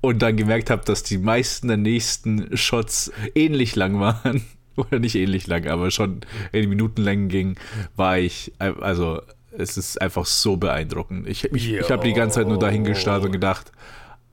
und 0.00 0.22
dann 0.22 0.36
gemerkt 0.36 0.70
habe, 0.70 0.84
dass 0.84 1.04
die 1.04 1.18
meisten 1.18 1.68
der 1.68 1.76
nächsten 1.76 2.56
Shots 2.56 3.12
ähnlich 3.36 3.76
lang 3.76 4.00
waren 4.00 4.44
oder 4.76 4.98
nicht 4.98 5.14
ähnlich 5.14 5.46
lang, 5.46 5.66
aber 5.66 5.90
schon 5.90 6.20
in 6.52 6.68
Minutenlängen 6.68 7.28
ging, 7.28 7.56
war 7.96 8.18
ich 8.18 8.52
also 8.58 9.20
es 9.56 9.76
ist 9.76 10.00
einfach 10.02 10.26
so 10.26 10.56
beeindruckend. 10.56 11.28
Ich, 11.28 11.44
ich, 11.44 11.72
ich 11.72 11.90
habe 11.90 12.04
die 12.04 12.12
ganze 12.12 12.40
Zeit 12.40 12.48
nur 12.48 12.58
dahingestarrt 12.58 13.24
und 13.24 13.32
gedacht, 13.32 13.70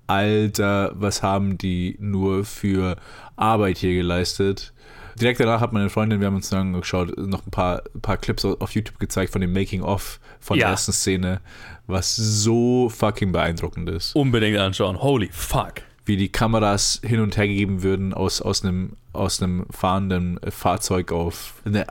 Alter, 0.07 0.91
was 0.95 1.23
haben 1.23 1.57
die 1.57 1.95
nur 1.99 2.43
für 2.43 2.97
Arbeit 3.35 3.77
hier 3.77 3.93
geleistet? 3.93 4.73
Direkt 5.19 5.39
danach 5.39 5.61
hat 5.61 5.73
meine 5.73 5.89
Freundin, 5.89 6.19
wir 6.19 6.27
haben 6.27 6.35
uns 6.35 6.49
dann 6.49 6.73
angeschaut, 6.73 7.15
noch 7.17 7.45
ein 7.45 7.51
paar, 7.51 7.83
ein 7.93 8.01
paar 8.01 8.17
Clips 8.17 8.43
auf 8.43 8.71
YouTube 8.71 8.99
gezeigt 8.99 9.31
von 9.31 9.41
dem 9.41 9.53
Making-of 9.53 10.19
von 10.39 10.57
Ja. 10.57 10.65
der 10.65 10.71
ersten 10.71 10.91
Szene, 10.91 11.41
was 11.87 12.15
so 12.15 12.89
fucking 12.89 13.31
beeindruckend 13.31 13.89
ist. 13.89 14.15
Unbedingt 14.15 14.57
anschauen. 14.57 15.01
Holy 15.01 15.29
fuck. 15.31 15.75
Wie 16.05 16.17
die 16.17 16.29
Kameras 16.29 16.99
hin 17.03 17.19
und 17.19 17.37
her 17.37 17.47
gegeben 17.47 17.83
würden 17.83 18.13
aus, 18.13 18.41
aus, 18.41 18.63
einem, 18.63 18.93
aus 19.13 19.41
einem 19.41 19.65
fahrenden 19.69 20.39
Fahrzeug 20.49 21.11
auf. 21.11 21.53
Ne, 21.63 21.85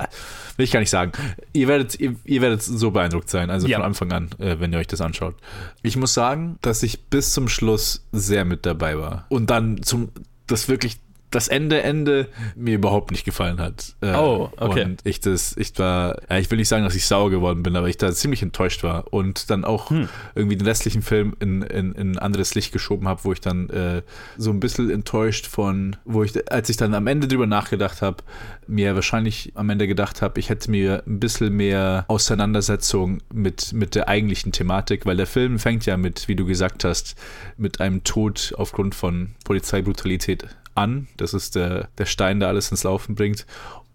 will 0.57 0.65
ich 0.65 0.73
gar 0.73 0.81
nicht 0.81 0.91
sagen. 0.91 1.13
Ihr 1.53 1.69
werdet, 1.69 1.99
ihr, 2.01 2.17
ihr 2.25 2.43
werdet 2.43 2.63
so 2.63 2.91
beeindruckt 2.91 3.31
sein, 3.31 3.51
also 3.51 3.69
Ja. 3.69 3.79
von 3.79 3.87
Anfang 3.87 4.13
an, 4.13 4.31
äh, 4.39 4.59
wenn 4.59 4.73
ihr 4.73 4.79
euch 4.81 4.89
das 4.89 5.01
anschaut. 5.01 5.37
Ich 5.83 5.97
muss 5.97 6.13
sagen, 6.13 6.59
dass 6.61 6.83
ich 6.83 7.05
bis 7.05 7.33
zum 7.33 7.49
Schluss 7.49 8.05
sehr 8.11 8.45
mit 8.45 8.67
dabei 8.67 8.99
war. 8.99 9.27
Und 9.29 9.51
dann 9.51 9.83
zum, 9.83 10.09
das 10.49 10.69
wirklich 10.69 10.99
das 11.31 11.49
Ende, 11.49 11.83
Ende 11.83 12.29
mir 12.57 12.75
überhaupt 12.75 13.11
nicht 13.11 13.25
gefallen 13.25 13.61
hat. 13.61 13.95
Äh, 14.01 14.15
Oh, 14.15 14.51
okay. 14.57 14.85
Und 14.85 15.01
ich 15.05 15.21
das, 15.21 15.57
ich 15.57 15.79
war, 15.79 16.17
ja, 16.29 16.39
ich 16.39 16.51
will 16.51 16.59
nicht 16.59 16.69
sagen, 16.69 16.85
dass 16.85 16.95
ich 16.95 17.07
sauer 17.07 17.31
geworden 17.31 17.63
bin, 17.63 17.77
aber 17.77 17.89
ich 17.89 17.97
da 17.97 18.13
ziemlich 18.13 18.43
enttäuscht 18.43 18.83
war 18.83 19.13
und 19.13 19.51
dann 19.51 19.65
auch 19.65 19.91
Hm. 19.91 20.09
irgendwie 20.35 20.57
den 20.57 20.67
restlichen 20.67 21.03
Film 21.03 21.35
in, 21.41 21.63
in, 21.63 21.93
in 21.93 22.13
ein 22.13 22.19
anderes 22.19 22.55
Licht 22.55 22.73
geschoben 22.73 23.07
habe, 23.09 23.25
wo 23.25 23.33
ich 23.33 23.41
dann 23.41 23.71
äh, 23.71 24.03
so 24.37 24.51
ein 24.51 24.61
bisschen 24.61 24.91
enttäuscht 24.91 25.47
von, 25.47 25.97
wo 26.05 26.23
ich, 26.23 26.51
als 26.53 26.69
ich 26.69 26.77
dann 26.77 26.95
am 26.95 27.07
Ende 27.07 27.29
drüber 27.29 27.47
nachgedacht 27.47 28.03
habe, 28.03 28.19
mir 28.67 28.95
wahrscheinlich 28.95 29.53
am 29.55 29.71
Ende 29.71 29.87
gedacht 29.87 30.23
habe, 30.23 30.39
ich 30.41 30.49
hätte 30.49 30.71
mir 30.71 31.03
ein 31.07 31.21
bisschen 31.21 31.55
mehr 31.55 32.05
Auseinandersetzung 32.09 33.21
mit, 33.33 33.73
mit 33.73 33.95
der 33.95 34.09
eigentlichen 34.09 34.53
Thematik, 34.53 35.07
weil 35.07 35.17
der 35.17 35.27
Film 35.27 35.59
fängt 35.59 35.87
ja 35.87 35.97
mit, 35.97 36.29
wie 36.29 36.37
du 36.37 36.45
gesagt 36.45 36.85
hast, 36.85 37.15
mit 37.57 37.81
einem 37.81 38.05
Tod 38.05 38.53
aufgrund 38.57 38.95
von 38.95 39.35
Polizeibrutalität 39.45 40.47
an. 40.75 41.09
Das 41.17 41.35
ist 41.35 41.57
der, 41.57 41.89
der 41.99 42.07
Stein, 42.07 42.41
der 42.41 42.49
alles 42.49 42.71
ins 42.71 42.85
Laufen 42.85 43.15
bringt. 43.15 43.47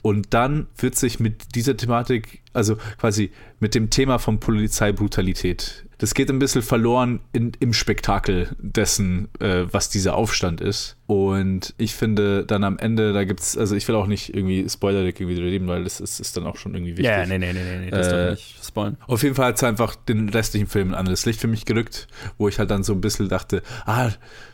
Und 0.01 0.33
dann 0.33 0.67
wird 0.77 0.95
sich 0.95 1.19
mit 1.19 1.55
dieser 1.55 1.75
Thematik, 1.75 2.41
also 2.53 2.75
quasi 2.99 3.31
mit 3.59 3.73
dem 3.73 3.89
Thema 3.89 4.19
von 4.19 4.39
Polizeibrutalität, 4.39 5.84
das 5.97 6.13
geht 6.13 6.29
ein 6.29 6.39
bisschen 6.39 6.61
verloren 6.61 7.19
in, 7.33 7.51
im 7.59 7.73
Spektakel 7.73 8.49
dessen, 8.59 9.29
äh, 9.39 9.65
was 9.71 9.89
dieser 9.89 10.15
Aufstand 10.15 10.61
ist. 10.61 10.97
Und 11.07 11.75
ich 11.77 11.93
finde 11.93 12.45
dann 12.45 12.63
am 12.63 12.79
Ende, 12.79 13.13
da 13.13 13.23
gibt 13.25 13.39
es, 13.39 13.57
also 13.57 13.75
ich 13.75 13.87
will 13.87 13.95
auch 13.95 14.07
nicht 14.07 14.33
irgendwie 14.33 14.67
spoilerig 14.67 15.19
irgendwie 15.19 15.39
reden, 15.39 15.67
weil 15.67 15.83
das 15.83 15.99
ist, 15.99 16.19
ist 16.19 16.35
dann 16.35 16.47
auch 16.47 16.57
schon 16.57 16.73
irgendwie 16.73 16.93
wichtig. 16.93 17.05
Ja, 17.05 17.25
nee, 17.25 17.37
nee, 17.37 17.53
nee, 17.53 17.59
nee, 17.63 17.85
nee 17.85 17.91
das 17.91 18.07
Äh, 18.07 18.11
darf 18.11 18.39
ich 18.39 18.55
nicht 18.55 18.65
spoilen. 18.65 18.97
Auf 19.05 19.21
jeden 19.21 19.35
Fall 19.35 19.47
hat 19.47 19.57
es 19.57 19.63
einfach 19.63 19.95
den 19.95 20.29
restlichen 20.29 20.67
Film 20.67 20.89
ein 20.89 20.95
anderes 20.95 21.25
Licht 21.25 21.39
für 21.39 21.47
mich 21.47 21.65
gerückt, 21.65 22.07
wo 22.37 22.47
ich 22.47 22.57
halt 22.57 22.71
dann 22.71 22.83
so 22.83 22.93
ein 22.93 23.01
bisschen 23.01 23.29
dachte, 23.29 23.61
ah, 23.85 24.09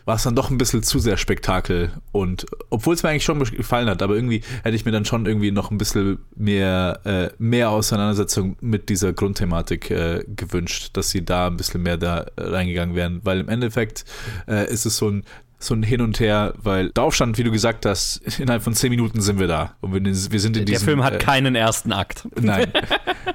war 0.06 0.16
es 0.16 0.24
dann 0.24 0.36
doch 0.36 0.50
ein 0.50 0.58
bisschen 0.58 0.84
zu 0.84 1.00
sehr 1.00 1.18
Spektakel. 1.18 1.92
Und 2.12 2.46
obwohl 2.70 2.96
es 2.96 3.04
mir 3.04 3.10
eigentlich 3.10 3.24
schon 3.24 3.39
gefallen 3.42 3.89
hat, 3.89 4.02
aber 4.02 4.16
irgendwie 4.16 4.42
hätte 4.64 4.76
ich 4.76 4.86
mir 4.86 4.92
dann 4.92 5.06
schon 5.06 5.26
irgendwie 5.26 5.52
noch 5.52 5.72
ein 5.72 5.78
bisschen 5.78 6.20
mehr, 6.36 7.00
äh, 7.06 7.30
mehr 7.38 7.70
Auseinandersetzung 7.70 8.58
mit 8.60 8.89
dieser 8.89 9.14
Grundthematik 9.14 9.89
äh, 9.92 10.26
gewünscht, 10.36 10.92
dass 10.94 11.12
sie 11.12 11.24
da 11.24 11.41
ein 11.48 11.58
bisschen 11.58 11.84
mehr 11.84 11.98
da 11.98 12.26
reingegangen 12.38 12.96
wären. 12.96 13.22
Weil 13.24 13.42
im 13.42 13.50
Endeffekt 13.50 14.06
äh, 14.48 14.72
ist 14.72 14.86
es 14.86 14.98
so 14.98 15.10
ein 15.10 15.24
so 15.64 15.76
ein 15.76 15.84
Hin 15.84 16.02
und 16.02 16.20
Her, 16.20 16.54
weil 16.58 16.89
der 16.89 17.04
Aufstand, 17.04 17.38
wie 17.38 17.44
du 17.44 17.52
gesagt 17.52 17.86
hast, 17.86 18.18
innerhalb 18.39 18.64
von 18.64 18.74
zehn 18.74 18.89
Minuten 18.89 19.22
sind 19.22 19.39
wir 19.39 19.48
da. 19.48 19.76
Und 19.82 19.94
wir, 19.94 20.04
wir 20.04 20.39
sind 20.39 20.58
in 20.58 20.66
Der 20.66 20.74
diesem, 20.74 20.86
Film 20.86 21.04
hat 21.04 21.14
äh, 21.14 21.18
keinen 21.20 21.56
ersten 21.56 21.92
Akt. 21.92 22.28
Nein. 22.42 22.72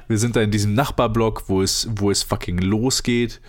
Wir 0.09 0.19
sind 0.19 0.35
da 0.35 0.43
in 0.43 0.51
diesem 0.51 0.75
Nachbarblock, 0.75 1.45
wo 1.49 1.63
es, 1.63 1.89
wo 1.95 2.11
es 2.11 2.25
fucking 2.25 2.59
losgeht. 2.59 3.41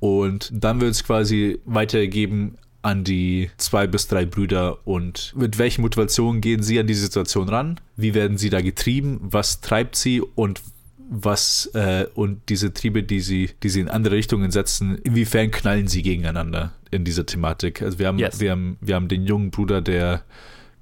Und 0.00 0.50
dann 0.52 0.80
wird 0.80 0.90
es 0.92 1.04
quasi 1.04 1.60
weitergeben 1.64 2.58
an 2.82 3.02
die 3.02 3.50
zwei 3.56 3.88
bis 3.88 4.06
drei 4.06 4.26
Brüder 4.26 4.86
und 4.86 5.32
mit 5.36 5.58
welchen 5.58 5.82
Motivationen 5.82 6.40
gehen 6.40 6.62
sie 6.62 6.78
an 6.78 6.86
die 6.86 6.94
Situation 6.94 7.48
ran? 7.48 7.80
Wie 7.96 8.14
werden 8.14 8.38
sie 8.38 8.48
da 8.48 8.60
getrieben? 8.60 9.18
Was 9.22 9.60
treibt 9.60 9.96
sie 9.96 10.20
und 10.20 10.62
was 11.08 11.70
äh, 11.74 12.06
und 12.14 12.48
diese 12.48 12.72
Triebe, 12.72 13.02
die 13.02 13.20
sie, 13.20 13.50
die 13.62 13.68
sie 13.68 13.80
in 13.80 13.88
andere 13.88 14.16
Richtungen 14.16 14.50
setzen, 14.50 14.98
inwiefern 14.98 15.50
knallen 15.50 15.88
sie 15.88 16.02
gegeneinander 16.02 16.72
in 16.90 17.04
dieser 17.04 17.26
Thematik? 17.26 17.82
Also 17.82 17.98
wir 17.98 18.08
haben, 18.08 18.18
Yes. 18.18 18.40
wir 18.40 18.50
haben, 18.50 18.76
wir 18.80 18.94
haben 18.94 19.08
den 19.08 19.24
jungen 19.24 19.50
Bruder, 19.50 19.80
der 19.80 20.22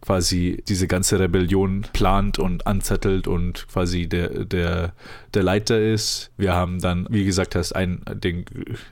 quasi 0.01 0.63
diese 0.69 0.87
ganze 0.87 1.19
Rebellion 1.19 1.87
plant 1.95 2.39
und 2.39 2.67
anzettelt 2.67 3.27
und 3.27 3.67
quasi 3.69 4.07
der, 4.07 4.45
der, 4.45 4.93
der 5.33 5.43
Leiter 5.43 5.81
ist. 5.81 6.31
Wir 6.37 6.53
haben 6.53 6.81
dann, 6.81 7.07
wie 7.11 7.25
gesagt 7.25 7.55
hast, 7.55 7.73
einen, 7.73 8.03
den 8.15 8.45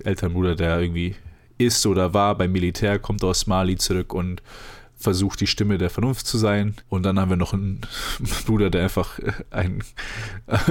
älteren 0.05 0.33
Bruder, 0.33 0.55
der 0.55 0.81
irgendwie 0.81 1.15
ist 1.59 1.87
oder 1.87 2.15
war 2.15 2.37
beim 2.37 2.53
Militär, 2.53 2.99
kommt 2.99 3.23
aus 3.25 3.47
Mali 3.47 3.77
zurück 3.77 4.15
und 4.15 4.43
versucht 5.03 5.41
die 5.41 5.47
Stimme 5.47 5.79
der 5.79 5.91
Vernunft 5.91 6.27
zu 6.27 6.39
sein. 6.39 6.75
Und 6.89 7.05
dann 7.05 7.19
haben 7.19 7.31
wir 7.31 7.37
noch 7.37 7.53
einen 7.53 7.81
Bruder, 8.47 8.71
der 8.71 8.85
einfach 8.85 9.19
ein 9.51 9.83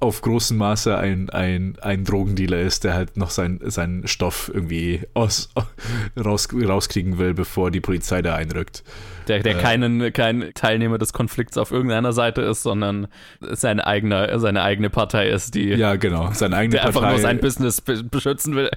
auf 0.00 0.20
großem 0.20 0.56
Maße 0.56 0.96
ein, 0.96 1.30
ein, 1.30 1.78
ein 1.80 2.04
Drogendealer 2.04 2.60
ist, 2.60 2.84
der 2.84 2.94
halt 2.94 3.16
noch 3.16 3.30
sein, 3.30 3.60
seinen 3.62 4.06
Stoff 4.06 4.50
irgendwie 4.52 5.02
aus, 5.14 5.50
raus, 6.22 6.48
rauskriegen 6.52 7.18
will, 7.18 7.34
bevor 7.34 7.70
die 7.70 7.80
Polizei 7.80 8.22
da 8.22 8.34
einrückt. 8.34 8.82
Der, 9.28 9.40
der 9.40 9.58
Äh, 9.58 9.62
keinen, 9.62 10.12
kein 10.12 10.50
Teilnehmer 10.54 10.98
des 10.98 11.12
Konflikts 11.12 11.56
auf 11.56 11.70
irgendeiner 11.70 12.12
Seite 12.12 12.40
ist, 12.42 12.62
sondern 12.62 13.06
sein 13.40 13.78
eigener, 13.78 14.38
seine 14.40 14.62
eigene 14.62 14.90
Partei 14.90 15.28
ist, 15.28 15.54
die 15.54 15.68
Ja, 15.68 15.96
genau. 15.96 16.30
Seine 16.32 16.56
eigene 16.56 16.76
der 16.76 16.86
einfach 16.86 17.00
Partei. 17.02 17.14
nur 17.16 17.22
sein 17.22 17.38
Business 17.38 17.80
be 17.80 18.02
beschützen 18.02 18.56
will. 18.56 18.70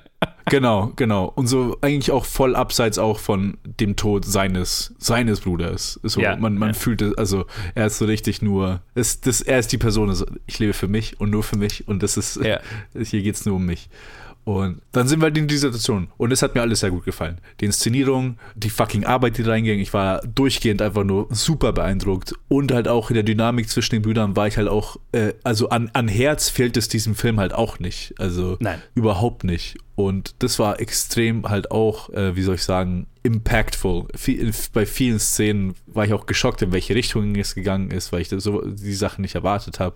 Genau, 0.49 0.91
genau. 0.95 1.31
Und 1.35 1.47
so 1.47 1.77
eigentlich 1.81 2.11
auch 2.11 2.25
voll 2.25 2.55
abseits 2.55 2.97
auch 2.97 3.19
von 3.19 3.57
dem 3.63 3.95
Tod 3.95 4.25
seines, 4.25 4.93
seines 4.97 5.41
Bruders. 5.41 5.99
So, 6.03 6.21
Ja, 6.21 6.35
man, 6.35 6.55
man 6.57 6.69
ja. 6.69 6.73
fühlt 6.73 7.01
es, 7.01 7.17
also 7.17 7.45
er 7.75 7.87
ist 7.87 7.97
so 7.97 8.05
richtig 8.05 8.41
nur, 8.41 8.81
es, 8.95 9.21
das, 9.21 9.41
er 9.41 9.59
ist 9.59 9.71
die 9.71 9.77
Person, 9.77 10.09
also 10.09 10.25
ich 10.45 10.59
lebe 10.59 10.73
für 10.73 10.87
mich 10.87 11.19
und 11.19 11.29
nur 11.29 11.43
für 11.43 11.57
mich 11.57 11.87
und 11.87 12.03
das 12.03 12.17
ist, 12.17 12.37
Ja. 12.37 12.59
hier 12.93 13.21
geht 13.21 13.35
es 13.35 13.45
nur 13.45 13.55
um 13.55 13.65
mich. 13.65 13.89
Und 14.45 14.81
dann 14.91 15.07
sind 15.07 15.21
wir 15.21 15.25
halt 15.25 15.37
in 15.37 15.47
dieser 15.47 15.71
Situation. 15.71 16.09
Und 16.17 16.31
es 16.31 16.41
hat 16.41 16.53
mir 16.53 16.61
alles 16.61 16.81
sehr 16.81 16.91
gut 16.91 17.05
gefallen. 17.05 17.37
Die 17.61 17.65
Inszenierung, 17.65 18.37
die 18.55 18.69
fucking 18.69 19.05
Arbeit, 19.05 19.37
die 19.37 19.43
da 19.43 19.51
reinging. 19.51 19.79
Ich 19.79 19.93
war 19.93 20.21
durchgehend 20.21 20.81
einfach 20.81 21.03
nur 21.03 21.27
super 21.29 21.71
beeindruckt. 21.71 22.33
Und 22.49 22.71
halt 22.71 22.87
auch 22.87 23.09
in 23.09 23.13
der 23.13 23.23
Dynamik 23.23 23.69
zwischen 23.69 23.95
den 23.95 24.01
Brüdern 24.01 24.35
war 24.35 24.47
ich 24.47 24.57
halt 24.57 24.67
auch, 24.67 24.97
äh, 25.13 25.33
also 25.43 25.69
an, 25.69 25.89
an 25.93 26.07
Herz 26.07 26.49
fehlt 26.49 26.75
es 26.75 26.89
diesem 26.89 27.15
Film 27.15 27.39
halt 27.39 27.53
auch 27.53 27.79
nicht. 27.79 28.15
Also 28.17 28.57
Nein. 28.59 28.81
überhaupt 28.95 29.43
nicht. 29.45 29.77
Und 29.95 30.35
das 30.39 30.59
war 30.59 30.79
extrem 30.79 31.47
halt 31.47 31.71
auch, 31.71 32.09
äh, 32.09 32.35
wie 32.35 32.41
soll 32.41 32.55
ich 32.55 32.63
sagen, 32.63 33.07
impactful. 33.21 34.07
Bei 34.73 34.85
vielen 34.85 35.19
Szenen 35.19 35.75
war 35.85 36.05
ich 36.05 36.13
auch 36.13 36.25
geschockt, 36.25 36.61
in 36.63 36.71
welche 36.71 36.95
Richtung 36.95 37.35
es 37.35 37.55
gegangen 37.55 37.91
ist, 37.91 38.11
weil 38.11 38.21
ich 38.21 38.29
so 38.29 38.61
die 38.65 38.93
Sachen 38.93 39.21
nicht 39.21 39.35
erwartet 39.35 39.79
habe. 39.79 39.95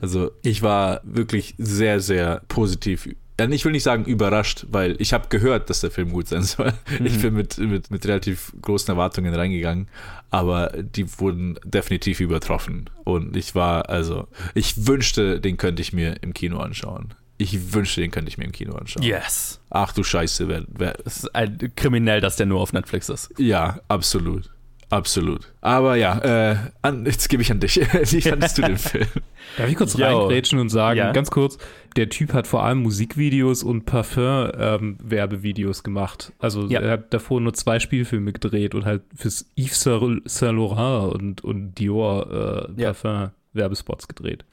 Also 0.00 0.30
ich 0.42 0.62
war 0.62 1.00
wirklich 1.04 1.54
sehr, 1.58 2.00
sehr 2.00 2.42
positiv 2.48 3.08
ja, 3.42 3.54
ich 3.54 3.64
will 3.64 3.72
nicht 3.72 3.82
sagen 3.82 4.04
überrascht, 4.04 4.66
weil 4.70 4.96
ich 5.00 5.12
habe 5.12 5.28
gehört, 5.28 5.70
dass 5.70 5.80
der 5.80 5.90
Film 5.90 6.10
gut 6.10 6.28
sein 6.28 6.42
soll. 6.42 6.72
Mhm. 6.98 7.06
Ich 7.06 7.20
bin 7.22 7.34
mit, 7.34 7.58
mit, 7.58 7.90
mit 7.90 8.06
relativ 8.06 8.52
großen 8.60 8.90
Erwartungen 8.90 9.34
reingegangen, 9.34 9.88
aber 10.30 10.68
die 10.76 11.06
wurden 11.18 11.58
definitiv 11.64 12.20
übertroffen. 12.20 12.90
Und 13.04 13.36
ich 13.36 13.54
war, 13.54 13.88
also, 13.88 14.28
ich 14.54 14.86
wünschte, 14.86 15.40
den 15.40 15.56
könnte 15.56 15.80
ich 15.82 15.92
mir 15.92 16.16
im 16.22 16.34
Kino 16.34 16.58
anschauen. 16.58 17.14
Ich 17.38 17.72
wünschte, 17.72 18.00
den 18.02 18.10
könnte 18.10 18.28
ich 18.28 18.38
mir 18.38 18.44
im 18.44 18.52
Kino 18.52 18.74
anschauen. 18.74 19.02
Yes. 19.02 19.60
Ach 19.70 19.92
du 19.92 20.04
Scheiße, 20.04 20.48
wer, 20.48 20.64
wer, 20.68 20.96
Es 21.04 21.18
ist 21.18 21.34
ein, 21.34 21.72
kriminell, 21.76 22.20
dass 22.20 22.36
der 22.36 22.46
nur 22.46 22.60
auf 22.60 22.72
Netflix 22.72 23.08
ist. 23.08 23.32
ja, 23.38 23.80
absolut. 23.88 24.50
Absolut. 24.92 25.52
Aber 25.62 25.96
ja, 25.96 26.18
äh, 26.52 26.56
an, 26.82 27.06
jetzt 27.06 27.28
gebe 27.30 27.40
ich 27.42 27.50
an 27.50 27.60
dich. 27.60 27.76
Wie 28.12 28.20
fandest 28.20 28.58
du 28.58 28.62
den 28.62 28.76
Film? 28.78 29.06
Darf 29.56 29.68
ich 29.70 29.76
kurz 29.76 29.98
reingrätschen 29.98 30.58
und 30.58 30.68
sagen, 30.68 30.98
Ja. 30.98 31.12
ganz 31.12 31.30
kurz, 31.30 31.56
der 31.96 32.10
Typ 32.10 32.34
hat 32.34 32.46
vor 32.46 32.62
allem 32.62 32.82
Musikvideos 32.82 33.62
und 33.62 33.86
Parfum-Werbevideos 33.86 35.82
gemacht. 35.82 36.32
Also 36.38 36.66
Ja. 36.66 36.80
er 36.80 36.90
hat 36.92 37.14
davor 37.14 37.40
nur 37.40 37.54
zwei 37.54 37.80
Spielfilme 37.80 38.32
gedreht 38.32 38.74
und 38.74 38.84
halt 38.84 39.02
fürs 39.14 39.46
Yves 39.56 39.80
Saint 39.82 40.56
Laurent 40.56 41.14
und, 41.14 41.42
und 41.44 41.74
Dior 41.76 42.68
äh, 42.76 42.80
Ja. 42.80 42.92
Parfum-Werbespots 42.92 44.08
gedreht. 44.08 44.44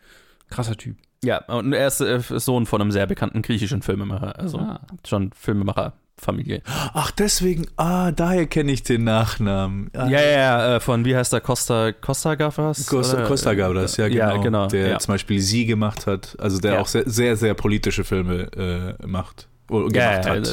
Krasser 0.50 0.76
Typ. 0.78 0.96
Ja, 1.24 1.44
und 1.48 1.74
er 1.74 1.88
ist 1.88 2.00
äh, 2.00 2.22
Sohn 2.22 2.66
von 2.66 2.82
einem 2.82 2.92
sehr 2.92 3.06
bekannten 3.08 3.42
griechischen 3.42 3.82
Filmemacher. 3.82 4.40
Also 4.40 4.58
Ah. 4.58 4.80
schon 5.06 5.32
Filmemacherfamilie. 6.20 6.62
Ach, 6.94 7.12
deswegen, 7.12 7.68
ah, 7.78 8.12
daher 8.12 8.46
kenne 8.46 8.72
ich 8.72 8.84
den 8.84 9.04
Nachnamen. 9.04 9.90
Ah, 9.94 10.08
Ja, 10.08 10.22
ja, 10.22 10.30
ja, 10.32 10.76
äh, 10.76 10.80
von 10.80 11.06
wie 11.06 11.16
heißt 11.16 11.34
der 11.34 11.42
Costa 11.42 11.92
Costa 11.92 12.36
Gavras? 12.36 12.86
Costa? 12.86 13.24
Costa 13.26 13.54
Gavras, 13.54 13.98
ja, 13.98 14.08
genau. 14.08 14.20
Ja, 14.20 14.38
genau. 14.38 14.68
Der 14.68 14.88
ja. 14.90 15.00
zum 15.00 15.14
Beispiel 15.14 15.40
Sie 15.40 15.66
gemacht 15.66 16.08
hat, 16.08 16.36
also 16.40 16.60
der 16.60 16.82
auch 16.82 16.88
sehr, 16.88 17.10
sehr, 17.10 17.36
sehr 17.36 17.54
politische 17.54 18.04
Filme 18.04 18.98
äh, 19.02 19.08
macht. 19.08 19.48
Oder 19.70 19.96
Ja, 19.96 20.36
ja, 20.36 20.44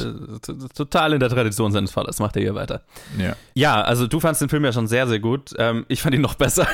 total 0.75 1.13
in 1.13 1.19
der 1.19 1.29
Tradition 1.29 1.71
seines 1.71 1.91
Vaters. 1.91 2.19
Macht 2.19 2.35
er 2.35 2.41
hier 2.41 2.55
weiter. 2.55 2.81
Ja. 3.17 3.35
Ja, 3.53 3.81
also 3.81 4.07
du 4.07 4.19
fandst 4.19 4.41
den 4.41 4.49
Film 4.49 4.63
ja 4.65 4.71
schon 4.71 4.87
sehr, 4.87 5.07
sehr 5.07 5.19
gut. 5.19 5.53
Ähm, 5.57 5.85
ich 5.87 6.01
fand 6.01 6.15
ihn 6.15 6.21
noch 6.21 6.35
besser. 6.35 6.67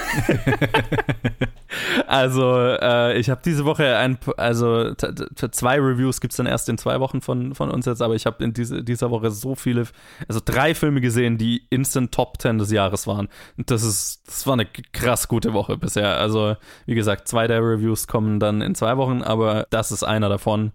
also 2.08 2.58
äh, 2.82 3.18
ich 3.18 3.30
habe 3.30 3.42
diese 3.44 3.66
Woche 3.66 3.98
ein, 3.98 4.18
also 4.38 4.94
zwei 4.94 5.80
Reviews 5.80 6.22
gibt's 6.22 6.38
dann 6.38 6.46
erst 6.46 6.70
in 6.70 6.78
zwei 6.78 7.00
Wochen 7.00 7.22
von, 7.22 7.56
von 7.56 7.72
uns 7.72 7.86
jetzt, 7.86 8.02
aber 8.02 8.16
ich 8.16 8.26
habe 8.26 8.44
in 8.44 8.54
diese, 8.54 8.84
dieser 8.84 9.12
Woche 9.12 9.32
so 9.32 9.56
viele, 9.56 9.88
also 10.28 10.42
drei 10.44 10.76
Filme 10.76 11.02
gesehen, 11.02 11.38
die 11.38 11.66
instant 11.70 12.14
Top 12.14 12.42
10 12.42 12.58
des 12.58 12.72
Jahres 12.72 13.08
waren. 13.08 13.30
Das 13.58 13.84
ist, 13.84 14.24
das 14.28 14.46
war 14.46 14.54
eine 14.54 14.66
krass 14.66 15.28
gute 15.28 15.54
Woche 15.54 15.78
bisher. 15.78 16.18
Also 16.18 16.56
wie 16.86 16.96
gesagt, 16.96 17.28
zwei 17.28 17.48
der 17.48 17.62
Reviews 17.62 18.08
kommen 18.08 18.40
dann 18.40 18.62
in 18.62 18.76
zwei 18.76 18.98
Wochen, 18.98 19.22
aber 19.22 19.68
das 19.70 19.92
ist 19.92 20.04
einer 20.04 20.30
davon. 20.30 20.72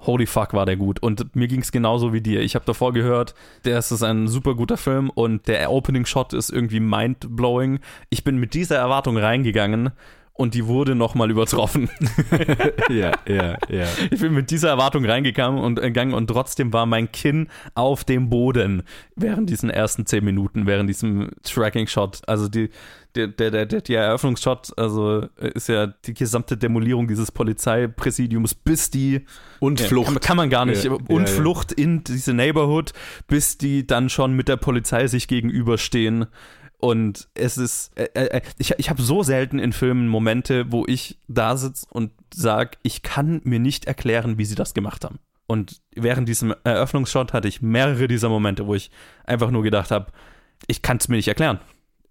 Holy 0.00 0.26
fuck, 0.26 0.52
war 0.52 0.66
der 0.66 0.76
gut. 0.76 1.02
Und 1.02 1.34
mir 1.34 1.48
ging 1.48 1.60
es 1.60 1.72
genauso 1.72 2.12
wie 2.12 2.20
dir. 2.20 2.42
Ich 2.42 2.54
habe 2.54 2.64
davor 2.64 2.92
gehört, 2.92 3.34
der 3.64 3.78
ist 3.78 4.02
ein 4.02 4.28
super 4.28 4.54
guter 4.54 4.76
Film 4.76 5.10
und 5.10 5.48
der 5.48 5.70
Opening 5.70 6.04
Shot 6.04 6.32
ist 6.32 6.50
irgendwie 6.50 6.80
mind-blowing. 6.80 7.80
Ich 8.10 8.22
bin 8.22 8.36
mit 8.36 8.54
dieser 8.54 8.76
Erwartung 8.76 9.16
reingegangen 9.16 9.92
und 10.36 10.54
die 10.54 10.66
wurde 10.66 10.94
nochmal 10.94 11.30
übertroffen. 11.30 11.88
ja, 12.88 13.12
ja, 13.26 13.56
ja. 13.68 13.86
Ich 14.10 14.20
bin 14.20 14.34
mit 14.34 14.50
dieser 14.50 14.68
Erwartung 14.68 15.04
reingegangen 15.04 15.62
und 15.62 15.80
gegangen 15.80 16.14
und 16.14 16.28
trotzdem 16.28 16.72
war 16.72 16.86
mein 16.86 17.10
Kinn 17.10 17.48
auf 17.74 18.04
dem 18.04 18.28
Boden 18.28 18.82
während 19.14 19.50
diesen 19.50 19.70
ersten 19.70 20.06
zehn 20.06 20.24
Minuten, 20.24 20.66
während 20.66 20.88
diesem 20.88 21.30
Tracking-Shot. 21.42 22.22
Also 22.26 22.48
die, 22.48 22.70
der, 23.16 23.28
der, 23.28 23.66
der, 23.66 23.80
der, 23.80 24.02
Eröffnungsshot, 24.02 24.72
also 24.76 25.22
äh, 25.40 25.50
ist 25.54 25.68
ja 25.68 25.86
die 25.86 26.14
gesamte 26.14 26.56
Demolierung 26.56 27.08
dieses 27.08 27.32
Polizeipräsidiums, 27.32 28.54
bis 28.54 28.90
die 28.90 29.24
Und 29.58 29.80
ja, 29.80 29.86
Flucht. 29.86 30.12
Kann, 30.12 30.20
kann 30.20 30.36
man 30.36 30.50
gar 30.50 30.66
nicht. 30.66 30.84
Ja, 30.84 30.92
und 30.92 31.28
ja. 31.28 31.34
Flucht 31.34 31.72
in 31.72 32.04
diese 32.04 32.34
Neighborhood, 32.34 32.92
bis 33.26 33.58
die 33.58 33.86
dann 33.86 34.10
schon 34.10 34.34
mit 34.34 34.48
der 34.48 34.56
Polizei 34.56 35.06
sich 35.06 35.28
gegenüberstehen. 35.28 36.26
Und 36.78 37.28
es 37.34 37.56
ist, 37.56 37.96
äh, 37.98 38.08
äh, 38.14 38.42
ich, 38.58 38.72
ich 38.78 38.90
habe 38.90 39.00
so 39.00 39.22
selten 39.22 39.58
in 39.58 39.72
Filmen 39.72 40.08
Momente, 40.08 40.70
wo 40.70 40.84
ich 40.86 41.18
da 41.26 41.56
sitze 41.56 41.86
und 41.90 42.12
sage, 42.32 42.76
ich 42.82 43.02
kann 43.02 43.40
mir 43.44 43.58
nicht 43.58 43.86
erklären, 43.86 44.36
wie 44.38 44.44
sie 44.44 44.54
das 44.54 44.74
gemacht 44.74 45.04
haben. 45.04 45.18
Und 45.46 45.80
während 45.94 46.28
diesem 46.28 46.54
Eröffnungsshot 46.64 47.32
hatte 47.32 47.48
ich 47.48 47.62
mehrere 47.62 48.08
dieser 48.08 48.28
Momente, 48.28 48.66
wo 48.66 48.74
ich 48.74 48.90
einfach 49.24 49.50
nur 49.50 49.62
gedacht 49.62 49.90
habe, 49.90 50.12
ich 50.66 50.82
kann 50.82 50.98
es 50.98 51.08
mir 51.08 51.16
nicht 51.16 51.28
erklären. 51.28 51.60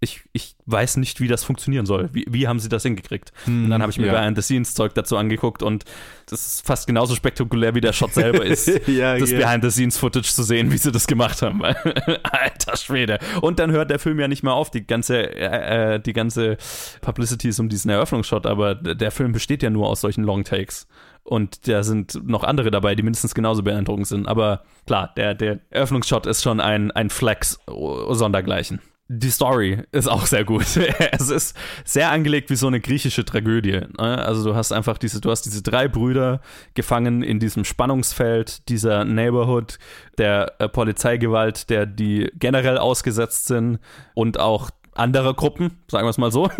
Ich, 0.00 0.22
ich 0.32 0.56
weiß 0.66 0.98
nicht, 0.98 1.20
wie 1.20 1.28
das 1.28 1.44
funktionieren 1.44 1.86
soll. 1.86 2.10
Wie, 2.12 2.26
wie 2.28 2.48
haben 2.48 2.58
sie 2.58 2.68
das 2.68 2.82
hingekriegt? 2.82 3.32
und 3.46 3.70
dann 3.70 3.80
habe 3.80 3.90
ich 3.90 3.98
mir 3.98 4.06
ja. 4.06 4.12
Behind-the-Scenes-Zeug 4.12 4.94
dazu 4.94 5.16
angeguckt 5.16 5.62
und 5.62 5.84
das 6.28 6.46
ist 6.46 6.66
fast 6.66 6.86
genauso 6.86 7.14
spektakulär, 7.14 7.74
wie 7.74 7.80
der 7.80 7.92
Shot 7.92 8.12
selber 8.12 8.44
ist. 8.44 8.66
Ja, 8.86 9.16
das 9.18 9.30
ja. 9.30 9.38
Behind-the-Scenes-Footage 9.38 10.32
zu 10.32 10.42
sehen, 10.42 10.72
wie 10.72 10.78
sie 10.78 10.92
das 10.92 11.06
gemacht 11.06 11.40
haben. 11.42 11.64
Alter 12.22 12.76
Schwede. 12.76 13.18
Und 13.40 13.58
dann 13.58 13.70
hört 13.70 13.90
der 13.90 13.98
Film 13.98 14.20
ja 14.20 14.28
nicht 14.28 14.42
mehr 14.42 14.54
auf, 14.54 14.70
die 14.70 14.86
ganze, 14.86 15.34
äh, 15.34 15.94
äh, 15.94 16.00
die 16.00 16.12
ganze 16.12 16.56
Publicity 17.00 17.48
ist 17.48 17.60
um 17.60 17.68
diesen 17.68 17.90
Eröffnungsshot, 17.90 18.46
aber 18.46 18.74
der 18.74 19.10
Film 19.10 19.32
besteht 19.32 19.62
ja 19.62 19.70
nur 19.70 19.88
aus 19.88 20.00
solchen 20.00 20.24
Long-Takes. 20.24 20.86
Und 21.26 21.66
da 21.66 21.82
sind 21.82 22.20
noch 22.24 22.44
andere 22.44 22.70
dabei, 22.70 22.94
die 22.94 23.02
mindestens 23.02 23.34
genauso 23.34 23.64
beeindruckend 23.64 24.06
sind. 24.06 24.28
Aber 24.28 24.62
klar, 24.86 25.12
der, 25.16 25.34
der 25.34 25.58
Eröffnungsshot 25.70 26.24
ist 26.26 26.42
schon 26.42 26.60
ein, 26.60 26.92
ein 26.92 27.10
Flex 27.10 27.58
oh, 27.66 28.14
sondergleichen. 28.14 28.80
Die 29.08 29.30
Story 29.30 29.84
ist 29.92 30.08
auch 30.08 30.26
sehr 30.26 30.44
gut. 30.44 30.62
es 31.12 31.30
ist 31.30 31.56
sehr 31.84 32.10
angelegt 32.10 32.50
wie 32.50 32.56
so 32.56 32.66
eine 32.66 32.80
griechische 32.80 33.24
Tragödie. 33.24 33.82
ne? 33.98 34.18
Also 34.18 34.50
du 34.50 34.56
hast 34.56 34.72
einfach 34.72 34.98
diese, 34.98 35.20
du 35.20 35.30
hast 35.30 35.42
diese 35.42 35.62
drei 35.62 35.86
Brüder 35.86 36.40
gefangen 36.74 37.22
in 37.22 37.38
diesem 37.38 37.64
Spannungsfeld 37.64 38.68
dieser 38.68 39.04
Neighborhood, 39.04 39.78
der 40.18 40.54
äh, 40.58 40.68
Polizeigewalt, 40.68 41.70
der 41.70 41.86
die 41.86 42.30
generell 42.34 42.78
ausgesetzt 42.78 43.46
sind 43.46 43.78
und 44.14 44.40
auch 44.40 44.70
anderer 44.96 45.34
Gruppen, 45.34 45.78
sagen 45.88 46.06
wir 46.06 46.10
es 46.10 46.18
mal 46.18 46.32
so. 46.32 46.50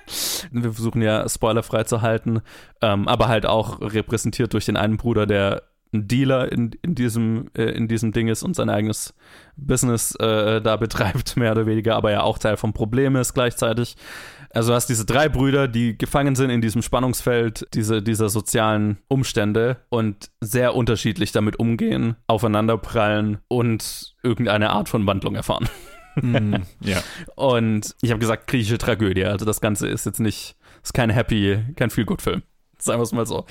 wir 0.50 0.72
versuchen 0.72 1.02
ja 1.02 1.28
spoilerfrei 1.28 1.84
zu 1.84 2.02
halten, 2.02 2.42
ähm, 2.80 3.06
aber 3.06 3.28
halt 3.28 3.46
auch 3.46 3.80
repräsentiert 3.80 4.52
durch 4.54 4.66
den 4.66 4.76
einen 4.76 4.96
Bruder, 4.96 5.26
der 5.26 5.62
ein 5.92 6.08
Dealer 6.08 6.50
in, 6.50 6.72
in, 6.82 6.94
diesem, 6.94 7.50
äh, 7.54 7.64
in 7.64 7.88
diesem 7.88 8.12
Ding 8.12 8.28
ist 8.28 8.42
und 8.42 8.56
sein 8.56 8.70
eigenes 8.70 9.14
Business 9.56 10.14
äh, 10.16 10.60
da 10.60 10.76
betreibt, 10.76 11.36
mehr 11.36 11.52
oder 11.52 11.66
weniger, 11.66 11.96
aber 11.96 12.10
ja 12.10 12.22
auch 12.22 12.38
Teil 12.38 12.56
vom 12.56 12.72
Problem 12.72 13.16
ist 13.16 13.34
gleichzeitig. 13.34 13.96
Also 14.50 14.70
du 14.70 14.74
hast 14.74 14.86
diese 14.86 15.06
drei 15.06 15.28
Brüder, 15.28 15.66
die 15.66 15.96
gefangen 15.96 16.34
sind 16.34 16.50
in 16.50 16.60
diesem 16.60 16.82
Spannungsfeld 16.82 17.66
diese, 17.72 18.02
dieser 18.02 18.28
sozialen 18.28 18.98
Umstände 19.08 19.78
und 19.88 20.30
sehr 20.40 20.74
unterschiedlich 20.74 21.32
damit 21.32 21.58
umgehen, 21.58 22.16
aufeinanderprallen 22.26 23.38
und 23.48 24.14
irgendeine 24.22 24.70
Art 24.70 24.90
von 24.90 25.06
Wandlung 25.06 25.36
erfahren. 25.36 25.68
Mm, 26.16 26.56
ja. 26.80 27.02
Und 27.34 27.96
ich 28.02 28.10
habe 28.10 28.20
gesagt, 28.20 28.46
griechische 28.46 28.76
Tragödie. 28.76 29.24
Also 29.24 29.46
das 29.46 29.62
Ganze 29.62 29.88
ist 29.88 30.04
jetzt 30.04 30.20
nicht, 30.20 30.56
ist 30.82 30.92
kein 30.92 31.08
happy, 31.08 31.58
kein 31.76 31.88
Feel-Good-Film. 31.88 32.42
Sagen 32.82 32.98
wir 32.98 33.04
es 33.04 33.12
mal 33.12 33.26
so. 33.26 33.44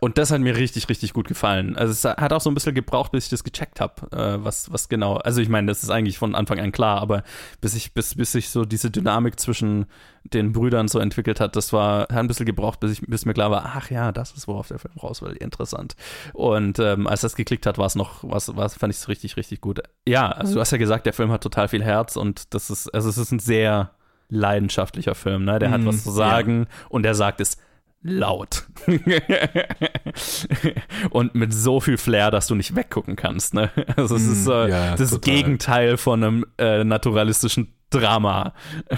Und 0.00 0.18
das 0.18 0.30
hat 0.30 0.40
mir 0.40 0.56
richtig, 0.56 0.88
richtig 0.88 1.12
gut 1.12 1.26
gefallen. 1.26 1.76
Also 1.76 1.92
es 1.92 2.04
hat 2.04 2.32
auch 2.32 2.40
so 2.40 2.50
ein 2.50 2.54
bisschen 2.54 2.74
gebraucht, 2.74 3.10
bis 3.12 3.24
ich 3.24 3.30
das 3.30 3.42
gecheckt 3.42 3.80
habe, 3.80 3.94
äh, 4.16 4.44
was, 4.44 4.72
was 4.72 4.88
genau. 4.88 5.16
Also 5.16 5.40
ich 5.40 5.48
meine, 5.48 5.66
das 5.66 5.82
ist 5.82 5.90
eigentlich 5.90 6.18
von 6.18 6.34
Anfang 6.34 6.60
an 6.60 6.70
klar, 6.70 7.00
aber 7.00 7.24
bis 7.60 7.74
ich, 7.74 7.92
bis, 7.92 8.14
bis 8.14 8.32
sich 8.32 8.50
so 8.50 8.64
diese 8.64 8.90
Dynamik 8.90 9.40
zwischen 9.40 9.86
den 10.24 10.52
Brüdern 10.52 10.88
so 10.88 10.98
entwickelt 10.98 11.40
hat, 11.40 11.56
das 11.56 11.72
war, 11.72 12.02
hat 12.02 12.12
ein 12.12 12.26
bisschen 12.28 12.46
gebraucht, 12.46 12.80
bis 12.80 12.92
ich, 12.92 13.00
bis 13.00 13.24
mir 13.24 13.34
klar 13.34 13.50
war, 13.50 13.72
ach 13.76 13.90
ja, 13.90 14.12
das 14.12 14.32
ist, 14.32 14.46
worauf 14.46 14.68
der 14.68 14.78
Film 14.78 14.94
raus 15.02 15.22
will. 15.22 15.32
Interessant. 15.32 15.96
Und 16.34 16.78
ähm, 16.78 17.06
als 17.06 17.22
das 17.22 17.34
geklickt 17.34 17.66
hat, 17.66 17.78
war 17.78 17.86
es 17.86 17.94
noch, 17.94 18.22
was, 18.22 18.56
was 18.56 18.76
fand 18.76 18.92
ich 18.92 19.00
es 19.00 19.08
richtig, 19.08 19.36
richtig 19.36 19.60
gut. 19.60 19.80
Ja, 20.06 20.30
also 20.30 20.54
du 20.54 20.60
hast 20.60 20.70
ja 20.70 20.78
gesagt, 20.78 21.06
der 21.06 21.12
Film 21.12 21.32
hat 21.32 21.42
total 21.42 21.68
viel 21.68 21.82
Herz 21.82 22.16
und 22.16 22.54
das 22.54 22.70
ist, 22.70 22.94
also 22.94 23.08
es 23.08 23.18
ist 23.18 23.32
ein 23.32 23.38
sehr 23.38 23.90
leidenschaftlicher 24.28 25.14
Film, 25.14 25.44
ne? 25.44 25.58
Der 25.58 25.70
hat 25.70 25.80
Mm, 25.80 25.86
was 25.86 26.04
zu 26.04 26.10
sagen 26.10 26.66
und 26.88 27.06
er 27.06 27.14
sagt 27.14 27.40
es 27.40 27.56
laut. 28.02 28.66
und 31.10 31.34
mit 31.34 31.52
so 31.52 31.80
viel 31.80 31.98
Flair, 31.98 32.30
dass 32.30 32.46
du 32.46 32.54
nicht 32.54 32.76
weggucken 32.76 33.16
kannst. 33.16 33.54
Ne? 33.54 33.70
Also 33.96 34.16
es 34.16 34.26
ist 34.26 34.46
äh, 34.46 34.68
ja, 34.68 34.96
das 34.96 35.10
total. 35.10 35.34
Gegenteil 35.34 35.96
von 35.96 36.22
einem 36.22 36.46
äh, 36.58 36.84
naturalistischen 36.84 37.74
Drama. 37.90 38.54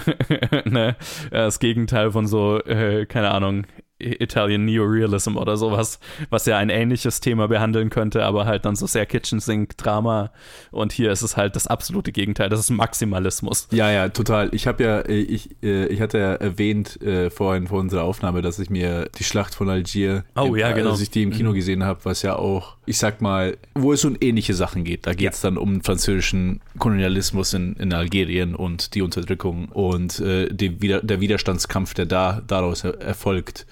ne? 0.65 0.95
Das 1.31 1.59
Gegenteil 1.59 2.11
von 2.11 2.27
so, 2.27 2.59
äh, 2.59 3.05
keine 3.05 3.31
Ahnung, 3.31 3.65
Italian 4.01 4.65
Neorealism 4.65 5.37
oder 5.37 5.57
sowas, 5.57 5.99
was 6.29 6.45
ja 6.45 6.57
ein 6.57 6.69
ähnliches 6.69 7.19
Thema 7.21 7.47
behandeln 7.47 7.89
könnte, 7.89 8.23
aber 8.25 8.45
halt 8.45 8.65
dann 8.65 8.75
so 8.75 8.87
sehr 8.87 9.05
Kitchen 9.05 9.39
Sink 9.39 9.77
Drama. 9.77 10.31
Und 10.71 10.91
hier 10.91 11.11
ist 11.11 11.21
es 11.21 11.37
halt 11.37 11.55
das 11.55 11.67
absolute 11.67 12.11
Gegenteil. 12.11 12.49
Das 12.49 12.59
ist 12.59 12.69
Maximalismus. 12.69 13.67
Ja, 13.71 13.91
ja, 13.91 14.09
total. 14.09 14.49
Ich 14.53 14.67
habe 14.67 14.83
ja, 14.83 14.99
äh, 15.01 15.13
ich, 15.19 15.49
äh, 15.63 15.85
ich 15.87 16.01
hatte 16.01 16.17
ja 16.17 16.33
erwähnt 16.33 17.01
äh, 17.01 17.29
vorhin 17.29 17.67
vor 17.67 17.79
unserer 17.79 18.03
Aufnahme, 18.03 18.41
dass 18.41 18.59
ich 18.59 18.69
mir 18.69 19.09
die 19.17 19.23
Schlacht 19.23 19.55
von 19.55 19.69
Algier, 19.69 20.23
Oh, 20.35 20.45
im, 20.45 20.55
ja, 20.57 20.71
genau. 20.71 20.91
als 20.91 21.01
ich 21.01 21.09
die 21.09 21.23
im 21.23 21.31
Kino 21.31 21.51
Mhm. 21.51 21.55
gesehen 21.55 21.83
habe, 21.83 21.99
was 22.03 22.21
ja 22.21 22.35
auch, 22.35 22.77
ich 22.91 22.97
sag 22.97 23.21
mal, 23.21 23.57
wo 23.73 23.93
es 23.93 24.03
um 24.03 24.17
ähnliche 24.19 24.53
Sachen 24.53 24.83
geht. 24.83 25.07
Da 25.07 25.13
geht 25.13 25.31
es 25.31 25.39
dann 25.39 25.57
um 25.57 25.81
französischen 25.81 26.59
Kolonialismus 26.77 27.53
in, 27.53 27.73
in 27.77 27.93
Algerien 27.93 28.53
und 28.53 28.95
die 28.95 29.01
Unterdrückung 29.01 29.69
und 29.69 30.19
äh, 30.19 30.53
die, 30.53 30.77
der 30.77 31.21
Widerstandskampf, 31.21 31.93
der 31.93 32.05
da 32.05 32.41
daraus 32.45 32.83
er 32.83 32.99
erfolgt. 32.99 33.65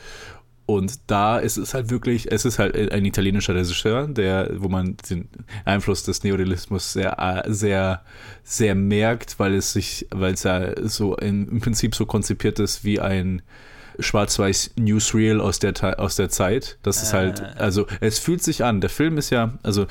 Und 0.66 1.00
da 1.08 1.38
ist 1.38 1.58
es 1.58 1.74
halt 1.74 1.90
wirklich, 1.90 2.32
es 2.32 2.46
ist 2.46 2.60
halt 2.60 2.78
ein 2.94 3.04
italienischer 3.04 3.56
Regisseur, 3.56 4.08
der, 4.08 4.52
wo 4.56 4.70
man 4.70 4.96
den 5.10 5.28
Einfluss 5.66 6.04
des 6.04 6.24
Neorealismus 6.24 6.94
sehr, 6.94 7.20
äh, 7.20 7.52
sehr, 7.52 8.04
sehr 8.44 8.74
merkt, 8.74 9.38
weil 9.38 9.54
es 9.56 9.74
sich, 9.74 10.08
weil 10.12 10.36
es 10.36 10.44
ja 10.44 10.88
so 10.88 11.18
in, 11.18 11.50
im 11.50 11.60
Prinzip 11.60 11.94
so 11.94 12.06
konzipiert 12.06 12.60
ist 12.60 12.86
wie 12.86 13.02
ein 13.02 13.42
schwarz-weiß 14.00 14.72
Newsreel 14.78 15.40
aus 15.42 15.60
der, 15.60 16.00
aus 16.00 16.16
der 16.16 16.30
Zeit. 16.30 16.78
Das 16.84 17.04
ist 17.04 17.14
halt, 17.14 17.42
also 17.58 17.86
es 18.02 18.20
fühlt 18.20 18.42
sich 18.44 18.64
an. 18.64 18.82
Der 18.82 18.90
Film 18.90 19.18
ist 19.18 19.30
ja, 19.30 19.58
also 19.64 19.88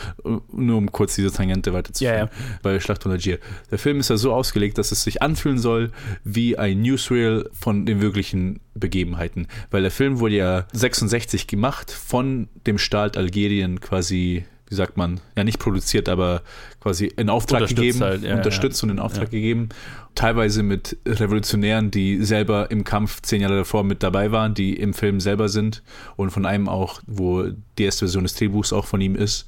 nur 0.53 0.79
um 0.79 0.91
kurz 0.93 1.15
diese 1.15 1.33
Tangente 1.33 1.73
weiterzuführen, 1.73 2.15
Ja, 2.15 2.25
ja. 2.25 2.31
bei 2.63 2.81
Schlacht 2.81 3.03
von 3.03 3.13
Algier. 3.13 3.39
Der 3.71 3.79
Film 3.79 4.01
ist 4.01 4.11
ja 4.11 4.17
so 4.17 4.33
ausgelegt, 4.33 4.79
dass 4.79 4.93
es 4.93 5.03
sich 5.03 5.23
anfühlen 5.23 5.59
soll 5.59 5.91
wie 6.25 6.59
ein 6.59 6.83
Newsreel 6.83 7.49
von 7.53 7.87
den 7.87 8.01
wirklichen 8.01 8.61
Begebenheiten. 8.75 9.47
Weil 9.71 9.83
der 9.83 9.91
Film 9.91 10.21
wurde 10.21 10.37
ja 10.37 10.67
66 10.73 11.47
gemacht 11.47 11.91
von 11.91 12.49
dem 12.67 12.79
Staat 12.79 13.17
Algerien 13.17 13.81
quasi, 13.81 14.45
wie 14.71 14.75
sagt 14.75 14.97
man, 14.97 15.21
ja 15.37 15.45
nicht 15.45 15.59
produziert, 15.59 16.09
aber 16.09 16.43
quasi 16.81 17.07
in 17.07 17.31
Auftrag 17.31 17.63
Unterstützt 17.63 17.81
gegeben, 17.81 18.01
halt, 18.01 18.23
ja, 18.23 18.35
unterstützt 18.37 18.83
und 18.83 18.91
in 18.91 18.99
Auftrag 18.99 19.31
gegeben. 19.31 19.69
Teilweise 20.15 20.63
mit 20.63 20.97
Revolutionären, 21.07 21.91
die 21.91 22.23
selber 22.25 22.71
im 22.71 22.85
Kampf 22.85 23.23
zehn 23.23 23.41
Jahre 23.41 23.57
davor 23.57 23.85
mit 23.85 24.03
dabei 24.03 24.31
waren, 24.33 24.55
die 24.55 24.75
im 24.75 24.95
Film 24.95 25.21
selber 25.21 25.49
sind 25.49 25.83
und 26.17 26.31
von 26.31 26.45
einem 26.45 26.69
auch, 26.69 27.01
wo 27.07 27.45
die 27.79 27.85
erste 27.85 28.01
Version 28.01 28.25
des 28.25 28.35
Drehbuchs 28.35 28.73
auch 28.73 28.85
von 28.85 29.01
ihm 29.01 29.17
ist. 29.17 29.47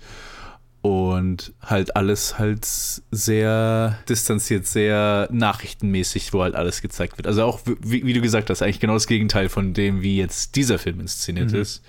Und 0.83 1.53
halt 1.61 1.95
alles 1.95 2.39
halt 2.39 2.65
sehr 2.65 3.99
distanziert, 4.09 4.67
sehr 4.67 5.29
nachrichtenmäßig, 5.31 6.33
wo 6.33 6.43
halt 6.43 6.55
alles 6.55 6.81
gezeigt 6.81 7.19
wird. 7.19 7.27
Also 7.27 7.45
auch, 7.45 7.61
wie, 7.81 8.07
wie 8.07 8.15
du 8.15 8.23
gesagt 8.23 8.49
hast, 8.49 8.63
eigentlich 8.63 8.81
genau 8.81 8.95
das 8.95 9.07
Gegenteil 9.07 9.51
von 9.51 9.75
dem, 9.75 10.01
wie 10.01 10.17
jetzt 10.17 10.57
dieser 10.57 10.79
Film 10.79 11.01
inszeniert 11.01 11.53
Mhm. 11.53 11.61
ist. 11.61 11.83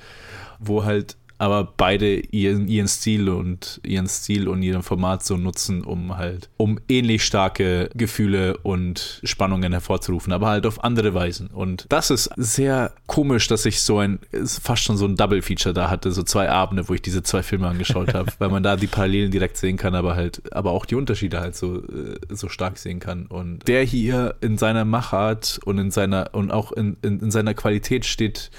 Wo 0.60 0.84
halt 0.84 1.16
aber 1.42 1.74
beide 1.76 2.20
ihren, 2.20 2.68
ihren 2.68 2.88
Stil 2.88 3.28
und 3.28 3.82
ihren 3.84 4.08
Stil 4.08 4.48
und 4.48 4.62
ihren 4.62 4.84
Format 4.84 5.26
so 5.26 5.38
nutzen, 5.38 5.84
um 5.84 6.16
halt, 6.16 6.50
um 6.58 6.80
ähnlich 6.88 7.26
starke 7.26 7.90
Gefühle 7.96 8.58
und 8.58 9.22
Spannungen 9.24 9.72
hervorzurufen, 9.72 10.34
aber 10.34 10.50
halt 10.50 10.68
auf 10.68 10.84
andere 10.84 11.16
Weisen. 11.16 11.48
Und 11.48 11.88
das 11.90 12.12
ist 12.12 12.30
sehr 12.38 12.94
komisch, 13.08 13.48
dass 13.48 13.66
ich 13.66 13.82
so 13.82 13.98
ein, 13.98 14.20
fast 14.46 14.84
schon 14.84 14.98
so 14.98 15.08
ein 15.08 15.16
Double-Feature 15.16 15.74
da 15.74 15.90
hatte, 15.90 16.12
so 16.12 16.22
zwei 16.22 16.48
Abende, 16.48 16.88
wo 16.88 16.94
ich 16.94 17.02
diese 17.02 17.24
zwei 17.24 17.42
Filme 17.42 17.68
angeschaut 17.68 18.14
habe, 18.14 18.32
weil 18.38 18.50
man 18.50 18.62
da 18.62 18.76
die 18.76 18.86
Parallelen 18.86 19.32
direkt 19.32 19.58
sehen 19.58 19.78
kann, 19.78 19.96
aber 19.96 20.16
halt, 20.16 20.54
aber 20.54 20.70
auch 20.70 20.86
die 20.86 20.94
Unterschiede 20.94 21.40
halt 21.40 21.56
so, 21.56 21.78
äh, 21.78 22.20
so 22.30 22.50
stark 22.50 22.78
sehen 22.78 23.00
kann. 23.00 23.26
Und 23.26 23.68
der 23.68 23.82
hier 23.82 24.36
in 24.42 24.60
seiner 24.60 24.86
Machart 24.86 25.60
und 25.66 25.80
in 25.80 25.90
seiner, 25.90 26.30
und 26.34 26.52
auch 26.52 26.72
in, 26.72 26.98
in, 27.02 27.20
in 27.20 27.32
seiner 27.32 27.56
Qualität 27.56 28.06
steht 28.06 28.52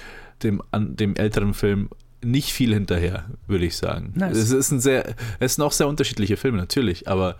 dem, 0.43 0.61
an, 0.71 0.97
dem 0.97 1.15
älteren 1.15 1.53
Film 1.53 1.87
nicht 2.23 2.51
viel 2.53 2.73
hinterher, 2.73 3.25
würde 3.47 3.65
ich 3.65 3.77
sagen. 3.77 4.13
Nice. 4.15 4.37
Es 4.37 4.51
ist 4.51 4.71
ein 4.71 4.79
sehr, 4.79 5.15
es 5.39 5.55
sind 5.55 5.63
auch 5.63 5.71
sehr 5.71 5.87
unterschiedliche 5.87 6.37
Filme, 6.37 6.57
natürlich, 6.57 7.07
aber 7.07 7.37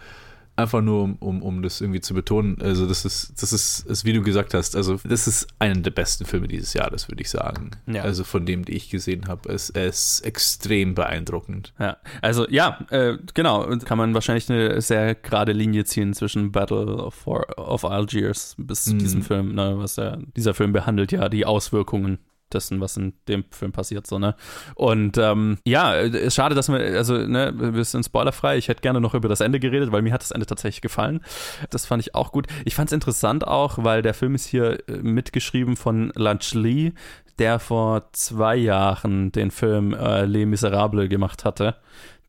einfach 0.55 0.81
nur, 0.81 1.01
um, 1.03 1.15
um, 1.15 1.41
um 1.41 1.63
das 1.63 1.81
irgendwie 1.81 1.99
zu 1.99 2.13
betonen, 2.13 2.61
also 2.61 2.86
das 2.86 3.05
ist, 3.05 3.41
das 3.41 3.51
ist, 3.53 3.88
ist, 3.88 4.05
wie 4.05 4.13
du 4.13 4.21
gesagt 4.21 4.53
hast, 4.53 4.75
also 4.75 4.99
das 5.03 5.27
ist 5.27 5.47
einer 5.57 5.81
der 5.81 5.89
besten 5.89 6.25
Filme 6.25 6.47
dieses 6.47 6.75
Jahres, 6.75 7.09
würde 7.09 7.23
ich 7.23 7.31
sagen. 7.31 7.71
Ja. 7.88 8.03
Also 8.03 8.23
von 8.23 8.45
dem, 8.45 8.63
die 8.63 8.73
ich 8.73 8.91
gesehen 8.91 9.27
habe. 9.27 9.51
Es, 9.51 9.71
ist 9.71 10.19
extrem 10.21 10.93
beeindruckend. 10.93 11.73
Ja, 11.79 11.97
also 12.21 12.47
ja, 12.49 12.77
äh, 12.91 13.17
genau, 13.34 13.65
und 13.65 13.86
kann 13.88 13.97
man 13.97 14.13
wahrscheinlich 14.13 14.47
eine 14.47 14.79
sehr 14.81 15.15
gerade 15.15 15.53
Linie 15.53 15.86
ziehen 15.86 16.13
zwischen 16.13 16.51
Battle 16.51 16.97
of, 16.97 17.25
of 17.25 17.84
Algiers 17.86 18.53
bis 18.59 18.84
zu 18.86 18.93
Mhm. 18.93 18.99
diesem 18.99 19.21
Film, 19.23 19.55
ne, 19.55 19.73
was 19.79 19.95
ja, 19.95 20.17
dieser 20.38 20.53
Film 20.53 20.71
behandelt 20.71 21.11
ja 21.11 21.29
die 21.29 21.47
Auswirkungen 21.47 22.19
dessen, 22.54 22.82
was 22.82 22.97
in 22.97 23.14
dem 23.28 23.43
Film 23.51 23.72
passiert, 23.72 24.08
so, 24.08 24.20
ne? 24.20 24.36
Und 24.76 25.18
ähm, 25.18 25.58
ja, 25.66 25.93
ist 25.93 26.36
schade, 26.36 26.56
dass 26.56 26.70
wir, 26.70 26.80
also, 26.80 27.18
ne, 27.18 27.54
wir 27.56 27.84
sind 27.84 28.06
spoilerfrei. 28.06 28.58
Ich 28.58 28.68
hätte 28.68 28.82
gerne 28.82 29.01
noch 29.01 29.14
über 29.14 29.30
das 29.30 29.41
Ende 29.41 29.60
geredet, 29.60 29.91
weil 29.91 30.01
mir 30.01 30.14
hat 30.14 30.22
das 30.22 30.32
Ende 30.32 30.45
tatsächlich 30.45 30.82
gefallen. 30.82 31.22
Das 31.70 31.86
fand 31.86 32.01
ich 32.01 32.16
auch 32.16 32.32
gut. 32.32 32.47
Ich 32.66 32.76
fand 32.76 32.89
es 32.89 32.93
interessant 32.93 33.47
auch, 33.47 33.84
weil 33.84 34.01
der 34.01 34.14
Film 34.14 34.36
ist 34.36 34.45
hier 34.45 34.88
äh, 34.88 34.97
mitgeschrieben 35.01 35.76
von 35.76 36.12
Lunch 36.16 36.54
Lee, 36.54 36.91
der 37.39 37.60
vor 37.60 38.10
zwei 38.14 38.56
Jahren 38.56 39.32
den 39.32 39.51
Film 39.51 39.93
äh, 39.93 40.26
Les 40.26 40.45
Miserables 40.45 41.10
gemacht 41.10 41.45
hatte, 41.45 41.76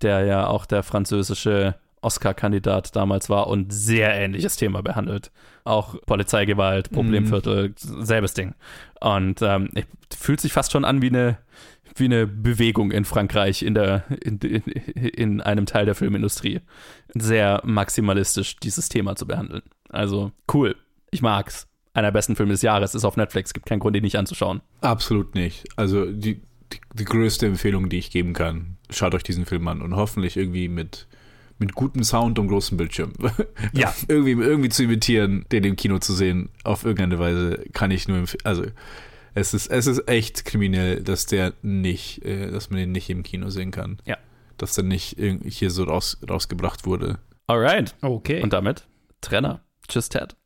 der 0.03 0.25
ja 0.25 0.47
auch 0.47 0.66
der 0.66 0.83
französische 0.83 1.77
Oscar-Kandidat 2.05 2.94
damals 2.94 3.28
war 3.28 3.46
und 3.46 3.72
sehr 3.72 4.12
ähnliches 4.14 4.57
Thema 4.57 4.82
behandelt. 4.82 5.30
Auch 5.64 6.00
Polizeigewalt, 6.07 6.90
Problemviertel, 6.90 7.74
selbes 7.76 8.34
Ding. 8.34 8.55
Und 9.00 9.40
ähm, 9.42 9.70
fühlt 10.14 10.40
sich 10.40 10.52
fast 10.52 10.72
schon 10.72 10.84
an 10.84 11.02
wie 11.02 11.09
eine, 11.09 11.38
wie 11.96 12.05
eine 12.05 12.26
Bewegung 12.26 12.90
in 12.90 13.05
Frankreich 13.05 13.62
in, 13.62 13.74
der, 13.74 14.05
in, 14.22 14.38
in, 14.38 14.62
in 14.62 15.40
einem 15.40 15.66
Teil 15.66 15.86
der 15.86 15.94
Filmindustrie. 15.94 16.61
Sehr 17.14 17.62
maximalistisch 17.64 18.57
dieses 18.57 18.88
Thema 18.88 19.16
zu 19.16 19.26
behandeln. 19.26 19.62
Also 19.88 20.32
cool. 20.52 20.76
Ich 21.11 21.22
mag's. 21.22 21.66
Einer 21.94 22.09
der 22.09 22.12
besten 22.12 22.34
Filme 22.34 22.52
des 22.52 22.62
Jahres 22.62 22.94
ist 22.94 23.05
auf 23.05 23.16
Netflix. 23.16 23.55
Gibt 23.55 23.66
keinen 23.66 23.78
Grund, 23.78 23.96
ihn 23.96 24.02
nicht 24.02 24.18
anzuschauen. 24.18 24.61
Absolut 24.80 25.36
nicht. 25.36 25.64
Also 25.76 26.07
die, 26.07 26.42
die, 26.72 26.80
die 26.92 27.05
größte 27.05 27.46
Empfehlung, 27.46 27.88
die 27.88 27.98
ich 27.98 28.11
geben 28.11 28.32
kann, 28.32 28.76
schaut 28.90 29.14
euch 29.14 29.22
diesen 29.22 29.46
Film 29.46 29.68
an 29.68 29.80
und 29.80 29.94
hoffentlich 29.94 30.36
irgendwie 30.36 30.68
mit, 30.68 31.07
mit 31.59 31.74
gutem 31.74 32.02
Sound 32.05 32.38
und 32.38 32.48
großem 32.48 32.76
Bildschirm. 32.76 33.12
Ja. 33.72 33.94
irgendwie, 34.09 34.32
irgendwie 34.32 34.68
zu 34.68 34.84
imitieren, 34.84 35.46
den 35.50 35.64
im 35.64 35.76
Kino 35.76 35.98
zu 35.98 36.12
sehen, 36.12 36.50
auf 36.64 36.84
irgendeine 36.84 37.18
Weise 37.18 37.64
kann 37.72 37.90
ich 37.90 38.09
nur 38.09 38.18
empfehlen. 38.18 38.44
Also 38.44 38.64
es 39.34 39.52
ist, 39.55 39.66
es 39.68 39.86
ist 39.86 40.09
echt 40.09 40.44
kriminell, 40.44 41.02
dass 41.02 41.26
der 41.26 41.55
nicht, 41.62 42.24
äh, 42.24 42.50
dass 42.50 42.70
man 42.70 42.78
den 42.78 42.92
nicht 42.92 43.11
im 43.11 43.22
Kino 43.22 43.50
sehen 43.50 43.70
kann. 43.70 43.98
Ja. 44.05 44.16
Dass 44.59 44.74
der 44.74 44.84
nicht 44.84 45.18
irgendwie 45.18 45.50
hier 45.50 45.70
so 45.70 45.84
raus, 45.84 46.18
rausgebracht 46.28 46.86
wurde. 46.86 47.18
Alright. 47.46 47.94
Okay. 48.00 48.42
Und 48.42 48.52
damit 48.52 48.86
Trenner. 49.20 49.61
Tschüss, 49.88 50.09
Ted. 50.09 50.36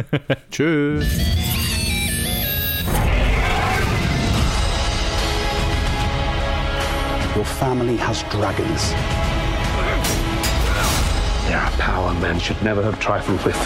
Tschüss. 0.50 1.06
Your 7.36 7.44
family 7.44 7.96
has 7.96 8.24
dragons. 8.30 8.94
There 11.58 11.66
are 11.66 11.72
power 11.72 12.14
men 12.14 12.38
should 12.38 12.62
never 12.62 12.84
have 12.84 13.00
trifled 13.00 13.44
with. 13.44 13.56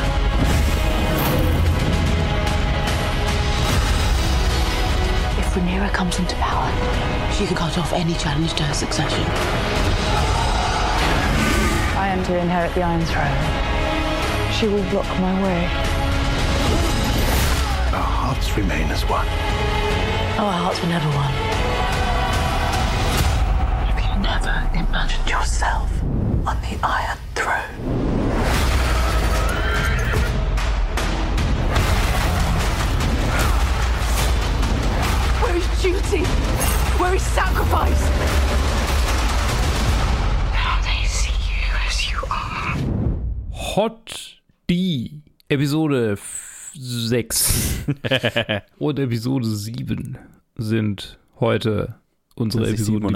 If 5.38 5.52
Rhaenyra 5.52 5.92
comes 5.92 6.18
into 6.18 6.34
power, 6.36 6.70
she 7.34 7.44
can 7.44 7.54
cut 7.54 7.76
off 7.76 7.92
any 7.92 8.14
challenge 8.14 8.54
to 8.54 8.62
her 8.62 8.72
succession. 8.72 9.22
I 11.98 12.08
am 12.08 12.24
to 12.24 12.38
inherit 12.38 12.74
the 12.74 12.80
Iron 12.80 13.04
Throne. 13.04 14.52
She 14.54 14.68
will 14.68 14.90
block 14.90 15.08
my 15.20 15.34
way. 15.42 15.64
Our 17.92 18.08
hearts 18.20 18.56
remain 18.56 18.88
as 18.88 19.02
one. 19.02 19.26
Oh, 20.38 20.46
our 20.46 20.60
hearts 20.64 20.80
were 20.80 20.88
never 20.88 21.08
one. 21.10 21.81
Never 24.22 24.70
imagined 24.74 25.28
yourself 25.28 25.90
on 26.46 26.56
the 26.62 26.78
Iron 26.82 27.18
Throne? 27.34 28.82
Where 35.42 35.56
is 35.56 35.66
duty? 35.82 36.24
Where 37.00 37.14
is 37.14 37.22
sacrifice? 37.22 38.02
Now 40.54 40.80
they 40.82 41.04
see 41.06 41.32
you 41.50 41.72
as 41.86 42.10
you 42.10 42.18
are. 42.30 42.76
Hot 43.52 44.38
D, 44.68 45.22
Episode 45.50 46.16
6 46.74 47.84
und 48.78 48.98
Episode 49.00 49.44
7 49.46 50.18
sind 50.56 51.18
heute 51.40 51.96
unsere 52.36 52.66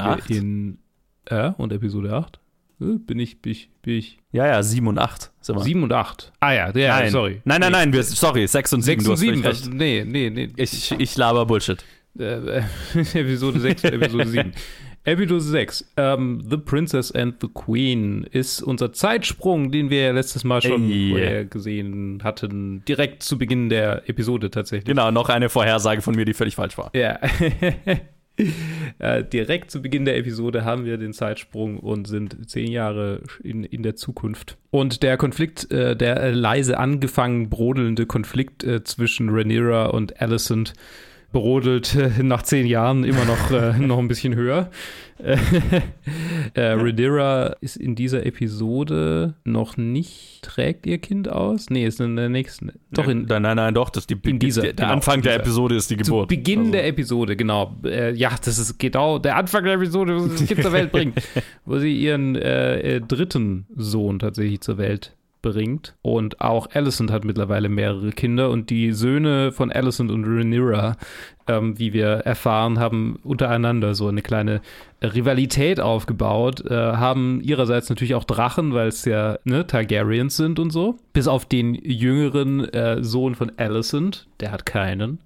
acht? 0.01 0.31
in 0.31 0.79
äh, 1.27 1.53
und 1.57 1.73
Episode 1.73 2.13
8. 2.13 2.39
Äh, 2.81 2.85
Bin 2.99 3.19
ich, 3.19 3.41
bin 3.41 3.53
ich, 3.53 3.71
bin 3.83 3.95
ich. 3.95 4.19
Ja, 4.33 4.47
ja, 4.47 4.63
7 4.63 4.87
und 4.87 4.99
8 4.99 5.31
sind 5.41 5.57
wir. 5.57 5.63
7 5.63 5.83
und 5.83 5.93
8. 5.93 6.33
Ah 6.41 6.53
ja, 6.53 6.71
ja 6.77 7.01
nein. 7.01 7.11
sorry. 7.11 7.41
Nein, 7.45 7.61
nein, 7.61 7.73
nein, 7.73 7.93
wir, 7.93 8.03
sorry, 8.03 8.47
6 8.47 8.73
und 8.75 8.83
7. 8.83 9.03
6 9.03 9.05
du 9.05 9.11
und 9.11 9.15
hast 9.15 9.21
7. 9.21 9.43
völlig 9.43 9.47
recht. 9.47 9.73
Nee, 9.73 10.05
nee, 10.07 10.31
nee. 10.31 10.49
Ich, 10.57 10.93
ich 10.93 11.17
laber 11.17 11.47
Bullshit. 11.47 11.85
Äh, 12.19 12.63
Episode 12.95 13.61
6 13.61 13.85
und 13.85 13.93
Episode 13.93 14.27
7. 14.27 14.53
Episode 15.07 15.41
6, 15.41 15.93
ähm, 15.99 16.43
The 16.51 16.57
Princess 16.57 17.13
and 17.13 17.37
the 17.41 17.47
Queen, 17.47 18.25
ist 18.25 18.61
unser 18.61 18.93
Zeitsprung, 18.93 19.71
den 19.71 19.89
wir 19.89 20.07
ja 20.07 20.13
letztes 20.13 20.43
Mal 20.43 20.61
schon 20.61 20.89
vorher 21.11 21.45
gesehen 21.45 22.23
hatten, 22.25 22.85
direkt 22.87 23.23
zu 23.23 23.39
Beginn 23.39 23.69
der 23.69 24.09
Episode 24.09 24.51
tatsächlich. 24.51 24.87
Genau, 24.87 25.13
noch 25.13 25.29
eine 25.29 25.49
Vorhersage 25.49 26.03
von 26.03 26.17
mir, 26.17 26.25
die 26.25 26.35
völlig 26.35 26.57
falsch 26.57 26.77
war. 26.77 26.91
Ja. 26.93 27.21
äh, 28.99 29.25
direkt 29.25 29.71
zu 29.71 29.83
Beginn 29.83 30.05
der 30.05 30.17
Episode 30.17 30.65
haben 30.65 30.85
wir 30.85 30.99
den 30.99 31.13
Zeitsprung 31.13 31.79
und 31.79 32.07
sind 32.07 32.49
zehn 32.49 32.71
Jahre 32.71 33.23
in, 33.43 33.65
in 33.65 33.83
der 33.83 33.97
Zukunft. 33.97 34.57
Und 34.71 35.03
der 35.03 35.17
Konflikt, 35.17 35.71
äh, 35.71 35.97
der 35.97 36.33
leise 36.33 36.79
angefangen 36.79 37.49
brodelnde 37.49 38.07
Konflikt 38.07 38.65
äh, 38.65 38.85
zwischen 38.85 39.31
Rhaenyra 39.31 39.87
und 39.87 40.21
Alicent 40.21 40.75
brodelt 41.37 41.95
äh, 41.95 42.23
nach 42.23 42.43
zehn 42.43 42.67
Jahren 42.67 43.05
immer 43.05 43.27
noch, 43.27 43.51
äh, 43.51 43.79
noch 43.79 43.99
ein 43.99 44.09
bisschen 44.09 44.35
höher. 44.35 44.71
Äh, 45.19 45.37
äh, 46.55 46.73
Rhaenyra 46.73 47.57
ist 47.61 47.77
in 47.77 47.95
dieser 47.95 48.25
Episode 48.25 49.35
noch 49.45 49.77
nicht, 49.77 50.41
trägt 50.43 50.87
ihr 50.87 50.97
Kind 50.99 51.29
aus? 51.29 51.69
Nee, 51.69 51.87
ist 51.87 52.01
in 52.01 52.17
der 52.17 52.31
nächsten. 52.31 52.73
Doch, 52.91 53.07
in, 53.07 53.27
nein, 53.27 53.43
nein, 53.43 53.57
nein, 53.57 53.75
doch, 53.75 53.91
das 53.91 54.07
die, 54.07 54.17
in 54.25 54.39
dieser, 54.39 54.63
der, 54.63 54.73
der 54.73 54.87
genau, 54.87 54.95
Anfang 54.97 55.21
der 55.21 55.33
dieser- 55.33 55.43
Episode 55.43 55.77
ist 55.77 55.91
die 55.91 55.97
Zu 55.99 56.05
Geburt. 56.05 56.29
Beginn 56.29 56.61
Also, 56.61 56.73
der 56.73 56.87
Episode, 56.87 57.37
genau. 57.37 57.75
Äh, 57.85 58.15
ja, 58.15 58.31
das 58.43 58.59
ist 58.59 58.79
genau 58.79 59.19
der 59.19 59.37
Anfang 59.37 59.65
der 59.65 59.75
Episode, 59.75 60.17
wo 60.17 60.21
sie 60.21 60.31
das 60.31 60.47
Kind 60.47 60.63
zur 60.63 60.73
Welt 60.73 60.91
bringt. 60.93 61.21
Wo 61.67 61.79
sie 61.79 61.95
ihren 61.99 62.35
äh, 62.37 62.97
äh, 62.97 63.01
dritten 63.01 63.67
Sohn 63.77 64.19
tatsächlich 64.19 64.61
zur 64.63 64.79
Welt 64.79 65.15
bringt. 65.53 65.95
Und 66.03 66.41
auch 66.41 66.69
Alicent 66.73 67.11
hat 67.11 67.25
mittlerweile 67.25 67.69
mehrere 67.69 68.11
Kinder 68.11 68.51
und 68.51 68.71
die 68.71 68.93
Söhne 68.93 69.53
von 69.53 69.71
Alicent 69.71 70.11
und 70.11 70.25
Rhaenyra, 70.25 70.97
ähm, 71.47 71.79
wie 71.79 71.93
wir 71.93 72.09
erfahren, 72.09 72.79
haben 72.79 73.21
untereinander 73.23 73.95
so 73.95 74.09
eine 74.09 74.23
kleine 74.23 74.61
Rivalität 75.03 75.79
aufgebaut, 75.79 76.65
äh, 76.65 76.75
haben 76.75 77.41
ihrerseits 77.43 77.91
natürlich 77.91 78.15
auch 78.15 78.25
Drachen, 78.25 78.73
weil 78.73 78.89
es 78.89 79.05
ja 79.05 79.39
ne, 79.45 79.67
Targaryens 79.67 80.37
sind 80.37 80.59
und 80.59 80.71
so. 80.71 80.97
Bis 81.13 81.29
auf 81.29 81.45
den 81.45 81.75
jüngeren 81.75 82.65
äh, 82.73 83.03
Sohn 83.03 83.35
von 83.35 83.53
Alicent, 83.59 84.27
der 84.41 84.53
hat 84.53 84.65
keinen. 84.65 85.19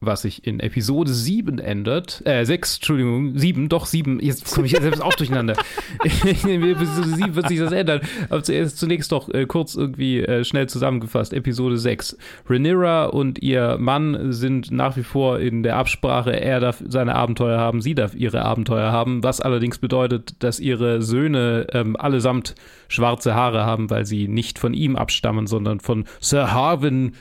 Was 0.00 0.22
sich 0.22 0.46
in 0.46 0.60
Episode 0.60 1.12
7 1.12 1.58
ändert. 1.58 2.22
Äh, 2.24 2.44
6, 2.44 2.76
Entschuldigung, 2.76 3.38
7, 3.38 3.68
doch 3.68 3.84
7. 3.84 4.20
Jetzt 4.20 4.54
komme 4.54 4.66
ich 4.66 4.72
selbst 4.72 5.02
auch 5.02 5.14
durcheinander. 5.14 5.54
in 6.24 6.62
Episode 6.62 7.08
7 7.08 7.34
wird 7.34 7.48
sich 7.48 7.58
das 7.58 7.72
ändern. 7.72 8.00
Aber 8.30 8.42
zuerst, 8.42 8.78
zunächst 8.78 9.12
doch 9.12 9.28
äh, 9.28 9.44
kurz 9.44 9.74
irgendwie 9.74 10.20
äh, 10.20 10.44
schnell 10.44 10.68
zusammengefasst. 10.68 11.34
Episode 11.34 11.76
6. 11.76 12.16
Rhaenyra 12.48 13.06
und 13.06 13.42
ihr 13.42 13.76
Mann 13.78 14.32
sind 14.32 14.70
nach 14.70 14.96
wie 14.96 15.02
vor 15.02 15.40
in 15.40 15.62
der 15.62 15.76
Absprache. 15.76 16.38
Er 16.38 16.60
darf 16.60 16.82
seine 16.86 17.14
Abenteuer 17.14 17.58
haben, 17.58 17.82
sie 17.82 17.94
darf 17.94 18.14
ihre 18.14 18.42
Abenteuer 18.42 18.61
haben. 18.70 19.22
Was 19.22 19.40
allerdings 19.40 19.78
bedeutet, 19.78 20.42
dass 20.42 20.60
ihre 20.60 21.02
Söhne 21.02 21.66
ähm, 21.72 21.96
allesamt 21.96 22.54
schwarze 22.88 23.34
Haare 23.34 23.64
haben, 23.64 23.90
weil 23.90 24.06
sie 24.06 24.28
nicht 24.28 24.58
von 24.58 24.74
ihm 24.74 24.96
abstammen, 24.96 25.46
sondern 25.46 25.80
von 25.80 26.04
Sir 26.20 26.52
Harvin 26.52 27.12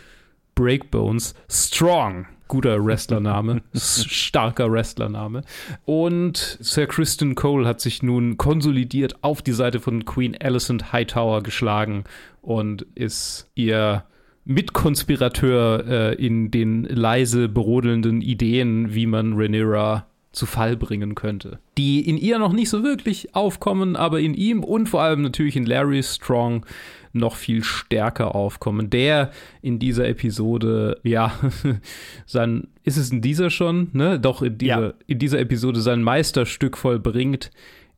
Breakbones 0.56 1.36
Strong. 1.50 2.28
Guter 2.48 2.84
Wrestlername, 2.86 3.62
starker 3.74 4.70
Wrestlername. 4.70 5.44
Und 5.86 6.58
Sir 6.60 6.86
Kristen 6.86 7.34
Cole 7.34 7.66
hat 7.66 7.80
sich 7.80 8.04
nun 8.04 8.36
konsolidiert 8.36 9.24
auf 9.24 9.42
die 9.42 9.54
Seite 9.54 9.80
von 9.80 10.04
Queen 10.04 10.36
Alicent 10.38 10.92
Hightower 10.92 11.44
geschlagen 11.44 12.04
und 12.42 12.86
ist 12.94 13.50
ihr 13.56 14.04
Mitkonspirateur 14.44 15.86
äh, 15.88 16.16
in 16.16 16.52
den 16.52 16.84
leise 16.84 17.48
brodelnden 17.48 18.22
Ideen, 18.22 18.94
wie 18.94 19.06
man 19.06 19.34
Rhaenyra 19.34 20.08
zu 20.32 20.46
Fall 20.46 20.78
bringen 20.78 21.16
könnte. 21.16 21.60
Die 21.78 22.08
in 22.08 22.18
ihr 22.18 22.40
noch 22.40 22.54
nicht 22.54 22.70
so 22.70 22.84
wirklich 22.84 23.36
aufkommen, 23.36 23.96
aber 23.96 24.20
in 24.20 24.34
ihm 24.34 24.64
und 24.64 24.88
vor 24.88 25.02
allem 25.02 25.22
natürlich 25.22 25.56
in 25.56 25.66
Larry 25.66 26.04
Strong 26.04 26.66
noch 27.14 27.36
viel 27.36 27.64
stärker 27.64 28.36
aufkommen. 28.36 28.90
Der 28.90 29.32
in 29.62 29.80
dieser 29.80 30.08
Episode, 30.08 31.00
ja, 31.04 31.34
sein, 32.26 32.68
ist 32.84 32.98
es 32.98 33.12
in 33.12 33.22
dieser 33.22 33.50
schon, 33.50 33.90
ne? 33.94 34.20
Doch, 34.20 34.42
in 34.42 34.58
dieser, 34.58 34.94
in 35.08 35.20
dieser 35.20 35.40
Episode 35.40 35.82
sein 35.82 36.02
Meisterstück 36.04 36.78
vollbringt, 36.78 37.52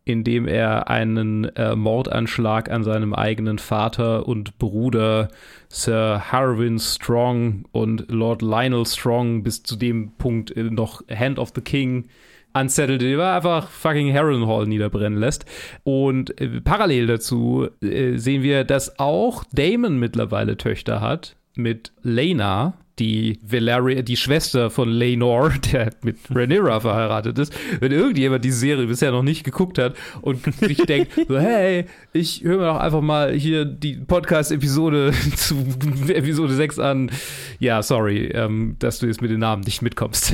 indem 0.06 0.48
er 0.48 0.90
einen 0.90 1.46
äh, 1.56 1.76
Mordanschlag 1.76 2.70
an 2.70 2.84
seinem 2.84 3.14
eigenen 3.14 3.58
Vater 3.58 4.28
und 4.28 4.58
Bruder 4.60 5.30
Sir 5.70 6.32
Harwin 6.32 6.80
Strong 6.80 7.66
und 7.72 8.12
Lord 8.12 8.42
Lionel 8.42 8.86
Strong 8.86 9.44
bis 9.44 9.64
zu 9.64 9.76
dem 9.76 10.12
Punkt 10.18 10.56
äh, 10.56 10.64
noch 10.64 11.02
Hand 11.10 11.40
of 11.40 11.52
the 11.56 11.62
King 11.62 12.06
unsettled, 12.54 13.02
der 13.02 13.18
war 13.18 13.36
einfach 13.36 13.70
fucking 13.70 14.14
Harrenhal 14.14 14.68
niederbrennen 14.68 15.20
lässt. 15.20 15.46
Und 15.84 16.40
äh, 16.40 16.62
parallel 16.62 17.08
dazu 17.08 17.68
äh, 17.82 18.18
sehen 18.18 18.44
wir, 18.44 18.64
dass 18.64 19.00
auch 19.00 19.44
Damon 19.52 19.98
mittlerweile 19.98 20.58
Töchter 20.58 21.02
hat 21.02 21.36
mit 21.56 21.92
Lena, 22.02 22.74
die 23.00 23.40
Valeria, 23.42 24.02
die 24.02 24.18
Schwester 24.18 24.70
von 24.70 24.90
Lenor, 24.90 25.54
der 25.72 25.92
mit 26.04 26.18
Rhaenyra 26.34 26.80
verheiratet 26.80 27.40
ist. 27.40 27.54
Wenn 27.80 27.92
irgendjemand 27.92 28.46
die 28.46 28.52
Serie 28.52 28.88
bisher 28.88 29.12
noch 29.12 29.24
nicht 29.24 29.44
geguckt 29.44 29.78
hat 29.78 29.96
und 30.22 30.44
sich 30.56 30.78
denkt, 30.86 31.12
so, 31.28 31.40
hey, 31.40 31.86
ich 32.14 32.44
höre 32.44 32.58
mir 32.58 32.66
doch 32.66 32.80
einfach 32.80 33.02
mal 33.02 33.34
hier 33.34 33.66
die 33.66 33.96
Podcast-Episode 33.96 35.14
zu 35.36 35.56
Episode 36.08 36.54
6 36.54 36.80
an. 36.80 37.12
Ja, 37.60 37.82
sorry, 37.82 38.28
ähm, 38.28 38.76
dass 38.80 39.00
du 39.00 39.08
jetzt 39.08 39.22
mit 39.22 39.32
den 39.32 39.40
Namen 39.40 39.64
nicht 39.64 39.82
mitkommst. 39.82 40.34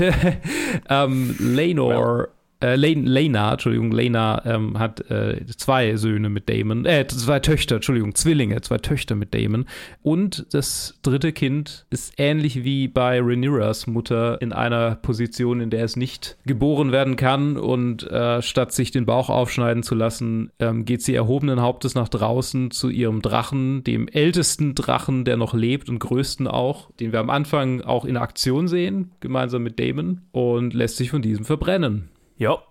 ähm, 0.89 1.36
Lenor. 1.39 2.30
Äh, 2.62 2.76
Len- 2.76 3.05
Lena, 3.05 3.53
Entschuldigung, 3.53 3.93
Lena 3.93 4.43
ähm, 4.45 4.78
hat 4.78 5.10
äh, 5.10 5.45
zwei 5.55 5.95
Söhne 5.95 6.28
mit 6.30 6.49
Damon, 6.49 6.86
äh, 6.86 7.07
zwei 7.07 7.39
Töchter, 7.39 7.76
Entschuldigung, 7.76 8.16
Zwillinge, 8.16 8.60
zwei 8.60 8.80
Töchter 8.80 9.16
mit 9.16 9.34
Damon. 9.34 9.66
Und 10.01 10.45
das 10.51 10.99
dritte 11.01 11.32
Kind 11.32 11.86
ist 11.89 12.16
ähnlich 12.18 12.66
wie 12.66 12.89
bei 12.89 13.22
Rhaenyras 13.22 13.88
Mutter 13.88 14.41
in 14.41 14.51
einer 14.51 14.95
Position, 14.95 15.62
in 15.62 15.70
der 15.70 15.86
es 15.86 15.95
nicht 15.95 16.38
geboren 16.45 16.91
werden 16.91 17.16
kann. 17.16 17.55
Und 17.55 18.03
äh, 18.12 18.41
statt 18.41 18.74
sich 18.74 18.91
den 18.91 19.05
Bauch 19.05 19.30
aufschneiden 19.30 19.82
zu 19.82 19.95
lassen, 19.95 20.51
ähm, 20.60 20.84
geht 20.84 21.01
sie 21.01 21.16
erhobenen 21.16 21.62
Hauptes 21.62 21.95
nach 21.95 22.10
draußen 22.10 22.72
zu 22.72 22.89
ihrem 22.89 23.22
Drachen, 23.22 23.86
dem 23.86 24.10
ältesten 24.10 24.76
Drachen, 24.76 25.24
der 25.24 25.38
noch 25.38 25.53
lebt 25.53 25.88
und 25.88 25.99
größten 25.99 26.45
auch, 26.45 26.91
den 26.99 27.14
wir 27.14 27.22
am 27.22 27.30
Anfang 27.30 27.80
auch 27.80 28.03
in 28.03 28.18
Aktion 28.18 28.68
sehen, 28.68 29.12
gemeinsam 29.22 29.64
mit 29.64 29.80
Damon, 29.80 30.24
und 30.34 30.74
lässt 30.74 30.97
sich 30.97 31.10
von 31.10 31.22
diesem 31.22 31.45
verbrennen. 31.45 32.10
Ja. 32.40 32.64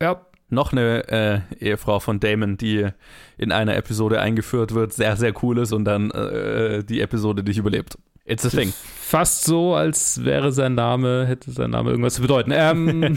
Ja. 0.00 0.24
Noch 0.50 0.70
eine 0.70 1.08
äh, 1.58 1.64
Ehefrau 1.64 1.98
von 1.98 2.20
Damon, 2.20 2.56
die 2.56 2.86
in 3.38 3.50
einer 3.50 3.74
Episode 3.76 4.20
eingeführt 4.20 4.74
wird, 4.74 4.92
sehr, 4.92 5.16
sehr 5.16 5.32
cool 5.42 5.58
ist 5.58 5.72
und 5.72 5.84
dann 5.84 6.10
äh, 6.12 6.84
die 6.84 7.00
Episode 7.00 7.42
nicht 7.42 7.58
überlebt. 7.58 7.98
It's 8.26 8.46
a 8.46 8.50
thing. 8.50 8.72
Fast 8.72 9.44
so, 9.44 9.74
als 9.74 10.24
wäre 10.24 10.52
sein 10.52 10.74
Name, 10.74 11.26
hätte 11.26 11.50
sein 11.50 11.70
Name 11.70 11.90
irgendwas 11.90 12.14
zu 12.14 12.22
bedeuten. 12.22 12.52
Ähm, 12.54 13.02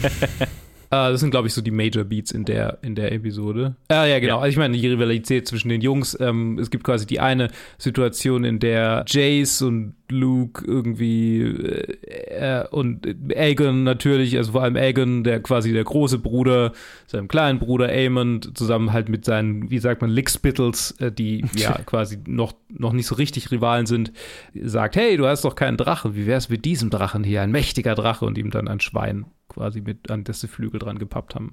das 0.90 1.20
sind, 1.20 1.30
glaube 1.30 1.48
ich, 1.48 1.54
so 1.54 1.60
die 1.62 1.70
Major 1.70 2.04
Beats 2.04 2.30
in 2.30 2.44
der, 2.44 2.78
in 2.82 2.94
der 2.94 3.12
Episode. 3.12 3.76
Ah, 3.88 4.04
ja, 4.04 4.18
genau. 4.18 4.38
Also 4.38 4.50
ich 4.50 4.56
meine, 4.56 4.76
die 4.76 4.86
Rivalität 4.86 5.46
zwischen 5.46 5.68
den 5.68 5.80
Jungs. 5.80 6.18
Ähm, 6.18 6.58
es 6.58 6.70
gibt 6.70 6.84
quasi 6.84 7.06
die 7.06 7.20
eine 7.20 7.48
Situation, 7.76 8.44
in 8.44 8.58
der 8.58 9.04
Jace 9.06 9.62
und 9.62 9.94
Luke 10.10 10.64
irgendwie 10.64 11.42
äh, 11.42 12.62
äh, 12.62 12.68
und 12.68 13.06
Aegon 13.34 13.84
natürlich, 13.84 14.36
also 14.36 14.52
vor 14.52 14.62
allem 14.62 14.76
Aegon, 14.76 15.24
der 15.24 15.40
quasi 15.40 15.72
der 15.72 15.84
große 15.84 16.18
Bruder, 16.18 16.72
seinem 17.06 17.28
kleinen 17.28 17.58
Bruder 17.58 17.88
Aemond, 17.88 18.56
zusammen 18.56 18.92
halt 18.92 19.08
mit 19.08 19.24
seinen, 19.24 19.70
wie 19.70 19.78
sagt 19.78 20.00
man, 20.00 20.10
Lickspittles, 20.10 20.92
äh, 21.00 21.12
die 21.12 21.44
ja 21.54 21.78
quasi 21.84 22.18
noch, 22.26 22.54
noch 22.68 22.92
nicht 22.92 23.06
so 23.06 23.14
richtig 23.14 23.50
Rivalen 23.50 23.86
sind, 23.86 24.12
sagt, 24.54 24.96
hey, 24.96 25.16
du 25.16 25.26
hast 25.26 25.44
doch 25.44 25.54
keinen 25.54 25.76
Drachen, 25.76 26.14
wie 26.14 26.26
wär's 26.26 26.48
mit 26.48 26.64
diesem 26.64 26.90
Drachen 26.90 27.24
hier, 27.24 27.42
ein 27.42 27.50
mächtiger 27.50 27.94
Drache 27.94 28.24
und 28.24 28.38
ihm 28.38 28.50
dann 28.50 28.68
ein 28.68 28.80
Schwein 28.80 29.26
quasi 29.48 29.80
mit 29.80 30.10
an 30.10 30.24
dessen 30.24 30.48
Flügel 30.48 30.78
dran 30.78 30.98
gepappt 30.98 31.34
haben 31.34 31.52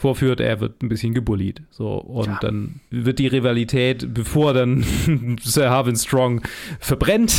vorführt, 0.00 0.40
er 0.40 0.60
wird 0.60 0.82
ein 0.82 0.88
bisschen 0.88 1.12
gebullied. 1.12 1.62
So, 1.68 1.92
und 1.92 2.42
dann 2.42 2.80
wird 2.88 3.18
die 3.18 3.26
Rivalität, 3.26 4.14
bevor 4.14 4.54
dann 4.54 4.82
Sir 5.42 5.68
Harvin 5.68 5.94
Strong 5.94 6.40
verbrennt, 6.78 7.34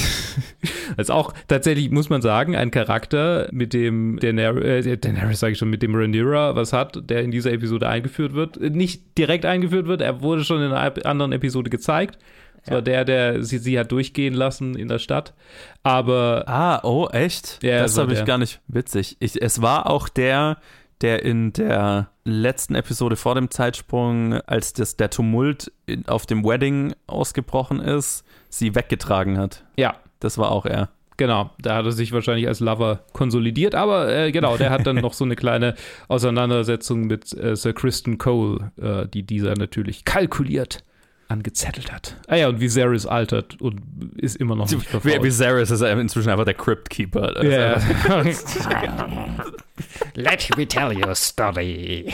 als 0.98 1.10
auch 1.10 1.34
tatsächlich, 1.48 1.90
muss 1.90 2.12
man 2.12 2.22
sagen, 2.22 2.56
ein 2.56 2.70
Charakter, 2.70 3.50
mit 3.52 3.74
dem 3.74 4.20
Daenerys, 4.20 4.86
äh, 4.86 4.96
Daenerys 4.96 5.40
sage 5.40 5.54
ich 5.54 5.58
schon, 5.58 5.72
mit 5.72 5.82
dem 5.82 5.96
Rhaenyra 5.96 6.56
was 6.56 6.72
hat, 6.72 7.10
der 7.10 7.24
in 7.24 7.32
dieser 7.32 7.52
Episode 7.52 7.90
eingeführt 7.90 8.36
wird. 8.36 8.62
Nicht 8.62 9.18
direkt 9.18 9.46
eingeführt 9.48 9.88
wird, 9.88 10.02
er 10.02 10.22
wurde 10.22 10.44
schon 10.44 10.62
in 10.62 10.72
einer 10.72 11.06
anderen 11.08 11.32
Episode 11.32 11.72
gezeigt. 11.72 12.20
Das 12.64 12.76
war 12.76 12.84
der, 12.84 13.06
der 13.06 13.44
sie, 13.44 13.58
sie 13.58 13.80
hat 13.80 13.92
durchgehen 13.92 14.36
lassen 14.36 14.76
in 14.76 14.88
der 14.88 15.00
Stadt. 15.00 15.34
Aber. 15.82 16.44
Ah, 16.46 16.82
oh, 16.84 17.08
echt? 17.12 17.58
Ja, 17.64 17.80
das 17.80 17.98
habe 17.98 18.14
ich 18.14 18.24
gar 18.24 18.38
nicht 18.38 18.62
witzig. 18.68 19.18
Ich, 19.20 19.42
es 19.42 19.64
war 19.64 19.90
auch 19.90 20.08
der, 20.08 20.60
der 21.02 21.26
in 21.26 21.54
der 21.54 22.11
letzten 22.24 22.76
Episode 22.76 23.16
vor 23.16 23.36
dem 23.36 23.50
Zeitsprung, 23.50 24.34
als 24.34 24.74
das, 24.74 24.98
der 24.98 25.10
Tumult 25.10 25.72
auf 26.08 26.26
dem 26.26 26.44
Wedding 26.44 26.94
ausgebrochen 27.08 27.80
ist, 27.80 28.24
sie 28.50 28.76
weggetragen 28.76 29.38
hat. 29.38 29.64
Ja. 29.78 29.96
Das 30.22 30.38
war 30.38 30.52
auch 30.52 30.66
er. 30.66 30.90
Genau, 31.18 31.52
da 31.60 31.76
hat 31.76 31.86
er 31.86 31.92
sich 31.92 32.14
wahrscheinlich 32.14 32.48
als 32.48 32.62
Lover 32.62 33.02
konsolidiert, 33.14 33.76
aber 33.76 34.12
äh, 34.12 34.32
genau, 34.32 34.58
der 34.58 34.70
hat 34.72 34.88
dann 34.88 34.96
noch 34.96 35.14
so 35.14 35.26
eine 35.26 35.36
kleine 35.36 35.76
Auseinandersetzung 36.08 37.02
mit 37.06 37.34
äh, 37.34 37.56
Sir 37.56 37.74
Kristen 37.74 38.18
Cole, 38.18 38.72
äh, 38.82 39.08
die 39.08 39.24
dieser 39.24 39.56
natürlich 39.56 40.06
kalkuliert 40.06 40.84
angezettelt 41.32 41.92
hat. 41.92 42.16
Ah 42.28 42.36
ja, 42.36 42.48
und 42.50 42.60
Viserys 42.60 43.06
altert 43.06 43.60
und 43.62 43.82
ist 44.18 44.36
immer 44.38 44.56
noch 44.56 44.70
nicht 44.70 44.88
verfault. 44.88 45.24
Viserys 45.24 45.72
ist 45.72 45.82
inzwischen 45.82 46.30
einfach 46.30 46.46
der 46.46 46.54
Crypt 46.54 46.90
Keeper. 46.90 47.34
Das 47.34 47.44
ist 47.44 47.52
Ja. 47.54 47.74
einfach- 48.18 49.46
Let 50.16 50.58
me 50.58 50.68
tell 50.68 50.92
you 50.92 51.06
a 51.08 51.16
story. 51.16 52.14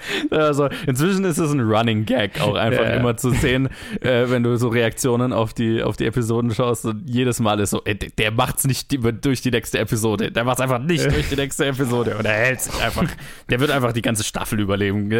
Also 0.30 0.68
inzwischen 0.86 1.24
ist 1.24 1.38
es 1.38 1.50
ein 1.52 1.60
Running 1.60 2.04
Gag, 2.04 2.40
auch 2.40 2.54
einfach 2.54 2.82
Ja, 2.84 2.90
ja. 2.90 2.96
immer 2.96 3.16
zu 3.16 3.30
sehen, 3.30 3.68
äh, 4.00 4.24
wenn 4.28 4.42
du 4.42 4.56
so 4.56 4.68
Reaktionen 4.68 5.32
auf 5.32 5.54
die, 5.54 5.82
auf 5.82 5.96
die 5.96 6.04
Episoden 6.06 6.52
schaust. 6.54 6.84
Und 6.84 7.08
jedes 7.08 7.40
Mal 7.40 7.58
ist 7.60 7.70
so, 7.70 7.82
ey, 7.84 7.94
der- 7.96 8.32
macht's 8.32 8.64
nicht 8.66 8.92
durch 9.24 9.40
die 9.40 9.50
nächste 9.50 9.78
Episode. 9.78 10.30
Der 10.30 10.44
macht's 10.44 10.60
einfach 10.60 10.78
nicht 10.78 11.04
durch 11.10 11.28
die 11.30 11.36
nächste 11.36 11.64
Episode. 11.66 12.16
Und 12.18 12.24
er 12.26 12.32
hält 12.34 12.60
sich 12.60 12.82
einfach. 12.82 13.04
Der 13.48 13.60
wird 13.60 13.70
einfach 13.70 13.92
die 13.92 14.02
ganze 14.02 14.24
Staffel 14.24 14.60
überleben. 14.60 15.10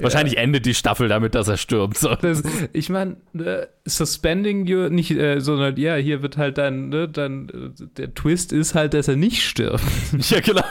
Wahrscheinlich 0.00 0.38
endet 0.38 0.64
die 0.64 0.74
Staffel 0.74 1.08
damit, 1.08 1.34
dass 1.34 1.48
er 1.48 1.56
stirbt. 1.58 1.98
So. 1.98 2.14
Das, 2.14 2.42
ich 2.72 2.88
meine, 2.88 3.16
äh, 3.38 3.66
suspending 3.84 4.66
you 4.66 4.88
nicht, 4.88 5.10
äh, 5.10 5.40
sondern 5.40 5.76
ja, 5.76 5.96
hier 5.96 6.22
wird 6.22 6.36
halt 6.36 6.56
dann, 6.58 6.88
ne, 6.88 7.08
dann 7.08 7.48
äh, 7.48 7.84
der 7.96 8.14
Twist 8.14 8.52
ist 8.52 8.74
halt, 8.74 8.94
dass 8.94 9.08
er 9.08 9.16
nicht 9.16 9.42
stirbt. 9.42 9.82
Ja, 10.30 10.40
genau. 10.40 10.62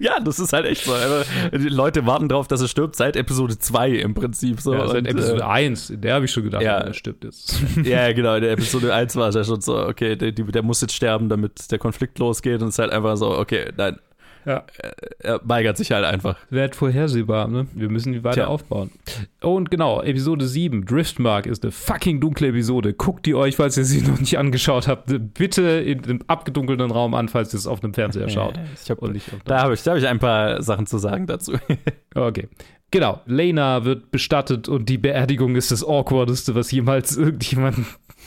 Ja, 0.00 0.18
das 0.18 0.38
ist 0.40 0.52
halt 0.52 0.64
echt 0.66 0.84
so. 0.84 0.92
Also, 0.94 1.24
die 1.52 1.68
Leute 1.68 2.06
warten 2.06 2.28
drauf, 2.28 2.48
dass 2.48 2.60
er 2.62 2.68
stirbt 2.68 2.96
seit 2.96 3.16
Episode 3.16 3.58
2 3.58 3.90
im 3.90 4.14
Prinzip. 4.14 4.60
So. 4.60 4.72
Ja, 4.72 4.88
seit 4.88 4.98
Und, 5.00 5.06
Episode 5.06 5.40
äh, 5.40 5.44
1, 5.44 5.90
in 5.90 6.00
der 6.00 6.14
habe 6.14 6.24
ich 6.24 6.30
schon 6.30 6.44
gedacht, 6.44 6.62
Ja. 6.62 6.78
er 6.78 6.94
stirbt 6.94 7.22
jetzt. 7.24 7.60
Ja, 7.84 8.10
genau, 8.12 8.34
in 8.36 8.42
der 8.42 8.52
Episode 8.52 8.94
1 8.94 9.14
war 9.16 9.28
es 9.28 9.34
ja 9.34 9.44
schon 9.44 9.60
so, 9.60 9.76
okay, 9.78 10.16
der, 10.16 10.32
der 10.32 10.62
muss 10.62 10.80
jetzt 10.80 10.94
sterben, 10.94 11.28
damit 11.28 11.70
der 11.70 11.78
Konflikt 11.78 12.18
losgeht 12.18 12.62
und 12.62 12.68
es 12.68 12.74
ist 12.74 12.78
halt 12.78 12.92
einfach 12.92 13.16
so, 13.16 13.36
okay, 13.38 13.70
nein. 13.76 13.98
Ja. 14.46 14.64
Er, 14.78 14.94
er 15.18 15.40
weigert 15.44 15.76
sich 15.76 15.92
halt 15.92 16.04
einfach. 16.04 16.36
Wird 16.50 16.74
vorhersehbar, 16.76 17.48
ne? 17.48 17.66
Wir 17.74 17.88
müssen 17.88 18.12
die 18.12 18.24
weiter 18.24 18.34
Tja. 18.34 18.46
aufbauen. 18.46 18.90
Und 19.40 19.70
genau, 19.70 20.02
Episode 20.02 20.46
7, 20.46 20.84
Driftmark, 20.86 21.46
ist 21.46 21.62
eine 21.62 21.72
fucking 21.72 22.20
dunkle 22.20 22.48
Episode. 22.48 22.94
Guckt 22.94 23.26
die 23.26 23.34
euch, 23.34 23.56
falls 23.56 23.76
ihr 23.76 23.84
sie 23.84 24.00
noch 24.08 24.18
nicht 24.18 24.38
angeschaut 24.38 24.88
habt, 24.88 25.12
bitte 25.34 25.62
in 25.62 26.04
einem 26.04 26.20
abgedunkelten 26.26 26.90
Raum 26.90 27.14
an, 27.14 27.28
falls 27.28 27.54
ihr 27.54 27.58
es 27.58 27.66
auf 27.66 27.82
einem 27.82 27.94
Fernseher 27.94 28.28
schaut. 28.28 28.58
Ich 28.82 28.90
hab, 28.90 28.98
Und 28.98 29.12
nicht 29.12 29.26
da 29.44 29.62
habe 29.62 29.74
ich, 29.74 29.82
da 29.82 29.92
hab 29.92 29.98
ich 29.98 30.06
ein 30.06 30.18
paar 30.18 30.62
Sachen 30.62 30.86
zu 30.86 30.98
sagen 30.98 31.26
dazu. 31.26 31.52
Okay. 32.12 32.48
Genau, 32.90 33.20
Lena 33.26 33.84
wird 33.84 34.10
bestattet 34.10 34.68
und 34.68 34.88
die 34.88 34.98
Beerdigung 34.98 35.54
ist 35.54 35.70
das 35.70 35.84
awkwardeste, 35.86 36.56
was 36.56 36.72
jemals 36.72 37.16
irgendjemand 37.16 37.76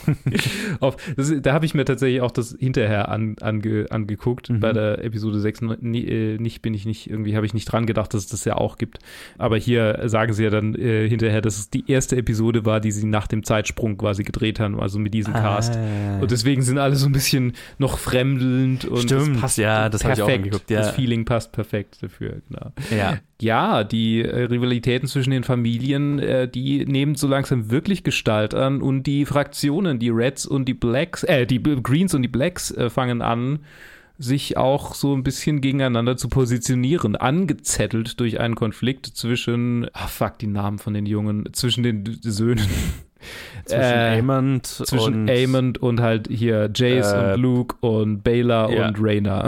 auf. 0.80 0.98
Das, 1.16 1.34
da 1.42 1.54
habe 1.54 1.66
ich 1.66 1.74
mir 1.74 1.86
tatsächlich 1.86 2.22
auch 2.22 2.32
das 2.32 2.56
hinterher 2.60 3.10
an, 3.10 3.36
ange, 3.42 3.88
angeguckt. 3.90 4.50
Mhm. 4.50 4.60
Bei 4.60 4.74
der 4.74 5.04
Episode 5.04 5.40
6 5.40 5.62
nie, 5.82 6.06
äh, 6.06 6.38
nicht 6.38 6.62
bin 6.62 6.74
ich 6.74 6.86
nicht, 6.86 7.10
irgendwie 7.10 7.36
habe 7.36 7.46
ich 7.46 7.54
nicht 7.54 7.66
dran 7.66 7.86
gedacht, 7.86 8.14
dass 8.14 8.24
es 8.24 8.30
das 8.30 8.46
ja 8.46 8.56
auch 8.56 8.78
gibt. 8.78 9.00
Aber 9.38 9.58
hier 9.58 10.02
sagen 10.06 10.34
sie 10.34 10.44
ja 10.44 10.50
dann 10.50 10.76
äh, 10.76 11.08
hinterher, 11.08 11.42
dass 11.42 11.58
es 11.58 11.70
die 11.70 11.90
erste 11.90 12.16
Episode 12.18 12.66
war, 12.66 12.80
die 12.80 12.92
sie 12.92 13.06
nach 13.06 13.28
dem 13.28 13.44
Zeitsprung 13.44 13.98
quasi 13.98 14.24
gedreht 14.24 14.60
haben, 14.60 14.80
also 14.80 15.00
mit 15.00 15.14
diesem 15.14 15.34
Cast. 15.34 15.76
Ah. 15.76 16.20
Und 16.20 16.32
deswegen 16.32 16.62
sind 16.62 16.78
alle 16.78 16.96
so 16.96 17.06
ein 17.06 17.12
bisschen 17.12 17.54
noch 17.78 17.98
fremdelnd 17.98 18.86
und 18.86 19.04
Stimmt, 19.04 19.42
passt 19.42 19.58
ja, 19.58 19.90
das 19.90 20.04
hab 20.04 20.14
ich 20.14 20.22
auch 20.22 20.28
perfekt. 20.28 20.46
angeguckt, 20.46 20.70
ja. 20.70 20.80
Das 20.80 20.92
Feeling 20.92 21.26
passt 21.26 21.52
perfekt 21.52 21.98
dafür, 22.02 22.42
genau. 22.48 22.72
Ja. 22.96 23.18
Ja, 23.44 23.84
die 23.84 24.22
äh, 24.22 24.44
Rivalitäten 24.44 25.10
zwischen 25.10 25.32
den 25.32 25.44
Familien, 25.44 26.18
äh, 26.18 26.48
die 26.48 26.86
nehmen 26.86 27.16
so 27.16 27.28
langsam 27.28 27.70
wirklich 27.70 28.04
Gestalt 28.04 28.56
an 28.56 28.82
und 28.82 29.04
die 29.04 29.26
Fraktionen, 29.26 30.00
die 30.00 30.10
Reds 30.10 30.46
und 30.46 30.66
die 30.66 30.74
Blacks, 30.74 31.24
äh, 31.24 31.46
die 31.46 31.62
Greens 31.62 32.14
und 32.14 32.22
die 32.22 32.30
Blacks 32.30 32.72
äh, 32.72 32.90
fangen 32.90 33.22
an, 33.22 33.60
sich 34.18 34.56
auch 34.56 34.96
so 34.96 35.14
ein 35.14 35.24
bisschen 35.24 35.60
gegeneinander 35.60 36.16
zu 36.16 36.30
positionieren, 36.30 37.18
angezettelt 37.18 38.18
durch 38.22 38.40
einen 38.40 38.56
Konflikt 38.56 39.08
zwischen, 39.08 39.90
ah 39.92 40.08
fuck, 40.08 40.40
die 40.40 40.48
Namen 40.48 40.80
von 40.80 40.94
den 40.94 41.06
Jungen, 41.06 41.50
zwischen 41.52 41.84
den 41.84 42.18
Söhnen. 42.22 42.68
Zwischen 43.66 43.82
Äh, 43.82 44.20
Amond 44.20 44.66
zwischen 44.68 45.30
und 45.30 45.32
Amond 45.32 45.78
und 45.78 46.02
halt 46.02 46.28
hier 46.30 46.70
Jace 46.76 47.14
Äh, 47.14 47.34
und 47.34 47.42
Luke 47.42 47.76
und 47.80 48.22
Baylor 48.22 48.70
ja. 48.70 48.86
und 48.86 48.98
Rayna. 49.00 49.48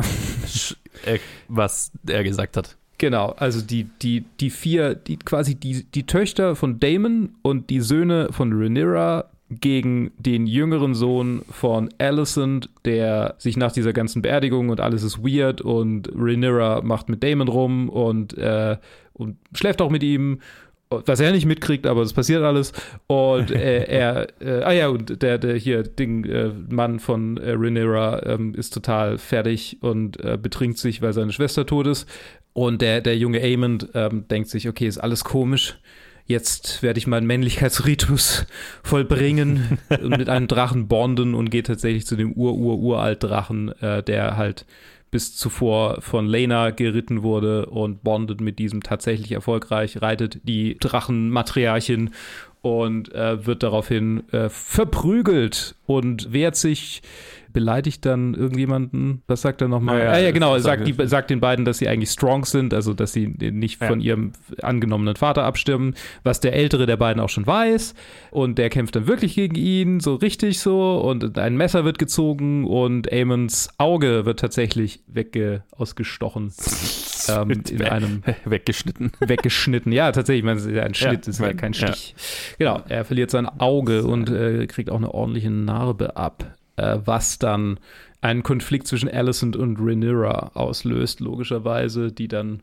Äh, 1.06 1.20
was 1.50 1.92
er 2.08 2.24
gesagt 2.24 2.56
hat. 2.56 2.78
Genau, 2.98 3.36
also 3.38 3.62
die, 3.62 3.88
die, 4.02 4.24
die 4.40 4.50
vier, 4.50 4.96
die 4.96 5.18
quasi 5.18 5.56
die, 5.56 5.84
die 5.84 6.06
Töchter 6.06 6.56
von 6.56 6.80
Damon 6.80 7.36
und 7.42 7.70
die 7.70 7.82
Söhne 7.82 8.30
von 8.32 8.54
Rhaenyra 8.54 9.26
gegen 9.50 10.12
den 10.18 10.48
jüngeren 10.48 10.96
Sohn 10.96 11.42
von 11.50 11.90
Alicent, 12.00 12.70
der 12.86 13.36
sich 13.38 13.58
nach 13.58 13.72
dieser 13.72 13.94
ganzen 13.94 14.22
Beerdigung 14.22 14.70
und 14.70 14.80
alles 14.80 15.04
ist 15.04 15.20
weird 15.20 15.62
und 15.62 16.10
Rhaenyra 16.16 16.82
macht 16.82 17.10
mit 17.10 17.24
Damon 17.24 17.48
rum 17.48 17.90
und, 17.90 18.38
äh, 18.38 18.78
und 19.14 19.38
schläft 19.54 19.82
auch 19.82 19.92
mit 19.92 20.02
ihm 20.02 20.40
was 20.90 21.20
er 21.20 21.32
nicht 21.32 21.46
mitkriegt, 21.46 21.88
aber 21.88 22.02
es 22.02 22.14
passiert 22.14 22.44
alles. 22.44 22.72
Und 23.08 23.52
äh, 23.52 23.84
er, 23.88 24.28
äh, 24.40 24.64
ah 24.64 24.72
ja, 24.72 24.88
und 24.88 25.22
der, 25.22 25.38
der 25.38 25.56
hier 25.56 25.84
Ding, 25.84 26.26
äh, 26.26 26.52
Mann 26.70 27.00
von 27.00 27.38
äh, 27.38 27.52
Rhaenyra 27.52 28.24
ähm, 28.26 28.54
ist 28.54 28.74
total 28.74 29.18
fertig 29.18 29.78
und 29.82 30.24
äh, 30.24 30.38
betrinkt 30.42 30.78
sich, 30.78 31.02
weil 31.02 31.14
seine 31.14 31.32
Schwester 31.32 31.66
tot 31.66 31.88
ist. 31.88 32.08
Und 32.56 32.82
der, 32.82 33.02
der 33.02 33.18
junge 33.18 33.42
Aemond 33.42 33.90
ähm, 33.96 34.30
denkt 34.30 34.50
sich, 34.50 34.70
okay, 34.70 34.88
ist 34.88 34.98
alles 34.98 35.26
komisch. 35.26 35.78
Jetzt 36.26 36.82
werde 36.82 36.98
ich 36.98 37.06
meinen 37.06 37.28
Männlichkeitsritus 37.28 38.46
vollbringen 38.84 39.78
und 39.90 40.18
mit 40.18 40.30
einem 40.30 40.48
Drachen 40.48 40.88
bonden 40.88 41.36
und 41.36 41.52
geht 41.52 41.68
tatsächlich 41.68 42.06
zu 42.06 42.16
dem 42.16 42.32
Ur-Ur-Uralt-Drachen, 42.32 43.74
äh, 43.82 44.02
der 44.04 44.38
halt 44.38 44.66
bis 45.12 45.36
zuvor 45.36 46.02
von 46.02 46.28
Lena 46.28 46.70
geritten 46.70 47.24
wurde 47.24 47.66
und 47.66 48.06
bondet 48.06 48.40
mit 48.40 48.58
diesem 48.58 48.84
tatsächlich 48.84 49.34
erfolgreich, 49.34 50.02
reitet 50.02 50.40
die 50.44 50.78
Drachenmatriarchin 50.80 52.12
und 52.62 53.14
äh, 53.14 53.46
wird 53.46 53.64
daraufhin 53.64 54.24
äh, 54.32 54.48
verprügelt 54.48 55.76
und 55.88 56.32
wehrt 56.32 56.56
sich, 56.56 57.02
beleidigt 57.56 58.06
dann 58.06 58.36
irgendjemanden. 58.36 59.24
Was 59.26 59.42
sagt 59.42 59.62
er 59.62 59.68
nochmal? 59.68 59.98
Ja, 59.98 60.04
ja, 60.06 60.12
ah, 60.12 60.18
ja, 60.20 60.32
genau, 60.32 60.54
er 60.54 60.60
sagt, 60.60 60.86
die, 60.86 60.94
sagt 61.08 61.32
den 61.32 61.40
beiden, 61.40 61.66
dass 61.66 61.80
sie 61.80 61.88
eigentlich 61.88 62.12
strong 62.12 62.46
sind, 62.46 62.72
also 62.76 62.94
dass 62.94 63.14
sie 63.14 63.28
nicht 63.28 63.82
Ja. 63.82 63.88
von 63.88 64.00
ihrem 64.02 64.34
angenommenen 64.62 65.16
Vater 65.16 65.44
abstimmen, 65.46 65.96
was 66.24 66.40
der 66.42 66.54
ältere 66.54 66.86
der 66.86 66.98
beiden 66.98 67.20
auch 67.20 67.30
schon 67.30 67.48
weiß. 67.48 67.96
Und 68.30 68.60
der 68.60 68.70
kämpft 68.70 68.96
dann 68.96 69.08
wirklich 69.08 69.34
gegen 69.36 69.56
ihn, 69.56 70.00
so 70.02 70.14
richtig 70.16 70.60
so. 70.60 70.98
Und 71.00 71.40
ein 71.40 71.58
Messer 71.58 71.86
wird 71.86 71.98
gezogen 71.98 72.66
und 72.66 73.12
Amons 73.12 73.70
Auge 73.80 74.26
wird 74.26 74.40
tatsächlich 74.42 75.00
wegge 75.08 75.64
ausgestochen. 75.72 76.52
ähm, 77.30 77.50
in 77.52 77.80
We- 77.80 77.92
einem 77.92 78.22
weggeschnitten. 78.46 79.12
weggeschnitten. 79.20 79.92
Ja, 79.92 80.12
tatsächlich, 80.12 80.40
ich 80.40 80.46
meine, 80.46 80.60
es 80.60 80.66
ist 80.66 80.76
ja 80.76 80.84
ein 80.84 80.94
Schnitt, 80.94 81.26
Ja, 81.26 81.30
ist 81.32 81.40
ja 81.40 81.54
kein 81.54 81.72
ja. 81.74 81.88
Stich. 81.94 82.16
Genau, 82.60 82.82
er 82.90 83.06
verliert 83.06 83.32
sein 83.32 83.46
Auge 83.48 84.04
und 84.04 84.30
äh, 84.30 84.68
kriegt 84.68 84.90
auch 84.90 84.98
eine 84.98 85.14
ordentliche 85.14 85.50
Narbe 85.50 86.18
ab, 86.18 86.46
äh, 86.78 86.98
was 87.06 87.40
dann 87.40 87.80
einen 88.22 88.44
Konflikt 88.44 88.88
zwischen 88.88 89.10
Alicent 89.10 89.56
und 89.56 89.78
Rhaenyra 89.80 90.52
auslöst, 90.56 91.20
logischerweise, 91.20 92.12
die 92.12 92.28
dann 92.28 92.60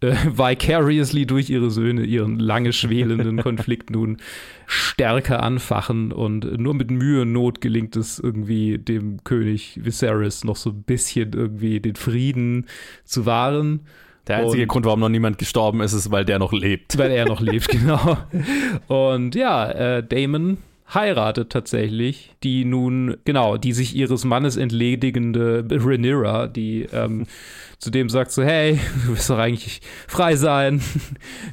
äh, 0.00 0.12
vicariously 0.32 1.26
durch 1.26 1.50
ihre 1.50 1.70
Söhne 1.70 2.04
ihren 2.04 2.38
lange 2.38 2.72
schwelenden 2.72 3.36
Konflikt 3.42 3.90
nun 3.90 4.18
stärker 4.66 5.42
anfachen 5.42 6.12
und 6.12 6.58
nur 6.58 6.74
mit 6.74 6.90
Mühe 6.90 7.22
und 7.22 7.32
Not 7.32 7.60
gelingt 7.60 7.96
es 7.96 8.18
irgendwie 8.18 8.78
dem 8.78 9.24
König 9.24 9.80
Viserys 9.82 10.44
noch 10.44 10.56
so 10.56 10.70
ein 10.70 10.82
bisschen 10.84 11.32
irgendwie 11.32 11.80
den 11.80 11.96
Frieden 11.96 12.66
zu 13.04 13.26
wahren. 13.26 13.80
Der 14.28 14.36
einzige 14.36 14.62
Und- 14.62 14.68
Grund, 14.68 14.86
warum 14.86 15.00
noch 15.00 15.08
niemand 15.08 15.38
gestorben 15.38 15.80
ist, 15.80 15.92
ist, 15.92 16.12
weil 16.12 16.24
der 16.24 16.38
noch 16.38 16.52
lebt. 16.52 16.96
weil 16.98 17.10
er 17.10 17.26
noch 17.26 17.40
lebt, 17.40 17.68
genau. 17.70 18.16
Und 18.86 19.34
ja, 19.34 19.70
äh, 19.70 20.06
Damon 20.06 20.58
heiratet 20.94 21.50
tatsächlich 21.50 22.34
die 22.42 22.64
nun, 22.64 23.16
genau, 23.24 23.56
die 23.56 23.72
sich 23.72 23.94
ihres 23.94 24.24
Mannes 24.24 24.56
entledigende 24.56 25.64
Rhaenyra, 25.70 26.46
die 26.46 26.86
ähm, 26.92 27.26
zu 27.78 27.90
dem 27.90 28.08
sagt 28.08 28.32
so, 28.32 28.42
hey, 28.42 28.78
du 29.06 29.12
wirst 29.12 29.30
doch 29.30 29.38
eigentlich 29.38 29.80
frei 30.06 30.36
sein. 30.36 30.82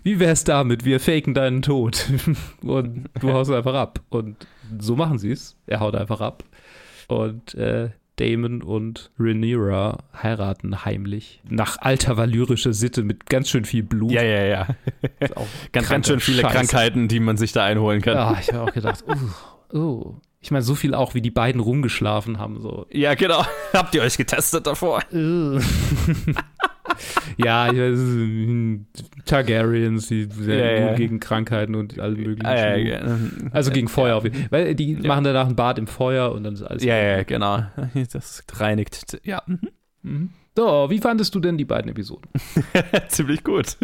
Wie 0.04 0.20
wär's 0.20 0.44
damit? 0.44 0.86
Wir 0.86 1.00
faken 1.00 1.34
deinen 1.34 1.62
Tod. 1.62 2.06
Und 2.62 3.10
du 3.20 3.32
haust 3.32 3.52
einfach 3.52 3.76
ab. 3.76 4.02
Und 4.10 4.48
so 4.80 4.96
machen 4.96 5.20
sie 5.20 5.32
es. 5.32 5.56
Er 5.68 5.80
haut 5.80 5.96
einfach 5.96 6.20
ab. 6.20 6.44
Und 7.08 7.56
äh, 7.56 7.90
Damon 8.18 8.62
und 8.62 9.12
Rhaenyra 9.20 10.04
heiraten 10.22 10.86
heimlich. 10.86 11.42
Nach 11.48 11.78
alter 11.80 12.18
valyrischer 12.18 12.74
Sitte 12.74 13.04
mit 13.04 13.28
ganz 13.28 13.50
schön 13.50 13.64
viel 13.64 13.84
Blut. 13.84 14.12
Ja, 14.12 14.24
ja, 14.24 14.44
ja. 14.44 14.68
Ganz, 15.72 15.90
ganz 15.90 16.08
schön 16.08 16.20
viele 16.20 16.42
Scheiß. 16.42 16.52
Krankheiten, 16.52 17.08
die 17.08 17.20
man 17.20 17.38
sich 17.38 17.54
da 17.54 17.64
einholen 17.64 18.02
kann. 18.02 18.16
Ja, 18.16 18.38
ich 18.40 18.52
habe 18.52 18.70
auch 18.70 18.74
gedacht, 18.74 19.06
uh, 19.08 19.78
uh. 19.78 20.16
Ich 20.48 20.52
meine, 20.52 20.64
so 20.64 20.76
viel 20.76 20.94
auch, 20.94 21.14
wie 21.14 21.22
die 21.22 21.30
beiden 21.30 21.60
rumgeschlafen 21.60 22.40
haben. 22.40 22.62
So. 22.62 22.86
Ja, 22.90 23.16
genau. 23.16 23.44
Habt 23.74 23.94
ihr 23.94 24.02
euch 24.02 24.16
getestet 24.16 24.66
davor? 24.66 25.04
ja, 27.36 27.70
Targaryens, 29.26 30.08
die 30.08 30.24
sind 30.24 30.48
Ja, 30.50 30.72
ja. 30.72 30.94
gegen 30.94 31.20
Krankheiten 31.20 31.76
und 31.76 32.00
alle 32.00 32.16
möglichen. 32.16 32.46
Ja, 32.46 32.78
ja. 32.78 33.02
Also 33.52 33.72
gegen 33.72 33.90
Feuer 33.90 34.16
auf 34.16 34.24
jeden 34.24 34.38
Fall. 34.38 34.48
Weil 34.52 34.74
die 34.74 34.96
machen 34.96 35.26
danach 35.26 35.50
ein 35.50 35.58
Bad 35.58 35.80
im 35.80 35.88
Feuer 35.88 36.32
und 36.32 36.46
dann 36.46 36.54
ist 36.54 36.64
alles. 36.64 36.82
Ja, 36.82 36.96
ja, 36.96 37.24
genau. 37.24 37.66
Das 38.14 38.46
reinigt. 38.54 39.20
Ja. 39.26 39.44
Mhm. 40.02 40.30
So, 40.56 40.90
wie 40.90 41.00
fandest 41.00 41.36
du 41.36 41.42
denn 41.42 41.58
die 41.58 41.66
beiden 41.66 41.92
Episoden? 41.92 42.32
Ziemlich 43.10 43.44
gut. 43.44 43.76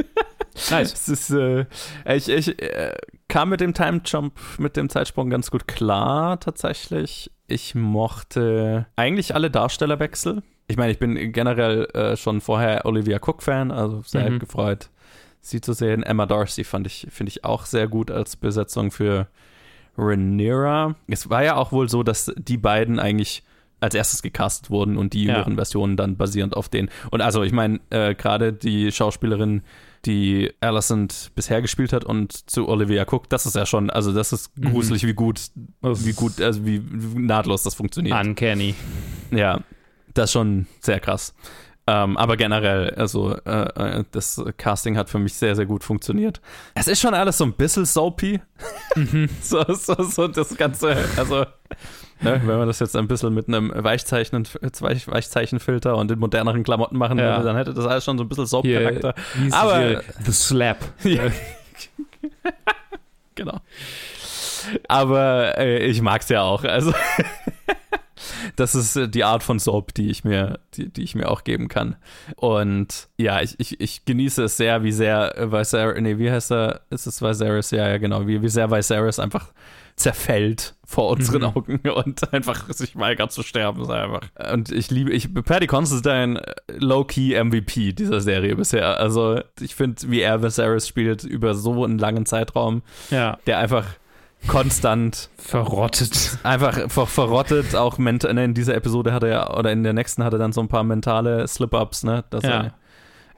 Nice. 0.71 0.93
Es 0.93 1.09
ist, 1.09 1.29
äh, 1.31 1.65
ich, 2.15 2.29
ich 2.29 2.61
äh, 2.61 2.93
kam 3.27 3.49
mit 3.49 3.59
dem 3.61 3.73
Time 3.73 4.01
Jump, 4.05 4.33
mit 4.57 4.77
dem 4.77 4.89
Zeitsprung 4.89 5.29
ganz 5.29 5.49
gut 5.51 5.67
klar, 5.67 6.39
tatsächlich. 6.39 7.31
Ich 7.47 7.75
mochte 7.75 8.85
eigentlich 8.95 9.35
alle 9.35 9.49
Darstellerwechsel. 9.51 10.43
Ich 10.67 10.77
meine, 10.77 10.91
ich 10.91 10.99
bin 10.99 11.31
generell 11.33 11.85
äh, 11.93 12.15
schon 12.15 12.39
vorher 12.41 12.85
Olivia 12.85 13.17
Cook-Fan, 13.17 13.71
also 13.71 14.01
sehr 14.05 14.29
Mhm. 14.29 14.39
gefreut, 14.39 14.89
sie 15.41 15.59
zu 15.59 15.73
sehen. 15.73 16.03
Emma 16.03 16.25
Darcy 16.25 16.63
fand 16.63 16.87
ich, 16.87 17.07
finde 17.09 17.31
ich 17.31 17.43
auch 17.43 17.65
sehr 17.65 17.87
gut 17.87 18.09
als 18.11 18.35
Besetzung 18.37 18.91
für 18.91 19.27
Rhaenyra. 19.97 20.95
Es 21.07 21.29
war 21.29 21.43
ja 21.43 21.55
auch 21.55 21.71
wohl 21.71 21.89
so, 21.89 22.03
dass 22.03 22.31
die 22.37 22.57
beiden 22.57 22.99
eigentlich 22.99 23.43
als 23.79 23.95
erstes 23.95 24.21
gecastet 24.21 24.69
wurden 24.69 24.97
und 24.97 25.13
die 25.13 25.25
Ja. 25.25 25.33
jüngeren 25.33 25.55
Versionen 25.55 25.97
dann 25.97 26.15
basierend 26.15 26.55
auf 26.55 26.69
denen. 26.69 26.89
Und 27.11 27.21
also 27.21 27.43
ich 27.43 27.51
meine, 27.51 27.79
äh, 27.89 28.15
gerade 28.15 28.53
die 28.53 28.91
Schauspielerin, 28.91 29.61
die 30.05 30.51
Alicent 30.59 31.31
bisher 31.35 31.61
gespielt 31.61 31.93
hat 31.93 32.03
und 32.03 32.49
zu 32.49 32.67
Olivia 32.67 33.05
Cook, 33.09 33.29
das 33.29 33.45
ist 33.45 33.55
ja 33.55 33.65
schon, 33.65 33.89
also 33.89 34.13
das 34.13 34.33
ist 34.33 34.51
Mhm. 34.57 34.71
gruselig, 34.71 35.05
wie 35.07 35.13
gut, 35.13 35.39
wie 35.81 36.13
gut, 36.13 36.41
also 36.41 36.65
wie, 36.65 36.81
nahtlos 37.15 37.63
das 37.63 37.75
funktioniert. 37.75 38.17
Uncanny. 38.19 38.75
Ja, 39.31 39.61
das 40.13 40.25
ist 40.25 40.33
schon 40.33 40.67
sehr 40.81 40.99
krass. 40.99 41.33
Ähm, 41.85 42.15
aber 42.15 42.37
generell, 42.37 42.91
also 42.91 43.35
äh, 43.45 43.99
äh, 43.99 44.03
das 44.11 44.41
Casting 44.57 44.95
hat 44.97 45.09
für 45.09 45.19
mich 45.19 45.33
sehr, 45.33 45.53
sehr 45.55 45.65
gut 45.65 45.83
funktioniert. 45.83 46.39
Es 46.75 46.87
ist 46.87 47.01
schon 47.01 47.13
alles 47.13 47.37
so 47.37 47.43
ein 47.43 47.51
bisschen 47.53 47.85
soapy. 47.85 48.39
so, 49.41 49.65
so, 49.73 50.01
so 50.03 50.27
das 50.29 50.55
Ganze, 50.55 50.95
also 51.17 51.45
ne, 52.23 52.41
wenn 52.45 52.57
man 52.57 52.67
das 52.67 52.79
jetzt 52.79 52.95
ein 52.95 53.07
bisschen 53.07 53.33
mit 53.33 53.47
einem 53.47 53.71
Weichzeichen, 53.75 54.45
Weich- 54.79 55.07
Weichzeichenfilter 55.07 55.95
und 55.97 56.09
in 56.11 56.19
moderneren 56.19 56.63
Klamotten 56.63 56.97
machen 56.97 57.19
Ja. 57.19 57.33
würde, 57.37 57.45
dann 57.45 57.55
hätte 57.57 57.73
das 57.73 57.85
alles 57.85 58.03
schon 58.05 58.17
so 58.17 58.23
ein 58.23 58.29
bisschen 58.29 58.45
Soap-Charakter. 58.45 59.13
Aber 59.51 60.01
The 60.23 60.31
Slap. 60.31 60.77
ja. 61.03 61.23
genau. 63.35 63.59
Aber 64.87 65.57
äh, 65.57 65.85
ich 65.85 66.01
mag's 66.01 66.29
ja 66.29 66.41
auch. 66.43 66.63
Also 66.63 66.93
das 68.55 68.75
ist 68.75 68.95
äh, 68.95 69.09
die 69.09 69.23
Art 69.23 69.43
von 69.43 69.59
Soap, 69.59 69.93
die 69.93 70.09
ich 70.09 70.23
mir, 70.23 70.59
die, 70.75 70.89
die 70.89 71.03
ich 71.03 71.15
mir 71.15 71.29
auch 71.29 71.43
geben 71.43 71.67
kann. 71.67 71.95
Und 72.37 73.09
ja, 73.17 73.41
ich, 73.41 73.59
ich, 73.59 73.79
ich 73.81 74.05
genieße 74.05 74.43
es 74.43 74.57
sehr, 74.57 74.83
wie 74.83 74.91
sehr 74.91 75.37
äh, 75.37 75.51
Viserys, 75.51 76.01
nee, 76.01 76.17
wie 76.17 76.31
heißt 76.31 76.51
er? 76.51 76.81
Ist 76.89 77.07
es 77.07 77.21
Viserys? 77.21 77.71
Ja, 77.71 77.89
ja, 77.89 77.97
genau. 77.97 78.25
Wie, 78.27 78.41
wie 78.41 78.49
sehr 78.49 78.71
Viserys 78.71 79.19
einfach 79.19 79.47
zerfällt 79.95 80.75
vor 80.85 81.09
unseren 81.11 81.41
Mhm. 81.41 81.47
Augen 81.47 81.79
und 81.95 82.33
einfach 82.33 82.71
sich 82.73 82.95
weigert 82.97 83.31
zu 83.31 83.43
sterben. 83.43 83.81
Ist 83.81 83.89
einfach. 83.89 84.21
Und 84.51 84.71
ich 84.71 84.91
liebe, 84.91 85.11
ich, 85.11 85.33
Paddy 85.33 85.67
Constantine, 85.67 86.41
low-key 86.77 87.35
MVP 87.43 87.93
dieser 87.93 88.21
Serie 88.21 88.55
bisher. 88.55 88.99
Also 88.99 89.41
ich 89.59 89.75
finde, 89.75 90.01
wie 90.09 90.21
er 90.21 90.41
Viserys 90.43 90.87
spielt 90.87 91.23
über 91.23 91.55
so 91.55 91.83
einen 91.83 91.97
langen 91.97 92.25
Zeitraum, 92.25 92.81
Ja. 93.09 93.37
der 93.47 93.59
einfach 93.59 93.85
konstant 94.47 95.29
verrottet. 95.37 96.37
Einfach 96.43 96.89
ver 96.91 97.07
verrottet, 97.07 97.75
auch 97.75 97.97
mental, 97.97 98.37
in 98.37 98.53
dieser 98.53 98.75
Episode 98.75 99.13
hat 99.13 99.23
er 99.23 99.57
oder 99.57 99.71
in 99.71 99.83
der 99.83 99.93
nächsten 99.93 100.23
hat 100.23 100.33
er 100.33 100.39
dann 100.39 100.51
so 100.51 100.61
ein 100.61 100.67
paar 100.67 100.83
mentale 100.83 101.47
Slip-Ups, 101.47 102.03
ne, 102.03 102.25
dass 102.29 102.43
Ja. 102.43 102.49
er 102.65 102.73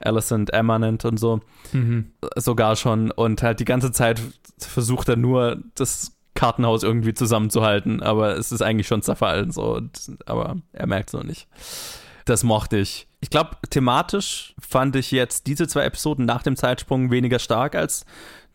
Alicent 0.00 0.52
Emma 0.52 0.78
nennt 0.78 1.04
und 1.04 1.18
so, 1.18 1.40
Mhm. 1.72 2.10
sogar 2.36 2.76
schon 2.76 3.10
und 3.12 3.42
halt 3.42 3.60
die 3.60 3.64
ganze 3.64 3.92
Zeit 3.92 4.20
versucht 4.58 5.08
er 5.08 5.16
nur 5.16 5.58
das 5.76 6.15
Kartenhaus 6.36 6.84
irgendwie 6.84 7.14
zusammenzuhalten, 7.14 8.02
aber 8.02 8.36
es 8.36 8.52
ist 8.52 8.62
eigentlich 8.62 8.86
schon 8.86 9.02
zerfallen, 9.02 9.50
so, 9.50 9.74
und, 9.74 10.12
aber 10.26 10.56
er 10.72 10.86
merkt 10.86 11.08
es 11.08 11.14
noch 11.14 11.24
nicht. 11.24 11.48
Das 12.24 12.44
mochte 12.44 12.76
ich. 12.78 13.08
Ich 13.20 13.30
glaube, 13.30 13.56
thematisch 13.70 14.54
fand 14.60 14.94
ich 14.96 15.10
jetzt 15.10 15.46
diese 15.46 15.66
zwei 15.66 15.82
Episoden 15.82 16.24
nach 16.24 16.42
dem 16.42 16.56
Zeitsprung 16.56 17.10
weniger 17.10 17.38
stark 17.38 17.74
als 17.74 18.04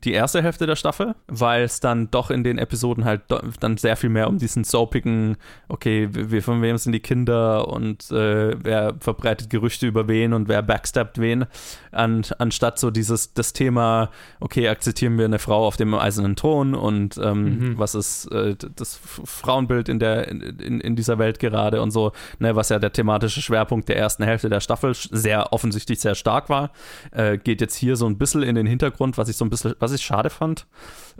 die 0.04 0.14
erste 0.14 0.42
Hälfte 0.42 0.66
der 0.66 0.76
Staffel, 0.76 1.16
weil 1.28 1.64
es 1.64 1.80
dann 1.80 2.10
doch 2.12 2.32
in 2.32 2.44
den 2.44 2.58
Episoden 2.58 3.06
halt 3.06 3.22
dann 3.60 3.78
sehr 3.78 3.96
viel 3.96 4.10
mehr 4.10 4.28
um 4.28 4.38
diesen 4.38 4.64
soapigen, 4.64 5.38
okay, 5.68 6.10
wir, 6.12 6.42
von 6.42 6.62
wem 6.62 6.78
sind 6.78 6.92
die 6.94 7.00
Kinder 7.00 7.68
und 7.68 8.10
äh, 8.12 8.56
wer 8.64 8.96
verbreitet 9.00 9.50
Gerüchte 9.50 9.88
über 9.88 10.08
wen 10.08 10.34
und 10.34 10.48
wer 10.48 10.62
backstabbt 10.62 11.20
wen, 11.20 11.46
an, 11.92 12.24
anstatt 12.40 12.80
so 12.80 12.92
dieses, 12.92 13.34
das 13.34 13.54
Thema, 13.54 14.10
okay, 14.40 14.68
akzeptieren 14.68 15.18
wir 15.18 15.26
eine 15.26 15.40
Frau 15.40 15.66
auf 15.66 15.78
dem 15.78 15.94
eisernen 15.94 16.36
Thron 16.36 16.74
und 16.76 17.18
ähm, 17.18 17.62
Mhm. 17.62 17.78
was 17.78 17.96
ist 17.96 18.26
äh, 18.32 18.56
das 18.76 18.96
Frauenbild 18.96 19.90
in, 19.90 20.00
der, 20.00 20.28
in, 20.28 20.80
in, 20.80 20.96
dieser 20.96 21.20
Welt 21.20 21.40
gerade 21.40 21.82
und 21.82 21.92
so, 21.92 22.12
ne, 22.40 22.56
was 22.56 22.70
ja 22.70 22.80
der 22.80 22.92
thematische 22.92 23.42
Schwerpunkt 23.42 23.90
der 23.90 23.98
ersten 23.98 24.24
Hälfte 24.24 24.50
der 24.50 24.60
Staffel 24.60 24.94
sehr 24.94 25.54
offensichtlich 25.54 26.00
sehr 26.00 26.16
stark 26.16 26.50
war, 26.50 26.72
äh, 27.12 27.38
geht 27.38 27.62
jetzt 27.62 27.76
hier 27.76 27.96
so 27.96 28.08
ein 28.08 28.18
bisschen 28.18 28.44
in 28.44 28.56
den 28.56 28.66
Hintergrund, 28.66 29.18
was 29.18 29.30
ich 29.30 29.38
so 29.38 29.46
ein 29.46 29.50
bisschen, 29.50 29.74
was 29.80 29.91
ich 29.92 30.04
schade 30.04 30.30
fand. 30.30 30.68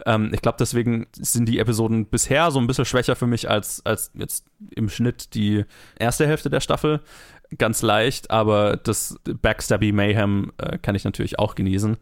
Ähm, 0.06 0.32
ich 0.34 0.42
glaube, 0.42 0.58
deswegen 0.60 1.08
sind 1.14 1.48
die 1.48 1.60
Episoden 1.60 2.08
bisher 2.08 2.52
so 2.52 2.60
ein 2.60 2.68
bisschen 2.68 2.86
schwächer 2.86 3.16
für 3.16 3.28
mich 3.28 3.50
als, 3.50 3.86
als 3.86 4.12
jetzt 4.14 4.46
im 4.76 4.90
Schnitt 4.90 5.34
die 5.34 5.66
erste 5.98 6.28
Hälfte 6.28 6.50
der 6.50 6.60
Staffel. 6.60 7.02
Ganz 7.58 7.82
leicht, 7.82 8.32
aber 8.32 8.78
das 8.78 9.18
Backstabby 9.26 9.92
Mayhem 9.92 10.54
äh, 10.58 10.78
kann 10.78 10.96
ich 10.96 11.04
natürlich 11.04 11.38
auch 11.38 11.56
genießen. 11.56 11.98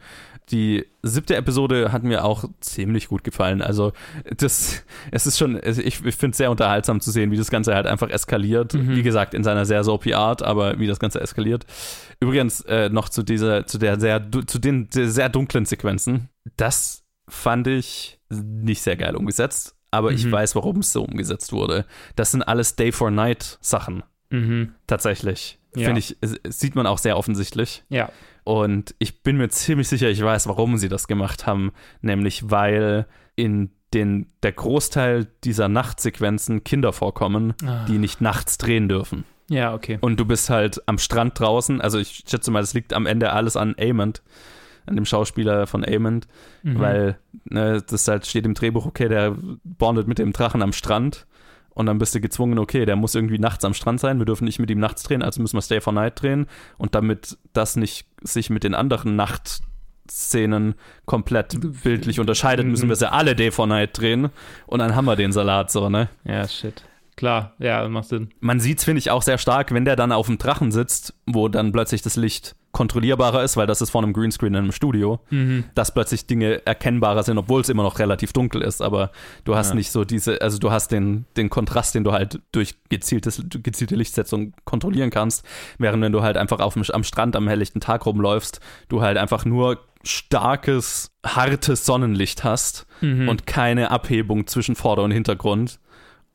Die 0.51 0.85
siebte 1.03 1.35
Episode 1.35 1.91
hat 1.91 2.03
mir 2.03 2.23
auch 2.23 2.45
ziemlich 2.59 3.07
gut 3.07 3.23
gefallen. 3.23 3.61
Also, 3.61 3.91
das, 4.37 4.83
es 5.11 5.25
ist 5.27 5.37
schon, 5.37 5.57
ich, 5.63 5.77
ich 6.05 6.15
finde 6.15 6.31
es 6.31 6.37
sehr 6.37 6.51
unterhaltsam 6.51 7.01
zu 7.01 7.11
sehen, 7.11 7.31
wie 7.31 7.37
das 7.37 7.49
Ganze 7.49 7.73
halt 7.75 7.87
einfach 7.87 8.09
eskaliert. 8.09 8.73
Mhm. 8.73 8.95
Wie 8.95 9.03
gesagt, 9.03 9.33
in 9.33 9.43
seiner 9.43 9.65
sehr 9.65 9.83
soapy 9.83 10.13
Art, 10.13 10.43
aber 10.43 10.79
wie 10.79 10.87
das 10.87 10.99
Ganze 10.99 11.19
eskaliert. 11.21 11.65
Übrigens, 12.19 12.61
äh, 12.61 12.89
noch 12.89 13.09
zu 13.09 13.23
dieser, 13.23 13.65
zu 13.67 13.77
der 13.77 13.99
sehr, 13.99 14.21
zu 14.47 14.59
den 14.59 14.87
sehr, 14.91 15.29
dunklen 15.29 15.65
Sequenzen. 15.65 16.29
Das 16.57 17.03
fand 17.27 17.67
ich 17.67 18.19
nicht 18.29 18.81
sehr 18.81 18.97
geil 18.97 19.15
umgesetzt, 19.15 19.75
aber 19.91 20.11
ich 20.11 20.25
Mhm. 20.25 20.31
weiß, 20.31 20.55
warum 20.55 20.77
es 20.79 20.91
so 20.93 21.03
umgesetzt 21.03 21.51
wurde. 21.53 21.85
Das 22.15 22.31
sind 22.31 22.43
alles 22.43 22.75
Day 22.75 22.91
for 22.91 23.09
Night 23.11 23.57
Sachen. 23.61 24.03
Mhm. 24.29 24.73
Tatsächlich. 24.87 25.59
Ja. 25.75 25.85
Finde 25.85 25.99
ich, 25.99 26.17
sieht 26.49 26.75
man 26.75 26.87
auch 26.87 26.97
sehr 26.97 27.17
offensichtlich. 27.17 27.83
Ja. 27.89 28.09
Und 28.43 28.95
ich 28.99 29.21
bin 29.21 29.37
mir 29.37 29.49
ziemlich 29.49 29.87
sicher, 29.87 30.09
ich 30.09 30.21
weiß, 30.23 30.47
warum 30.47 30.77
sie 30.77 30.89
das 30.89 31.07
gemacht 31.07 31.45
haben. 31.45 31.71
Nämlich, 32.01 32.49
weil 32.49 33.05
in 33.35 33.69
den, 33.93 34.27
der 34.43 34.51
Großteil 34.51 35.27
dieser 35.43 35.67
Nachtsequenzen 35.67 36.63
Kinder 36.63 36.93
vorkommen, 36.93 37.53
Ah. 37.65 37.85
die 37.85 37.97
nicht 37.97 38.21
nachts 38.21 38.57
drehen 38.57 38.87
dürfen. 38.89 39.23
Ja, 39.49 39.73
okay. 39.73 39.97
Und 40.01 40.19
du 40.19 40.25
bist 40.25 40.49
halt 40.49 40.81
am 40.87 40.97
Strand 40.99 41.39
draußen. 41.39 41.81
Also 41.81 41.97
ich 41.97 42.23
schätze 42.27 42.51
mal, 42.51 42.61
das 42.61 42.73
liegt 42.75 42.93
am 42.93 43.05
Ende 43.07 43.31
alles 43.31 43.55
an 43.57 43.75
Amond, 43.79 44.21
an 44.85 44.95
dem 44.95 45.05
Schauspieler 45.05 45.65
von 45.67 45.83
Amond, 45.85 46.27
Mhm. 46.63 46.79
weil 46.79 47.19
ne, 47.45 47.81
das 47.87 48.07
halt 48.07 48.25
steht 48.27 48.45
im 48.45 48.53
Drehbuch, 48.53 48.85
okay, 48.85 49.07
der 49.09 49.35
bondet 49.63 50.07
mit 50.07 50.19
dem 50.19 50.33
Drachen 50.33 50.61
am 50.61 50.73
Strand. 50.73 51.25
Und 51.73 51.85
dann 51.85 51.97
bist 51.97 52.13
du 52.15 52.21
gezwungen, 52.21 52.59
okay, 52.59 52.85
der 52.85 52.95
muss 52.95 53.15
irgendwie 53.15 53.39
nachts 53.39 53.63
am 53.63 53.73
Strand 53.73 53.99
sein. 53.99 54.19
Wir 54.19 54.25
dürfen 54.25 54.45
nicht 54.45 54.59
mit 54.59 54.69
ihm 54.69 54.79
nachts 54.79 55.03
drehen, 55.03 55.21
also 55.21 55.41
müssen 55.41 55.55
wir 55.57 55.61
Stay 55.61 55.81
for 55.81 55.93
Night 55.93 56.21
drehen. 56.21 56.47
Und 56.77 56.95
damit 56.95 57.37
das 57.53 57.75
nicht 57.75 58.07
sich 58.21 58.49
mit 58.49 58.63
den 58.63 58.73
anderen 58.73 59.15
Nachtszenen 59.15 60.75
komplett 61.05 61.57
bildlich 61.83 62.19
unterscheidet, 62.19 62.65
müssen 62.65 62.89
wir 62.89 62.95
sie 62.95 63.11
alle 63.11 63.35
Day 63.35 63.51
for 63.51 63.67
Night 63.67 63.97
drehen. 63.97 64.29
Und 64.65 64.79
dann 64.79 64.95
haben 64.95 65.05
wir 65.05 65.15
den 65.15 65.31
Salat 65.31 65.71
so, 65.71 65.89
ne? 65.89 66.09
Ja, 66.25 66.47
shit. 66.47 66.83
Klar, 67.19 67.51
ja, 67.59 67.85
macht 67.89 68.05
Sinn. 68.07 68.29
Man 68.39 68.61
sieht 68.61 68.77
es, 68.77 68.85
finde 68.85 68.99
ich, 68.99 69.11
auch 69.11 69.21
sehr 69.23 69.37
stark, 69.37 69.73
wenn 69.73 69.83
der 69.83 69.97
dann 69.97 70.13
auf 70.13 70.27
dem 70.27 70.37
Drachen 70.37 70.71
sitzt, 70.71 71.13
wo 71.25 71.49
dann 71.49 71.73
plötzlich 71.73 72.01
das 72.01 72.15
Licht 72.15 72.55
kontrollierbarer 72.71 73.43
ist, 73.43 73.57
weil 73.57 73.67
das 73.67 73.81
ist 73.81 73.89
vor 73.89 74.01
einem 74.01 74.13
Greenscreen 74.13 74.53
in 74.53 74.63
einem 74.63 74.71
Studio, 74.71 75.19
Mhm. 75.29 75.65
dass 75.75 75.93
plötzlich 75.93 76.27
Dinge 76.27 76.65
erkennbarer 76.65 77.23
sind, 77.23 77.37
obwohl 77.37 77.59
es 77.59 77.67
immer 77.67 77.83
noch 77.83 77.99
relativ 77.99 78.31
dunkel 78.31 78.61
ist, 78.61 78.81
aber 78.81 79.11
du 79.43 79.57
hast 79.57 79.69
Ja. 79.69 79.75
nicht 79.75 79.91
so 79.91 80.05
diese, 80.05 80.41
also 80.41 80.59
du 80.59 80.71
hast 80.71 80.93
den, 80.93 81.25
den 81.35 81.49
Kontrast, 81.49 81.93
den 81.93 82.05
du 82.05 82.13
halt 82.13 82.39
durch 82.53 82.75
gezieltes, 82.87 83.43
gezielte 83.49 83.95
Lichtsetzung 83.95 84.53
kontrollieren 84.63 85.09
kannst, 85.09 85.43
während 85.77 86.01
wenn 86.01 86.13
du 86.13 86.21
halt 86.21 86.37
einfach 86.37 86.59
auf 86.61 86.75
dem, 86.75 86.83
am 86.93 87.03
Strand 87.03 87.35
am 87.35 87.49
helllichten 87.49 87.81
Tag 87.81 88.05
rumläufst, 88.05 88.61
du 88.87 89.01
halt 89.01 89.17
einfach 89.17 89.43
nur 89.43 89.79
starkes, 90.03 91.11
hartes 91.25 91.85
Sonnenlicht 91.85 92.45
hast 92.45 92.85
Mhm. 93.01 93.27
und 93.27 93.45
keine 93.47 93.91
Abhebung 93.91 94.47
zwischen 94.47 94.75
Vorder- 94.75 95.03
und 95.03 95.11
Hintergrund 95.11 95.79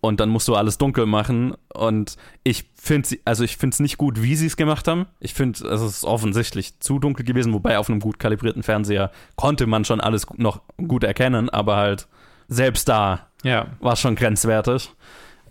und 0.04 0.20
dann 0.20 0.28
musst 0.28 0.46
du 0.48 0.54
alles 0.54 0.76
dunkel 0.78 1.06
machen 1.06 1.54
und 1.72 2.16
ich 2.42 2.66
finde 2.74 3.08
also 3.24 3.42
ich 3.44 3.56
finde 3.56 3.74
es 3.74 3.80
nicht 3.80 3.96
gut, 3.96 4.22
wie 4.22 4.36
sie 4.36 4.46
es 4.46 4.56
gemacht 4.56 4.86
haben. 4.86 5.06
Ich 5.18 5.32
finde, 5.34 5.66
es 5.68 5.80
ist 5.80 6.04
offensichtlich 6.04 6.78
zu 6.80 6.98
dunkel 6.98 7.24
gewesen, 7.24 7.52
wobei 7.52 7.78
auf 7.78 7.88
einem 7.88 8.00
gut 8.00 8.18
kalibrierten 8.18 8.62
Fernseher 8.62 9.10
konnte 9.36 9.66
man 9.66 9.84
schon 9.84 10.00
alles 10.00 10.26
noch 10.36 10.60
gut 10.76 11.04
erkennen, 11.04 11.48
aber 11.48 11.76
halt 11.76 12.06
selbst 12.48 12.88
da 12.88 13.28
Ja. 13.42 13.66
war 13.80 13.96
schon 13.96 14.14
grenzwertig. 14.14 14.90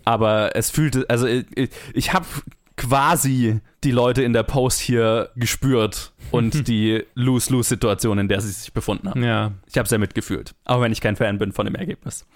Aber 0.04 0.54
es 0.54 0.70
fühlte, 0.70 1.06
also 1.08 1.26
ich, 1.26 1.46
ich, 1.56 1.70
ich 1.94 2.12
habe 2.12 2.26
quasi 2.76 3.60
die 3.84 3.90
Leute 3.90 4.22
in 4.22 4.32
der 4.32 4.42
Post 4.42 4.80
hier 4.80 5.30
gespürt 5.36 6.12
und 6.30 6.66
die 6.68 7.04
Lose-Lose-Situation, 7.14 8.18
in 8.18 8.28
der 8.28 8.40
sie 8.40 8.50
sich 8.50 8.72
befunden 8.72 9.08
haben. 9.08 9.22
Ja. 9.22 9.52
Ich 9.66 9.78
habe 9.78 9.88
sehr 9.88 9.98
mitgefühlt, 9.98 10.54
auch 10.64 10.80
wenn 10.80 10.92
ich 10.92 11.00
kein 11.00 11.16
Fan 11.16 11.38
bin 11.38 11.52
von 11.52 11.66
dem 11.66 11.74
Ergebnis. 11.74 12.26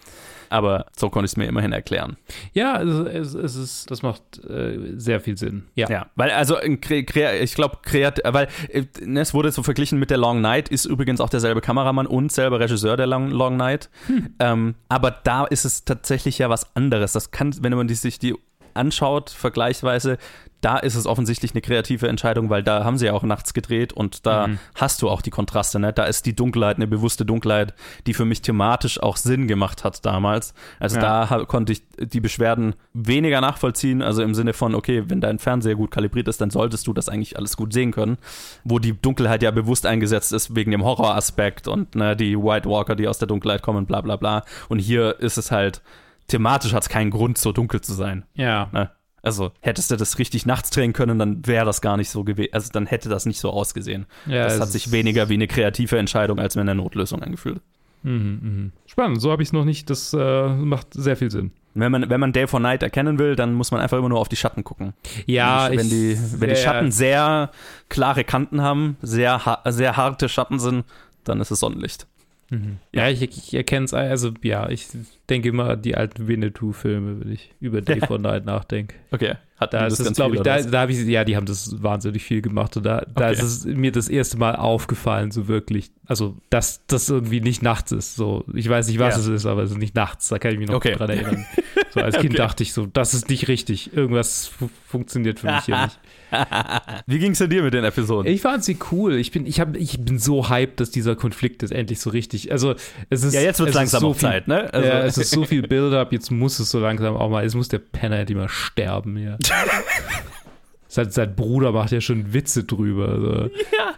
Aber 0.50 0.86
so 0.96 1.10
konnte 1.10 1.26
ich 1.26 1.32
es 1.32 1.36
mir 1.36 1.46
immerhin 1.46 1.72
erklären. 1.72 2.16
Ja, 2.52 2.74
also 2.74 3.06
es, 3.06 3.34
es 3.34 3.56
ist, 3.56 3.90
das 3.90 4.02
macht 4.02 4.42
äh, 4.44 4.94
sehr 4.96 5.20
viel 5.20 5.36
Sinn. 5.36 5.66
Ja. 5.74 5.88
Ja, 5.90 6.06
weil 6.14 6.30
also 6.30 6.56
ich 6.62 7.54
glaube 7.54 7.78
kreat 7.82 8.20
weil 8.24 8.48
äh, 8.70 8.84
ne, 9.04 9.20
es 9.20 9.34
wurde 9.34 9.52
so 9.52 9.62
verglichen 9.62 9.98
mit 9.98 10.10
der 10.10 10.18
Long 10.18 10.40
Night 10.40 10.68
ist 10.68 10.86
übrigens 10.86 11.20
auch 11.20 11.28
derselbe 11.28 11.60
Kameramann 11.60 12.06
und 12.06 12.32
selber 12.32 12.60
Regisseur 12.60 12.96
der 12.96 13.06
Long, 13.06 13.30
Long 13.30 13.56
Night. 13.56 13.90
Ähm, 14.38 14.74
aber 14.88 15.10
da 15.10 15.44
ist 15.44 15.64
es 15.64 15.84
tatsächlich 15.84 16.38
ja 16.38 16.48
was 16.48 16.74
anderes. 16.74 17.12
Das 17.12 17.30
kann, 17.30 17.54
wenn 17.60 17.74
man 17.74 17.88
die, 17.88 17.94
sich 17.94 18.18
die 18.18 18.34
anschaut, 18.78 19.30
vergleichsweise, 19.30 20.16
da 20.60 20.76
ist 20.76 20.96
es 20.96 21.06
offensichtlich 21.06 21.52
eine 21.52 21.60
kreative 21.60 22.08
Entscheidung, 22.08 22.50
weil 22.50 22.64
da 22.64 22.82
haben 22.82 22.98
sie 22.98 23.06
ja 23.06 23.12
auch 23.12 23.22
nachts 23.22 23.54
gedreht 23.54 23.92
und 23.92 24.26
da 24.26 24.48
Mhm. 24.48 24.58
hast 24.74 25.00
du 25.02 25.08
auch 25.08 25.22
die 25.22 25.30
Kontraste. 25.30 25.78
Ne? 25.78 25.92
Da 25.92 26.02
ist 26.02 26.26
die 26.26 26.34
Dunkelheit 26.34 26.78
eine 26.78 26.88
bewusste 26.88 27.24
Dunkelheit, 27.24 27.74
die 28.08 28.14
für 28.14 28.24
mich 28.24 28.42
thematisch 28.42 29.00
auch 29.00 29.16
Sinn 29.16 29.46
gemacht 29.46 29.84
hat 29.84 30.04
damals. 30.04 30.54
Also 30.80 30.96
Ja. 30.96 31.26
da 31.26 31.44
konnte 31.44 31.72
ich 31.72 31.82
die 32.00 32.18
Beschwerden 32.18 32.74
weniger 32.92 33.40
nachvollziehen, 33.40 34.02
also 34.02 34.22
im 34.24 34.34
Sinne 34.34 34.52
von, 34.52 34.74
okay, 34.74 35.04
wenn 35.06 35.20
dein 35.20 35.38
Fernseher 35.38 35.76
gut 35.76 35.92
kalibriert 35.92 36.26
ist, 36.26 36.40
dann 36.40 36.50
solltest 36.50 36.88
du 36.88 36.92
das 36.92 37.08
eigentlich 37.08 37.36
alles 37.36 37.56
gut 37.56 37.72
sehen 37.72 37.92
können. 37.92 38.18
Wo 38.64 38.80
die 38.80 39.00
Dunkelheit 39.00 39.44
ja 39.44 39.52
bewusst 39.52 39.86
eingesetzt 39.86 40.32
ist 40.32 40.56
wegen 40.56 40.72
dem 40.72 40.82
Horroraspekt 40.82 41.68
und 41.68 41.94
ne, 41.94 42.16
die 42.16 42.36
White 42.36 42.68
Walker, 42.68 42.96
die 42.96 43.06
aus 43.06 43.18
der 43.18 43.28
Dunkelheit 43.28 43.62
kommen, 43.62 43.86
bla 43.86 44.00
bla 44.00 44.16
bla. 44.16 44.42
Und 44.68 44.80
hier 44.80 45.20
ist 45.20 45.36
es 45.38 45.52
halt, 45.52 45.82
thematisch 46.28 46.72
hat 46.72 46.82
es 46.84 46.88
keinen 46.88 47.10
Grund, 47.10 47.38
so 47.38 47.52
dunkel 47.52 47.80
zu 47.80 47.92
sein. 47.94 48.24
Ja. 48.34 48.68
Ne? 48.72 48.90
Also 49.22 49.50
hättest 49.60 49.90
du 49.90 49.96
das 49.96 50.18
richtig 50.18 50.46
nachts 50.46 50.70
drehen 50.70 50.92
können, 50.92 51.18
dann 51.18 51.46
wäre 51.46 51.66
das 51.66 51.80
gar 51.80 51.96
nicht 51.96 52.08
so 52.08 52.22
gewesen. 52.24 52.50
Also 52.52 52.70
dann 52.72 52.86
hätte 52.86 53.08
das 53.08 53.26
nicht 53.26 53.40
so 53.40 53.50
ausgesehen. 53.50 54.06
Ja, 54.26 54.44
das 54.44 54.60
hat 54.60 54.68
sich 54.70 54.92
weniger 54.92 55.28
wie 55.28 55.34
eine 55.34 55.48
kreative 55.48 55.98
Entscheidung 55.98 56.38
als 56.38 56.54
wie 56.56 56.60
eine 56.60 56.74
Notlösung 56.76 57.22
angefühlt. 57.22 57.60
Mhm, 58.04 58.38
mhm. 58.42 58.72
Spannend, 58.86 59.20
so 59.20 59.32
habe 59.32 59.42
ich 59.42 59.48
es 59.48 59.52
noch 59.52 59.64
nicht. 59.64 59.90
Das 59.90 60.14
äh, 60.14 60.48
macht 60.48 60.94
sehr 60.94 61.16
viel 61.16 61.30
Sinn. 61.32 61.50
Wenn 61.74 61.90
man, 61.92 62.08
wenn 62.08 62.20
man 62.20 62.32
Day 62.32 62.46
for 62.46 62.60
Night 62.60 62.82
erkennen 62.82 63.18
will, 63.18 63.34
dann 63.36 63.54
muss 63.54 63.70
man 63.72 63.80
einfach 63.80 63.98
immer 63.98 64.08
nur 64.08 64.20
auf 64.20 64.28
die 64.28 64.36
Schatten 64.36 64.62
gucken. 64.64 64.94
Ja, 65.26 65.68
wenn, 65.70 65.80
ich- 65.80 65.88
die, 65.90 66.18
wenn 66.38 66.48
die 66.50 66.56
Schatten 66.56 66.92
sehr 66.92 67.50
klare 67.88 68.22
Kanten 68.24 68.62
haben, 68.62 68.96
sehr, 69.02 69.40
sehr 69.66 69.96
harte 69.96 70.28
Schatten 70.28 70.58
sind, 70.60 70.84
dann 71.24 71.40
ist 71.40 71.50
es 71.50 71.60
Sonnenlicht. 71.60 72.06
Mhm. 72.50 72.78
Ja, 72.94 73.08
ich, 73.08 73.22
ich 73.22 73.54
erkenne 73.54 73.84
es, 73.84 73.94
also 73.94 74.32
ja, 74.42 74.68
ich 74.68 74.88
denke 75.28 75.48
immer 75.50 75.70
an 75.70 75.82
die 75.82 75.96
alten 75.96 76.28
Winnetou-Filme, 76.28 77.20
wenn 77.20 77.32
ich 77.32 77.54
über 77.60 77.80
Day 77.82 78.00
for 78.06 78.18
Night 78.18 78.44
nachdenke. 78.44 78.96
Okay. 79.10 79.34
Hatten 79.60 79.76
Da 79.76 79.86
ist 79.86 79.98
das 79.98 80.06
es, 80.08 80.16
glaube 80.16 80.36
ich, 80.36 80.42
da, 80.42 80.60
da 80.62 80.80
habe 80.82 80.92
ich, 80.92 80.98
ja, 81.06 81.24
die 81.24 81.36
haben 81.36 81.46
das 81.46 81.82
wahnsinnig 81.82 82.22
viel 82.22 82.42
gemacht 82.42 82.76
und 82.76 82.84
da, 82.86 83.04
da 83.14 83.26
Okay. 83.30 83.32
ist 83.34 83.42
es 83.42 83.64
mir 83.64 83.90
das 83.92 84.08
erste 84.08 84.36
Mal 84.38 84.54
aufgefallen, 84.56 85.30
so 85.32 85.48
wirklich. 85.48 85.90
Also, 86.06 86.36
dass 86.48 86.86
das 86.86 87.08
irgendwie 87.10 87.40
nicht 87.40 87.62
nachts 87.62 87.92
ist. 87.92 88.14
So, 88.16 88.44
ich 88.54 88.68
weiß 88.68 88.86
nicht, 88.88 88.98
was 88.98 89.14
Ja. 89.16 89.20
es 89.20 89.26
ist, 89.26 89.46
aber 89.46 89.62
es 89.64 89.72
ist 89.72 89.78
nicht 89.78 89.94
nachts. 89.94 90.28
Da 90.28 90.38
kann 90.38 90.52
ich 90.52 90.58
mich 90.58 90.68
noch 90.68 90.76
Okay. 90.76 90.94
dran 90.94 91.10
erinnern. 91.10 91.44
So 91.90 92.00
als 92.00 92.16
Kind 92.16 92.34
Okay. 92.34 92.36
dachte 92.36 92.62
ich 92.62 92.74
so, 92.74 92.84
das 92.84 93.14
ist 93.14 93.30
nicht 93.30 93.48
richtig. 93.48 93.94
Irgendwas 93.96 94.46
fu 94.46 94.68
funktioniert 94.86 95.40
für 95.40 95.46
mich 95.50 95.64
hier 95.64 95.84
nicht. 95.84 95.98
Wie 97.06 97.18
ging 97.18 97.32
es 97.32 97.38
denn 97.38 97.48
dir 97.48 97.62
mit 97.62 97.72
den 97.72 97.82
Episoden? 97.84 98.30
Ich 98.30 98.42
fand 98.42 98.62
sie 98.62 98.76
cool. 98.92 99.14
Ich 99.14 99.30
bin, 99.32 99.46
ich, 99.46 99.58
hab, 99.58 99.74
ich 99.74 99.98
bin 99.98 100.18
so 100.18 100.50
hyped, 100.50 100.80
dass 100.80 100.90
dieser 100.90 101.16
Konflikt 101.16 101.62
ist 101.62 101.70
endlich 101.70 101.98
so 102.00 102.10
richtig. 102.10 102.52
Also 102.52 102.74
es 103.08 103.22
ist 103.22 103.32
Ja, 103.32 103.40
jetzt 103.40 103.58
wird's 103.60 103.70
es 103.70 103.76
langsam 103.76 104.00
so 104.02 104.12
viel, 104.12 104.20
Zeit, 104.28 104.48
ne? 104.48 104.72
Also- 104.72 104.86
Ja, 104.86 105.00
es 105.00 105.16
ist 105.16 105.30
so 105.30 105.44
viel 105.46 105.62
Build-up. 105.62 106.12
Jetzt 106.12 106.30
muss 106.30 106.58
es 106.58 106.70
so 106.70 106.78
langsam 106.78 107.16
auch 107.16 107.30
mal. 107.30 107.42
Jetzt 107.42 107.54
muss 107.54 107.68
der 107.68 107.78
Penner 107.78 108.18
endlich 108.18 108.36
mal 108.36 108.48
sterben. 108.50 109.16
Ja. 109.16 109.38
sein, 110.88 111.10
sein 111.10 111.34
Bruder 111.36 111.72
macht 111.72 111.92
ja 111.92 112.00
schon 112.00 112.32
Witze 112.32 112.64
drüber. 112.64 113.08
Also. 113.08 113.32
Ja. 113.76 113.94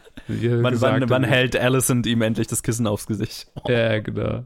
Wann, 0.62 0.80
wann, 0.80 1.10
wann 1.10 1.24
hält 1.24 1.56
Alicent 1.56 2.06
ihm 2.06 2.22
endlich 2.22 2.46
das 2.46 2.62
Kissen 2.62 2.86
aufs 2.86 3.06
Gesicht? 3.08 3.48
Ja, 3.68 3.98
genau. 3.98 4.44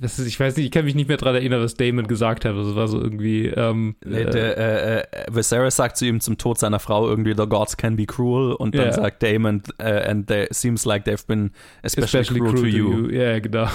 Das 0.00 0.18
ist, 0.18 0.26
ich 0.26 0.40
weiß 0.40 0.56
nicht, 0.56 0.66
ich 0.66 0.72
kann 0.72 0.84
mich 0.84 0.96
nicht 0.96 1.06
mehr 1.06 1.16
daran 1.18 1.36
erinnern, 1.36 1.62
was 1.62 1.74
Damon 1.74 2.08
gesagt 2.08 2.44
hat. 2.44 2.56
Das 2.56 2.74
war 2.74 2.88
so 2.88 3.00
irgendwie. 3.00 3.46
Ähm, 3.46 3.94
Nee, 4.04 4.22
äh, 4.22 4.30
der, 4.30 4.56
äh, 4.58 4.98
äh, 5.00 5.04
Viserys 5.30 5.76
sagt 5.76 5.98
zu 5.98 6.06
ihm 6.06 6.20
zum 6.20 6.36
Tod 6.36 6.58
seiner 6.58 6.80
Frau 6.80 7.08
irgendwie, 7.08 7.34
the 7.36 7.46
gods 7.46 7.76
can 7.76 7.94
be 7.96 8.06
cruel 8.06 8.54
und 8.54 8.74
dann 8.74 8.86
Ja. 8.86 8.92
sagt 8.92 9.22
Damon, 9.22 9.62
äh, 9.78 10.10
and 10.10 10.26
they, 10.26 10.48
seems 10.50 10.84
like 10.84 11.04
they've 11.04 11.26
been 11.28 11.52
especially, 11.82 12.20
especially 12.22 12.40
cruel, 12.40 12.54
to 12.54 12.66
you. 12.66 13.08
Ja, 13.10 13.38
genau. 13.38 13.68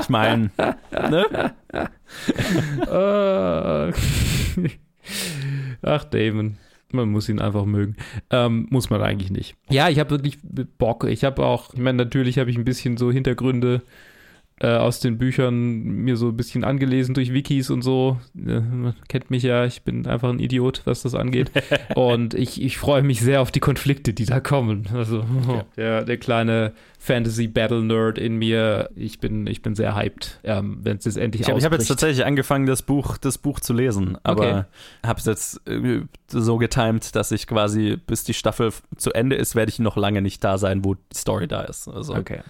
Ich 0.00 0.08
meine, 0.10 0.50
ne? 0.92 1.52
Äh, 2.86 3.92
Ach, 5.82 6.04
Damon. 6.04 6.56
Man 6.92 7.10
muss 7.10 7.28
ihn 7.28 7.38
einfach 7.38 7.66
mögen. 7.66 7.96
Ähm, 8.30 8.66
muss 8.70 8.90
man 8.90 9.00
eigentlich 9.00 9.30
nicht. 9.30 9.54
Ja, 9.68 9.88
ich 9.88 10.00
habe 10.00 10.10
wirklich 10.10 10.38
Bock. 10.78 11.04
Ich 11.04 11.22
habe 11.22 11.44
auch, 11.46 11.72
ich 11.72 11.80
meine, 11.80 11.98
natürlich 11.98 12.38
habe 12.38 12.50
ich 12.50 12.58
ein 12.58 12.64
bisschen 12.64 12.96
so 12.96 13.12
Hintergründe 13.12 13.82
äh, 14.60 14.76
aus 14.76 15.00
den 15.00 15.16
Büchern 15.16 15.82
mir 15.82 16.16
so 16.16 16.28
ein 16.28 16.36
bisschen 16.36 16.64
angelesen 16.64 17.14
durch 17.14 17.32
Wikis 17.32 17.70
und 17.70 17.82
so. 17.82 18.18
Äh, 18.36 18.60
man 18.60 18.94
kennt 19.08 19.30
mich 19.30 19.42
ja, 19.42 19.64
ich 19.64 19.82
bin 19.82 20.06
einfach 20.06 20.28
ein 20.28 20.38
Idiot, 20.38 20.82
was 20.84 21.02
das 21.02 21.14
angeht. 21.14 21.50
und 21.94 22.34
ich, 22.34 22.60
ich 22.60 22.76
freue 22.76 23.02
mich 23.02 23.20
sehr 23.20 23.40
auf 23.40 23.50
die 23.50 23.60
Konflikte, 23.60 24.12
die 24.12 24.26
da 24.26 24.40
kommen. 24.40 24.86
Also 24.92 25.24
der, 25.76 26.04
der 26.04 26.16
kleine 26.18 26.72
Fantasy-Battle-Nerd 27.00 28.18
in 28.18 28.36
mir, 28.36 28.90
ich 28.94 29.20
bin, 29.20 29.46
ich 29.46 29.62
bin 29.62 29.74
sehr 29.74 29.96
hyped, 29.96 30.38
ähm, 30.44 30.78
wenn 30.82 30.98
es 30.98 31.06
jetzt 31.06 31.16
endlich 31.16 31.42
Ich 31.42 31.48
habe 31.48 31.60
hab 31.60 31.72
jetzt 31.72 31.88
tatsächlich 31.88 32.24
angefangen, 32.26 32.66
das 32.66 32.82
Buch, 32.82 33.16
das 33.16 33.38
Buch 33.38 33.58
zu 33.60 33.72
lesen, 33.72 34.18
aber 34.22 34.40
Okay. 34.40 34.64
habe 35.06 35.18
es 35.18 35.24
jetzt 35.26 35.66
äh, 35.66 36.02
so 36.28 36.58
getimt, 36.58 37.16
dass 37.16 37.32
ich 37.32 37.46
quasi, 37.46 37.96
bis 37.96 38.24
die 38.24 38.34
Staffel 38.34 38.70
zu 38.96 39.12
Ende 39.12 39.36
ist, 39.36 39.54
werde 39.54 39.70
ich 39.70 39.78
noch 39.78 39.96
lange 39.96 40.20
nicht 40.22 40.44
da 40.44 40.58
sein, 40.58 40.84
wo 40.84 40.94
die 40.94 41.00
Story 41.16 41.48
da 41.48 41.62
ist. 41.62 41.88
Also, 41.88 42.14
Okay. 42.14 42.40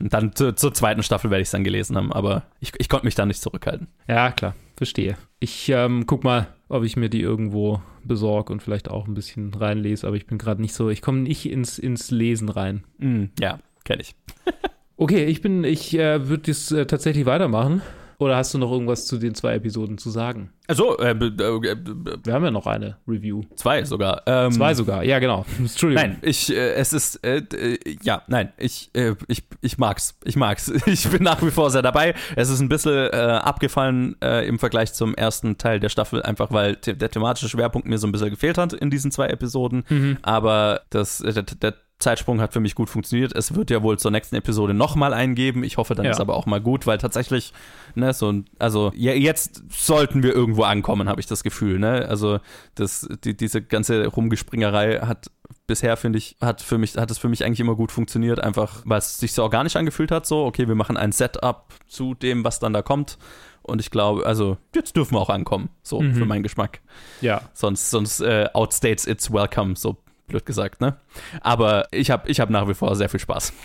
Und 0.00 0.14
dann 0.14 0.34
zu, 0.34 0.54
zur 0.54 0.72
zweiten 0.72 1.02
Staffel 1.02 1.30
werde 1.30 1.42
ich 1.42 1.48
es 1.48 1.52
dann 1.52 1.62
gelesen 1.62 1.94
haben, 1.96 2.10
aber 2.10 2.44
ich, 2.58 2.72
ich 2.78 2.88
konnte 2.88 3.04
mich 3.04 3.14
da 3.14 3.26
nicht 3.26 3.42
zurückhalten. 3.42 3.86
Ja, 4.08 4.32
klar, 4.32 4.54
verstehe. 4.76 5.16
Ich 5.40 5.68
ähm, 5.68 6.06
guck 6.06 6.24
mal, 6.24 6.46
ob 6.68 6.84
ich 6.84 6.96
mir 6.96 7.10
die 7.10 7.20
irgendwo 7.20 7.82
besorge 8.02 8.50
und 8.50 8.62
vielleicht 8.62 8.90
auch 8.90 9.06
ein 9.06 9.12
bisschen 9.12 9.52
reinlese, 9.52 10.06
aber 10.06 10.16
ich 10.16 10.26
bin 10.26 10.38
gerade 10.38 10.62
nicht 10.62 10.72
so, 10.74 10.88
ich 10.88 11.02
komme 11.02 11.18
nicht 11.20 11.44
ins, 11.50 11.78
ins 11.78 12.10
Lesen 12.10 12.48
rein. 12.48 12.84
Mm, 12.98 13.24
ja, 13.38 13.58
kenne 13.90 14.02
ich. 14.02 14.14
Okay, 15.02 15.24
ich 15.24 15.40
bin, 15.40 15.64
ich 15.64 15.98
äh, 15.98 16.28
würde 16.28 16.42
das 16.48 16.70
äh, 16.72 16.84
tatsächlich 16.84 17.24
weitermachen. 17.24 17.80
Oder 18.18 18.36
hast 18.36 18.52
du 18.52 18.58
noch 18.58 18.70
irgendwas 18.70 19.06
zu 19.06 19.16
den 19.16 19.34
zwei 19.34 19.54
Episoden 19.54 19.96
zu 19.96 20.10
sagen? 20.10 20.50
Also, 20.66 20.98
äh, 20.98 21.12
äh, 21.12 21.16
Wir 21.16 22.34
haben 22.34 22.44
ja 22.44 22.50
noch 22.50 22.66
eine 22.66 22.98
Review. 23.08 23.40
zwei 23.54 23.82
sogar. 23.84 24.20
Ähm, 24.26 24.52
Zwei 24.52 24.74
sogar, 24.74 25.02
ja 25.02 25.18
genau. 25.18 25.46
Entschuldigung. 25.58 26.04
Nein, 26.04 26.18
ich, 26.20 26.52
äh, 26.54 26.74
es 26.74 26.92
ist, 26.92 27.24
äh, 27.24 27.38
äh, 27.38 27.78
ja, 28.02 28.20
nein, 28.26 28.52
ich, 28.58 28.90
äh, 28.92 29.14
ich, 29.26 29.44
ich 29.62 29.78
mag's, 29.78 30.18
ich 30.22 30.36
mag's. 30.36 30.70
Ich 30.86 31.08
bin 31.08 31.22
nach 31.22 31.40
wie 31.42 31.50
vor 31.50 31.70
sehr 31.70 31.80
dabei. 31.80 32.14
Es 32.36 32.50
ist 32.50 32.60
ein 32.60 32.68
bisschen 32.68 33.10
abgefallen 33.10 34.16
im 34.20 34.58
Vergleich 34.58 34.92
zum 34.92 35.14
ersten 35.14 35.56
Teil 35.56 35.80
der 35.80 35.88
Staffel, 35.88 36.22
einfach 36.22 36.52
weil 36.52 36.76
the 36.84 36.92
der 36.92 37.08
thematische 37.10 37.48
Schwerpunkt 37.48 37.88
mir 37.88 37.96
so 37.96 38.06
ein 38.06 38.12
bisschen 38.12 38.28
gefehlt 38.28 38.58
hat 38.58 38.74
in 38.74 38.90
diesen 38.90 39.10
zwei 39.12 39.28
Episoden. 39.28 39.84
Mhm. 39.88 40.18
Aber 40.20 40.82
das, 40.90 41.22
äh, 41.22 41.32
der, 41.32 41.44
der 41.44 41.74
Zeitsprung 42.00 42.40
hat 42.40 42.52
für 42.52 42.60
mich 42.60 42.74
gut 42.74 42.90
funktioniert. 42.90 43.34
Es 43.36 43.54
wird 43.54 43.70
ja 43.70 43.82
wohl 43.82 43.98
zur 43.98 44.10
nächsten 44.10 44.34
Episode 44.36 44.74
nochmal 44.74 45.14
eingeben. 45.14 45.62
Ich 45.62 45.76
hoffe, 45.76 45.94
dann 45.94 46.04
Ja. 46.06 46.10
ist 46.10 46.20
aber 46.20 46.34
auch 46.34 46.46
mal 46.46 46.60
gut, 46.60 46.86
weil 46.86 46.98
tatsächlich, 46.98 47.52
ne, 47.94 48.12
so, 48.12 48.32
ein- 48.32 48.46
also 48.58 48.90
ja, 48.96 49.12
jetzt 49.12 49.62
sollten 49.70 50.22
wir 50.22 50.34
irgendwo 50.34 50.62
ankommen, 50.64 51.08
habe 51.08 51.20
ich 51.20 51.26
das 51.26 51.42
Gefühl, 51.44 51.78
ne? 51.78 52.06
Also 52.08 52.40
das, 52.74 53.06
die, 53.24 53.36
diese 53.36 53.62
ganze 53.62 54.06
Rumgespringerei 54.06 54.98
hat 55.00 55.30
bisher 55.66 55.96
finde 55.96 56.18
ich, 56.18 56.36
hat 56.40 56.62
für 56.62 56.78
mich, 56.78 56.96
hat 56.96 57.10
es 57.12 57.18
für 57.18 57.28
mich 57.28 57.44
eigentlich 57.44 57.60
immer 57.60 57.76
gut 57.76 57.92
funktioniert, 57.92 58.40
einfach 58.40 58.82
weil 58.84 58.98
es 58.98 59.18
sich 59.18 59.32
so 59.32 59.42
organisch 59.42 59.76
angefühlt 59.76 60.10
hat, 60.10 60.26
so, 60.26 60.44
okay, 60.44 60.66
wir 60.66 60.74
machen 60.74 60.96
ein 60.96 61.12
Setup 61.12 61.66
zu 61.86 62.14
dem, 62.14 62.42
was 62.44 62.58
dann 62.58 62.72
da 62.72 62.82
kommt. 62.82 63.18
Und 63.62 63.80
ich 63.80 63.90
glaube, 63.90 64.24
also, 64.26 64.56
jetzt 64.74 64.96
dürfen 64.96 65.14
wir 65.14 65.20
auch 65.20 65.28
ankommen, 65.30 65.68
so 65.82 66.00
Mhm. 66.00 66.14
für 66.14 66.24
meinen 66.24 66.42
Geschmack. 66.42 66.80
Ja. 67.20 67.42
Sonst, 67.52 67.90
sonst 67.90 68.20
äh, 68.20 68.48
outstates 68.52 69.06
it's 69.06 69.30
welcome, 69.32 69.76
so 69.76 69.98
blöd 70.30 70.46
gesagt, 70.46 70.80
ne? 70.80 70.96
Aber 71.40 71.86
ich 71.92 72.10
habe 72.10 72.28
ich 72.30 72.40
hab 72.40 72.50
nach 72.50 72.68
wie 72.68 72.74
vor 72.74 72.96
sehr 72.96 73.08
viel 73.08 73.20
Spaß. 73.20 73.52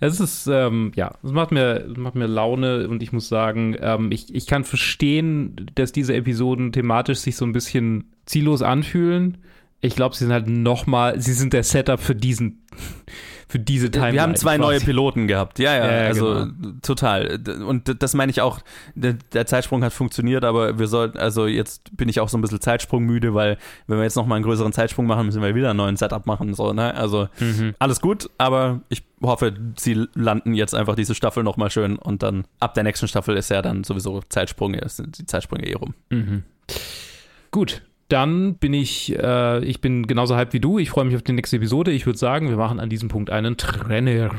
Es 0.00 0.18
ist, 0.18 0.48
ähm, 0.48 0.92
ja, 0.96 1.14
es 1.22 1.30
macht 1.30 1.52
mir, 1.52 1.86
macht 1.96 2.14
mir 2.14 2.26
Laune 2.26 2.88
und 2.88 3.02
ich 3.02 3.12
muss 3.12 3.28
sagen, 3.28 3.76
ähm, 3.80 4.10
ich, 4.10 4.34
ich 4.34 4.46
kann 4.46 4.64
verstehen, 4.64 5.70
dass 5.74 5.92
diese 5.92 6.14
Episoden 6.14 6.72
thematisch 6.72 7.18
sich 7.18 7.36
so 7.36 7.44
ein 7.44 7.52
bisschen 7.52 8.12
ziellos 8.26 8.62
anfühlen. 8.62 9.38
Ich 9.80 9.94
glaube, 9.94 10.14
sie 10.16 10.24
sind 10.24 10.32
halt 10.32 10.48
nochmal, 10.48 11.20
sie 11.20 11.32
sind 11.32 11.52
der 11.52 11.62
Setup 11.62 12.00
für 12.00 12.16
diesen, 12.16 12.62
für 13.46 13.60
diese 13.60 13.90
Timeline. 13.92 14.12
Wir 14.14 14.22
haben 14.22 14.34
zwei 14.34 14.56
quasi. 14.56 14.60
neue 14.60 14.80
Piloten 14.80 15.28
gehabt, 15.28 15.60
ja, 15.60 15.72
ja, 15.76 15.86
Ja, 16.02 16.06
also 16.08 16.46
genau. 16.46 16.72
total. 16.82 17.38
Und 17.64 18.02
das 18.02 18.12
meine 18.14 18.30
ich 18.30 18.40
auch, 18.40 18.58
der, 18.96 19.46
Zeitsprung 19.46 19.84
hat 19.84 19.92
funktioniert, 19.92 20.44
aber 20.44 20.80
wir 20.80 20.88
sollten, 20.88 21.16
also 21.18 21.46
jetzt 21.46 21.96
bin 21.96 22.08
ich 22.08 22.18
auch 22.18 22.28
so 22.28 22.36
ein 22.36 22.40
bisschen 22.40 22.60
Zeitsprungmüde, 22.60 23.34
weil 23.34 23.56
wenn 23.86 23.98
wir 23.98 24.02
jetzt 24.04 24.16
nochmal 24.16 24.36
einen 24.36 24.44
größeren 24.44 24.72
Zeitsprung 24.72 25.06
machen, 25.06 25.26
müssen 25.26 25.42
wir 25.42 25.54
wieder 25.54 25.70
einen 25.70 25.76
neuen 25.76 25.96
Setup 25.96 26.26
machen, 26.26 26.54
so, 26.54 26.72
ne? 26.72 26.94
Also 26.94 27.28
Mhm. 27.38 27.74
alles 27.78 28.00
gut, 28.00 28.28
aber 28.36 28.80
ich 28.88 29.04
hoffe, 29.22 29.54
sie 29.78 30.06
landen 30.14 30.54
jetzt 30.54 30.74
einfach 30.74 30.96
diese 30.96 31.14
Staffel 31.14 31.44
nochmal 31.44 31.70
schön 31.70 31.96
und 31.96 32.24
dann 32.24 32.46
ab 32.58 32.74
der 32.74 32.82
nächsten 32.82 33.06
Staffel 33.06 33.36
ist 33.36 33.48
ja 33.50 33.62
dann 33.62 33.84
sowieso 33.84 34.22
Zeitsprünge, 34.28 34.82
sind 34.88 35.18
die 35.18 35.26
Zeitsprünge 35.26 35.66
eh 35.68 35.74
rum. 35.74 35.94
Mhm. 36.10 36.42
Gut, 37.52 37.82
dann 38.08 38.54
bin 38.54 38.72
ich, 38.72 39.14
äh, 39.18 39.62
ich 39.64 39.80
bin 39.80 40.06
genauso 40.06 40.36
hyped 40.36 40.54
wie 40.54 40.60
du. 40.60 40.78
Ich 40.78 40.90
freue 40.90 41.04
mich 41.04 41.14
auf 41.14 41.22
die 41.22 41.32
nächste 41.32 41.56
Episode. 41.56 41.90
Ich 41.90 42.06
würde 42.06 42.18
sagen, 42.18 42.48
wir 42.48 42.56
machen 42.56 42.80
an 42.80 42.88
diesem 42.88 43.08
Punkt 43.08 43.30
einen 43.30 43.56
Trenner. 43.56 44.30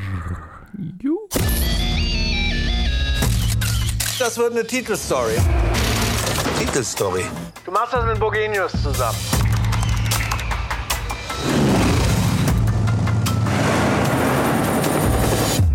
Das 4.18 4.38
wird 4.38 4.52
eine 4.52 4.66
Titelstory. 4.66 5.36
Titelstory. 6.58 7.24
Du 7.64 7.70
machst 7.70 7.94
das 7.94 8.04
mit 8.06 8.18
Bogenius 8.18 8.72
zusammen. 8.72 9.16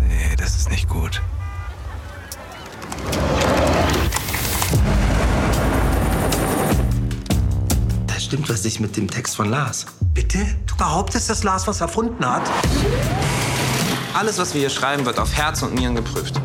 Nee, 0.06 0.36
das 0.36 0.54
ist 0.54 0.70
nicht 0.70 0.88
gut. 0.88 1.22
Stimmt 8.26 8.48
was 8.48 8.64
nicht 8.64 8.80
mit 8.80 8.96
dem 8.96 9.08
Text 9.08 9.36
von 9.36 9.48
Lars. 9.48 9.86
Bitte? 10.12 10.38
Du 10.66 10.76
behauptest, 10.76 11.30
dass 11.30 11.44
Lars 11.44 11.66
was 11.68 11.80
erfunden 11.80 12.28
hat? 12.28 12.42
Alles, 14.14 14.38
was 14.38 14.52
wir 14.52 14.62
hier 14.62 14.70
schreiben, 14.70 15.06
wird 15.06 15.20
auf 15.20 15.32
Herz 15.32 15.62
und 15.62 15.74
Nieren 15.74 15.94
geprüft. 15.94 16.40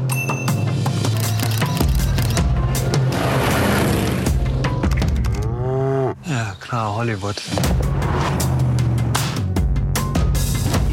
Ja, 6.26 6.56
klar, 6.60 6.96
Hollywood. 6.96 7.42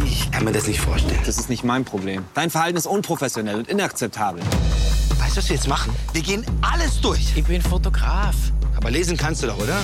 Ich 0.07 0.31
kann 0.31 0.45
mir 0.45 0.53
das 0.53 0.67
nicht 0.67 0.81
vorstellen. 0.81 1.21
Das 1.27 1.37
ist 1.37 1.51
nicht 1.51 1.65
mein 1.65 1.85
Problem. 1.85 2.25
Dein 2.33 2.49
Verhalten 2.49 2.79
ist 2.79 2.87
unprofessionell 2.87 3.57
und 3.57 3.69
inakzeptabel. 3.69 4.41
Weißt 5.19 5.37
du, 5.37 5.41
was 5.41 5.49
wir 5.51 5.57
jetzt 5.57 5.69
machen? 5.69 5.95
Wir 6.15 6.23
gehen 6.23 6.47
alles 6.63 6.99
durch. 7.03 7.37
Ich 7.37 7.45
bin 7.45 7.61
Fotograf. 7.61 8.35
Aber 8.75 8.91
lesen 8.91 9.17
kannst 9.17 9.43
du 9.43 9.49
doch, 9.49 9.59
oder? 9.59 9.77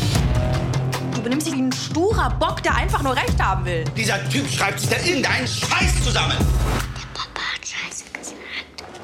Du 1.25 1.31
benimmst 1.31 1.47
dich 1.47 1.55
wie 1.55 1.63
ein 1.63 1.73
sturer 1.73 2.29
Bock, 2.39 2.63
der 2.63 2.77
einfach 2.77 3.03
nur 3.03 3.17
Recht 3.17 3.43
haben 3.43 3.65
will. 3.65 3.83
Dieser 3.97 4.23
Typ 4.29 4.47
schreibt 4.47 4.79
sich 4.79 4.91
da 4.91 4.97
irgendeinen 4.97 5.47
Scheiß 5.47 6.05
zusammen. 6.05 6.37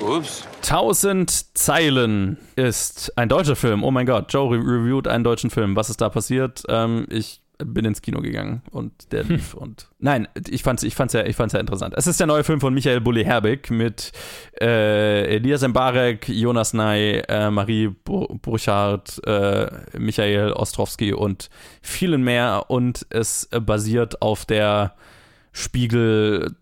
Ups. 0.01 0.43
1000 0.61 1.57
Zeilen 1.57 2.37
ist 2.57 3.17
ein 3.17 3.31
deutscher 3.31 3.57
Film. 3.57 3.83
Oh 3.83 3.91
mein 3.91 4.05
Gott, 4.05 4.31
Joe 4.35 4.55
re 4.55 4.59
reviewt 4.59 5.09
einen 5.09 5.25
deutschen 5.25 5.49
Film. 5.49 5.77
Was 5.77 5.89
ist 5.89 6.03
da 6.03 6.11
passiert? 6.11 6.63
Ähm, 6.69 7.07
ich 7.09 7.41
bin 7.65 7.85
ins 7.85 8.03
Kino 8.03 8.21
gegangen 8.21 8.63
und 8.71 9.13
der 9.13 9.25
lief 9.25 9.55
und 9.55 9.89
nein, 9.99 10.29
ich 10.49 10.63
fand's, 10.63 10.83
ich 10.83 10.95
fand's 10.95 11.15
ja, 11.15 11.25
ich 11.25 11.37
fand's 11.37 11.55
ja 11.55 11.61
interessant. 11.61 11.95
Es 11.97 12.07
ist 12.07 12.21
der 12.21 12.27
neue 12.27 12.45
Film 12.45 12.61
von 12.61 12.75
Michael 12.75 13.01
Bulli 13.01 13.25
Herbig 13.25 13.71
mit 13.71 14.13
äh, 14.61 15.37
Elias 15.37 15.67
Mbarek, 15.67 16.29
Jonas 16.29 16.73
Ney, 16.73 17.23
äh, 17.29 17.51
Marie 17.51 17.89
Burchardt, 17.89 19.21
äh, 19.27 19.67
Michael 19.99 20.53
Ostrowski 20.53 21.13
und 21.13 21.51
vielen 21.83 22.23
mehr 22.23 22.65
und 22.69 23.07
es 23.11 23.49
basiert 23.51 24.23
auf 24.23 24.45
der 24.45 24.95
Spiegel 25.53 26.55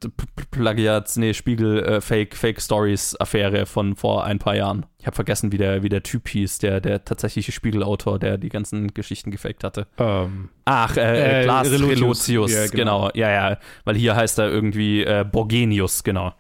Plagiats, 0.51 1.17
nee, 1.17 1.35
Spiegel 1.35 1.85
äh, 1.85 2.01
Fake 2.01 2.35
Fake 2.35 2.61
Stories 2.61 3.15
Affäre 3.21 3.67
von 3.67 3.97
vor 3.97 4.25
ein 4.25 4.39
paar 4.39 4.57
Jahren. 4.57 4.87
Ich 4.99 5.07
habe 5.07 5.15
vergessen, 5.15 5.53
wie 5.53 5.59
der 5.59 5.83
wie 5.83 5.91
der 5.91 6.03
Typ 6.03 6.29
hieß, 6.29 6.59
der 6.59 6.81
der 6.81 7.05
tatsächliche 7.05 7.53
Spiegelautor, 7.53 8.19
der 8.19 8.39
die 8.39 8.49
ganzen 8.49 8.95
Geschichten 8.95 9.31
gefaked 9.31 9.63
hatte. 9.63 9.87
Ähm, 9.99 10.49
Ach, 10.65 10.97
äh, 10.97 11.41
äh, 11.41 11.45
Glas 11.45 11.71
Relotius. 11.71 12.29
Relotius, 12.29 12.53
Ja, 12.53 12.67
genau. 12.67 13.09
genau. 13.09 13.11
Ja, 13.15 13.31
ja, 13.31 13.59
weil 13.85 13.97
hier 13.97 14.17
heißt 14.17 14.39
er 14.39 14.49
irgendwie 14.49 15.03
äh, 15.05 15.25
Borgenius, 15.31 16.03
genau. 16.03 16.35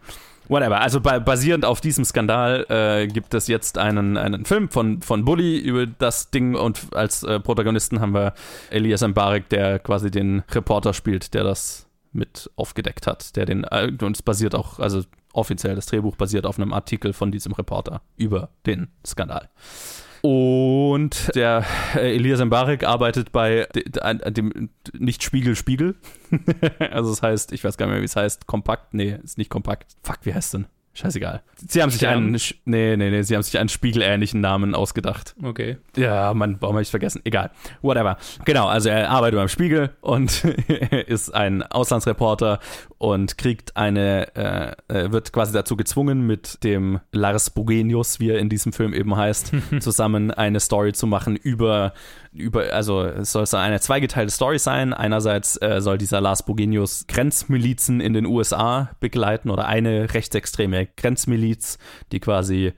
Whatever. 0.48 0.80
Also 0.80 1.00
ba 1.00 1.18
basierend 1.18 1.66
auf 1.66 1.82
diesem 1.82 2.04
Skandal 2.06 2.64
äh, 2.70 3.06
gibt 3.06 3.34
es 3.34 3.48
jetzt 3.48 3.76
einen, 3.76 4.16
einen 4.16 4.46
Film 4.46 4.70
von, 4.70 5.02
von 5.02 5.24
Bully 5.24 5.58
über 5.58 5.86
das 5.86 6.30
Ding 6.30 6.54
und 6.54 6.80
als 6.94 7.22
äh, 7.22 7.38
Protagonisten 7.38 8.00
haben 8.00 8.14
wir 8.14 8.32
Elias 8.70 9.06
Mbarek, 9.06 9.50
der 9.50 9.78
quasi 9.78 10.10
den 10.10 10.42
Reporter 10.50 10.94
spielt, 10.94 11.34
der 11.34 11.44
das 11.44 11.87
mit 12.12 12.50
aufgedeckt 12.56 13.06
hat, 13.06 13.36
der 13.36 13.46
den, 13.46 13.64
äh, 13.64 13.92
und 14.00 14.16
es 14.16 14.22
basiert 14.22 14.54
auch, 14.54 14.78
also 14.78 15.02
offiziell 15.32 15.74
das 15.74 15.86
Drehbuch 15.86 16.16
basiert 16.16 16.46
auf 16.46 16.58
einem 16.58 16.72
Artikel 16.72 17.12
von 17.12 17.30
diesem 17.30 17.52
Reporter 17.52 18.02
über 18.16 18.50
den 18.66 18.88
Skandal. 19.06 19.48
Und 20.20 21.30
der 21.34 21.64
äh, 21.94 22.14
Elias 22.14 22.44
Mbarek 22.44 22.84
arbeitet 22.84 23.30
bei 23.30 23.68
de, 23.74 23.84
de, 23.88 24.32
dem 24.32 24.70
nicht 24.92 25.22
Spiegel 25.22 25.54
Spiegel. 25.54 25.94
also 26.90 27.12
es 27.12 27.22
heißt, 27.22 27.52
ich 27.52 27.62
weiß 27.62 27.76
gar 27.76 27.86
nicht 27.86 27.92
mehr, 27.92 28.00
wie 28.00 28.06
es 28.06 28.16
heißt, 28.16 28.46
kompakt. 28.46 28.94
Nee, 28.94 29.18
ist 29.22 29.38
nicht 29.38 29.50
kompakt. 29.50 29.96
Fuck, 30.02 30.18
wie 30.22 30.34
heißt 30.34 30.54
denn? 30.54 30.66
Scheißegal. 30.98 31.42
Sie 31.68 31.80
haben 31.80 31.90
sich 31.90 32.00
Stern? 32.00 32.24
einen, 32.24 32.40
nee, 32.64 32.96
nee, 32.96 33.10
nee, 33.10 33.22
sie 33.22 33.36
haben 33.36 33.42
sich 33.42 33.56
einen 33.56 33.68
spiegelähnlichen 33.68 34.40
Namen 34.40 34.74
ausgedacht. 34.74 35.36
Okay. 35.40 35.76
Ja, 35.96 36.34
Mann, 36.34 36.56
warum 36.58 36.74
habe 36.74 36.82
ich 36.82 36.90
vergessen? 36.90 37.20
Egal. 37.24 37.52
Whatever. 37.82 38.18
Genau, 38.44 38.66
also 38.66 38.88
er 38.88 39.08
arbeitet 39.08 39.38
beim 39.38 39.48
Spiegel 39.48 39.90
und 40.00 40.44
ist 41.06 41.32
ein 41.32 41.62
Auslandsreporter 41.62 42.58
und 42.98 43.38
kriegt 43.38 43.76
eine, 43.76 44.34
äh, 44.34 44.72
äh, 44.92 45.12
wird 45.12 45.32
quasi 45.32 45.52
dazu 45.52 45.76
gezwungen, 45.76 46.26
mit 46.26 46.64
dem 46.64 46.98
Lars 47.12 47.50
Bogenius, 47.50 48.18
wie 48.18 48.30
er 48.30 48.40
in 48.40 48.48
diesem 48.48 48.72
Film 48.72 48.92
eben 48.92 49.16
heißt, 49.16 49.52
zusammen 49.78 50.32
eine 50.32 50.58
Story 50.58 50.92
zu 50.94 51.06
machen 51.06 51.36
über, 51.36 51.92
über 52.32 52.72
also 52.72 53.04
es 53.04 53.32
soll 53.32 53.46
so 53.46 53.56
eine 53.56 53.80
zweigeteilte 53.80 54.32
Story 54.32 54.58
sein. 54.58 54.92
Einerseits 54.92 55.60
äh, 55.60 55.80
soll 55.80 55.98
dieser 55.98 56.20
Lars 56.20 56.44
Bogenius 56.44 57.06
Grenzmilizen 57.08 58.00
in 58.00 58.12
den 58.12 58.26
USA 58.26 58.90
begleiten 59.00 59.50
oder 59.50 59.66
eine 59.66 60.12
rechtsextreme 60.14 60.88
Grenzmiliz, 60.96 61.78
die 62.12 62.20
quasi 62.20 62.72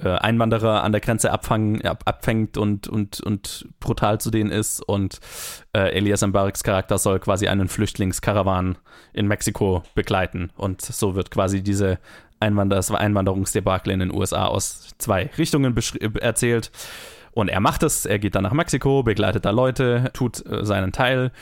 äh, 0.00 0.08
Einwanderer 0.08 0.82
an 0.82 0.92
der 0.92 1.00
Grenze 1.00 1.30
abfangen, 1.32 1.84
ab, 1.84 2.02
abfängt 2.06 2.56
und, 2.56 2.88
und, 2.88 3.20
und 3.20 3.68
brutal 3.80 4.20
zu 4.20 4.30
denen 4.30 4.50
ist. 4.50 4.80
Und 4.80 5.20
äh, 5.74 5.94
Elias 5.94 6.26
Mbareks 6.26 6.62
Charakter 6.62 6.98
soll 6.98 7.20
quasi 7.20 7.48
einen 7.48 7.68
Flüchtlingskarawan 7.68 8.78
in 9.12 9.26
Mexiko 9.26 9.82
begleiten. 9.94 10.50
Und 10.56 10.80
so 10.82 11.14
wird 11.14 11.30
quasi 11.30 11.62
diese 11.62 11.98
Einwanderungsdebakel 12.40 13.92
in 13.92 14.00
den 14.00 14.12
USA 14.12 14.46
aus 14.46 14.94
zwei 14.98 15.30
Richtungen 15.38 15.74
beschri- 15.74 16.18
erzählt. 16.18 16.70
Und 17.32 17.48
er 17.48 17.60
macht 17.60 17.82
es, 17.82 18.04
er 18.04 18.18
geht 18.18 18.34
dann 18.34 18.42
nach 18.42 18.52
Mexiko, 18.52 19.02
begleitet 19.02 19.44
da 19.44 19.50
Leute, 19.50 20.10
tut 20.12 20.44
äh, 20.46 20.64
seinen 20.64 20.92
Teil 20.92 21.32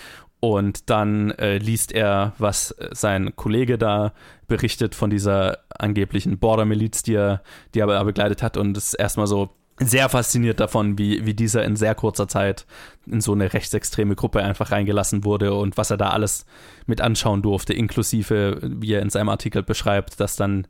und 0.41 0.89
dann 0.89 1.33
äh, 1.33 1.59
liest 1.59 1.93
er, 1.93 2.33
was 2.39 2.71
äh, 2.73 2.89
sein 2.93 3.35
Kollege 3.37 3.77
da 3.77 4.13
berichtet 4.49 4.95
von 4.95 5.11
dieser 5.11 5.59
angeblichen 5.69 6.39
Border-Miliz, 6.39 7.03
die 7.03 7.15
er, 7.15 7.43
die 7.75 7.81
er 7.81 8.05
begleitet 8.05 8.43
hat 8.43 8.57
und 8.57 8.77
ist 8.77 8.95
erstmal 8.95 9.27
so 9.27 9.51
sehr 9.79 10.09
fasziniert 10.09 10.61
davon, 10.61 10.99
wie, 10.99 11.25
wie 11.25 11.35
dieser 11.35 11.65
in 11.65 11.75
sehr 11.75 11.95
kurzer 11.95 12.29
Zeit 12.29 12.67
in 13.07 13.21
so 13.21 13.33
eine 13.33 13.53
rechtsextreme 13.53 14.15
Gruppe 14.15 14.43
einfach 14.43 14.73
reingelassen 14.73 15.25
wurde 15.25 15.55
und 15.55 15.77
was 15.79 15.91
er 15.91 15.97
da 15.97 16.11
alles 16.11 16.45
mit 16.87 17.01
anschauen 17.01 17.43
durfte, 17.43 17.73
inklusive, 17.73 18.59
wie 18.63 18.93
er 18.93 19.03
in 19.03 19.11
seinem 19.11 19.31
Artikel 19.31 19.63
beschreibt, 19.63 20.21
dass 20.21 20.37
dann 20.37 20.67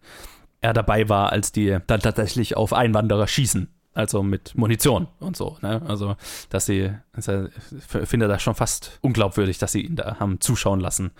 er 0.61 0.73
dabei 0.73 1.09
war, 1.09 1.33
als 1.33 1.53
die 1.53 1.79
dann 1.87 2.01
tatsächlich 2.01 2.57
auf 2.57 2.73
Einwanderer 2.73 3.27
schießen. 3.27 3.69
Also 3.93 4.23
mit 4.23 4.57
Munition 4.57 5.09
und 5.19 5.37
so. 5.37 5.57
Ne? 5.63 5.83
Also, 5.87 6.17
dass 6.49 6.67
sie, 6.67 6.93
ich 7.17 8.09
finde 8.09 8.29
das 8.29 8.41
schon 8.41 8.55
fast 8.55 8.99
unglaubwürdig, 9.01 9.59
dass 9.59 9.73
sie 9.73 9.81
ihn 9.81 9.97
da 9.97 10.21
haben 10.21 10.41
zuschauen 10.41 10.79
lassen. 10.79 11.11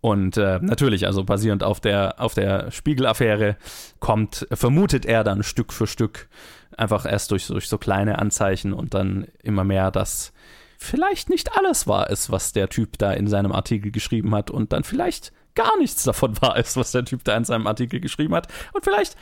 Und 0.00 0.36
äh, 0.36 0.60
natürlich, 0.62 1.06
also 1.06 1.24
basierend 1.24 1.64
auf 1.64 1.80
der, 1.80 2.20
auf 2.20 2.34
der 2.34 2.70
Spiegel-Affäre, 2.70 3.56
kommt, 3.98 4.46
vermutet 4.52 5.06
er 5.06 5.24
dann 5.24 5.42
Stück 5.42 5.72
für 5.72 5.88
Stück, 5.88 6.28
einfach 6.76 7.04
erst 7.04 7.32
durch, 7.32 7.48
durch 7.48 7.68
so 7.68 7.78
kleine 7.78 8.20
Anzeichen 8.20 8.72
und 8.72 8.94
dann 8.94 9.26
immer 9.42 9.64
mehr, 9.64 9.90
dass 9.90 10.32
vielleicht 10.78 11.30
nicht 11.30 11.56
alles 11.58 11.86
wahr 11.86 12.10
ist, 12.10 12.30
was 12.30 12.52
der 12.52 12.68
Typ 12.68 12.96
da 12.98 13.12
in 13.12 13.26
seinem 13.26 13.52
Artikel 13.52 13.90
geschrieben 13.90 14.34
hat 14.34 14.50
und 14.50 14.72
dann 14.72 14.84
vielleicht 14.84 15.32
gar 15.54 15.76
nichts 15.78 16.04
davon 16.04 16.40
wahr 16.40 16.56
ist, 16.56 16.76
was 16.76 16.92
der 16.92 17.04
Typ 17.04 17.24
da 17.24 17.36
in 17.36 17.44
seinem 17.44 17.66
Artikel 17.66 18.00
geschrieben 18.00 18.34
hat 18.34 18.48
und 18.72 18.84
vielleicht 18.84 19.16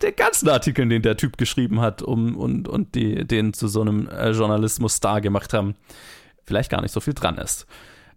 den 0.00 0.16
ganzen 0.16 0.48
Artikeln, 0.48 0.88
den 0.88 1.02
der 1.02 1.16
Typ 1.16 1.36
geschrieben 1.36 1.80
hat, 1.80 2.02
um 2.02 2.36
und, 2.36 2.68
und 2.68 2.94
die, 2.94 3.26
den 3.26 3.52
zu 3.52 3.68
so 3.68 3.82
einem 3.82 4.08
äh, 4.08 4.30
Journalismus-Star 4.30 5.20
gemacht 5.20 5.52
haben, 5.52 5.74
vielleicht 6.44 6.70
gar 6.70 6.80
nicht 6.80 6.92
so 6.92 7.00
viel 7.00 7.14
dran 7.14 7.38
ist. 7.38 7.66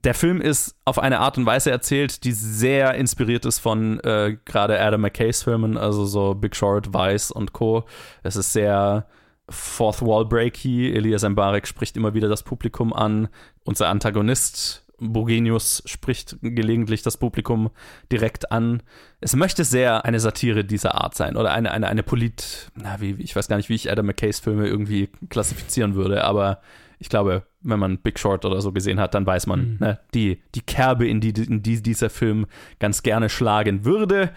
Der 0.05 0.13
Film 0.13 0.39
ist 0.39 0.75
auf 0.85 0.97
eine 0.97 1.19
Art 1.19 1.37
und 1.37 1.45
Weise 1.45 1.71
erzählt, 1.71 2.23
die 2.23 2.31
sehr 2.31 2.93
inspiriert 2.93 3.45
ist 3.45 3.59
von 3.59 3.99
äh, 3.99 4.37
gerade 4.45 4.79
Adam 4.79 5.01
McKays 5.01 5.43
Filmen, 5.43 5.77
also 5.77 6.05
so 6.05 6.33
Big 6.33 6.55
Short, 6.55 6.93
Vice 6.93 7.31
und 7.31 7.51
Co. 7.51 7.83
Es 8.23 8.37
ist 8.37 8.53
sehr 8.53 9.07
Fourth 9.49 10.01
Wall 10.01 10.25
Breaky. 10.25 10.93
Elias 10.93 11.27
Mbarek 11.27 11.67
spricht 11.67 11.97
immer 11.97 12.13
wieder 12.13 12.29
das 12.29 12.43
Publikum 12.43 12.93
an. 12.93 13.27
Unser 13.65 13.89
Antagonist 13.89 14.85
Bogenius 14.99 15.81
spricht 15.85 16.37
gelegentlich 16.41 17.01
das 17.01 17.17
Publikum 17.17 17.69
direkt 18.11 18.51
an. 18.51 18.83
Es 19.21 19.35
möchte 19.35 19.63
sehr 19.63 20.05
eine 20.05 20.19
Satire 20.19 20.63
dieser 20.65 20.95
Art 20.95 21.15
sein 21.15 21.35
oder 21.35 21.51
eine, 21.53 21.71
eine, 21.71 21.87
eine 21.87 22.03
Polit, 22.03 22.71
na, 22.75 22.99
wie, 23.01 23.11
ich 23.19 23.35
weiß 23.35 23.47
gar 23.47 23.57
nicht, 23.57 23.69
wie 23.69 23.75
ich 23.75 23.91
Adam 23.91 24.05
McKays 24.05 24.39
Filme 24.39 24.67
irgendwie 24.67 25.09
klassifizieren 25.29 25.95
würde, 25.95 26.23
aber 26.23 26.61
ich 26.99 27.09
glaube, 27.09 27.43
wenn 27.61 27.79
man 27.79 27.97
Big 27.99 28.19
Short 28.19 28.43
oder 28.45 28.61
so 28.61 28.71
gesehen 28.73 28.99
hat, 28.99 29.13
dann 29.13 29.25
weiß 29.25 29.47
man, 29.47 29.59
Mhm. 29.73 29.77
ne, 29.79 29.99
die, 30.13 30.41
die 30.55 30.61
Kerbe, 30.61 31.07
in 31.07 31.21
die, 31.21 31.29
in 31.29 31.63
die 31.63 31.81
dieser 31.81 32.09
Film 32.09 32.45
ganz 32.79 33.03
gerne 33.03 33.29
schlagen 33.29 33.85
würde, 33.85 34.31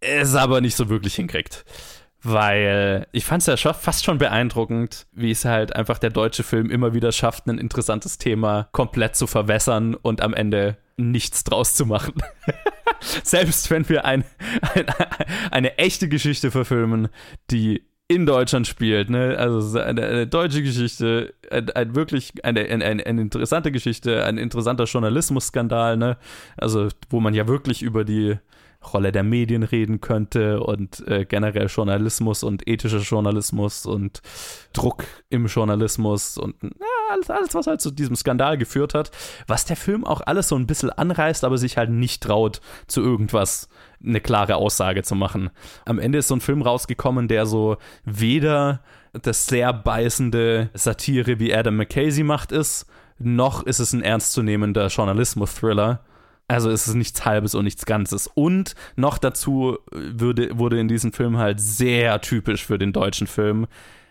es 0.00 0.34
aber 0.34 0.60
nicht 0.60 0.76
so 0.76 0.88
wirklich 0.88 1.14
hinkriegt. 1.14 1.64
Weil 2.22 3.06
ich 3.12 3.24
fand 3.24 3.46
es 3.46 3.62
ja 3.62 3.72
fast 3.72 4.04
schon 4.04 4.18
beeindruckend, 4.18 5.06
wie 5.12 5.30
es 5.30 5.44
halt 5.44 5.76
einfach 5.76 5.98
der 5.98 6.10
deutsche 6.10 6.42
Film 6.42 6.70
immer 6.70 6.92
wieder 6.92 7.12
schafft, 7.12 7.46
ein 7.46 7.58
interessantes 7.58 8.18
Thema 8.18 8.68
komplett 8.72 9.14
zu 9.14 9.26
verwässern 9.26 9.94
und 9.94 10.20
am 10.20 10.34
Ende 10.34 10.78
nichts 10.96 11.44
draus 11.44 11.74
zu 11.74 11.86
machen. 11.86 12.14
Selbst 13.22 13.70
wenn 13.70 13.88
wir 13.88 14.04
ein, 14.04 14.24
ein, 14.74 14.86
eine 15.52 15.78
echte 15.78 16.08
Geschichte 16.08 16.50
verfilmen, 16.50 17.08
die 17.50 17.84
in 18.08 18.24
Deutschland 18.24 18.66
spielt, 18.66 19.10
ne? 19.10 19.36
Also 19.38 19.78
eine, 19.78 20.06
eine 20.06 20.26
deutsche 20.26 20.62
Geschichte, 20.62 21.34
ein, 21.50 21.70
ein 21.70 21.94
wirklich 21.94 22.32
eine, 22.42 22.62
eine, 22.62 22.84
eine 22.84 23.20
interessante 23.20 23.70
Geschichte, 23.70 24.24
ein 24.24 24.38
interessanter 24.38 24.84
Journalismusskandal, 24.84 25.98
ne? 25.98 26.16
Also 26.56 26.88
wo 27.10 27.20
man 27.20 27.34
ja 27.34 27.46
wirklich 27.46 27.82
über 27.82 28.04
die 28.04 28.38
Rolle 28.92 29.12
der 29.12 29.24
Medien 29.24 29.64
reden 29.64 30.00
könnte 30.00 30.60
und 30.60 31.06
äh, 31.08 31.24
generell 31.24 31.66
Journalismus 31.66 32.42
und 32.42 32.68
ethischer 32.68 33.00
Journalismus 33.00 33.86
und 33.86 34.22
Druck 34.72 35.04
im 35.30 35.46
Journalismus 35.46 36.38
und 36.38 36.54
ja, 36.62 36.70
alles, 37.10 37.28
alles, 37.30 37.54
was 37.54 37.66
halt 37.66 37.80
zu 37.80 37.90
diesem 37.90 38.14
Skandal 38.14 38.56
geführt 38.56 38.94
hat, 38.94 39.10
was 39.46 39.64
der 39.64 39.76
Film 39.76 40.04
auch 40.04 40.20
alles 40.24 40.48
so 40.48 40.56
ein 40.56 40.66
bisschen 40.66 40.90
anreißt, 40.90 41.44
aber 41.44 41.58
sich 41.58 41.76
halt 41.76 41.90
nicht 41.90 42.22
traut, 42.22 42.60
zu 42.86 43.02
irgendwas 43.02 43.68
eine 44.04 44.20
klare 44.20 44.56
Aussage 44.56 45.02
zu 45.02 45.16
machen. 45.16 45.50
Am 45.84 45.98
Ende 45.98 46.18
ist 46.18 46.28
so 46.28 46.36
ein 46.36 46.40
Film 46.40 46.62
rausgekommen, 46.62 47.26
der 47.26 47.46
so 47.46 47.78
weder 48.04 48.80
das 49.12 49.46
sehr 49.46 49.72
beißende 49.72 50.70
Satire 50.74 51.40
wie 51.40 51.52
Adam 51.54 51.76
McKay 51.76 52.10
sie 52.10 52.22
macht 52.22 52.52
ist, 52.52 52.86
noch 53.18 53.64
ist 53.64 53.80
es 53.80 53.92
ein 53.92 54.02
ernstzunehmender 54.02 54.86
Journalismus-Thriller. 54.86 56.00
Also 56.48 56.70
ist 56.70 56.86
es 56.86 56.94
nichts 56.94 57.24
Halbes 57.26 57.54
und 57.54 57.64
nichts 57.64 57.84
Ganzes. 57.84 58.26
Und 58.26 58.74
noch 58.96 59.18
dazu 59.18 59.78
würde, 59.92 60.58
wurde 60.58 60.80
in 60.80 60.88
diesem 60.88 61.12
Film 61.12 61.36
halt 61.36 61.60
sehr 61.60 62.20
typisch 62.22 62.64
für 62.64 62.78
den 62.78 62.92
deutschen 62.92 63.26
Film 63.26 63.66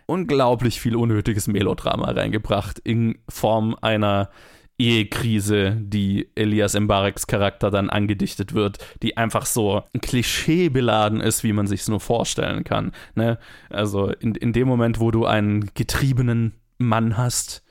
unglaublich 0.06 0.80
viel 0.80 0.96
unnötiges 0.96 1.48
Melodrama 1.48 2.10
reingebracht 2.12 2.78
in 2.78 3.18
Form 3.28 3.76
einer 3.82 4.30
Ehekrise, 4.78 5.76
die 5.80 6.28
Elias 6.36 6.78
Mbareks 6.78 7.26
Charakter 7.26 7.70
dann 7.70 7.90
angedichtet 7.90 8.54
wird, 8.54 8.78
die 9.02 9.16
einfach 9.16 9.44
so 9.44 9.82
klischeebeladen 10.00 11.20
ist, 11.20 11.42
wie 11.42 11.52
man 11.52 11.66
sich 11.66 11.80
es 11.80 11.88
nur 11.88 11.98
vorstellen 11.98 12.62
kann. 12.62 12.92
Ne? 13.16 13.38
Also 13.70 14.10
in, 14.10 14.36
in 14.36 14.52
dem 14.52 14.68
Moment, 14.68 15.00
wo 15.00 15.10
du 15.10 15.26
einen 15.26 15.70
getriebenen 15.74 16.54
Mann 16.78 17.16
hast, 17.16 17.64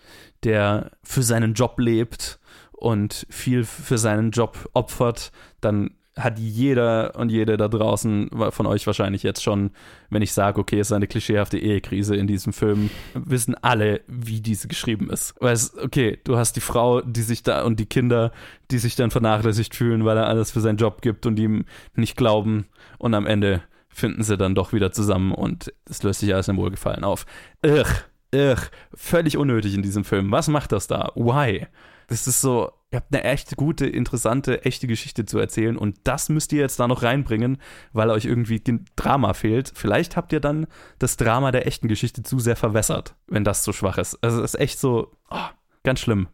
der 0.44 0.92
für 1.02 1.24
seinen 1.24 1.54
Job 1.54 1.80
lebt 1.80 2.40
und 2.78 3.26
viel 3.30 3.66
für 3.66 3.98
seinen 3.98 4.32
Job 4.32 4.70
opfert, 4.74 5.32
dann 5.62 5.92
hat 6.18 6.40
jeder 6.40 7.14
und 7.16 7.30
jede 7.30 7.58
da 7.58 7.68
draußen 7.68 8.32
von 8.50 8.66
euch 8.66 8.88
wahrscheinlich 8.88 9.24
jetzt 9.24 9.44
schon, 9.44 9.72
wenn 10.10 10.22
ich 10.22 10.34
sage, 10.34 10.60
okay, 10.60 10.80
es 10.80 10.88
ist 10.88 10.94
eine 10.94 11.08
klischeehafte 11.08 11.60
Ehekrise 11.60 12.16
in 12.16 12.28
diesem 12.28 12.54
Film, 12.54 12.90
wissen 13.14 13.56
alle, 13.62 14.02
wie 14.08 14.42
diese 14.42 14.68
geschrieben 14.68 15.10
ist. 15.10 15.36
Weißt, 15.40 15.78
okay, 15.78 16.20
du 16.24 16.38
hast 16.38 16.56
die 16.56 16.62
Frau, 16.62 17.02
die 17.02 17.22
sich 17.22 17.44
da 17.44 17.64
und 17.64 17.80
die 17.80 17.86
Kinder, 17.86 18.32
die 18.72 18.80
sich 18.80 18.96
dann 18.96 19.12
vernachlässigt 19.12 19.76
fühlen, 19.76 20.06
weil 20.06 20.18
er 20.18 20.28
alles 20.28 20.52
für 20.52 20.62
seinen 20.62 20.78
Job 20.78 21.02
gibt 21.02 21.26
und 21.26 21.38
ihm 21.38 21.66
nicht 21.96 22.18
glauben 22.18 22.66
und 22.98 23.14
am 23.14 23.28
Ende 23.28 23.62
finden 23.90 24.24
sie 24.24 24.38
dann 24.38 24.56
doch 24.56 24.74
wieder 24.74 24.92
zusammen 24.92 25.32
und 25.32 25.74
es 25.90 26.04
löst 26.04 26.20
sich 26.20 26.34
alles 26.34 26.48
im 26.48 26.58
Wohlgefallen 26.58 27.04
auf. 27.04 27.26
Ugh, 27.66 27.86
ugh, 28.34 28.70
völlig 28.94 29.38
unnötig 29.38 29.74
in 29.74 29.82
diesem 29.82 30.04
Film. 30.04 30.32
Was 30.32 30.48
macht 30.48 30.72
das 30.72 30.88
da? 30.88 31.12
Why? 31.16 31.68
Das 32.08 32.26
ist 32.26 32.42
so, 32.42 32.72
ihr 32.90 32.98
habt 32.98 33.14
eine 33.14 33.24
echt 33.24 33.58
gute, 33.58 33.86
interessante, 33.86 34.64
echte 34.66 34.88
Geschichte 34.88 35.26
zu 35.26 35.40
erzählen 35.40 35.78
und 35.78 35.98
das 36.06 36.30
müsst 36.30 36.54
ihr 36.54 36.62
jetzt 36.62 36.80
da 36.80 36.88
noch 36.88 37.04
reinbringen, 37.04 37.58
weil 37.92 38.10
euch 38.10 38.26
irgendwie 38.26 38.62
Drama 38.96 39.34
fehlt. 39.34 39.72
Vielleicht 39.76 40.16
habt 40.16 40.32
ihr 40.32 40.40
dann 40.40 40.68
das 41.00 41.18
Drama 41.18 41.52
der 41.52 41.68
echten 41.68 41.90
Geschichte 41.90 42.24
zu 42.24 42.40
sehr 42.40 42.56
verwässert, 42.56 43.16
wenn 43.28 43.44
das 43.44 43.64
so 43.64 43.74
schwach 43.74 43.98
ist. 43.98 44.16
Also 44.24 44.42
es 44.42 44.54
ist 44.54 44.60
echt 44.60 44.80
so, 44.80 45.12
oh, 45.30 45.50
ganz 45.84 46.00
schlimm. 46.00 46.30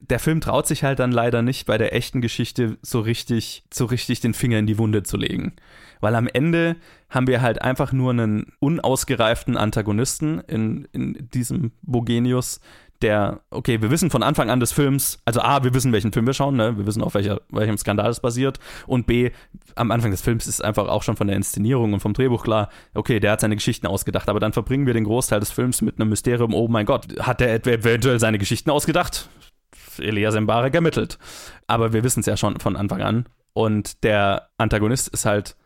Der 0.00 0.18
Film 0.18 0.40
traut 0.40 0.66
sich 0.66 0.82
halt 0.82 0.98
dann 0.98 1.12
leider 1.12 1.42
nicht 1.42 1.66
bei 1.66 1.78
der 1.78 1.94
echten 1.94 2.20
Geschichte 2.20 2.76
so 2.82 2.98
richtig, 2.98 3.62
so 3.72 3.84
richtig 3.84 4.18
den 4.18 4.34
Finger 4.34 4.58
in 4.58 4.66
die 4.66 4.78
Wunde 4.78 5.04
zu 5.04 5.16
legen. 5.16 5.54
Weil 6.00 6.16
am 6.16 6.26
Ende 6.26 6.74
haben 7.08 7.28
wir 7.28 7.40
halt 7.40 7.62
einfach 7.62 7.92
nur 7.92 8.10
einen 8.10 8.52
unausgereiften 8.58 9.56
Antagonisten 9.56 10.40
in, 10.40 10.88
in 10.90 11.28
diesem 11.32 11.70
Bogenius, 11.82 12.58
der, 13.02 13.40
okay, 13.50 13.82
wir 13.82 13.90
wissen 13.90 14.10
von 14.10 14.22
Anfang 14.22 14.50
an 14.50 14.60
des 14.60 14.72
Films, 14.72 15.18
also 15.24 15.40
A, 15.40 15.64
wir 15.64 15.74
wissen, 15.74 15.92
welchen 15.92 16.12
Film 16.12 16.26
wir 16.26 16.34
schauen, 16.34 16.56
ne? 16.56 16.76
wir 16.76 16.86
wissen, 16.86 17.02
auf 17.02 17.14
welcher, 17.14 17.40
welchem 17.50 17.76
Skandal 17.76 18.10
es 18.10 18.20
basiert 18.20 18.58
und 18.86 19.06
B, 19.06 19.30
am 19.74 19.90
Anfang 19.90 20.10
des 20.10 20.22
Films 20.22 20.46
ist 20.46 20.62
einfach 20.64 20.88
auch 20.88 21.02
schon 21.02 21.16
von 21.16 21.26
der 21.26 21.36
Inszenierung 21.36 21.92
und 21.92 22.00
vom 22.00 22.14
Drehbuch 22.14 22.44
klar, 22.44 22.68
okay, 22.94 23.20
der 23.20 23.32
hat 23.32 23.40
seine 23.40 23.56
Geschichten 23.56 23.86
ausgedacht, 23.86 24.28
aber 24.28 24.40
dann 24.40 24.52
verbringen 24.52 24.86
wir 24.86 24.94
den 24.94 25.04
Großteil 25.04 25.40
des 25.40 25.50
Films 25.50 25.82
mit 25.82 25.98
einem 25.98 26.08
Mysterium, 26.10 26.54
oh 26.54 26.68
mein 26.68 26.86
Gott, 26.86 27.06
hat 27.20 27.40
der 27.40 27.54
eventuell 27.54 28.20
seine 28.20 28.38
Geschichten 28.38 28.70
ausgedacht? 28.70 29.28
Elias 29.98 30.38
Mbarek 30.38 30.74
ermittelt. 30.74 31.18
Aber 31.66 31.92
wir 31.92 32.02
wissen 32.02 32.20
es 32.20 32.26
ja 32.26 32.36
schon 32.36 32.58
von 32.60 32.76
Anfang 32.76 33.02
an 33.02 33.26
und 33.52 34.04
der 34.04 34.48
Antagonist 34.58 35.08
ist 35.08 35.26
halt, 35.26 35.56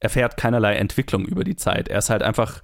erfährt 0.00 0.36
keinerlei 0.36 0.74
Entwicklung 0.74 1.24
über 1.24 1.44
die 1.44 1.56
Zeit. 1.56 1.88
Er 1.88 1.98
ist 1.98 2.10
halt 2.10 2.22
einfach 2.22 2.60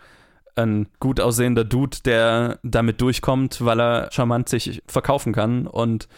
ein 0.57 0.89
gut 1.01 1.21
aussehender 1.21 1.65
Dude, 1.65 1.99
der 2.05 2.59
damit 2.63 3.01
durchkommt, 3.01 3.65
weil 3.65 3.81
er 3.81 4.09
charmant 4.13 4.49
sich 4.49 4.83
verkaufen 4.87 5.33
kann 5.33 5.67
und 5.67 6.09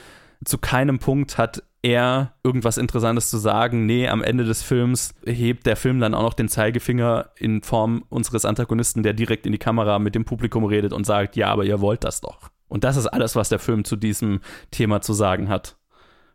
zu 0.44 0.58
keinem 0.58 0.98
Punkt 0.98 1.38
hat 1.38 1.62
er 1.82 2.34
irgendwas 2.42 2.78
Interessantes 2.78 3.28
zu 3.28 3.36
sagen. 3.36 3.86
Nee, 3.86 4.08
am 4.08 4.22
Ende 4.22 4.44
des 4.44 4.62
Films 4.62 5.14
hebt 5.26 5.66
der 5.66 5.76
Film 5.76 6.00
dann 6.00 6.14
auch 6.14 6.22
noch 6.22 6.34
den 6.34 6.48
Zeigefinger 6.48 7.30
in 7.36 7.62
Form 7.62 8.04
unseres 8.08 8.44
Antagonisten, 8.44 9.02
der 9.02 9.12
direkt 9.12 9.44
in 9.44 9.52
die 9.52 9.58
Kamera 9.58 9.98
mit 9.98 10.14
dem 10.14 10.24
Publikum 10.24 10.64
redet 10.64 10.92
und 10.92 11.04
sagt, 11.04 11.36
ja, 11.36 11.48
aber 11.48 11.64
ihr 11.64 11.80
wollt 11.80 12.04
das 12.04 12.20
doch. 12.20 12.48
Und 12.68 12.84
das 12.84 12.96
ist 12.96 13.06
alles, 13.06 13.36
was 13.36 13.50
der 13.50 13.58
Film 13.58 13.84
zu 13.84 13.96
diesem 13.96 14.40
Thema 14.70 15.02
zu 15.02 15.12
sagen 15.12 15.50
hat, 15.50 15.76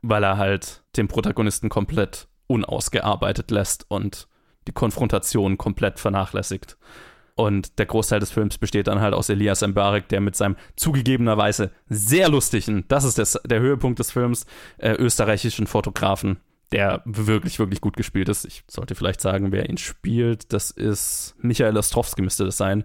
weil 0.02 0.24
er 0.24 0.38
halt 0.38 0.84
den 0.96 1.08
Protagonisten 1.08 1.70
komplett 1.70 2.28
unausgearbeitet 2.46 3.50
lässt 3.50 3.86
und 3.90 4.28
die 4.68 4.72
Konfrontation 4.72 5.58
komplett 5.58 6.00
vernachlässigt. 6.00 6.78
Und 7.40 7.80
der 7.80 7.86
Großteil 7.86 8.20
des 8.20 8.32
Films 8.32 8.58
besteht 8.58 8.88
dann 8.88 9.00
halt 9.00 9.14
aus 9.14 9.30
Elias 9.30 9.66
Mbarek, 9.66 10.10
der 10.10 10.20
mit 10.20 10.36
seinem 10.36 10.58
zugegebenerweise 10.76 11.72
sehr 11.88 12.28
lustigen, 12.28 12.84
das 12.90 13.06
ist 13.06 13.18
das, 13.18 13.40
der 13.46 13.62
Höhepunkt 13.62 13.98
des 13.98 14.12
Films, 14.12 14.46
äh, 14.78 14.92
österreichischen 14.92 15.66
Fotografen, 15.66 16.42
der 16.74 17.02
wirklich, 17.06 17.58
wirklich 17.58 17.80
gut 17.80 17.96
gespielt 17.96 18.28
ist. 18.28 18.44
Ich 18.44 18.66
sollte 18.68 18.94
vielleicht 18.94 19.22
sagen, 19.22 19.54
wer 19.54 19.70
ihn 19.70 19.78
spielt. 19.78 20.52
Das 20.52 20.70
ist 20.70 21.34
Michael 21.38 21.78
Ostrowski, 21.78 22.22
müsste 22.22 22.44
das 22.44 22.58
sein. 22.58 22.84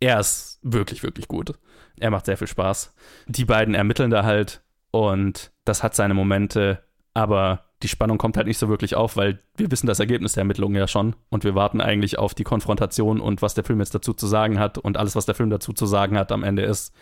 Er 0.00 0.18
ist 0.18 0.60
wirklich, 0.62 1.02
wirklich 1.02 1.28
gut. 1.28 1.52
Er 1.98 2.10
macht 2.10 2.24
sehr 2.24 2.38
viel 2.38 2.48
Spaß. 2.48 2.94
Die 3.26 3.44
beiden 3.44 3.74
ermitteln 3.74 4.10
da 4.10 4.24
halt 4.24 4.62
und 4.92 5.52
das 5.66 5.82
hat 5.82 5.94
seine 5.94 6.14
Momente, 6.14 6.82
aber 7.12 7.69
die 7.82 7.88
Spannung 7.88 8.18
kommt 8.18 8.36
halt 8.36 8.46
nicht 8.46 8.58
so 8.58 8.68
wirklich 8.68 8.94
auf, 8.94 9.16
weil 9.16 9.40
wir 9.56 9.70
wissen 9.70 9.86
das 9.86 10.00
Ergebnis 10.00 10.34
der 10.34 10.42
Ermittlungen 10.42 10.76
ja 10.76 10.86
schon 10.86 11.16
und 11.30 11.44
wir 11.44 11.54
warten 11.54 11.80
eigentlich 11.80 12.18
auf 12.18 12.34
die 12.34 12.44
Konfrontation 12.44 13.20
und 13.20 13.42
was 13.42 13.54
der 13.54 13.64
Film 13.64 13.80
jetzt 13.80 13.94
dazu 13.94 14.12
zu 14.12 14.26
sagen 14.26 14.58
hat 14.58 14.78
und 14.78 14.96
alles, 14.96 15.16
was 15.16 15.26
der 15.26 15.34
Film 15.34 15.50
dazu 15.50 15.72
zu 15.72 15.86
sagen 15.86 16.18
hat 16.18 16.30
am 16.32 16.42
Ende 16.42 16.62
ist, 16.62 16.94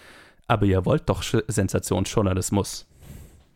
aber 0.47 0.67
ihr 0.67 0.85
wollt 0.85 1.09
doch 1.09 1.23
Sensationsjournalismus. 1.23 2.87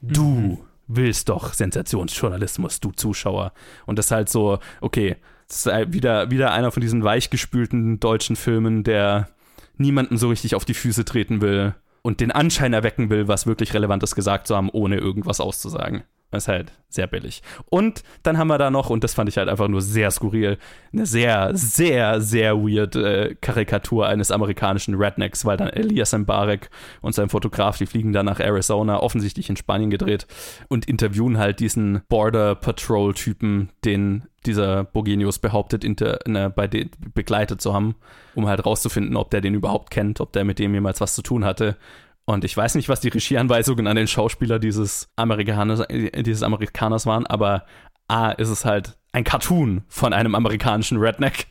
Du 0.01 0.65
willst 0.89 1.29
doch 1.29 1.55
Sensationsjournalismus, 1.55 2.81
du 2.81 2.91
Zuschauer. 2.91 3.53
Und 3.87 3.99
das 3.99 4.07
ist 4.07 4.13
halt 4.13 4.29
so, 4.29 4.59
okay, 4.81 5.17
das 5.47 5.67
ist 5.67 5.93
wieder, 5.93 6.31
wieder 6.31 6.53
einer 6.53 6.73
von 6.73 6.81
diesen 6.81 7.05
weichgespülten 7.05 8.01
deutschen 8.01 8.37
Filmen, 8.37 8.85
der 8.85 9.29
niemanden 9.77 10.19
so 10.19 10.29
richtig 10.29 10.55
auf 10.55 10.65
die 10.65 10.75
Füße 10.75 11.05
treten 11.05 11.41
will 11.41 11.75
und 12.03 12.21
den 12.21 12.33
Anschein 12.33 12.73
erwecken 12.73 13.11
will, 13.11 13.29
was 13.29 13.47
wirklich 13.47 13.75
Relevantes 13.75 14.15
gesagt 14.15 14.47
zu 14.47 14.57
haben, 14.57 14.71
ohne 14.71 14.97
irgendwas 14.97 15.41
auszusagen. 15.41 16.03
Ist 16.33 16.49
halt 16.49 16.73
sehr 16.89 17.07
billig. 17.07 17.43
Und 17.67 18.03
dann 18.23 18.39
haben 18.39 18.49
wir 18.49 18.59
da 18.59 18.71
noch, 18.71 18.91
und 18.91 19.05
das 19.05 19.15
fand 19.15 19.29
ich 19.29 19.37
halt 19.37 19.49
einfach 19.49 19.69
nur 19.69 19.83
sehr 19.83 20.11
skurril, 20.11 20.59
eine 20.93 21.07
sehr, 21.07 21.51
sehr, 21.55 22.21
sehr 22.21 22.57
weird 22.57 22.97
äh, 22.97 23.35
Karikatur 23.41 24.07
eines 24.07 24.31
amerikanischen 24.31 24.95
Rednecks, 24.95 25.45
weil 25.45 25.57
dann 25.57 25.69
Elias 25.69 26.13
Mbarek 26.13 26.71
und 27.01 27.15
sein 27.15 27.29
Fotograf, 27.29 27.79
die 27.79 27.87
fliegen 27.87 28.13
dann 28.13 28.27
nach 28.27 28.41
Arizona, 28.41 29.01
offensichtlich 29.01 29.49
in 29.51 29.57
Spanien 29.57 29.91
gedreht 29.91 30.27
und 30.69 30.87
interviewen 30.87 31.39
halt 31.39 31.61
diesen 31.61 32.03
Border 32.09 32.55
Patrol-Typen, 32.55 33.71
den 33.85 34.25
dieser 34.47 34.85
Bogenius 34.85 35.39
behauptet, 35.39 35.85
inter, 35.85 36.19
ne, 36.27 36.51
bei 36.51 36.67
den 36.67 36.91
begleitet 37.15 37.61
zu 37.61 37.75
haben, 37.75 37.95
um 38.35 38.49
halt 38.49 38.65
rauszufinden, 38.67 39.17
ob 39.17 39.31
der 39.31 39.41
den 39.41 39.55
überhaupt 39.55 39.91
kennt, 39.91 40.21
ob 40.21 40.33
der 40.33 40.45
mit 40.45 40.59
dem 40.59 40.75
jemals 40.75 41.01
was 41.01 41.15
zu 41.15 41.23
tun 41.23 41.45
hatte. 41.45 41.77
Und 42.25 42.45
ich 42.45 42.57
weiß 42.57 42.77
nicht, 42.77 42.89
was 42.89 43.01
die 43.01 43.09
Regieanweisungen 43.09 43.87
an 43.87 43.97
den 43.97 44.07
Schauspieler 44.07 44.59
dieses 44.59 45.09
Amerikaners, 45.17 45.83
dieses 45.91 46.43
Amerikaners 46.43 47.07
waren, 47.07 47.27
aber 47.27 47.67
A, 48.09 48.31
ist 48.31 48.49
es 48.49 48.65
halt 48.65 48.97
ein 49.13 49.25
Cartoon 49.25 49.83
von 49.89 50.13
einem 50.13 50.35
amerikanischen 50.35 50.99
Redneck. 50.99 51.47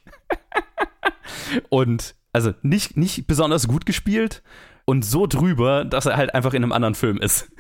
und 1.69 2.15
also 2.33 2.53
nicht, 2.61 2.97
nicht 2.97 3.27
besonders 3.27 3.67
gut 3.67 3.85
gespielt 3.85 4.41
und 4.85 5.03
so 5.03 5.27
drüber, 5.27 5.85
dass 5.85 6.05
er 6.05 6.17
halt 6.17 6.33
einfach 6.33 6.53
in 6.53 6.63
einem 6.63 6.71
anderen 6.71 6.95
Film 6.95 7.17
ist. 7.17 7.51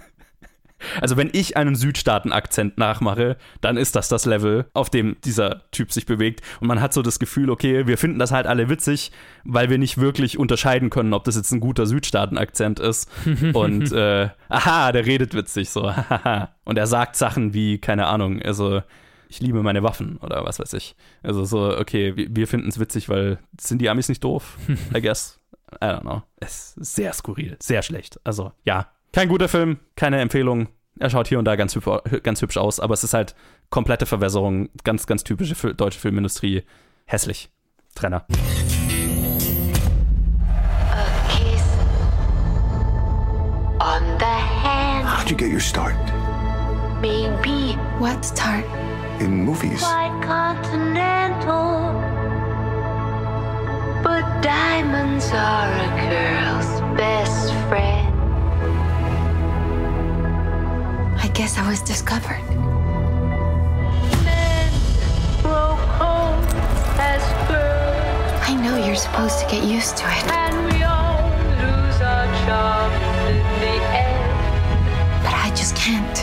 Also 0.99 1.17
wenn 1.17 1.29
ich 1.33 1.57
einen 1.57 1.75
Südstaaten-Akzent 1.75 2.77
nachmache, 2.77 3.37
dann 3.61 3.77
ist 3.77 3.95
das 3.95 4.09
das 4.09 4.25
Level, 4.25 4.65
auf 4.73 4.89
dem 4.89 5.17
dieser 5.23 5.69
Typ 5.71 5.91
sich 5.91 6.05
bewegt. 6.05 6.41
Und 6.59 6.67
man 6.67 6.81
hat 6.81 6.93
so 6.93 7.01
das 7.01 7.19
Gefühl, 7.19 7.49
okay, 7.49 7.87
wir 7.87 7.97
finden 7.97 8.19
das 8.19 8.31
halt 8.31 8.47
alle 8.47 8.69
witzig, 8.69 9.11
weil 9.43 9.69
wir 9.69 9.77
nicht 9.77 9.97
wirklich 9.97 10.37
unterscheiden 10.37 10.89
können, 10.89 11.13
ob 11.13 11.23
das 11.23 11.35
jetzt 11.35 11.51
ein 11.51 11.59
guter 11.59 11.85
Südstaaten-Akzent 11.85 12.79
ist. 12.79 13.09
Und 13.53 13.91
äh, 13.91 14.29
aha, 14.49 14.91
der 14.91 15.05
redet 15.05 15.33
witzig, 15.33 15.69
so. 15.69 15.93
Und 16.63 16.77
er 16.77 16.87
sagt 16.87 17.15
Sachen 17.15 17.53
wie, 17.53 17.79
keine 17.79 18.07
Ahnung, 18.07 18.41
also 18.41 18.81
ich 19.31 19.39
liebe 19.39 19.63
meine 19.63 19.81
Waffen 19.81 20.17
oder 20.17 20.43
was 20.43 20.59
weiß 20.59 20.73
ich. 20.73 20.95
Also 21.23 21.45
so, 21.45 21.77
okay, 21.77 22.13
wir 22.15 22.47
finden 22.47 22.67
es 22.67 22.79
witzig, 22.79 23.07
weil 23.07 23.39
sind 23.59 23.81
die 23.81 23.89
Amis 23.89 24.09
nicht 24.09 24.23
doof? 24.23 24.57
I 24.95 25.01
guess. 25.01 25.39
I 25.75 25.85
don't 25.85 26.01
know. 26.01 26.21
Es 26.37 26.75
ist 26.75 26.95
sehr 26.95 27.13
skurril, 27.13 27.55
sehr 27.61 27.81
schlecht. 27.81 28.19
Also 28.25 28.51
ja, 28.65 28.91
kein 29.13 29.29
guter 29.29 29.47
Film, 29.47 29.79
keine 29.95 30.19
Empfehlung. 30.19 30.67
Er 30.99 31.09
schaut 31.09 31.27
hier 31.27 31.39
und 31.39 31.45
da 31.45 31.55
ganz, 31.55 31.77
ganz 32.23 32.41
hübsch 32.41 32.57
aus, 32.57 32.79
aber 32.79 32.93
es 32.93 33.03
ist 33.03 33.13
halt 33.13 33.35
komplette 33.69 34.05
Verwässerung, 34.05 34.69
ganz, 34.83 35.07
ganz 35.07 35.23
typische 35.23 35.73
deutsche 35.73 35.99
Filmindustrie. 35.99 36.63
Hässlich. 37.05 37.49
Trenner. 37.95 38.25
A 40.91 41.27
kiss 41.29 41.63
on 43.79 44.21
you 45.31 45.37
get 45.37 45.49
your 45.49 45.61
start? 45.61 45.95
Maybe. 47.01 47.77
What 47.99 48.25
start? 48.25 48.65
In 49.21 49.45
movies. 49.45 49.79
Quite 49.79 50.21
continental. 50.23 51.93
But 54.03 54.41
diamonds 54.41 55.31
are 55.31 55.71
a 55.71 55.89
girl's 56.09 56.97
best 56.97 57.53
friend. 57.69 58.00
I 61.17 61.27
guess 61.33 61.57
I 61.57 61.67
was 61.69 61.81
discovered. 61.81 62.41
Men 64.23 64.71
grow 65.41 65.77
cold 65.97 66.43
as 66.99 67.21
birds, 67.47 68.49
I 68.49 68.55
know 68.61 68.77
you're 68.85 68.95
supposed 68.95 69.39
to 69.39 69.45
get 69.47 69.63
used 69.63 69.97
to 69.97 70.05
it, 70.05 70.25
and 70.31 70.55
we 70.73 70.83
all 70.83 71.29
lose 71.61 72.01
our 72.01 72.25
charms 72.45 72.95
in 73.29 73.43
the 73.61 73.75
end. 73.95 75.23
but 75.23 75.33
I 75.33 75.49
just 75.55 75.75
can't. 75.75 76.17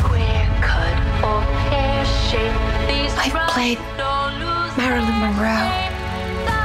Square 0.00 0.48
cut 0.60 0.96
or 1.24 1.40
pear 1.68 2.04
shaped, 2.04 2.88
these 2.88 3.12
I've 3.18 3.32
fronts 3.32 3.52
played 3.54 3.78
don't 3.96 4.34
lose 4.40 4.76
Marilyn 4.76 5.18
Monroe. 5.20 5.70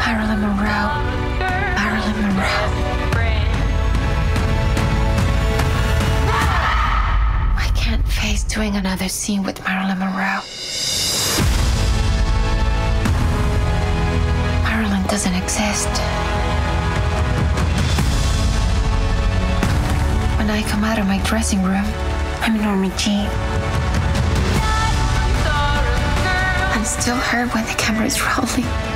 Marilyn 0.06 0.41
Monroe. 0.41 0.90
Marilyn 1.76 2.15
Monroe. 2.22 3.09
Can't 8.35 8.49
doing 8.53 8.76
another 8.76 9.10
scene 9.10 9.43
with 9.43 9.60
Marilyn 9.65 9.97
Monroe. 9.97 10.41
Marilyn 14.64 15.03
doesn't 15.07 15.34
exist. 15.34 15.89
When 20.38 20.49
I 20.49 20.64
come 20.69 20.84
out 20.84 20.99
of 20.99 21.07
my 21.07 21.19
dressing 21.23 21.64
room, 21.64 21.85
I'm 22.41 22.61
Norma 22.61 22.95
Jean. 22.97 23.27
I'm 26.76 26.85
still 26.85 27.15
her 27.15 27.47
when 27.47 27.65
the 27.65 27.76
camera's 27.77 28.22
rolling. 28.22 28.88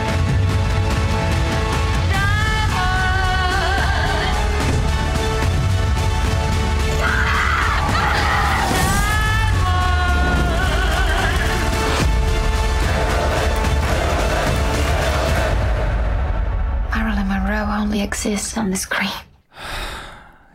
Only 17.83 18.01
exists 18.01 18.57
on 18.57 18.71
the 18.71 18.77
screen. 18.77 19.09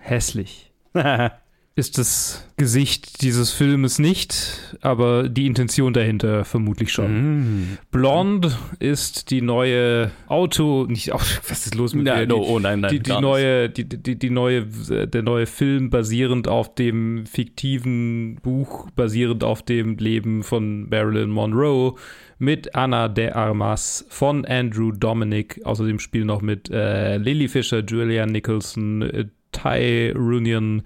Hässlich. 0.01 0.71
ist 1.75 1.97
das 1.97 2.45
Gesicht 2.57 3.23
dieses 3.23 3.53
Filmes 3.53 4.01
nicht, 4.01 4.77
aber 4.81 5.29
die 5.29 5.47
Intention 5.47 5.93
dahinter 5.93 6.45
vermutlich 6.45 6.91
schon. 6.91 7.79
Blonde 7.93 8.53
ist 8.81 9.31
die 9.31 9.43
neue 9.43 10.11
Auto, 10.27 10.87
nicht 10.89 11.13
Auto, 11.13 11.25
was 11.49 11.67
ist 11.67 11.75
los 11.77 11.95
mit 11.95 12.07
Ja, 12.07 12.19
dir? 12.19 12.27
no, 12.27 12.43
oh 12.43 12.59
nein, 12.59 12.81
nein, 12.81 12.91
die, 12.91 13.01
die 13.01 13.21
neue, 13.21 13.69
die, 13.71 13.85
die, 13.85 14.19
die 14.19 14.31
neue, 14.31 14.65
der 14.65 15.23
neue 15.23 15.47
Film 15.47 15.91
basierend 15.91 16.49
auf 16.49 16.75
dem 16.75 17.27
fiktiven 17.27 18.37
Buch, 18.43 18.91
basierend 18.97 19.45
auf 19.45 19.63
dem 19.63 19.99
Leben 19.99 20.43
von 20.43 20.89
Marilyn 20.89 21.31
Monroe 21.31 21.95
mit 22.39 22.75
Anna 22.75 23.09
de 23.09 23.31
Armas 23.31 24.07
von 24.09 24.45
Andrew 24.45 24.93
Dominic. 24.93 25.61
Außerdem 25.65 25.99
spielen 25.99 26.27
noch 26.27 26.43
mit 26.43 26.71
äh, 26.71 27.17
Lily 27.19 27.49
Fisher, 27.49 27.81
Julianne 27.85 28.33
Nicholson, 28.33 29.03
äh, 29.03 29.27
Ty 29.53 30.11
Runyon, 30.17 30.83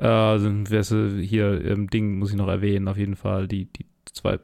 äh, 0.00 0.34
äh, 0.36 1.22
hier 1.22 1.60
im 1.64 1.88
Ding 1.90 2.18
muss 2.18 2.30
ich 2.30 2.36
noch 2.36 2.48
erwähnen, 2.48 2.88
auf 2.88 2.98
jeden 2.98 3.16
Fall 3.16 3.48
die, 3.48 3.66
die 3.66 3.86
zwei 4.12 4.38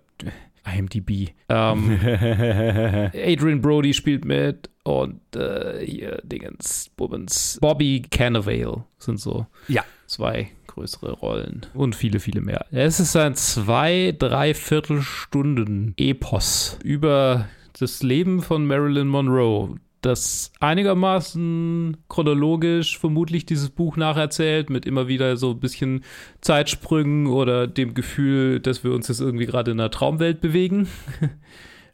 IMDb. 0.65 1.31
Ähm, 1.49 1.99
Adrian 3.15 3.61
Brody 3.61 3.95
spielt 3.95 4.25
mit 4.25 4.71
und 4.85 5.21
äh, 5.37 5.85
hier 5.85 6.21
Dingens, 6.25 6.91
Bubbens. 6.97 7.59
Bobby 7.61 8.03
Cannavale 8.11 8.85
sind 8.99 9.21
so 9.21 9.47
Ja. 9.69 9.85
zwei 10.07 10.51
größere 10.73 11.13
Rollen 11.13 11.67
und 11.75 11.95
viele, 11.95 12.21
viele 12.21 12.41
mehr. 12.41 12.67
Es 12.71 13.01
ist 13.01 13.17
ein 13.17 13.35
zwei, 13.35 14.15
dreiviertel 14.19 15.03
Stunden 15.03 15.95
Epos 15.97 16.79
über 16.83 17.49
das 17.79 18.03
Leben 18.03 18.43
von 18.43 18.67
Marilyn 18.67 19.09
Monroe, 19.09 19.77
das 20.01 20.53
einigermaßen 20.61 21.97
chronologisch 22.09 22.99
vermutlich 22.99 23.47
dieses 23.47 23.71
Buch 23.71 23.97
nacherzählt, 23.97 24.69
mit 24.69 24.85
immer 24.85 25.09
wieder 25.09 25.37
so 25.37 25.51
ein 25.51 25.61
bisschen 25.61 26.05
Zeitsprüngen 26.41 27.29
oder 27.29 27.67
dem 27.67 27.95
Gefühl, 27.95 28.61
dass 28.61 28.83
wir 28.83 28.93
uns 28.93 29.09
jetzt 29.09 29.21
irgendwie 29.21 29.47
gerade 29.47 29.71
in 29.71 29.81
einer 29.81 29.91
Traumwelt 29.91 30.41
bewegen. 30.41 30.89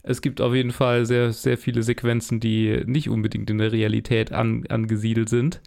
Es 0.01 0.21
gibt 0.21 0.39
auf 0.39 0.55
jeden 0.55 0.71
Fall 0.71 1.05
sehr, 1.05 1.33
sehr 1.33 1.57
viele 1.57 1.83
Sequenzen, 1.83 2.39
die 2.39 2.83
nicht 2.85 3.09
unbedingt 3.09 3.49
in 3.49 3.57
der 3.57 3.73
Realität 3.73 4.31
an, 4.31 4.65
angesiedelt 4.69 5.27
sind. 5.27 5.61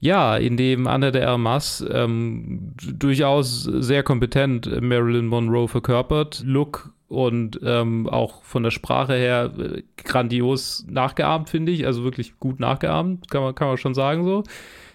Ja, 0.00 0.36
in 0.36 0.56
dem 0.56 0.86
Anna 0.86 1.10
de 1.10 1.22
Armas 1.22 1.84
ähm, 1.90 2.72
durchaus 2.80 3.64
sehr 3.64 4.02
kompetent 4.04 4.80
Marilyn 4.80 5.26
Monroe 5.26 5.66
verkörpert. 5.66 6.42
Look 6.44 6.92
und 7.08 7.58
ähm, 7.64 8.08
auch 8.08 8.42
von 8.42 8.62
der 8.62 8.70
Sprache 8.70 9.14
her 9.14 9.50
äh, 9.58 9.82
grandios 9.96 10.84
nachgeahmt, 10.88 11.48
finde 11.48 11.72
ich. 11.72 11.86
Also 11.86 12.04
wirklich 12.04 12.38
gut 12.38 12.60
nachgeahmt, 12.60 13.30
kann 13.30 13.42
man, 13.42 13.54
kann 13.54 13.68
man 13.68 13.78
schon 13.78 13.94
sagen 13.94 14.24
so. 14.24 14.44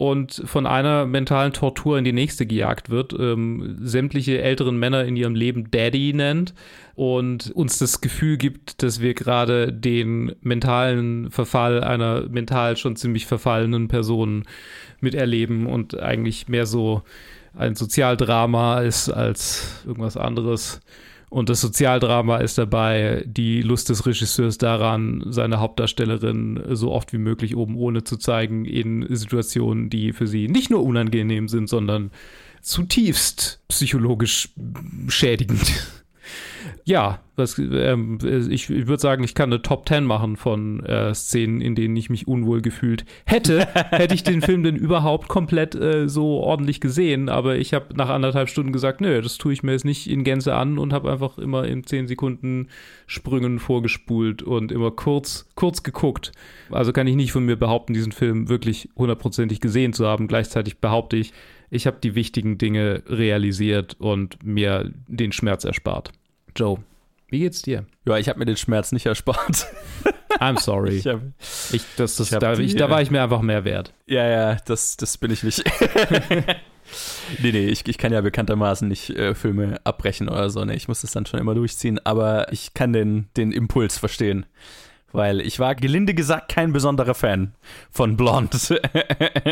Und 0.03 0.41
von 0.43 0.67
einer 0.67 1.05
mentalen 1.05 1.53
Tortur 1.53 1.97
in 1.97 2.03
die 2.03 2.11
nächste 2.11 2.45
gejagt 2.45 2.89
wird, 2.89 3.15
ähm, 3.17 3.77
sämtliche 3.79 4.41
älteren 4.41 4.75
Männer 4.75 5.05
in 5.05 5.15
ihrem 5.15 5.33
Leben 5.33 5.71
Daddy 5.71 6.11
nennt 6.11 6.53
und 6.93 7.51
uns 7.51 7.79
das 7.79 8.01
Gefühl 8.01 8.35
gibt, 8.35 8.83
dass 8.83 8.99
wir 8.99 9.13
gerade 9.13 9.71
den 9.71 10.35
mentalen 10.41 11.31
Verfall 11.31 11.85
einer 11.85 12.27
mental 12.27 12.75
schon 12.75 12.97
ziemlich 12.97 13.27
verfallenen 13.27 13.87
Person 13.87 14.43
miterleben 14.99 15.67
und 15.67 15.97
eigentlich 15.97 16.49
mehr 16.49 16.65
so 16.65 17.03
ein 17.55 17.75
Sozialdrama 17.75 18.81
ist 18.81 19.07
als 19.07 19.85
irgendwas 19.87 20.17
anderes. 20.17 20.81
Und 21.33 21.49
das 21.49 21.61
Sozialdrama 21.61 22.37
ist 22.37 22.59
dabei 22.59 23.23
die 23.25 23.63
Lust 23.63 23.89
des 23.89 24.05
Regisseurs 24.05 24.59
daran, 24.59 25.23
seine 25.29 25.59
Hauptdarstellerin 25.59 26.63
so 26.73 26.91
oft 26.91 27.11
wie 27.11 27.17
möglich 27.17 27.55
oben 27.55 27.75
ohne 27.75 28.03
zu 28.03 28.17
zeigen 28.17 28.65
in 28.65 29.07
Situationen, 29.09 29.89
die 29.89 30.13
für 30.13 30.27
sie 30.27 30.47
nicht 30.47 30.69
nur 30.69 30.83
unangenehm 30.83 31.47
sind, 31.47 31.69
sondern 31.69 32.11
zutiefst 32.61 33.63
psychologisch 33.67 34.49
schädigend. 35.07 36.02
Ja, 36.85 37.19
was, 37.35 37.57
ähm, 37.57 38.19
ich, 38.23 38.69
ich 38.69 38.87
würde 38.87 39.01
sagen, 39.01 39.23
ich 39.23 39.33
kann 39.33 39.51
eine 39.51 39.61
Top 39.61 39.87
10 39.87 40.03
machen 40.03 40.37
von 40.37 40.85
äh, 40.85 41.15
Szenen, 41.15 41.61
in 41.61 41.73
denen 41.73 41.95
ich 41.95 42.09
mich 42.09 42.27
unwohl 42.27 42.61
gefühlt 42.61 43.05
hätte. 43.25 43.67
hätte 43.89 44.13
ich 44.13 44.23
den 44.23 44.41
Film 44.41 44.63
denn 44.63 44.75
überhaupt 44.75 45.29
komplett 45.29 45.73
äh, 45.73 46.07
so 46.07 46.41
ordentlich 46.41 46.79
gesehen. 46.79 47.29
Aber 47.29 47.55
ich 47.55 47.73
habe 47.73 47.95
nach 47.95 48.09
anderthalb 48.09 48.49
Stunden 48.49 48.71
gesagt, 48.71 49.01
nö, 49.01 49.21
das 49.21 49.37
tue 49.37 49.53
ich 49.53 49.63
mir 49.63 49.71
jetzt 49.71 49.85
nicht 49.85 50.09
in 50.09 50.23
Gänze 50.23 50.53
an 50.53 50.77
und 50.77 50.93
habe 50.93 51.11
einfach 51.11 51.37
immer 51.39 51.65
in 51.65 51.83
10 51.85 52.07
Sekunden 52.07 52.67
Sprüngen 53.07 53.59
vorgespult 53.59 54.43
und 54.43 54.71
immer 54.71 54.91
kurz, 54.91 55.49
kurz 55.55 55.81
geguckt. 55.81 56.31
Also 56.69 56.93
kann 56.93 57.07
ich 57.07 57.15
nicht 57.15 57.31
von 57.31 57.45
mir 57.45 57.55
behaupten, 57.55 57.93
diesen 57.93 58.11
Film 58.11 58.47
wirklich 58.47 58.89
hundertprozentig 58.95 59.59
gesehen 59.59 59.93
zu 59.93 60.05
haben. 60.05 60.27
Gleichzeitig 60.27 60.77
behaupte 60.79 61.17
ich, 61.17 61.33
ich 61.71 61.87
habe 61.87 61.97
die 62.03 62.13
wichtigen 62.13 62.59
Dinge 62.59 63.01
realisiert 63.07 63.95
und 63.99 64.43
mir 64.43 64.91
den 65.07 65.31
Schmerz 65.31 65.63
erspart. 65.63 66.11
Joe, 66.55 66.79
wie 67.27 67.39
geht's 67.39 67.61
dir? 67.61 67.85
Ja, 68.05 68.17
ich 68.17 68.29
habe 68.29 68.39
mir 68.39 68.45
den 68.45 68.57
Schmerz 68.57 68.91
nicht 68.91 69.05
erspart. 69.05 69.67
I'm 70.39 70.59
sorry. 70.59 70.97
Ich 70.97 71.07
hab, 71.07 71.21
Ich, 71.71 71.83
das, 71.97 72.15
das, 72.17 72.31
Ich 72.31 72.37
da, 72.37 72.55
die, 72.55 72.63
ich, 72.63 72.75
da 72.75 72.89
war 72.89 73.01
ich 73.01 73.11
mir 73.11 73.23
einfach 73.23 73.41
mehr 73.41 73.65
wert. 73.65 73.93
ja, 74.07 74.27
ja, 74.27 74.57
das, 74.65 74.97
das 74.97 75.17
bin 75.17 75.31
ich 75.31 75.43
nicht. 75.43 75.63
nee, 77.41 77.51
nee, 77.51 77.67
ich, 77.67 77.87
ich 77.87 77.97
kann 77.97 78.13
ja 78.13 78.21
bekanntermaßen 78.21 78.87
nicht 78.87 79.09
äh, 79.11 79.35
Filme 79.35 79.79
abbrechen 79.83 80.29
oder 80.29 80.49
so. 80.49 80.63
Nee, 80.63 80.75
ich 80.75 80.87
muss 80.87 81.01
das 81.01 81.11
dann 81.11 81.25
schon 81.25 81.39
immer 81.39 81.55
durchziehen. 81.55 81.99
Aber 82.03 82.51
ich 82.51 82.73
kann 82.73 82.93
den, 82.93 83.29
den 83.37 83.51
Impuls 83.51 83.97
verstehen. 83.97 84.45
Weil 85.11 85.41
ich 85.41 85.59
war 85.59 85.75
gelinde 85.75 86.15
gesagt 86.15 86.49
kein 86.49 86.73
besonderer 86.73 87.13
Fan 87.13 87.53
von 87.91 88.17
Blonde. 88.17 88.57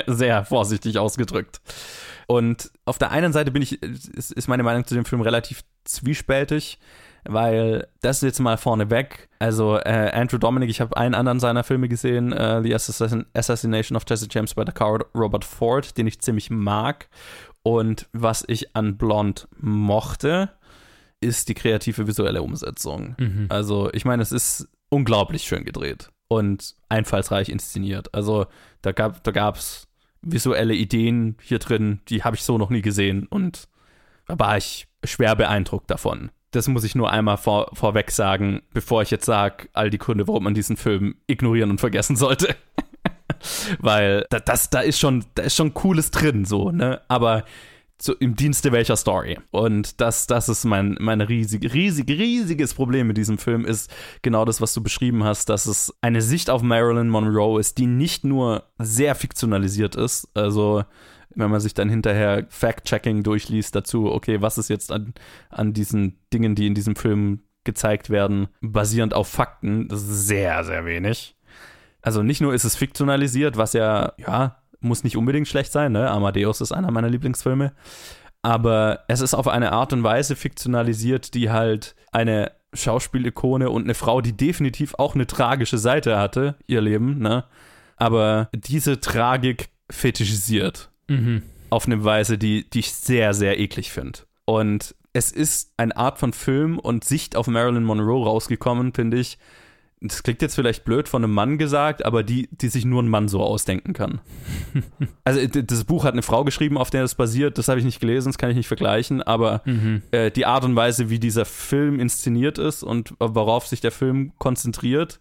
Sehr 0.08 0.44
vorsichtig 0.46 0.98
ausgedrückt. 0.98 1.62
Und 2.32 2.72
auf 2.86 2.98
der 2.98 3.12
einen 3.12 3.34
Seite 3.34 3.52
bin 3.52 3.62
ich, 3.62 3.84
ist, 3.84 4.32
ist 4.32 4.48
meine 4.48 4.64
Meinung 4.64 4.88
zu 4.88 4.96
dem 4.96 5.04
Film 5.04 5.22
relativ 5.22 5.66
zwiespältig, 5.84 6.80
weil 7.26 7.90
das 8.00 8.22
jetzt 8.22 8.40
mal 8.40 8.56
vorneweg. 8.56 9.28
Also 9.40 9.76
äh, 9.76 10.12
Andrew 10.14 10.38
Dominic, 10.38 10.70
ich 10.70 10.80
habe 10.80 10.96
einen 10.96 11.14
anderen 11.14 11.42
seiner 11.42 11.66
Filme 11.66 11.90
gesehen, 11.90 12.32
äh, 12.32 12.64
The 12.64 12.74
Assassin 12.74 13.26
Assassination 13.34 13.98
of 13.98 14.04
Jesse 14.08 14.28
James 14.32 14.54
by 14.54 14.64
the 14.66 14.72
Coward 14.72 15.08
Robert 15.14 15.44
Ford, 15.44 15.98
den 15.98 16.08
ich 16.08 16.22
ziemlich 16.22 16.50
mag. 16.50 17.10
Und 17.64 18.08
was 18.14 18.46
ich 18.48 18.78
an 18.78 18.96
Blonde 18.96 19.42
mochte, 19.58 20.52
ist 21.20 21.50
die 21.50 21.54
kreative 21.54 22.08
visuelle 22.08 22.42
Umsetzung. 22.44 23.16
Mhm. 23.20 23.48
Also 23.50 23.90
ich 23.92 24.06
meine, 24.06 24.24
es 24.24 24.32
ist 24.32 24.70
unglaublich 24.88 25.44
schön 25.44 25.66
gedreht 25.66 26.10
und 26.30 26.76
einfallsreich 26.88 27.50
inszeniert. 27.50 28.14
Also 28.14 28.46
da 28.84 28.94
gab 28.94 29.22
da 29.26 29.32
gab's 29.32 29.90
visuelle 30.22 30.74
Ideen 30.74 31.38
hier 31.42 31.60
drin, 31.60 32.02
die 32.08 32.24
habe 32.24 32.36
ich 32.36 32.44
so 32.44 32.58
noch 32.58 32.70
nie 32.70 32.82
gesehen 32.82 33.28
und 33.28 33.68
da 34.28 34.38
war 34.40 34.58
ich 34.58 34.88
schwer 35.04 35.36
beeindruckt 35.36 35.90
davon. 35.90 36.32
Das 36.52 36.68
muss 36.68 36.84
ich 36.84 36.96
nur 36.96 37.12
einmal 37.12 37.38
vor, 37.38 37.72
vorweg 37.74 38.12
sagen, 38.12 38.62
bevor 38.74 39.02
ich 39.02 39.12
jetzt 39.12 39.26
sage, 39.26 39.70
all 39.74 39.90
die 39.90 39.98
Gründe, 39.98 40.28
warum 40.28 40.44
man 40.44 40.54
diesen 40.54 40.78
Film 40.78 41.16
ignorieren 41.28 41.72
und 41.72 41.80
vergessen 41.80 42.16
sollte. 42.16 42.56
Weil 43.80 44.26
da, 44.30 44.40
das, 44.40 44.70
da 44.70 44.82
ist 44.82 45.00
schon, 45.00 45.26
da 45.36 45.44
ist 45.44 45.56
schon 45.56 45.74
Cooles 45.74 46.12
drin, 46.12 46.46
so, 46.46 46.72
ne? 46.72 47.02
Aber 47.08 47.46
so 48.02 48.14
im 48.16 48.36
Dienste 48.36 48.72
welcher 48.72 48.96
Story. 48.96 49.38
Und 49.52 50.02
das, 50.02 50.26
das 50.28 50.50
ist 50.50 50.66
mein, 50.66 50.98
mein 51.00 51.22
riesig, 51.22 51.74
riesig, 51.74 52.10
riesiges 52.10 52.74
Problem 52.74 53.08
mit 53.08 53.18
diesem 53.18 53.38
Film, 53.38 53.66
ist 53.66 53.94
genau 54.22 54.44
das, 54.44 54.60
was 54.60 54.74
du 54.74 54.82
beschrieben 54.82 55.24
hast, 55.24 55.50
dass 55.50 55.68
es 55.68 55.94
eine 56.02 56.22
Sicht 56.22 56.50
auf 56.50 56.64
Marilyn 56.64 57.10
Monroe 57.10 57.60
ist, 57.60 57.78
die 57.78 57.86
nicht 57.86 58.24
nur 58.24 58.64
sehr 58.80 59.14
fiktionalisiert 59.16 59.96
ist, 59.96 60.28
also 60.34 60.84
wenn 61.34 61.52
man 61.52 61.62
sich 61.62 61.74
dann 61.74 61.90
hinterher 61.90 62.46
Fact-Checking 62.50 63.24
durchliest 63.24 63.76
dazu, 63.76 64.12
okay, 64.12 64.42
was 64.42 64.58
ist 64.58 64.70
jetzt 64.70 64.92
an, 64.92 65.14
an 65.50 65.72
diesen 65.74 66.18
Dingen, 66.34 66.56
die 66.56 66.68
in 66.68 66.76
diesem 66.76 66.96
Film 66.96 67.42
gezeigt 67.64 68.10
werden, 68.10 68.48
basierend 68.62 69.14
auf 69.14 69.28
Fakten, 69.28 69.88
das 69.88 70.02
ist 70.02 70.28
sehr, 70.28 70.64
sehr 70.64 70.86
wenig. 70.86 71.36
Also 72.02 72.24
nicht 72.24 72.42
nur 72.42 72.54
ist 72.54 72.64
es 72.64 72.76
fiktionalisiert, 72.76 73.58
was 73.58 73.74
ja, 73.74 74.14
ja, 74.18 74.61
muss 74.82 75.04
nicht 75.04 75.18
unbedingt 75.18 75.48
schlecht 75.48 75.72
sein, 75.72 75.94
ne? 75.94 76.10
Amadeus 76.10 76.62
ist 76.62 76.72
einer 76.72 76.92
meiner 76.92 77.10
Lieblingsfilme. 77.10 77.72
Aber 78.42 79.02
es 79.08 79.22
ist 79.22 79.34
auf 79.34 79.48
eine 79.48 79.72
Art 79.72 79.94
und 79.94 80.04
Weise 80.04 80.36
fiktionalisiert, 80.36 81.36
die 81.36 81.52
halt 81.52 81.96
eine 82.12 82.52
Schauspielikone 82.74 83.70
und 83.70 83.84
eine 83.84 83.94
Frau, 83.94 84.22
die 84.22 84.36
definitiv 84.36 84.96
auch 84.98 85.14
eine 85.14 85.28
tragische 85.28 85.78
Seite 85.78 86.18
hatte, 86.18 86.56
ihr 86.68 86.82
Leben, 86.82 87.20
ne? 87.20 87.46
Aber 87.98 88.50
diese 88.54 89.00
Tragik 89.00 89.70
fetischisiert. 89.90 90.90
Mhm. 91.08 91.44
Auf 91.70 91.86
eine 91.86 92.04
Weise, 92.04 92.38
die, 92.38 92.70
die 92.70 92.80
ich 92.80 92.94
sehr, 92.94 93.34
sehr 93.34 93.60
eklig 93.60 93.92
finde. 93.92 94.20
Und 94.46 94.96
es 95.14 95.32
ist 95.32 95.74
eine 95.78 95.96
Art 95.96 96.18
von 96.18 96.34
Film 96.34 96.80
und 96.80 97.04
Sicht 97.04 97.36
auf 97.36 97.48
Marilyn 97.48 97.84
Monroe 97.84 98.26
rausgekommen, 98.26 98.94
finde 98.94 99.20
ich, 99.20 99.38
das 100.04 100.24
klingt 100.24 100.42
jetzt 100.42 100.56
vielleicht 100.56 100.84
blöd 100.84 101.08
von 101.08 101.24
einem 101.24 101.34
Mann 101.34 101.60
gesagt, 101.60 102.04
aber 102.04 102.24
die, 102.24 102.50
die 102.52 102.70
sich 102.70 102.86
nur 102.86 103.04
ein 103.04 103.08
Mann 103.08 103.28
so 103.28 103.42
ausdenken 103.42 103.94
kann. 103.94 104.20
also 105.24 105.46
das 105.48 105.84
Buch 105.84 106.04
hat 106.06 106.14
eine 106.14 106.24
Frau 106.24 106.44
geschrieben, 106.44 106.78
auf 106.78 106.90
der 106.90 107.04
das 107.04 107.14
basiert, 107.14 107.58
das 107.60 107.68
habe 107.68 107.80
ich 107.80 107.86
nicht 107.86 108.00
gelesen, 108.00 108.30
das 108.30 108.40
kann 108.40 108.50
ich 108.50 108.56
nicht 108.56 108.68
vergleichen, 108.68 109.22
aber 109.22 109.62
Mhm. 109.66 110.02
äh, 110.12 110.32
die 110.32 110.46
Art 110.48 110.66
und 110.66 110.76
Weise, 110.76 111.10
wie 111.12 111.20
dieser 111.20 111.46
Film 111.46 112.00
inszeniert 112.00 112.58
ist 112.58 112.82
und 112.84 113.14
worauf 113.20 113.68
sich 113.68 113.80
der 113.80 113.92
Film 113.92 114.32
konzentriert, 114.40 115.20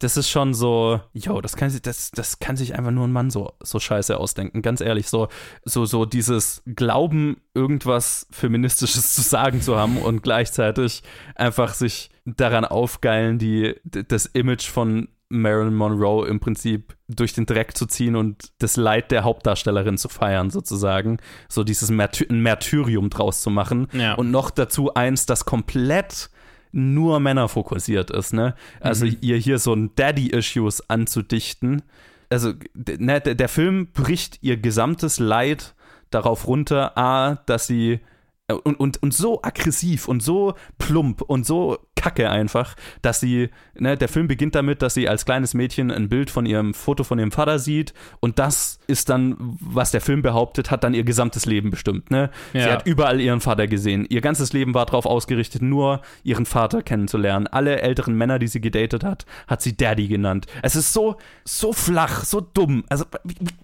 das 0.00 0.16
ist 0.16 0.28
schon 0.28 0.54
so, 0.54 1.00
yo, 1.12 1.40
das 1.40 1.56
kann, 1.56 1.70
sich- 1.70 1.82
das, 1.82 2.10
das 2.10 2.38
kann 2.40 2.56
sich 2.56 2.74
einfach 2.74 2.90
nur 2.90 3.06
ein 3.06 3.12
Mann 3.12 3.30
so, 3.30 3.52
so 3.62 3.78
scheiße 3.78 4.18
ausdenken, 4.18 4.62
ganz 4.62 4.80
ehrlich. 4.80 5.08
So, 5.08 5.28
so, 5.64 5.84
so 5.84 6.04
dieses 6.06 6.62
Glauben, 6.66 7.40
irgendwas 7.54 8.26
Feministisches 8.30 9.14
zu 9.14 9.20
sagen 9.22 9.62
zu 9.62 9.76
haben 9.76 9.98
und 9.98 10.22
gleichzeitig 10.22 11.02
einfach 11.36 11.74
sich 11.74 12.10
daran 12.24 12.64
aufgeilen, 12.64 13.38
die, 13.38 13.76
das 13.84 14.26
Image 14.26 14.68
von 14.68 15.08
Marilyn 15.32 15.74
Monroe 15.76 16.26
im 16.26 16.40
Prinzip 16.40 16.96
durch 17.06 17.32
den 17.34 17.46
Dreck 17.46 17.76
zu 17.76 17.86
ziehen 17.86 18.16
und 18.16 18.50
das 18.58 18.76
Leid 18.76 19.12
der 19.12 19.22
Hauptdarstellerin 19.22 19.96
zu 19.96 20.08
feiern, 20.08 20.50
sozusagen. 20.50 21.18
So 21.48 21.62
dieses 21.62 21.88
Märty 21.90 22.26
ein 22.28 22.40
Märtyrium 22.40 23.10
draus 23.10 23.40
zu 23.40 23.48
machen. 23.50 23.86
Ja. 23.92 24.14
Und 24.14 24.32
noch 24.32 24.50
dazu 24.50 24.92
eins, 24.94 25.26
das 25.26 25.44
komplett 25.44 26.30
nur 26.72 27.20
Männer 27.20 27.48
fokussiert 27.48 28.10
ist, 28.10 28.32
ne? 28.32 28.54
Also 28.80 29.06
Mhm. 29.06 29.16
ihr 29.20 29.36
hier 29.36 29.58
so 29.58 29.74
ein 29.74 29.90
Daddy-Issues 29.96 30.88
anzudichten. 30.88 31.82
Also, 32.28 32.52
ne, 32.74 33.20
der, 33.20 33.34
der 33.34 33.48
Film 33.48 33.88
bricht 33.92 34.38
ihr 34.42 34.56
gesamtes 34.56 35.18
Leid 35.18 35.74
darauf 36.10 36.46
runter, 36.46 36.96
A, 36.96 37.36
dass 37.46 37.66
sie 37.66 38.00
äh, 38.48 38.52
und, 38.52 38.78
und, 38.78 39.02
und 39.02 39.14
so 39.14 39.42
aggressiv 39.42 40.08
und 40.08 40.22
so 40.22 40.54
plump 40.78 41.22
und 41.22 41.44
so 41.46 41.78
kacke 42.00 42.30
einfach, 42.30 42.74
dass 43.02 43.20
sie, 43.20 43.50
ne, 43.78 43.94
der 43.98 44.08
Film 44.08 44.26
beginnt 44.26 44.54
damit, 44.54 44.80
dass 44.80 44.94
sie 44.94 45.06
als 45.06 45.26
kleines 45.26 45.52
Mädchen 45.52 45.90
ein 45.90 46.08
Bild 46.08 46.30
von 46.30 46.46
ihrem 46.46 46.72
Foto 46.72 47.04
von 47.04 47.18
ihrem 47.18 47.30
Vater 47.30 47.58
sieht 47.58 47.92
und 48.20 48.38
das 48.38 48.80
ist 48.86 49.10
dann, 49.10 49.36
was 49.60 49.90
der 49.90 50.00
Film 50.00 50.22
behauptet, 50.22 50.70
hat 50.70 50.82
dann 50.82 50.94
ihr 50.94 51.04
gesamtes 51.04 51.44
Leben 51.44 51.68
bestimmt, 51.70 52.10
ne? 52.10 52.30
Sie 52.52 52.58
Ja. 52.60 52.72
hat 52.72 52.86
überall 52.86 53.20
ihren 53.20 53.40
Vater 53.42 53.66
gesehen. 53.66 54.06
Ihr 54.08 54.22
ganzes 54.22 54.54
Leben 54.54 54.72
war 54.72 54.86
darauf 54.86 55.04
ausgerichtet, 55.04 55.60
nur 55.60 56.00
ihren 56.24 56.46
Vater 56.46 56.82
kennenzulernen. 56.82 57.46
Alle 57.46 57.80
älteren 57.82 58.14
Männer, 58.14 58.38
die 58.38 58.48
sie 58.48 58.60
gedatet 58.62 59.04
hat, 59.04 59.26
hat 59.46 59.60
sie 59.60 59.76
Daddy 59.76 60.08
genannt. 60.08 60.46
Es 60.62 60.74
ist 60.76 60.92
so, 60.94 61.16
so 61.44 61.72
flach, 61.74 62.24
so 62.24 62.40
dumm. 62.40 62.84
Also, 62.88 63.04
wie, 63.24 63.34
wie, 63.40 63.54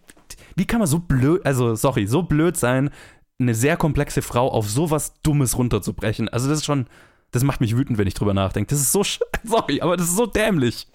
wie 0.56 0.66
kann 0.66 0.80
man 0.80 0.88
so 0.88 0.98
blöd, 0.98 1.44
also, 1.46 1.74
sorry, 1.74 2.06
so 2.06 2.22
blöd 2.22 2.56
sein, 2.56 2.90
eine 3.38 3.54
sehr 3.54 3.76
komplexe 3.76 4.22
Frau 4.22 4.48
auf 4.50 4.68
sowas 4.68 5.14
Dummes 5.22 5.56
runterzubrechen? 5.58 6.28
Also, 6.28 6.48
das 6.48 6.58
ist 6.58 6.64
schon, 6.66 6.86
das 7.32 7.42
macht 7.44 7.60
mich 7.60 7.76
wütend, 7.76 7.98
wenn 7.98 8.06
ich 8.06 8.14
drüber 8.14 8.34
nachdenke. 8.34 8.70
Das 8.70 8.80
ist 8.80 8.92
so, 8.92 9.02
sorry, 9.44 9.80
aber 9.80 9.96
das 9.96 10.06
ist 10.08 10.16
so 10.16 10.26
dämlich. 10.26 10.86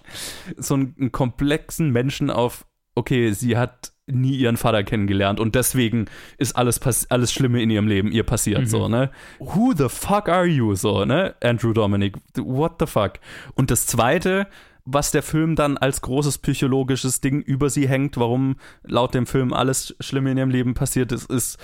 So 0.57 0.73
einen, 0.75 0.95
einen 0.99 1.11
komplexen 1.11 1.91
Menschen 1.91 2.29
auf, 2.29 2.65
okay, 2.95 3.31
sie 3.31 3.57
hat 3.57 3.91
nie 4.07 4.35
ihren 4.35 4.57
Vater 4.57 4.83
kennengelernt 4.83 5.39
und 5.39 5.55
deswegen 5.55 6.05
ist 6.37 6.57
alles, 6.57 6.81
alles 7.09 7.31
Schlimme 7.31 7.61
in 7.61 7.69
ihrem 7.69 7.87
Leben 7.87 8.11
ihr 8.11 8.23
passiert, 8.23 8.61
Mhm. 8.61 8.65
so, 8.67 8.87
ne? 8.89 9.09
Who 9.39 9.73
the 9.75 9.87
fuck 9.87 10.27
are 10.27 10.45
you, 10.45 10.75
so, 10.75 11.05
ne? 11.05 11.35
Andrew 11.41 11.71
Dominic, 11.71 12.17
what 12.37 12.73
the 12.79 12.87
fuck? 12.87 13.13
Und 13.55 13.71
das 13.71 13.85
Zweite, 13.87 14.47
was 14.83 15.11
der 15.11 15.23
Film 15.23 15.55
dann 15.55 15.77
als 15.77 16.01
großes 16.01 16.39
psychologisches 16.39 17.21
Ding 17.21 17.41
über 17.41 17.69
sie 17.69 17.87
hängt, 17.87 18.17
warum 18.17 18.55
laut 18.83 19.13
dem 19.13 19.27
Film 19.27 19.53
alles 19.53 19.95
Schlimme 20.01 20.31
in 20.31 20.37
ihrem 20.37 20.49
Leben 20.49 20.73
passiert 20.73 21.11
ist, 21.13 21.29
ist 21.29 21.57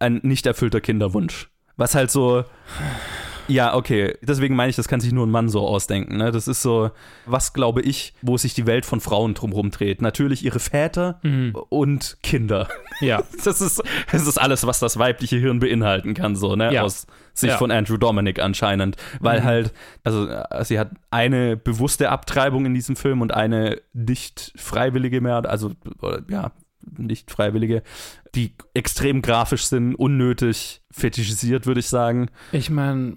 ein 0.00 0.18
nicht 0.24 0.46
erfüllter 0.46 0.80
Kinderwunsch. 0.80 1.50
Was 1.76 1.94
halt 1.94 2.10
so, 2.10 2.44
ja, 3.48 3.74
okay, 3.74 4.16
deswegen 4.22 4.54
meine 4.56 4.70
ich, 4.70 4.76
das 4.76 4.88
kann 4.88 5.00
sich 5.00 5.12
nur 5.12 5.26
ein 5.26 5.30
Mann 5.30 5.48
so 5.48 5.66
ausdenken. 5.66 6.16
Ne? 6.16 6.30
Das 6.32 6.48
ist 6.48 6.62
so, 6.62 6.90
was 7.26 7.52
glaube 7.52 7.80
ich, 7.82 8.14
wo 8.22 8.36
sich 8.36 8.54
die 8.54 8.66
Welt 8.66 8.86
von 8.86 9.00
Frauen 9.00 9.34
drumherum 9.34 9.70
dreht. 9.70 10.00
Natürlich 10.02 10.44
ihre 10.44 10.58
Väter 10.60 11.18
Mhm. 11.22 11.54
und 11.68 12.16
Kinder. 12.22 12.68
Ja. 13.00 13.22
Das 13.44 13.60
ist, 13.60 13.82
das 14.12 14.26
ist 14.26 14.38
alles, 14.38 14.66
was 14.66 14.78
das 14.78 14.98
weibliche 14.98 15.36
Hirn 15.36 15.58
beinhalten 15.58 16.14
kann, 16.14 16.36
so, 16.36 16.54
ne? 16.56 16.72
Ja. 16.72 16.82
Aus 16.82 17.06
Sicht 17.34 17.52
Ja. 17.52 17.58
von 17.58 17.70
Andrew 17.70 17.96
Dominic 17.96 18.38
anscheinend. 18.40 18.96
Weil 19.20 19.40
Mhm. 19.40 19.44
halt, 19.44 19.72
also 20.04 20.28
sie 20.62 20.78
hat 20.78 20.90
eine 21.10 21.56
bewusste 21.56 22.10
Abtreibung 22.10 22.66
in 22.66 22.74
diesem 22.74 22.94
Film 22.96 23.20
und 23.22 23.32
eine 23.34 23.80
nicht 23.92 24.52
freiwillige 24.56 25.20
mehr, 25.20 25.42
also 25.48 25.72
ja, 26.28 26.52
nicht 26.96 27.30
freiwillige, 27.30 27.82
die 28.34 28.52
extrem 28.74 29.22
grafisch 29.22 29.64
sind, 29.64 29.94
unnötig 29.94 30.82
fetischisiert, 30.90 31.66
würde 31.66 31.80
ich 31.80 31.88
sagen. 31.88 32.28
Ich 32.52 32.70
meine, 32.70 33.16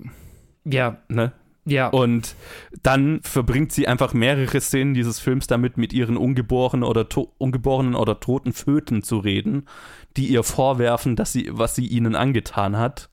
ja. 0.63 0.97
Ne? 1.07 1.31
Ja. 1.65 1.87
Und 1.87 2.35
dann 2.83 3.21
verbringt 3.23 3.71
sie 3.71 3.87
einfach 3.87 4.13
mehrere 4.13 4.61
Szenen 4.61 4.93
dieses 4.93 5.19
Films 5.19 5.47
damit, 5.47 5.77
mit 5.77 5.93
ihren 5.93 6.15
ungeborenen 6.15 6.83
oder, 6.83 7.07
ungeborenen 7.39 7.95
oder 7.95 8.19
toten 8.19 8.53
Föten 8.53 9.01
zu 9.01 9.17
reden, 9.17 9.67
die 10.15 10.27
ihr 10.27 10.43
vorwerfen, 10.43 11.15
dass 11.15 11.33
sie, 11.33 11.49
was 11.51 11.75
sie 11.75 11.87
ihnen 11.87 12.15
angetan 12.15 12.77
hat. 12.77 13.09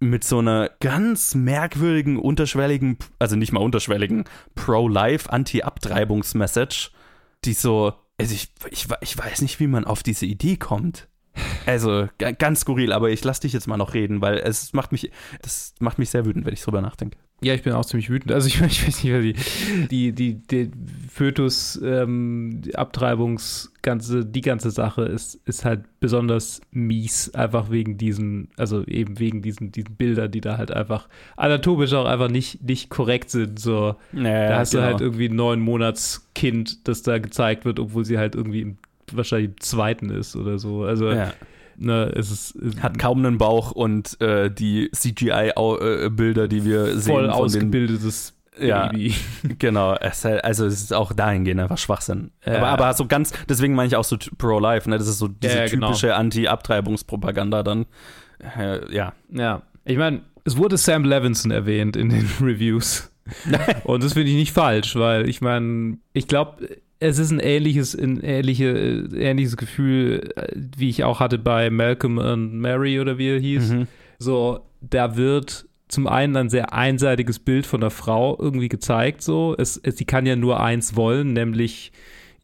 Mit 0.00 0.24
so 0.24 0.40
einer 0.40 0.68
ganz 0.80 1.36
merkwürdigen, 1.36 2.18
unterschwelligen, 2.18 2.98
also 3.20 3.36
nicht 3.36 3.52
mal 3.52 3.60
unterschwelligen, 3.60 4.24
Pro-Life, 4.56 5.32
Anti-Abtreibungs-Message, 5.32 6.90
die 7.44 7.52
so, 7.52 7.92
also 8.22 8.34
ich, 8.34 8.48
ich, 8.70 8.86
ich 9.00 9.18
weiß 9.18 9.42
nicht, 9.42 9.60
wie 9.60 9.66
man 9.66 9.84
auf 9.84 10.02
diese 10.02 10.26
Idee 10.26 10.56
kommt. 10.56 11.08
Also 11.66 12.08
ga- 12.18 12.32
ganz 12.32 12.60
skurril, 12.60 12.92
aber 12.92 13.10
ich 13.10 13.24
lass 13.24 13.40
dich 13.40 13.52
jetzt 13.52 13.66
mal 13.66 13.76
noch 13.78 13.94
reden, 13.94 14.20
weil 14.20 14.38
es 14.38 14.72
macht 14.74 14.92
mich, 14.92 15.10
das 15.40 15.74
macht 15.80 15.98
mich 15.98 16.10
sehr 16.10 16.26
wütend, 16.26 16.44
wenn 16.44 16.52
ich 16.52 16.62
drüber 16.62 16.82
nachdenke. 16.82 17.18
Ja, 17.42 17.54
ich 17.54 17.62
bin 17.62 17.72
auch 17.72 17.84
ziemlich 17.84 18.08
wütend. 18.08 18.32
Also 18.32 18.46
ich, 18.46 18.60
ich 18.60 18.86
weiß 18.86 19.04
nicht, 19.04 19.90
die, 19.90 20.12
die, 20.12 20.34
die, 20.34 20.68
die 20.68 20.70
Fötus, 21.08 21.80
ähm, 21.84 22.60
die 22.64 22.76
Abtreibungs, 22.76 23.72
ganze, 23.82 24.24
die 24.24 24.40
ganze 24.40 24.70
Sache 24.70 25.02
ist, 25.02 25.40
ist 25.44 25.64
halt 25.64 25.82
besonders 26.00 26.60
mies, 26.70 27.34
einfach 27.34 27.70
wegen 27.70 27.98
diesen, 27.98 28.48
also 28.56 28.84
eben 28.86 29.18
wegen 29.18 29.42
diesen, 29.42 29.72
diesen 29.72 29.96
Bildern, 29.96 30.30
die 30.30 30.40
da 30.40 30.56
halt 30.56 30.70
einfach 30.70 31.08
anatomisch 31.36 31.92
auch 31.94 32.06
einfach 32.06 32.28
nicht, 32.30 32.62
nicht 32.62 32.90
korrekt 32.90 33.30
sind. 33.30 33.58
So, 33.58 33.96
Ja, 34.12 34.48
da 34.48 34.58
hast 34.58 34.70
genau. 34.70 34.84
du 34.84 34.88
halt 34.88 35.00
irgendwie 35.00 35.28
ein 35.28 35.36
neun 35.36 35.60
Monats 35.60 36.28
Kind, 36.34 36.86
das 36.86 37.02
da 37.02 37.18
gezeigt 37.18 37.64
wird, 37.64 37.80
obwohl 37.80 38.04
sie 38.04 38.18
halt 38.18 38.36
irgendwie 38.36 38.60
im, 38.60 38.78
wahrscheinlich 39.10 39.50
im 39.50 39.60
zweiten 39.60 40.10
ist 40.10 40.36
oder 40.36 40.58
so. 40.58 40.84
Also 40.84 41.10
Ja. 41.10 41.32
Ne, 41.84 42.12
es 42.16 42.30
ist 42.30 42.56
es- 42.56 42.82
Hat 42.82 42.98
kaum 42.98 43.18
einen 43.24 43.38
Bauch 43.38 43.72
und 43.72 44.20
äh, 44.20 44.50
die 44.50 44.90
CGI-Bilder, 44.92 46.48
die 46.48 46.64
wir 46.64 46.98
sehen, 46.98 47.12
voll 47.14 47.30
ausgebildetes 47.30 48.34
ja, 48.58 48.88
Baby. 48.88 49.14
genau. 49.58 49.92
Also 49.92 50.66
es 50.66 50.82
ist 50.82 50.92
auch 50.92 51.12
dahingehend 51.12 51.60
einfach 51.60 51.78
Schwachsinn. 51.78 52.32
Ja. 52.44 52.56
Aber, 52.58 52.68
aber 52.68 52.94
so 52.94 53.06
ganz, 53.06 53.32
deswegen 53.48 53.74
meine 53.74 53.88
ich 53.88 53.96
auch 53.96 54.04
so 54.04 54.16
Pro-Life, 54.36 54.88
ne? 54.90 54.98
Das 54.98 55.08
ist 55.08 55.18
so 55.18 55.28
diese 55.28 55.54
Ja, 55.54 55.60
ja, 55.64 55.68
genau. 55.70 55.86
typische 55.88 56.14
Anti-Abtreibungspropaganda 56.14 57.62
dann. 57.62 57.86
Äh, 58.58 58.94
ja. 58.94 59.14
Ja, 59.30 59.62
ich 59.84 59.96
meine, 59.96 60.22
es 60.44 60.56
wurde 60.56 60.76
Sam 60.76 61.04
Levinson 61.04 61.50
erwähnt 61.50 61.96
in 61.96 62.10
den 62.10 62.28
Reviews. 62.40 63.10
Und 63.84 64.02
das 64.02 64.14
finde 64.14 64.30
ich 64.30 64.36
nicht 64.36 64.52
falsch, 64.52 64.96
weil 64.96 65.28
ich 65.28 65.40
meine, 65.40 65.98
ich 66.12 66.26
glaube, 66.26 66.68
es 67.02 67.18
ist 67.18 67.30
ein 67.30 67.40
ähnliches, 67.40 67.94
ein 67.94 68.20
ähnliche, 68.22 69.08
ähnliches 69.14 69.56
Gefühl, 69.56 70.32
äh, 70.36 70.46
wie 70.76 70.88
ich 70.88 71.04
auch 71.04 71.20
hatte 71.20 71.38
bei 71.38 71.70
Malcolm 71.70 72.18
und 72.18 72.58
Mary 72.58 73.00
oder 73.00 73.18
wie 73.18 73.28
er 73.28 73.40
hieß. 73.40 73.72
Mhm. 73.72 73.88
So, 74.18 74.60
da 74.80 75.16
wird 75.16 75.66
zum 75.88 76.06
einen 76.06 76.36
ein 76.36 76.48
sehr 76.48 76.72
einseitiges 76.72 77.38
Bild 77.38 77.66
von 77.66 77.80
der 77.80 77.90
Frau 77.90 78.38
irgendwie 78.40 78.68
gezeigt. 78.68 79.22
So, 79.22 79.54
es, 79.58 79.76
es, 79.82 79.98
sie 79.98 80.04
kann 80.04 80.26
ja 80.26 80.36
nur 80.36 80.60
eins 80.60 80.96
wollen, 80.96 81.32
nämlich 81.32 81.92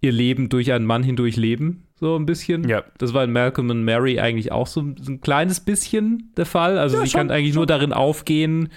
ihr 0.01 0.13
Leben 0.13 0.49
durch 0.49 0.73
einen 0.73 0.85
Mann 0.87 1.03
hindurch 1.03 1.37
leben. 1.37 1.85
So 2.01 2.17
ein 2.17 2.27
bisschen. 2.27 2.69
Ja. 2.69 2.85
Das 2.99 3.15
war 3.15 3.25
in 3.25 3.33
Malcolm 3.33 3.71
und 3.71 3.85
Mary 3.85 4.21
eigentlich 4.21 4.53
auch 4.53 4.67
so, 4.67 4.85
so 5.01 5.13
ein 5.13 5.21
kleines 5.21 5.61
bisschen 5.61 6.33
der 6.37 6.47
Fall. 6.47 6.79
Also 6.79 6.97
Ja, 6.97 7.05
sie 7.05 7.11
schon, 7.11 7.19
kann 7.21 7.31
eigentlich 7.31 7.55
nur 7.55 7.67
darin 7.67 7.93
aufgehen, 7.93 8.69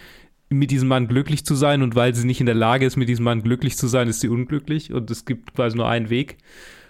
mit 0.52 0.72
diesem 0.72 0.88
Mann 0.88 1.08
glücklich 1.08 1.46
zu 1.46 1.56
sein 1.56 1.82
und 1.82 1.96
weil 1.96 2.14
sie 2.14 2.26
nicht 2.26 2.40
in 2.40 2.46
der 2.46 2.56
Lage 2.56 2.86
ist, 2.86 2.98
mit 2.98 3.10
diesem 3.10 3.26
Mann 3.26 3.42
glücklich 3.42 3.78
zu 3.78 3.88
sein, 3.88 4.08
ist 4.08 4.20
sie 4.20 4.30
unglücklich 4.30 4.94
und 4.94 5.10
es 5.10 5.26
gibt 5.26 5.54
quasi 5.56 5.78
nur 5.78 5.88
einen 5.88 6.10
Weg. 6.10 6.38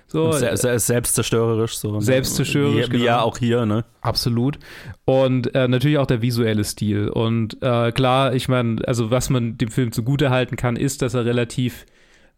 So, 0.07 0.25
Und 0.25 0.33
sehr, 0.33 0.57
sehr 0.57 0.77
selbstzerstörerisch. 0.77 1.77
So. 1.77 2.01
Selbstzerstörerisch, 2.01 2.89
Wie, 2.89 2.93
wie 2.93 2.97
genau. 2.97 3.05
ja 3.05 3.21
auch 3.21 3.37
hier, 3.37 3.65
ne? 3.65 3.85
Absolut. 4.01 4.59
Und 5.05 5.55
äh, 5.55 5.69
natürlich 5.69 5.99
auch 5.99 6.05
der 6.05 6.21
visuelle 6.21 6.65
Stil. 6.65 7.07
Und 7.07 7.57
äh, 7.61 7.93
klar, 7.93 8.33
ich 8.33 8.49
meine, 8.49 8.85
also 8.85 9.09
was 9.09 9.29
man 9.29 9.57
dem 9.57 9.71
Film 9.71 9.93
zugute 9.93 10.29
halten 10.29 10.57
kann, 10.57 10.75
ist, 10.75 11.01
dass 11.01 11.13
er 11.13 11.23
relativ, 11.23 11.85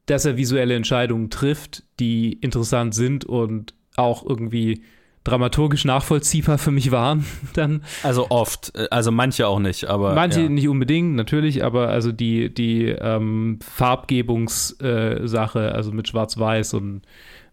dass 0.06 0.24
er 0.24 0.38
visuelle 0.38 0.76
Entscheidungen 0.76 1.32
trifft, 1.32 1.84
die 2.00 2.34
interessant 2.34 2.94
sind 2.94 3.26
und 3.26 3.74
auch 3.96 4.24
irgendwie 4.24 4.84
dramaturgisch 5.24 5.86
nachvollziehbar 5.86 6.58
für 6.58 6.72
mich 6.72 6.92
waren. 6.92 7.26
Dann 7.54 7.84
Also 8.04 8.28
oft, 8.30 8.76
äh, 8.76 8.88
also 8.92 9.12
manche 9.12 9.48
auch 9.48 9.60
nicht, 9.60 9.86
aber. 9.86 10.14
manche 10.16 10.42
ja. 10.42 10.50
nicht 10.50 10.68
unbedingt, 10.68 11.16
natürlich, 11.16 11.64
aber 11.64 11.90
also 11.90 12.12
die 12.12 12.54
die 12.54 12.88
ähm, 12.88 13.60
Farbgebungssache, 13.62 15.60
äh, 15.60 15.72
also 15.72 15.92
mit 15.92 16.08
Schwarz-Weiß 16.08 16.74
und 16.74 17.04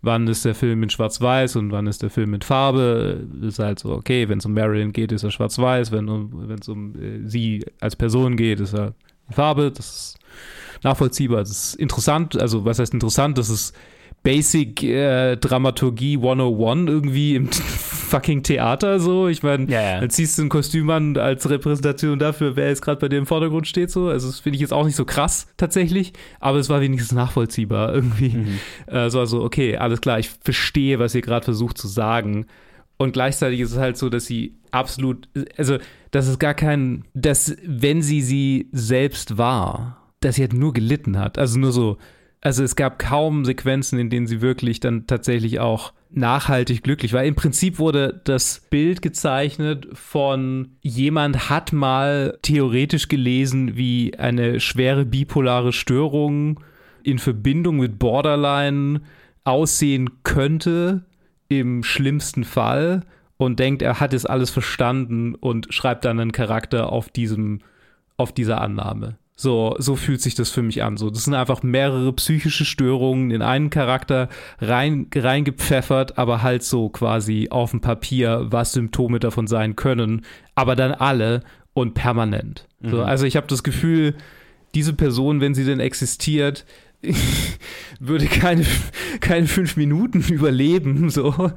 wann 0.03 0.27
ist 0.29 0.45
der 0.45 0.55
Film 0.55 0.81
mit 0.81 0.93
Schwarz-Weiß 0.93 1.57
und 1.57 1.73
wann 1.73 1.87
ist 1.87 2.03
der 2.03 2.11
Film 2.11 2.31
mit 2.31 2.45
Farbe, 2.45 3.27
ist 3.43 3.59
halt 3.59 3.79
so, 3.79 3.93
okay, 3.93 4.29
wenn 4.29 4.39
es 4.39 4.47
um 4.47 4.55
Marilyn 4.55 4.93
geht, 4.93 5.13
ist 5.13 5.25
er 5.25 5.31
Schwarz-Weiß, 5.31 5.93
wenn 5.93 6.09
um, 6.09 6.51
es 6.51 6.69
um 6.69 6.95
äh, 6.97 7.29
sie 7.29 7.65
als 7.81 7.97
Person 7.97 8.37
geht, 8.37 8.61
ist 8.61 8.75
er 8.75 8.95
in 9.29 9.35
Farbe, 9.35 9.71
das 9.71 9.87
ist 9.87 10.19
nachvollziehbar, 10.83 11.41
das 11.41 11.51
ist 11.51 11.75
interessant, 11.75 12.41
also 12.41 12.65
was 12.65 12.79
heißt 12.79 12.95
interessant, 12.95 13.39
das 13.39 13.51
ist 13.51 13.75
Basic 14.23 14.83
äh, 14.83 15.37
Dramaturgie 15.37 16.17
101 16.17 16.91
irgendwie 16.91 17.37
im 17.37 17.49
fucking 18.11 18.43
Theater 18.43 19.01
so. 19.01 19.29
Ich 19.29 19.43
meine, 19.43 19.67
dann 20.01 20.11
ziehst 20.11 20.39
du 20.39 20.43
ein 20.43 20.49
Kostüm 20.49 20.91
an 20.91 21.17
als 21.17 21.49
Repräsentation 21.49 22.19
dafür, 22.19 22.57
wer 22.57 22.69
jetzt 22.69 22.83
gerade 22.83 23.01
bei 23.01 23.09
dir 23.09 23.19
im 23.19 23.27
Vordergrund 23.27 23.67
steht 23.67 23.91
so. 23.91 24.09
Also 24.09 24.27
das 24.27 24.41
finde 24.41 24.57
ich 24.57 24.61
jetzt 24.61 24.73
auch 24.73 24.85
nicht 24.85 24.97
so 24.97 25.05
krass 25.05 25.47
tatsächlich, 25.57 26.13
aber 26.39 26.59
es 26.59 26.69
war 26.69 26.81
wenigstens 26.81 27.13
nachvollziehbar 27.13 27.95
irgendwie. 27.95 28.35
Äh, 28.87 29.09
so 29.09 29.21
also 29.21 29.43
okay, 29.43 29.77
alles 29.77 30.01
klar, 30.01 30.19
ich 30.19 30.31
verstehe, 30.43 30.99
was 30.99 31.15
ihr 31.15 31.23
gerade 31.23 31.45
versucht 31.45 31.79
zu 31.79 31.89
sagen. 31.89 32.47
Und 32.99 33.13
gleichzeitig 33.13 33.61
ist 33.61 33.73
es 33.73 33.79
halt 33.79 33.97
so, 33.97 34.11
dass 34.11 34.27
sie 34.27 34.57
absolut, 34.73 35.29
also 35.57 35.79
dass 36.11 36.27
es 36.27 36.39
gar 36.39 36.55
kein, 36.55 37.05
dass 37.15 37.57
wenn 37.65 38.03
sie 38.03 38.21
sie 38.21 38.69
selbst 38.73 39.39
war, 39.39 40.13
dass 40.21 40.35
sie 40.35 40.43
halt 40.43 40.53
nur 40.53 40.75
gelitten 40.75 41.19
hat. 41.19 41.39
Also 41.39 41.59
nur 41.59 41.73
so, 41.73 41.97
also 42.41 42.65
es 42.65 42.77
gab 42.77 42.99
kaum 42.99 43.45
Sequenzen, 43.45 43.99
in 43.99 44.11
denen 44.11 44.27
sie 44.27 44.41
wirklich 44.41 44.81
dann 44.81 45.07
tatsächlich 45.07 45.61
auch 45.61 45.93
nachhaltig 46.11 46.83
glücklich 46.83 47.13
war. 47.13 47.23
Im 47.23 47.35
Prinzip 47.35 47.79
wurde 47.79 48.21
das 48.25 48.67
Bild 48.71 49.03
gezeichnet 49.03 49.89
von 49.93 50.77
jemand 50.81 51.51
hat 51.51 51.73
mal 51.73 52.39
theoretisch 52.43 53.09
gelesen, 53.09 53.77
wie 53.77 54.19
eine 54.19 54.59
schwere 54.59 55.05
bipolare 55.05 55.73
Störung 55.73 56.61
in 57.03 57.19
Verbindung 57.19 57.77
mit 57.79 57.99
Borderline 57.99 59.03
aussehen 59.45 60.23
könnte 60.23 61.05
im 61.49 61.83
schlimmsten 61.83 62.45
Fall 62.45 63.05
und 63.37 63.59
denkt, 63.59 63.83
er 63.83 64.01
hat 64.01 64.13
es 64.13 64.27
alles 64.27 64.51
verstanden 64.51 65.35
und 65.35 65.73
schreibt 65.73 66.05
dann 66.05 66.21
einen 66.21 66.33
Charakter 66.33 66.93
auf 66.93 67.09
diesem 67.09 67.61
auf 68.17 68.33
dieser 68.33 68.61
Annahme. 68.61 69.17
So, 69.43 69.75
so 69.79 69.97
fühlt 69.97 70.21
sich 70.21 70.35
das 70.35 70.51
für 70.51 70.61
mich 70.61 70.83
an. 70.83 70.99
So, 70.99 71.09
das 71.09 71.25
sind 71.25 71.33
einfach 71.33 71.63
mehrere 71.63 72.13
psychische 72.13 72.67
Störungen 72.67 73.31
in 73.31 73.41
einen 73.41 73.71
Charakter 73.71 74.29
rein, 74.61 75.07
reingepfeffert, 75.15 76.19
aber 76.19 76.43
halt 76.43 76.63
so 76.63 76.91
quasi 76.91 77.49
auf 77.51 77.71
dem 77.71 77.81
Papier, 77.81 78.49
was 78.51 78.73
Symptome 78.73 79.19
davon 79.19 79.47
sein 79.47 79.77
können, 79.77 80.27
aber 80.55 80.77
dann 80.77 80.93
alle 80.93 81.43
und 81.73 81.95
permanent. 81.95 82.67
So, 82.83 82.99
Mhm. 82.99 83.03
also 83.05 83.25
ich 83.25 83.37
habe 83.37 83.47
das 83.47 83.63
Gefühl, 83.63 84.15
diese 84.75 84.93
Person, 84.93 85.41
wenn 85.41 85.55
sie 85.55 85.65
denn 85.65 85.81
existiert, 85.81 86.67
würde 88.01 88.27
keine, 88.27 88.65
keine 89.21 89.47
fünf 89.47 89.77
Minuten 89.77 90.21
überleben, 90.29 91.11
so. 91.11 91.51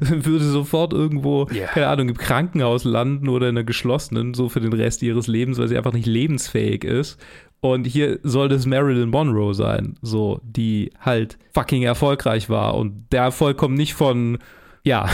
Würde 0.00 0.44
sofort 0.46 0.94
irgendwo, 0.94 1.44
keine 1.44 1.88
Ahnung, 1.88 2.08
im 2.08 2.16
Krankenhaus 2.16 2.84
landen 2.84 3.28
oder 3.28 3.50
in 3.50 3.56
einer 3.56 3.64
geschlossenen, 3.64 4.32
so 4.32 4.48
für 4.48 4.60
den 4.60 4.72
Rest 4.72 5.02
ihres 5.02 5.26
Lebens, 5.26 5.58
weil 5.58 5.68
sie 5.68 5.76
einfach 5.76 5.92
nicht 5.92 6.06
lebensfähig 6.06 6.84
ist. 6.84 7.18
Und 7.60 7.86
hier 7.86 8.18
soll 8.22 8.48
das 8.48 8.64
Marilyn 8.64 9.10
Monroe 9.10 9.52
sein, 9.52 9.98
so, 10.00 10.40
die 10.42 10.90
halt 11.00 11.36
fucking 11.52 11.82
erfolgreich 11.82 12.48
war. 12.48 12.76
Und 12.76 13.08
der 13.12 13.22
Erfolg 13.22 13.58
kommt 13.58 13.76
nicht 13.76 13.94
von, 13.94 14.38
ja, 14.84 15.06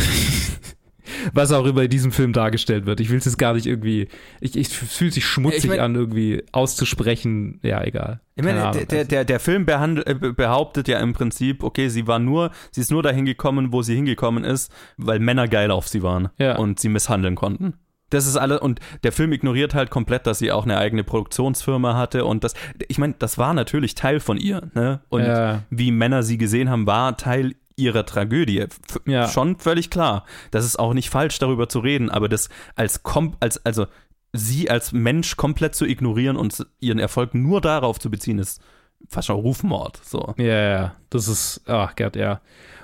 was 1.33 1.53
auch 1.53 1.65
immer 1.67 1.83
in 1.83 1.91
diesem 1.91 2.13
Film 2.13 2.33
dargestellt 2.33 2.87
wird. 2.87 3.01
Ich 3.01 3.11
will 3.11 3.19
es 3.19 3.25
jetzt 3.25 3.39
gar 3.39 3.55
nicht 3.55 3.67
irgendwie, 3.67 4.09
ich, 4.41 4.57
ich 4.57 4.69
fühlt 4.69 5.13
sich 5.13 5.25
schmutzig 5.25 5.65
Ich 5.65 5.71
mein- 5.71 5.81
an, 5.81 5.95
irgendwie 5.95 6.43
auszusprechen. 6.53 7.61
Ja, 7.63 7.83
egal. 7.85 8.21
Ich 8.37 8.45
meine, 8.45 8.65
Ahnung. 8.65 8.87
der, 8.91 9.05
der, 9.05 9.25
der, 9.25 9.41
Film 9.41 9.65
äh, 9.69 10.15
be- 10.15 10.33
behauptet 10.33 10.89
ja 10.89 10.99
im 11.01 11.13
Prinzip, 11.13 11.63
okay, 11.63 11.89
sie 11.89 12.07
war 12.07 12.19
nur, 12.19 12.51
sie 12.71 12.81
ist 12.81 12.91
nur 12.91 13.03
dahin 13.03 13.25
gekommen, 13.27 13.73
wo 13.73 13.83
sie 13.83 13.95
hingekommen 13.95 14.45
ist, 14.45 14.73
weil 14.97 15.19
Männer 15.21 15.47
geil 15.49 15.71
auf 15.71 15.89
sie 15.89 16.03
waren 16.03 16.29
Ja. 16.39 16.57
und 16.57 16.81
sie 16.81 16.89
misshandeln 16.89 17.35
konnten. 17.37 17.75
Das 18.11 18.27
ist 18.27 18.37
alles, 18.37 18.61
und 18.61 18.81
der 19.03 19.13
Film 19.13 19.33
ignoriert 19.33 19.75
halt 19.75 19.91
komplett, 19.91 20.27
dass 20.27 20.39
sie 20.39 20.53
auch 20.53 20.65
eine 20.65 20.77
eigene 20.79 21.03
Produktionsfirma 21.05 21.97
hatte 21.97 22.25
und 22.27 22.45
das, 22.45 22.55
ich 22.89 22.99
meine, 22.99 23.15
das 23.19 23.39
war 23.39 23.55
natürlich 23.55 23.95
Teil 23.95 24.21
von 24.21 24.37
ihr, 24.37 24.71
ne? 24.75 25.01
Und 25.09 25.23
Ja. 25.23 25.63
wie 25.71 25.91
Männer 25.91 26.23
sie 26.23 26.39
gesehen 26.39 26.71
haben, 26.71 26.87
war 26.87 27.17
Teil 27.17 27.55
ihrer 27.77 28.07
Tragödie. 28.07 28.61
F 28.61 28.79
Ja. 29.07 29.29
Schon 29.29 29.57
völlig 29.57 29.91
klar. 29.91 30.25
Das 30.51 30.65
ist 30.65 30.79
auch 30.79 30.95
nicht 30.95 31.11
falsch, 31.11 31.39
darüber 31.39 31.69
zu 31.69 31.81
reden, 31.81 32.11
aber 32.11 32.29
das 32.29 32.49
als, 32.77 33.03
kom 33.03 33.37
als 33.41 33.65
also 33.65 33.87
sie 34.33 34.69
als 34.71 34.93
Mensch 34.93 35.37
komplett 35.37 35.75
zu 35.75 35.87
ignorieren 35.87 36.37
und 36.37 36.67
ihren 36.81 36.99
Erfolg 36.99 37.35
nur 37.35 37.61
darauf 37.61 37.99
zu 38.01 38.11
beziehen, 38.11 38.39
ist 38.39 38.61
fast 39.09 39.29
schon 39.29 39.37
Rufmord. 39.37 40.01
So. 40.05 40.35
Ja, 40.39 40.45
ja, 40.45 40.97
das 41.11 41.29
ist, 41.29 41.63
ach 41.67 41.95
Gott, 41.97 42.17
ja. 42.17 42.41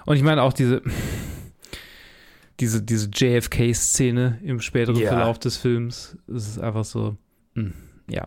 Und 0.07 0.17
ich 0.17 0.23
meine 0.23 0.43
auch 0.43 0.53
diese, 0.53 0.83
diese, 2.61 2.83
diese 2.83 3.09
JFK-Szene 3.12 4.39
im 4.43 4.61
späteren 4.61 4.97
Ja. 4.97 5.09
Verlauf 5.09 5.39
des 5.39 5.57
Films, 5.57 6.17
es 6.29 6.49
ist 6.49 6.59
einfach 6.61 6.85
so, 6.85 7.17
hm, 7.55 7.73
ja. 8.09 8.27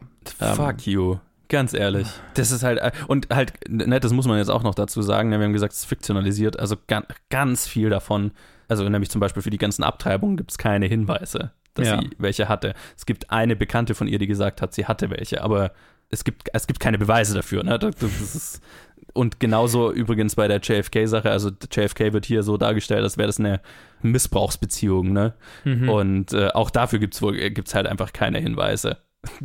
Fuck 0.55 0.85
you. 0.87 1.17
Ganz 1.53 1.75
ehrlich. 1.75 2.07
Das 2.33 2.49
ist 2.49 2.63
halt, 2.63 2.81
und 3.07 3.27
halt, 3.31 3.53
ne, 3.69 3.99
das 3.99 4.11
muss 4.11 4.25
man 4.27 4.39
jetzt 4.39 4.49
auch 4.49 4.63
noch 4.63 4.73
dazu 4.73 5.03
sagen, 5.03 5.29
ne, 5.29 5.37
wir 5.37 5.45
haben 5.45 5.53
gesagt, 5.53 5.73
es 5.73 5.79
ist 5.81 5.85
fiktionalisiert, 5.85 6.59
also 6.59 6.75
ganz, 6.87 7.05
ganz 7.29 7.67
viel 7.67 7.91
davon, 7.91 8.31
also 8.67 8.89
nämlich 8.89 9.11
zum 9.11 9.21
Beispiel 9.21 9.43
für 9.43 9.51
die 9.51 9.59
ganzen 9.59 9.83
Abtreibungen 9.83 10.35
gibt 10.35 10.49
es 10.49 10.57
keine 10.57 10.87
Hinweise, 10.87 11.51
dass 11.75 11.87
Ja. 11.87 12.01
sie 12.01 12.09
welche 12.17 12.49
hatte. 12.49 12.73
Es 12.97 13.05
gibt 13.05 13.29
eine 13.29 13.55
Bekannte 13.55 13.93
von 13.93 14.07
ihr, 14.07 14.17
die 14.17 14.25
gesagt 14.25 14.63
hat, 14.63 14.73
sie 14.73 14.87
hatte 14.87 15.11
welche, 15.11 15.43
aber 15.43 15.73
es 16.09 16.23
gibt, 16.23 16.49
es 16.53 16.65
gibt 16.65 16.79
keine 16.79 16.97
Beweise 16.97 17.35
dafür. 17.35 17.63
Ne? 17.63 17.77
Das, 17.77 17.97
das 17.97 18.35
ist, 18.35 18.61
und 19.13 19.39
genauso 19.39 19.91
übrigens 19.91 20.33
bei 20.33 20.47
der 20.47 20.59
JFK-Sache, 20.59 21.29
also 21.29 21.51
JFK 21.71 22.13
wird 22.13 22.25
hier 22.25 22.41
so 22.41 22.57
dargestellt, 22.57 23.03
als 23.03 23.17
wäre 23.19 23.27
das 23.27 23.39
eine 23.39 23.61
Missbrauchsbeziehung. 24.01 25.13
Ne? 25.13 25.33
Mhm. 25.65 25.89
Und 25.89 26.33
äh, 26.33 26.47
auch 26.47 26.69
dafür 26.71 26.97
gibt 26.97 27.13
es 27.13 27.21
wohl 27.21 27.37
gibt's 27.51 27.75
halt 27.75 27.85
einfach 27.85 28.11
keine 28.11 28.39
Hinweise, 28.39 28.97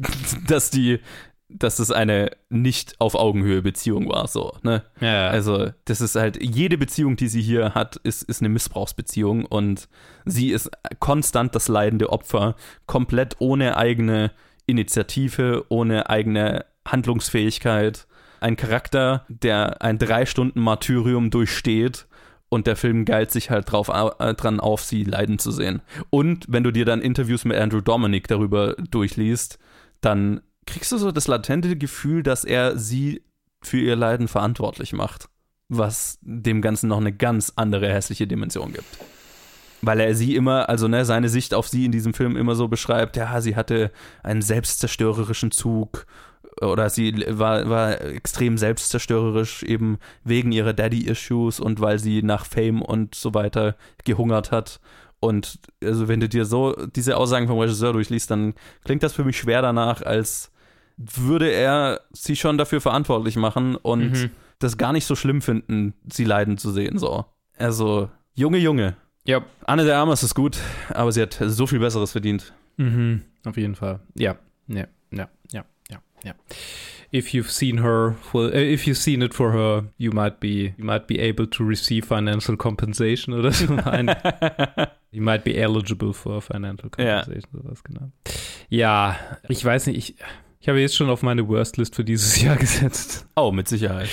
dass 0.46 0.70
die 0.70 1.00
dass 1.48 1.78
es 1.78 1.90
eine 1.90 2.30
nicht 2.50 3.00
auf 3.00 3.14
Augenhöhe 3.14 3.62
Beziehung 3.62 4.08
war, 4.08 4.28
so, 4.28 4.52
ne? 4.62 4.84
Ja. 5.00 5.28
Also, 5.28 5.70
das 5.86 6.00
ist 6.00 6.14
halt, 6.14 6.42
jede 6.42 6.76
Beziehung, 6.76 7.16
die 7.16 7.28
sie 7.28 7.40
hier 7.40 7.74
hat, 7.74 7.96
ist, 7.96 8.22
ist 8.22 8.42
eine 8.42 8.50
Missbrauchsbeziehung 8.50 9.46
und 9.46 9.88
sie 10.26 10.50
ist 10.50 10.70
konstant 11.00 11.54
das 11.54 11.68
leidende 11.68 12.10
Opfer, 12.10 12.54
komplett 12.86 13.36
ohne 13.38 13.76
eigene 13.76 14.30
Initiative, 14.66 15.64
ohne 15.70 16.10
eigene 16.10 16.66
Handlungsfähigkeit. 16.86 18.06
Ein 18.40 18.56
Charakter, 18.56 19.24
der 19.28 19.82
ein 19.82 19.98
drei 19.98 20.26
Stunden 20.26 20.60
Martyrium 20.60 21.30
durchsteht 21.30 22.06
und 22.50 22.66
der 22.66 22.76
Film 22.76 23.04
geilt 23.04 23.30
sich 23.30 23.50
halt 23.50 23.72
drauf, 23.72 23.88
äh, 23.88 24.34
dran 24.34 24.60
auf, 24.60 24.82
sie 24.82 25.04
leiden 25.04 25.38
zu 25.38 25.50
sehen. 25.50 25.80
Und 26.10 26.44
wenn 26.48 26.62
du 26.62 26.70
dir 26.70 26.84
dann 26.84 27.00
Interviews 27.00 27.44
mit 27.44 27.56
Andrew 27.56 27.80
Dominic 27.80 28.28
darüber 28.28 28.74
durchliest, 28.74 29.58
dann 30.00 30.40
kriegst 30.68 30.92
du 30.92 30.98
so 30.98 31.10
das 31.10 31.26
latente 31.26 31.76
Gefühl, 31.76 32.22
dass 32.22 32.44
er 32.44 32.78
sie 32.78 33.22
für 33.60 33.78
ihr 33.78 33.96
Leiden 33.96 34.28
verantwortlich 34.28 34.92
macht. 34.92 35.28
Was 35.68 36.18
dem 36.22 36.62
Ganzen 36.62 36.88
noch 36.88 36.98
eine 36.98 37.12
ganz 37.12 37.52
andere 37.56 37.92
hässliche 37.92 38.26
Dimension 38.26 38.72
gibt. 38.72 38.98
Weil 39.82 40.00
er 40.00 40.14
sie 40.14 40.34
immer, 40.34 40.68
also 40.68 40.88
ne, 40.88 41.04
seine 41.04 41.28
Sicht 41.28 41.54
auf 41.54 41.68
sie 41.68 41.84
in 41.84 41.92
diesem 41.92 42.14
Film 42.14 42.36
immer 42.36 42.54
so 42.54 42.68
beschreibt, 42.68 43.16
ja, 43.16 43.40
sie 43.40 43.54
hatte 43.54 43.92
einen 44.22 44.42
selbstzerstörerischen 44.42 45.50
Zug 45.50 46.06
oder 46.60 46.90
sie 46.90 47.24
war, 47.28 47.68
war 47.68 48.00
extrem 48.00 48.58
selbstzerstörerisch, 48.58 49.62
eben 49.62 49.98
wegen 50.24 50.52
ihrer 50.52 50.72
Daddy-Issues 50.72 51.60
und 51.60 51.80
weil 51.80 51.98
sie 51.98 52.22
nach 52.22 52.46
Fame 52.46 52.82
und 52.82 53.14
so 53.14 53.34
weiter 53.34 53.76
gehungert 54.04 54.50
hat. 54.50 54.80
Und 55.20 55.58
also 55.82 56.08
wenn 56.08 56.20
du 56.20 56.28
dir 56.28 56.44
so 56.44 56.74
diese 56.86 57.16
Aussagen 57.16 57.48
vom 57.48 57.58
Regisseur 57.58 57.92
durchliest, 57.92 58.30
dann 58.30 58.54
klingt 58.84 59.02
das 59.02 59.12
für 59.12 59.24
mich 59.24 59.38
schwer 59.38 59.62
danach, 59.62 60.02
als 60.02 60.50
würde 60.98 61.50
er 61.50 62.00
sie 62.12 62.36
schon 62.36 62.58
dafür 62.58 62.80
verantwortlich 62.80 63.36
machen 63.36 63.76
und 63.76 64.10
Mhm. 64.12 64.30
das 64.58 64.76
gar 64.76 64.92
nicht 64.92 65.06
so 65.06 65.14
schlimm 65.14 65.40
finden, 65.40 65.94
sie 66.12 66.24
leiden 66.24 66.58
zu 66.58 66.70
sehen. 66.72 66.98
So. 66.98 67.24
Also, 67.56 68.10
Junge, 68.34 68.58
Junge. 68.58 68.96
Ja. 69.24 69.44
Anne 69.66 69.84
der 69.84 69.96
Armas 69.98 70.22
ist 70.22 70.34
gut, 70.34 70.58
aber 70.90 71.12
sie 71.12 71.22
hat 71.22 71.38
so 71.40 71.66
viel 71.66 71.78
Besseres 71.80 72.12
verdient. 72.12 72.52
Mhm, 72.76 73.22
auf 73.44 73.56
jeden 73.56 73.74
Fall. 73.74 74.00
Ja, 74.14 74.36
ja, 74.68 74.86
ja, 75.10 75.28
ja, 75.52 75.64
ja, 75.90 75.98
ja. 76.24 76.34
If 77.12 77.28
you've 77.28 77.50
seen 77.50 77.82
her, 77.82 78.16
for, 78.20 78.52
äh, 78.52 78.72
if 78.72 78.84
you've 78.86 78.94
seen 78.96 79.22
it 79.22 79.34
for 79.34 79.52
her, 79.52 79.84
you 79.96 80.12
might 80.12 80.40
be, 80.40 80.74
you 80.76 80.84
might 80.84 81.06
be 81.06 81.18
able 81.20 81.48
to 81.48 81.64
receive 81.64 82.06
financial 82.06 82.56
compensation 82.56 83.34
oder 83.34 83.50
so. 83.52 83.64
You 85.10 85.22
might 85.22 85.42
be 85.42 85.56
eligible 85.56 86.12
for 86.12 86.42
financial 86.42 86.90
Ja. 86.98 87.22
compensation, 87.22 87.62
sowas 87.62 87.82
genau. 87.82 88.10
Ja, 88.68 89.16
ich 89.48 89.64
weiß 89.64 89.86
nicht, 89.86 89.96
ich, 89.96 90.16
ich 90.60 90.68
habe 90.68 90.80
jetzt 90.80 90.96
schon 90.96 91.10
auf 91.10 91.22
meine 91.22 91.46
Worst 91.48 91.76
List 91.76 91.94
für 91.96 92.04
dieses 92.04 92.40
Jahr 92.42 92.56
gesetzt. 92.56 93.26
Oh, 93.36 93.52
mit 93.52 93.68
Sicherheit. 93.68 94.08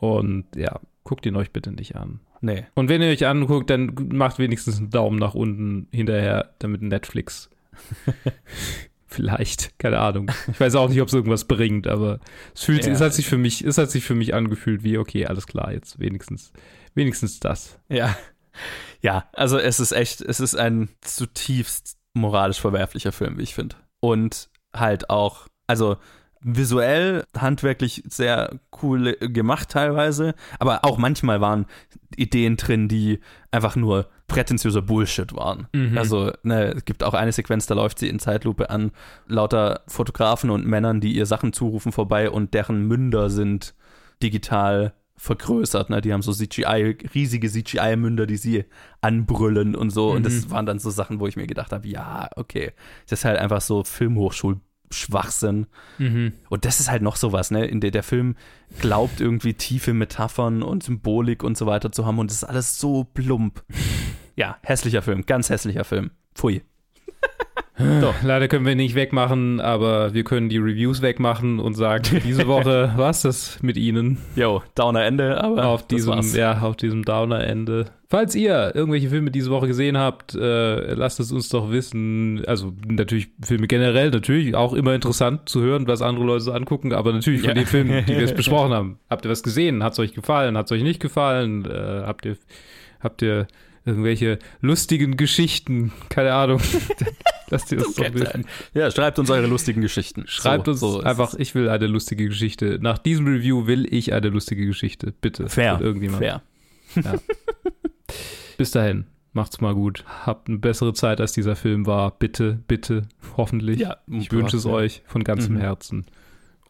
Und 0.00 0.44
ja, 0.54 0.80
guckt 1.04 1.26
ihn 1.26 1.36
euch 1.36 1.50
bitte 1.52 1.72
nicht 1.72 1.96
an. 1.96 2.20
Nee. 2.40 2.66
Und 2.74 2.88
wenn 2.88 3.02
ihr 3.02 3.08
euch 3.08 3.26
anguckt, 3.26 3.68
dann 3.70 3.94
macht 4.12 4.38
wenigstens 4.38 4.78
einen 4.78 4.90
Daumen 4.90 5.18
nach 5.18 5.34
unten 5.34 5.88
hinterher, 5.90 6.54
damit 6.60 6.82
Netflix 6.82 7.50
vielleicht, 9.06 9.78
keine 9.78 9.98
Ahnung. 9.98 10.30
Ich 10.52 10.60
weiß 10.60 10.74
auch 10.76 10.88
nicht, 10.88 11.00
ob 11.00 11.08
es 11.08 11.14
irgendwas 11.14 11.46
bringt, 11.46 11.86
aber 11.86 12.20
es 12.54 12.62
fühlt 12.64 12.84
Ja. 12.86 12.92
es 12.92 13.00
hat 13.00 13.14
sich 13.14 13.26
für 13.26 13.38
mich, 13.38 13.64
es 13.64 13.78
hat 13.78 13.90
sich 13.90 14.04
für 14.04 14.14
mich 14.14 14.34
angefühlt 14.34 14.84
wie, 14.84 14.98
okay, 14.98 15.26
alles 15.26 15.46
klar, 15.46 15.72
jetzt 15.72 15.98
wenigstens, 15.98 16.52
wenigstens 16.94 17.40
das. 17.40 17.78
Ja. 17.88 18.16
Ja, 19.00 19.28
also 19.32 19.58
es 19.58 19.80
ist 19.80 19.92
echt, 19.92 20.20
es 20.20 20.40
ist 20.40 20.56
ein 20.56 20.90
zutiefst 21.00 21.96
moralisch 22.14 22.60
verwerflicher 22.60 23.12
Film, 23.12 23.38
wie 23.38 23.42
ich 23.44 23.54
finde. 23.54 23.76
Und 24.00 24.50
halt 24.74 25.08
auch, 25.10 25.46
also 25.68 25.96
visuell, 26.40 27.24
handwerklich 27.36 28.04
sehr 28.08 28.60
cool 28.82 29.14
gemacht 29.20 29.70
teilweise, 29.70 30.34
aber 30.60 30.84
auch 30.84 30.96
manchmal 30.96 31.40
waren 31.40 31.66
Ideen 32.16 32.56
drin, 32.56 32.86
die 32.88 33.18
einfach 33.50 33.74
nur 33.74 34.08
prätentiöser 34.28 34.82
Bullshit 34.82 35.34
waren. 35.34 35.66
Mhm. 35.72 35.98
Also, 35.98 36.30
ne, 36.44 36.74
es 36.76 36.84
gibt 36.84 37.02
auch 37.02 37.14
eine 37.14 37.32
Sequenz, 37.32 37.66
da 37.66 37.74
läuft 37.74 37.98
sie 37.98 38.08
in 38.08 38.18
Zeitlupe 38.20 38.70
an 38.70 38.92
lauter 39.26 39.80
Fotografen 39.88 40.50
und 40.50 40.64
Männern, 40.66 41.00
die 41.00 41.12
ihr 41.12 41.26
Sachen 41.26 41.52
zurufen 41.52 41.90
vorbei 41.92 42.30
und 42.30 42.54
deren 42.54 42.86
Münder 42.86 43.30
sind 43.30 43.74
digital 44.22 44.92
vergrößert. 45.16 45.90
Ne? 45.90 46.00
Die 46.00 46.12
haben 46.12 46.22
so 46.22 46.32
CGI, 46.32 46.96
riesige 47.14 47.48
CGI-Münder, 47.50 48.26
die 48.26 48.36
sie 48.36 48.64
anbrüllen 49.00 49.74
und 49.74 49.90
so. 49.90 50.12
Und 50.12 50.24
das 50.24 50.46
Mhm. 50.46 50.50
waren 50.52 50.66
dann 50.66 50.78
so 50.78 50.90
Sachen, 50.90 51.18
wo 51.18 51.26
ich 51.26 51.34
mir 51.36 51.48
gedacht 51.48 51.72
habe, 51.72 51.88
ja, 51.88 52.28
okay, 52.36 52.70
das 53.08 53.20
ist 53.20 53.24
halt 53.24 53.38
einfach 53.38 53.60
so 53.60 53.82
Filmhochschul-Schwachsinn. 54.90 55.66
Mhm. 55.98 56.32
Und 56.48 56.64
das 56.64 56.80
ist 56.80 56.90
halt 56.90 57.02
noch 57.02 57.16
sowas, 57.16 57.50
ne? 57.50 57.66
In 57.66 57.80
der 57.80 57.90
der 57.90 58.02
Film 58.02 58.36
glaubt 58.80 59.20
irgendwie 59.20 59.54
tiefe 59.54 59.94
Metaphern 59.94 60.62
und 60.62 60.82
Symbolik 60.82 61.42
und 61.42 61.56
so 61.56 61.66
weiter 61.66 61.92
zu 61.92 62.06
haben 62.06 62.18
und 62.18 62.30
das 62.30 62.38
ist 62.38 62.44
alles 62.44 62.78
so 62.78 63.04
plump. 63.04 63.64
Ja, 64.36 64.56
hässlicher 64.62 65.02
Film, 65.02 65.26
ganz 65.26 65.50
hässlicher 65.50 65.82
Film. 65.82 66.12
Pfui. 66.32 66.62
So. 68.00 68.12
Leider 68.24 68.48
können 68.48 68.66
wir 68.66 68.74
nicht 68.74 68.96
wegmachen, 68.96 69.60
aber 69.60 70.12
wir 70.12 70.24
können 70.24 70.48
die 70.48 70.56
Reviews 70.58 71.00
wegmachen 71.00 71.60
und 71.60 71.74
sagen, 71.74 72.20
diese 72.24 72.48
Woche 72.48 72.92
war's 72.96 73.22
das 73.22 73.62
mit 73.62 73.76
Ihnen. 73.76 74.18
Jo, 74.34 74.64
Downer 74.74 75.04
Ende, 75.04 75.40
aber 75.40 75.66
auf 75.66 75.86
diesem, 75.86 76.14
war's. 76.14 76.34
ja, 76.34 76.60
auf 76.60 76.74
diesem 76.76 77.04
Downer-Ende. 77.04 77.84
Falls 78.10 78.34
ihr 78.34 78.72
irgendwelche 78.74 79.10
Filme 79.10 79.30
diese 79.30 79.50
Woche 79.50 79.68
gesehen 79.68 79.96
habt, 79.96 80.34
äh, 80.34 80.94
lasst 80.94 81.20
es 81.20 81.30
uns 81.30 81.50
doch 81.50 81.70
wissen. 81.70 82.42
Also 82.48 82.72
natürlich 82.84 83.28
Filme 83.44 83.68
generell, 83.68 84.10
natürlich 84.10 84.56
auch 84.56 84.72
immer 84.74 84.94
interessant 84.94 85.48
zu 85.48 85.60
hören, 85.60 85.86
was 85.86 86.02
andere 86.02 86.24
Leute 86.26 86.40
so 86.40 86.52
angucken, 86.52 86.92
aber 86.92 87.12
natürlich 87.12 87.42
von 87.42 87.50
Ja. 87.50 87.54
den 87.54 87.66
Filmen, 87.66 88.04
die 88.06 88.14
wir 88.14 88.22
jetzt 88.22 88.34
besprochen 88.36 88.72
haben. 88.72 88.98
Habt 89.08 89.24
ihr 89.24 89.30
was 89.30 89.44
gesehen? 89.44 89.84
Hat's 89.84 90.00
euch 90.00 90.14
gefallen? 90.14 90.56
Hat's 90.58 90.72
euch 90.72 90.82
nicht 90.82 90.98
gefallen? 90.98 91.64
Äh, 91.64 92.02
habt 92.04 92.26
ihr, 92.26 92.36
habt 93.00 93.22
ihr 93.22 93.46
irgendwelche 93.84 94.38
lustigen 94.60 95.16
Geschichten? 95.16 95.92
Keine 96.08 96.32
Ahnung. 96.34 96.60
Lasst 97.50 97.72
ihr 97.72 97.78
uns 97.86 97.94
doch 97.96 98.12
wissen. 98.12 98.44
Ja, 98.74 98.90
schreibt 98.90 99.18
uns 99.18 99.30
eure 99.30 99.46
lustigen 99.46 99.80
Geschichten. 99.80 100.24
Schreibt 100.26 100.66
So- 100.66 100.70
uns 100.72 100.80
so 100.80 101.00
einfach, 101.00 101.34
ich 101.34 101.54
will 101.54 101.68
eine 101.68 101.86
lustige 101.86 102.28
Geschichte. 102.28 102.78
Nach 102.82 102.98
diesem 102.98 103.26
Review 103.26 103.66
will 103.66 103.86
ich 103.92 104.12
eine 104.12 104.28
lustige 104.28 104.66
Geschichte. 104.66 105.14
Bitte. 105.20 105.48
Fair, 105.48 105.80
irgendjemand. 105.80 106.22
fair. 106.22 106.42
Ja. 106.96 107.14
Bis 108.58 108.70
dahin. 108.70 109.06
Macht's 109.32 109.60
mal 109.60 109.74
gut. 109.74 110.04
Habt 110.26 110.48
eine 110.48 110.58
bessere 110.58 110.92
Zeit, 110.94 111.20
als 111.20 111.32
dieser 111.32 111.54
Film 111.54 111.86
war. 111.86 112.10
Bitte, 112.18 112.58
bitte, 112.66 113.02
hoffentlich. 113.36 113.78
Ja, 113.78 113.98
ich 114.10 114.32
wünsche 114.32 114.56
es 114.56 114.64
ja. 114.64 114.70
euch 114.70 115.02
von 115.06 115.22
ganzem 115.22 115.54
Mhm. 115.54 115.60
Herzen. 115.60 116.06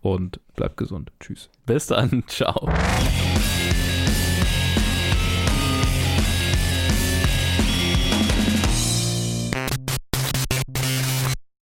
Und 0.01 0.39
bleibt 0.55 0.77
gesund. 0.77 1.11
Tschüss. 1.19 1.49
Bis 1.67 1.87
dann. 1.87 2.23
Ciao. 2.29 2.69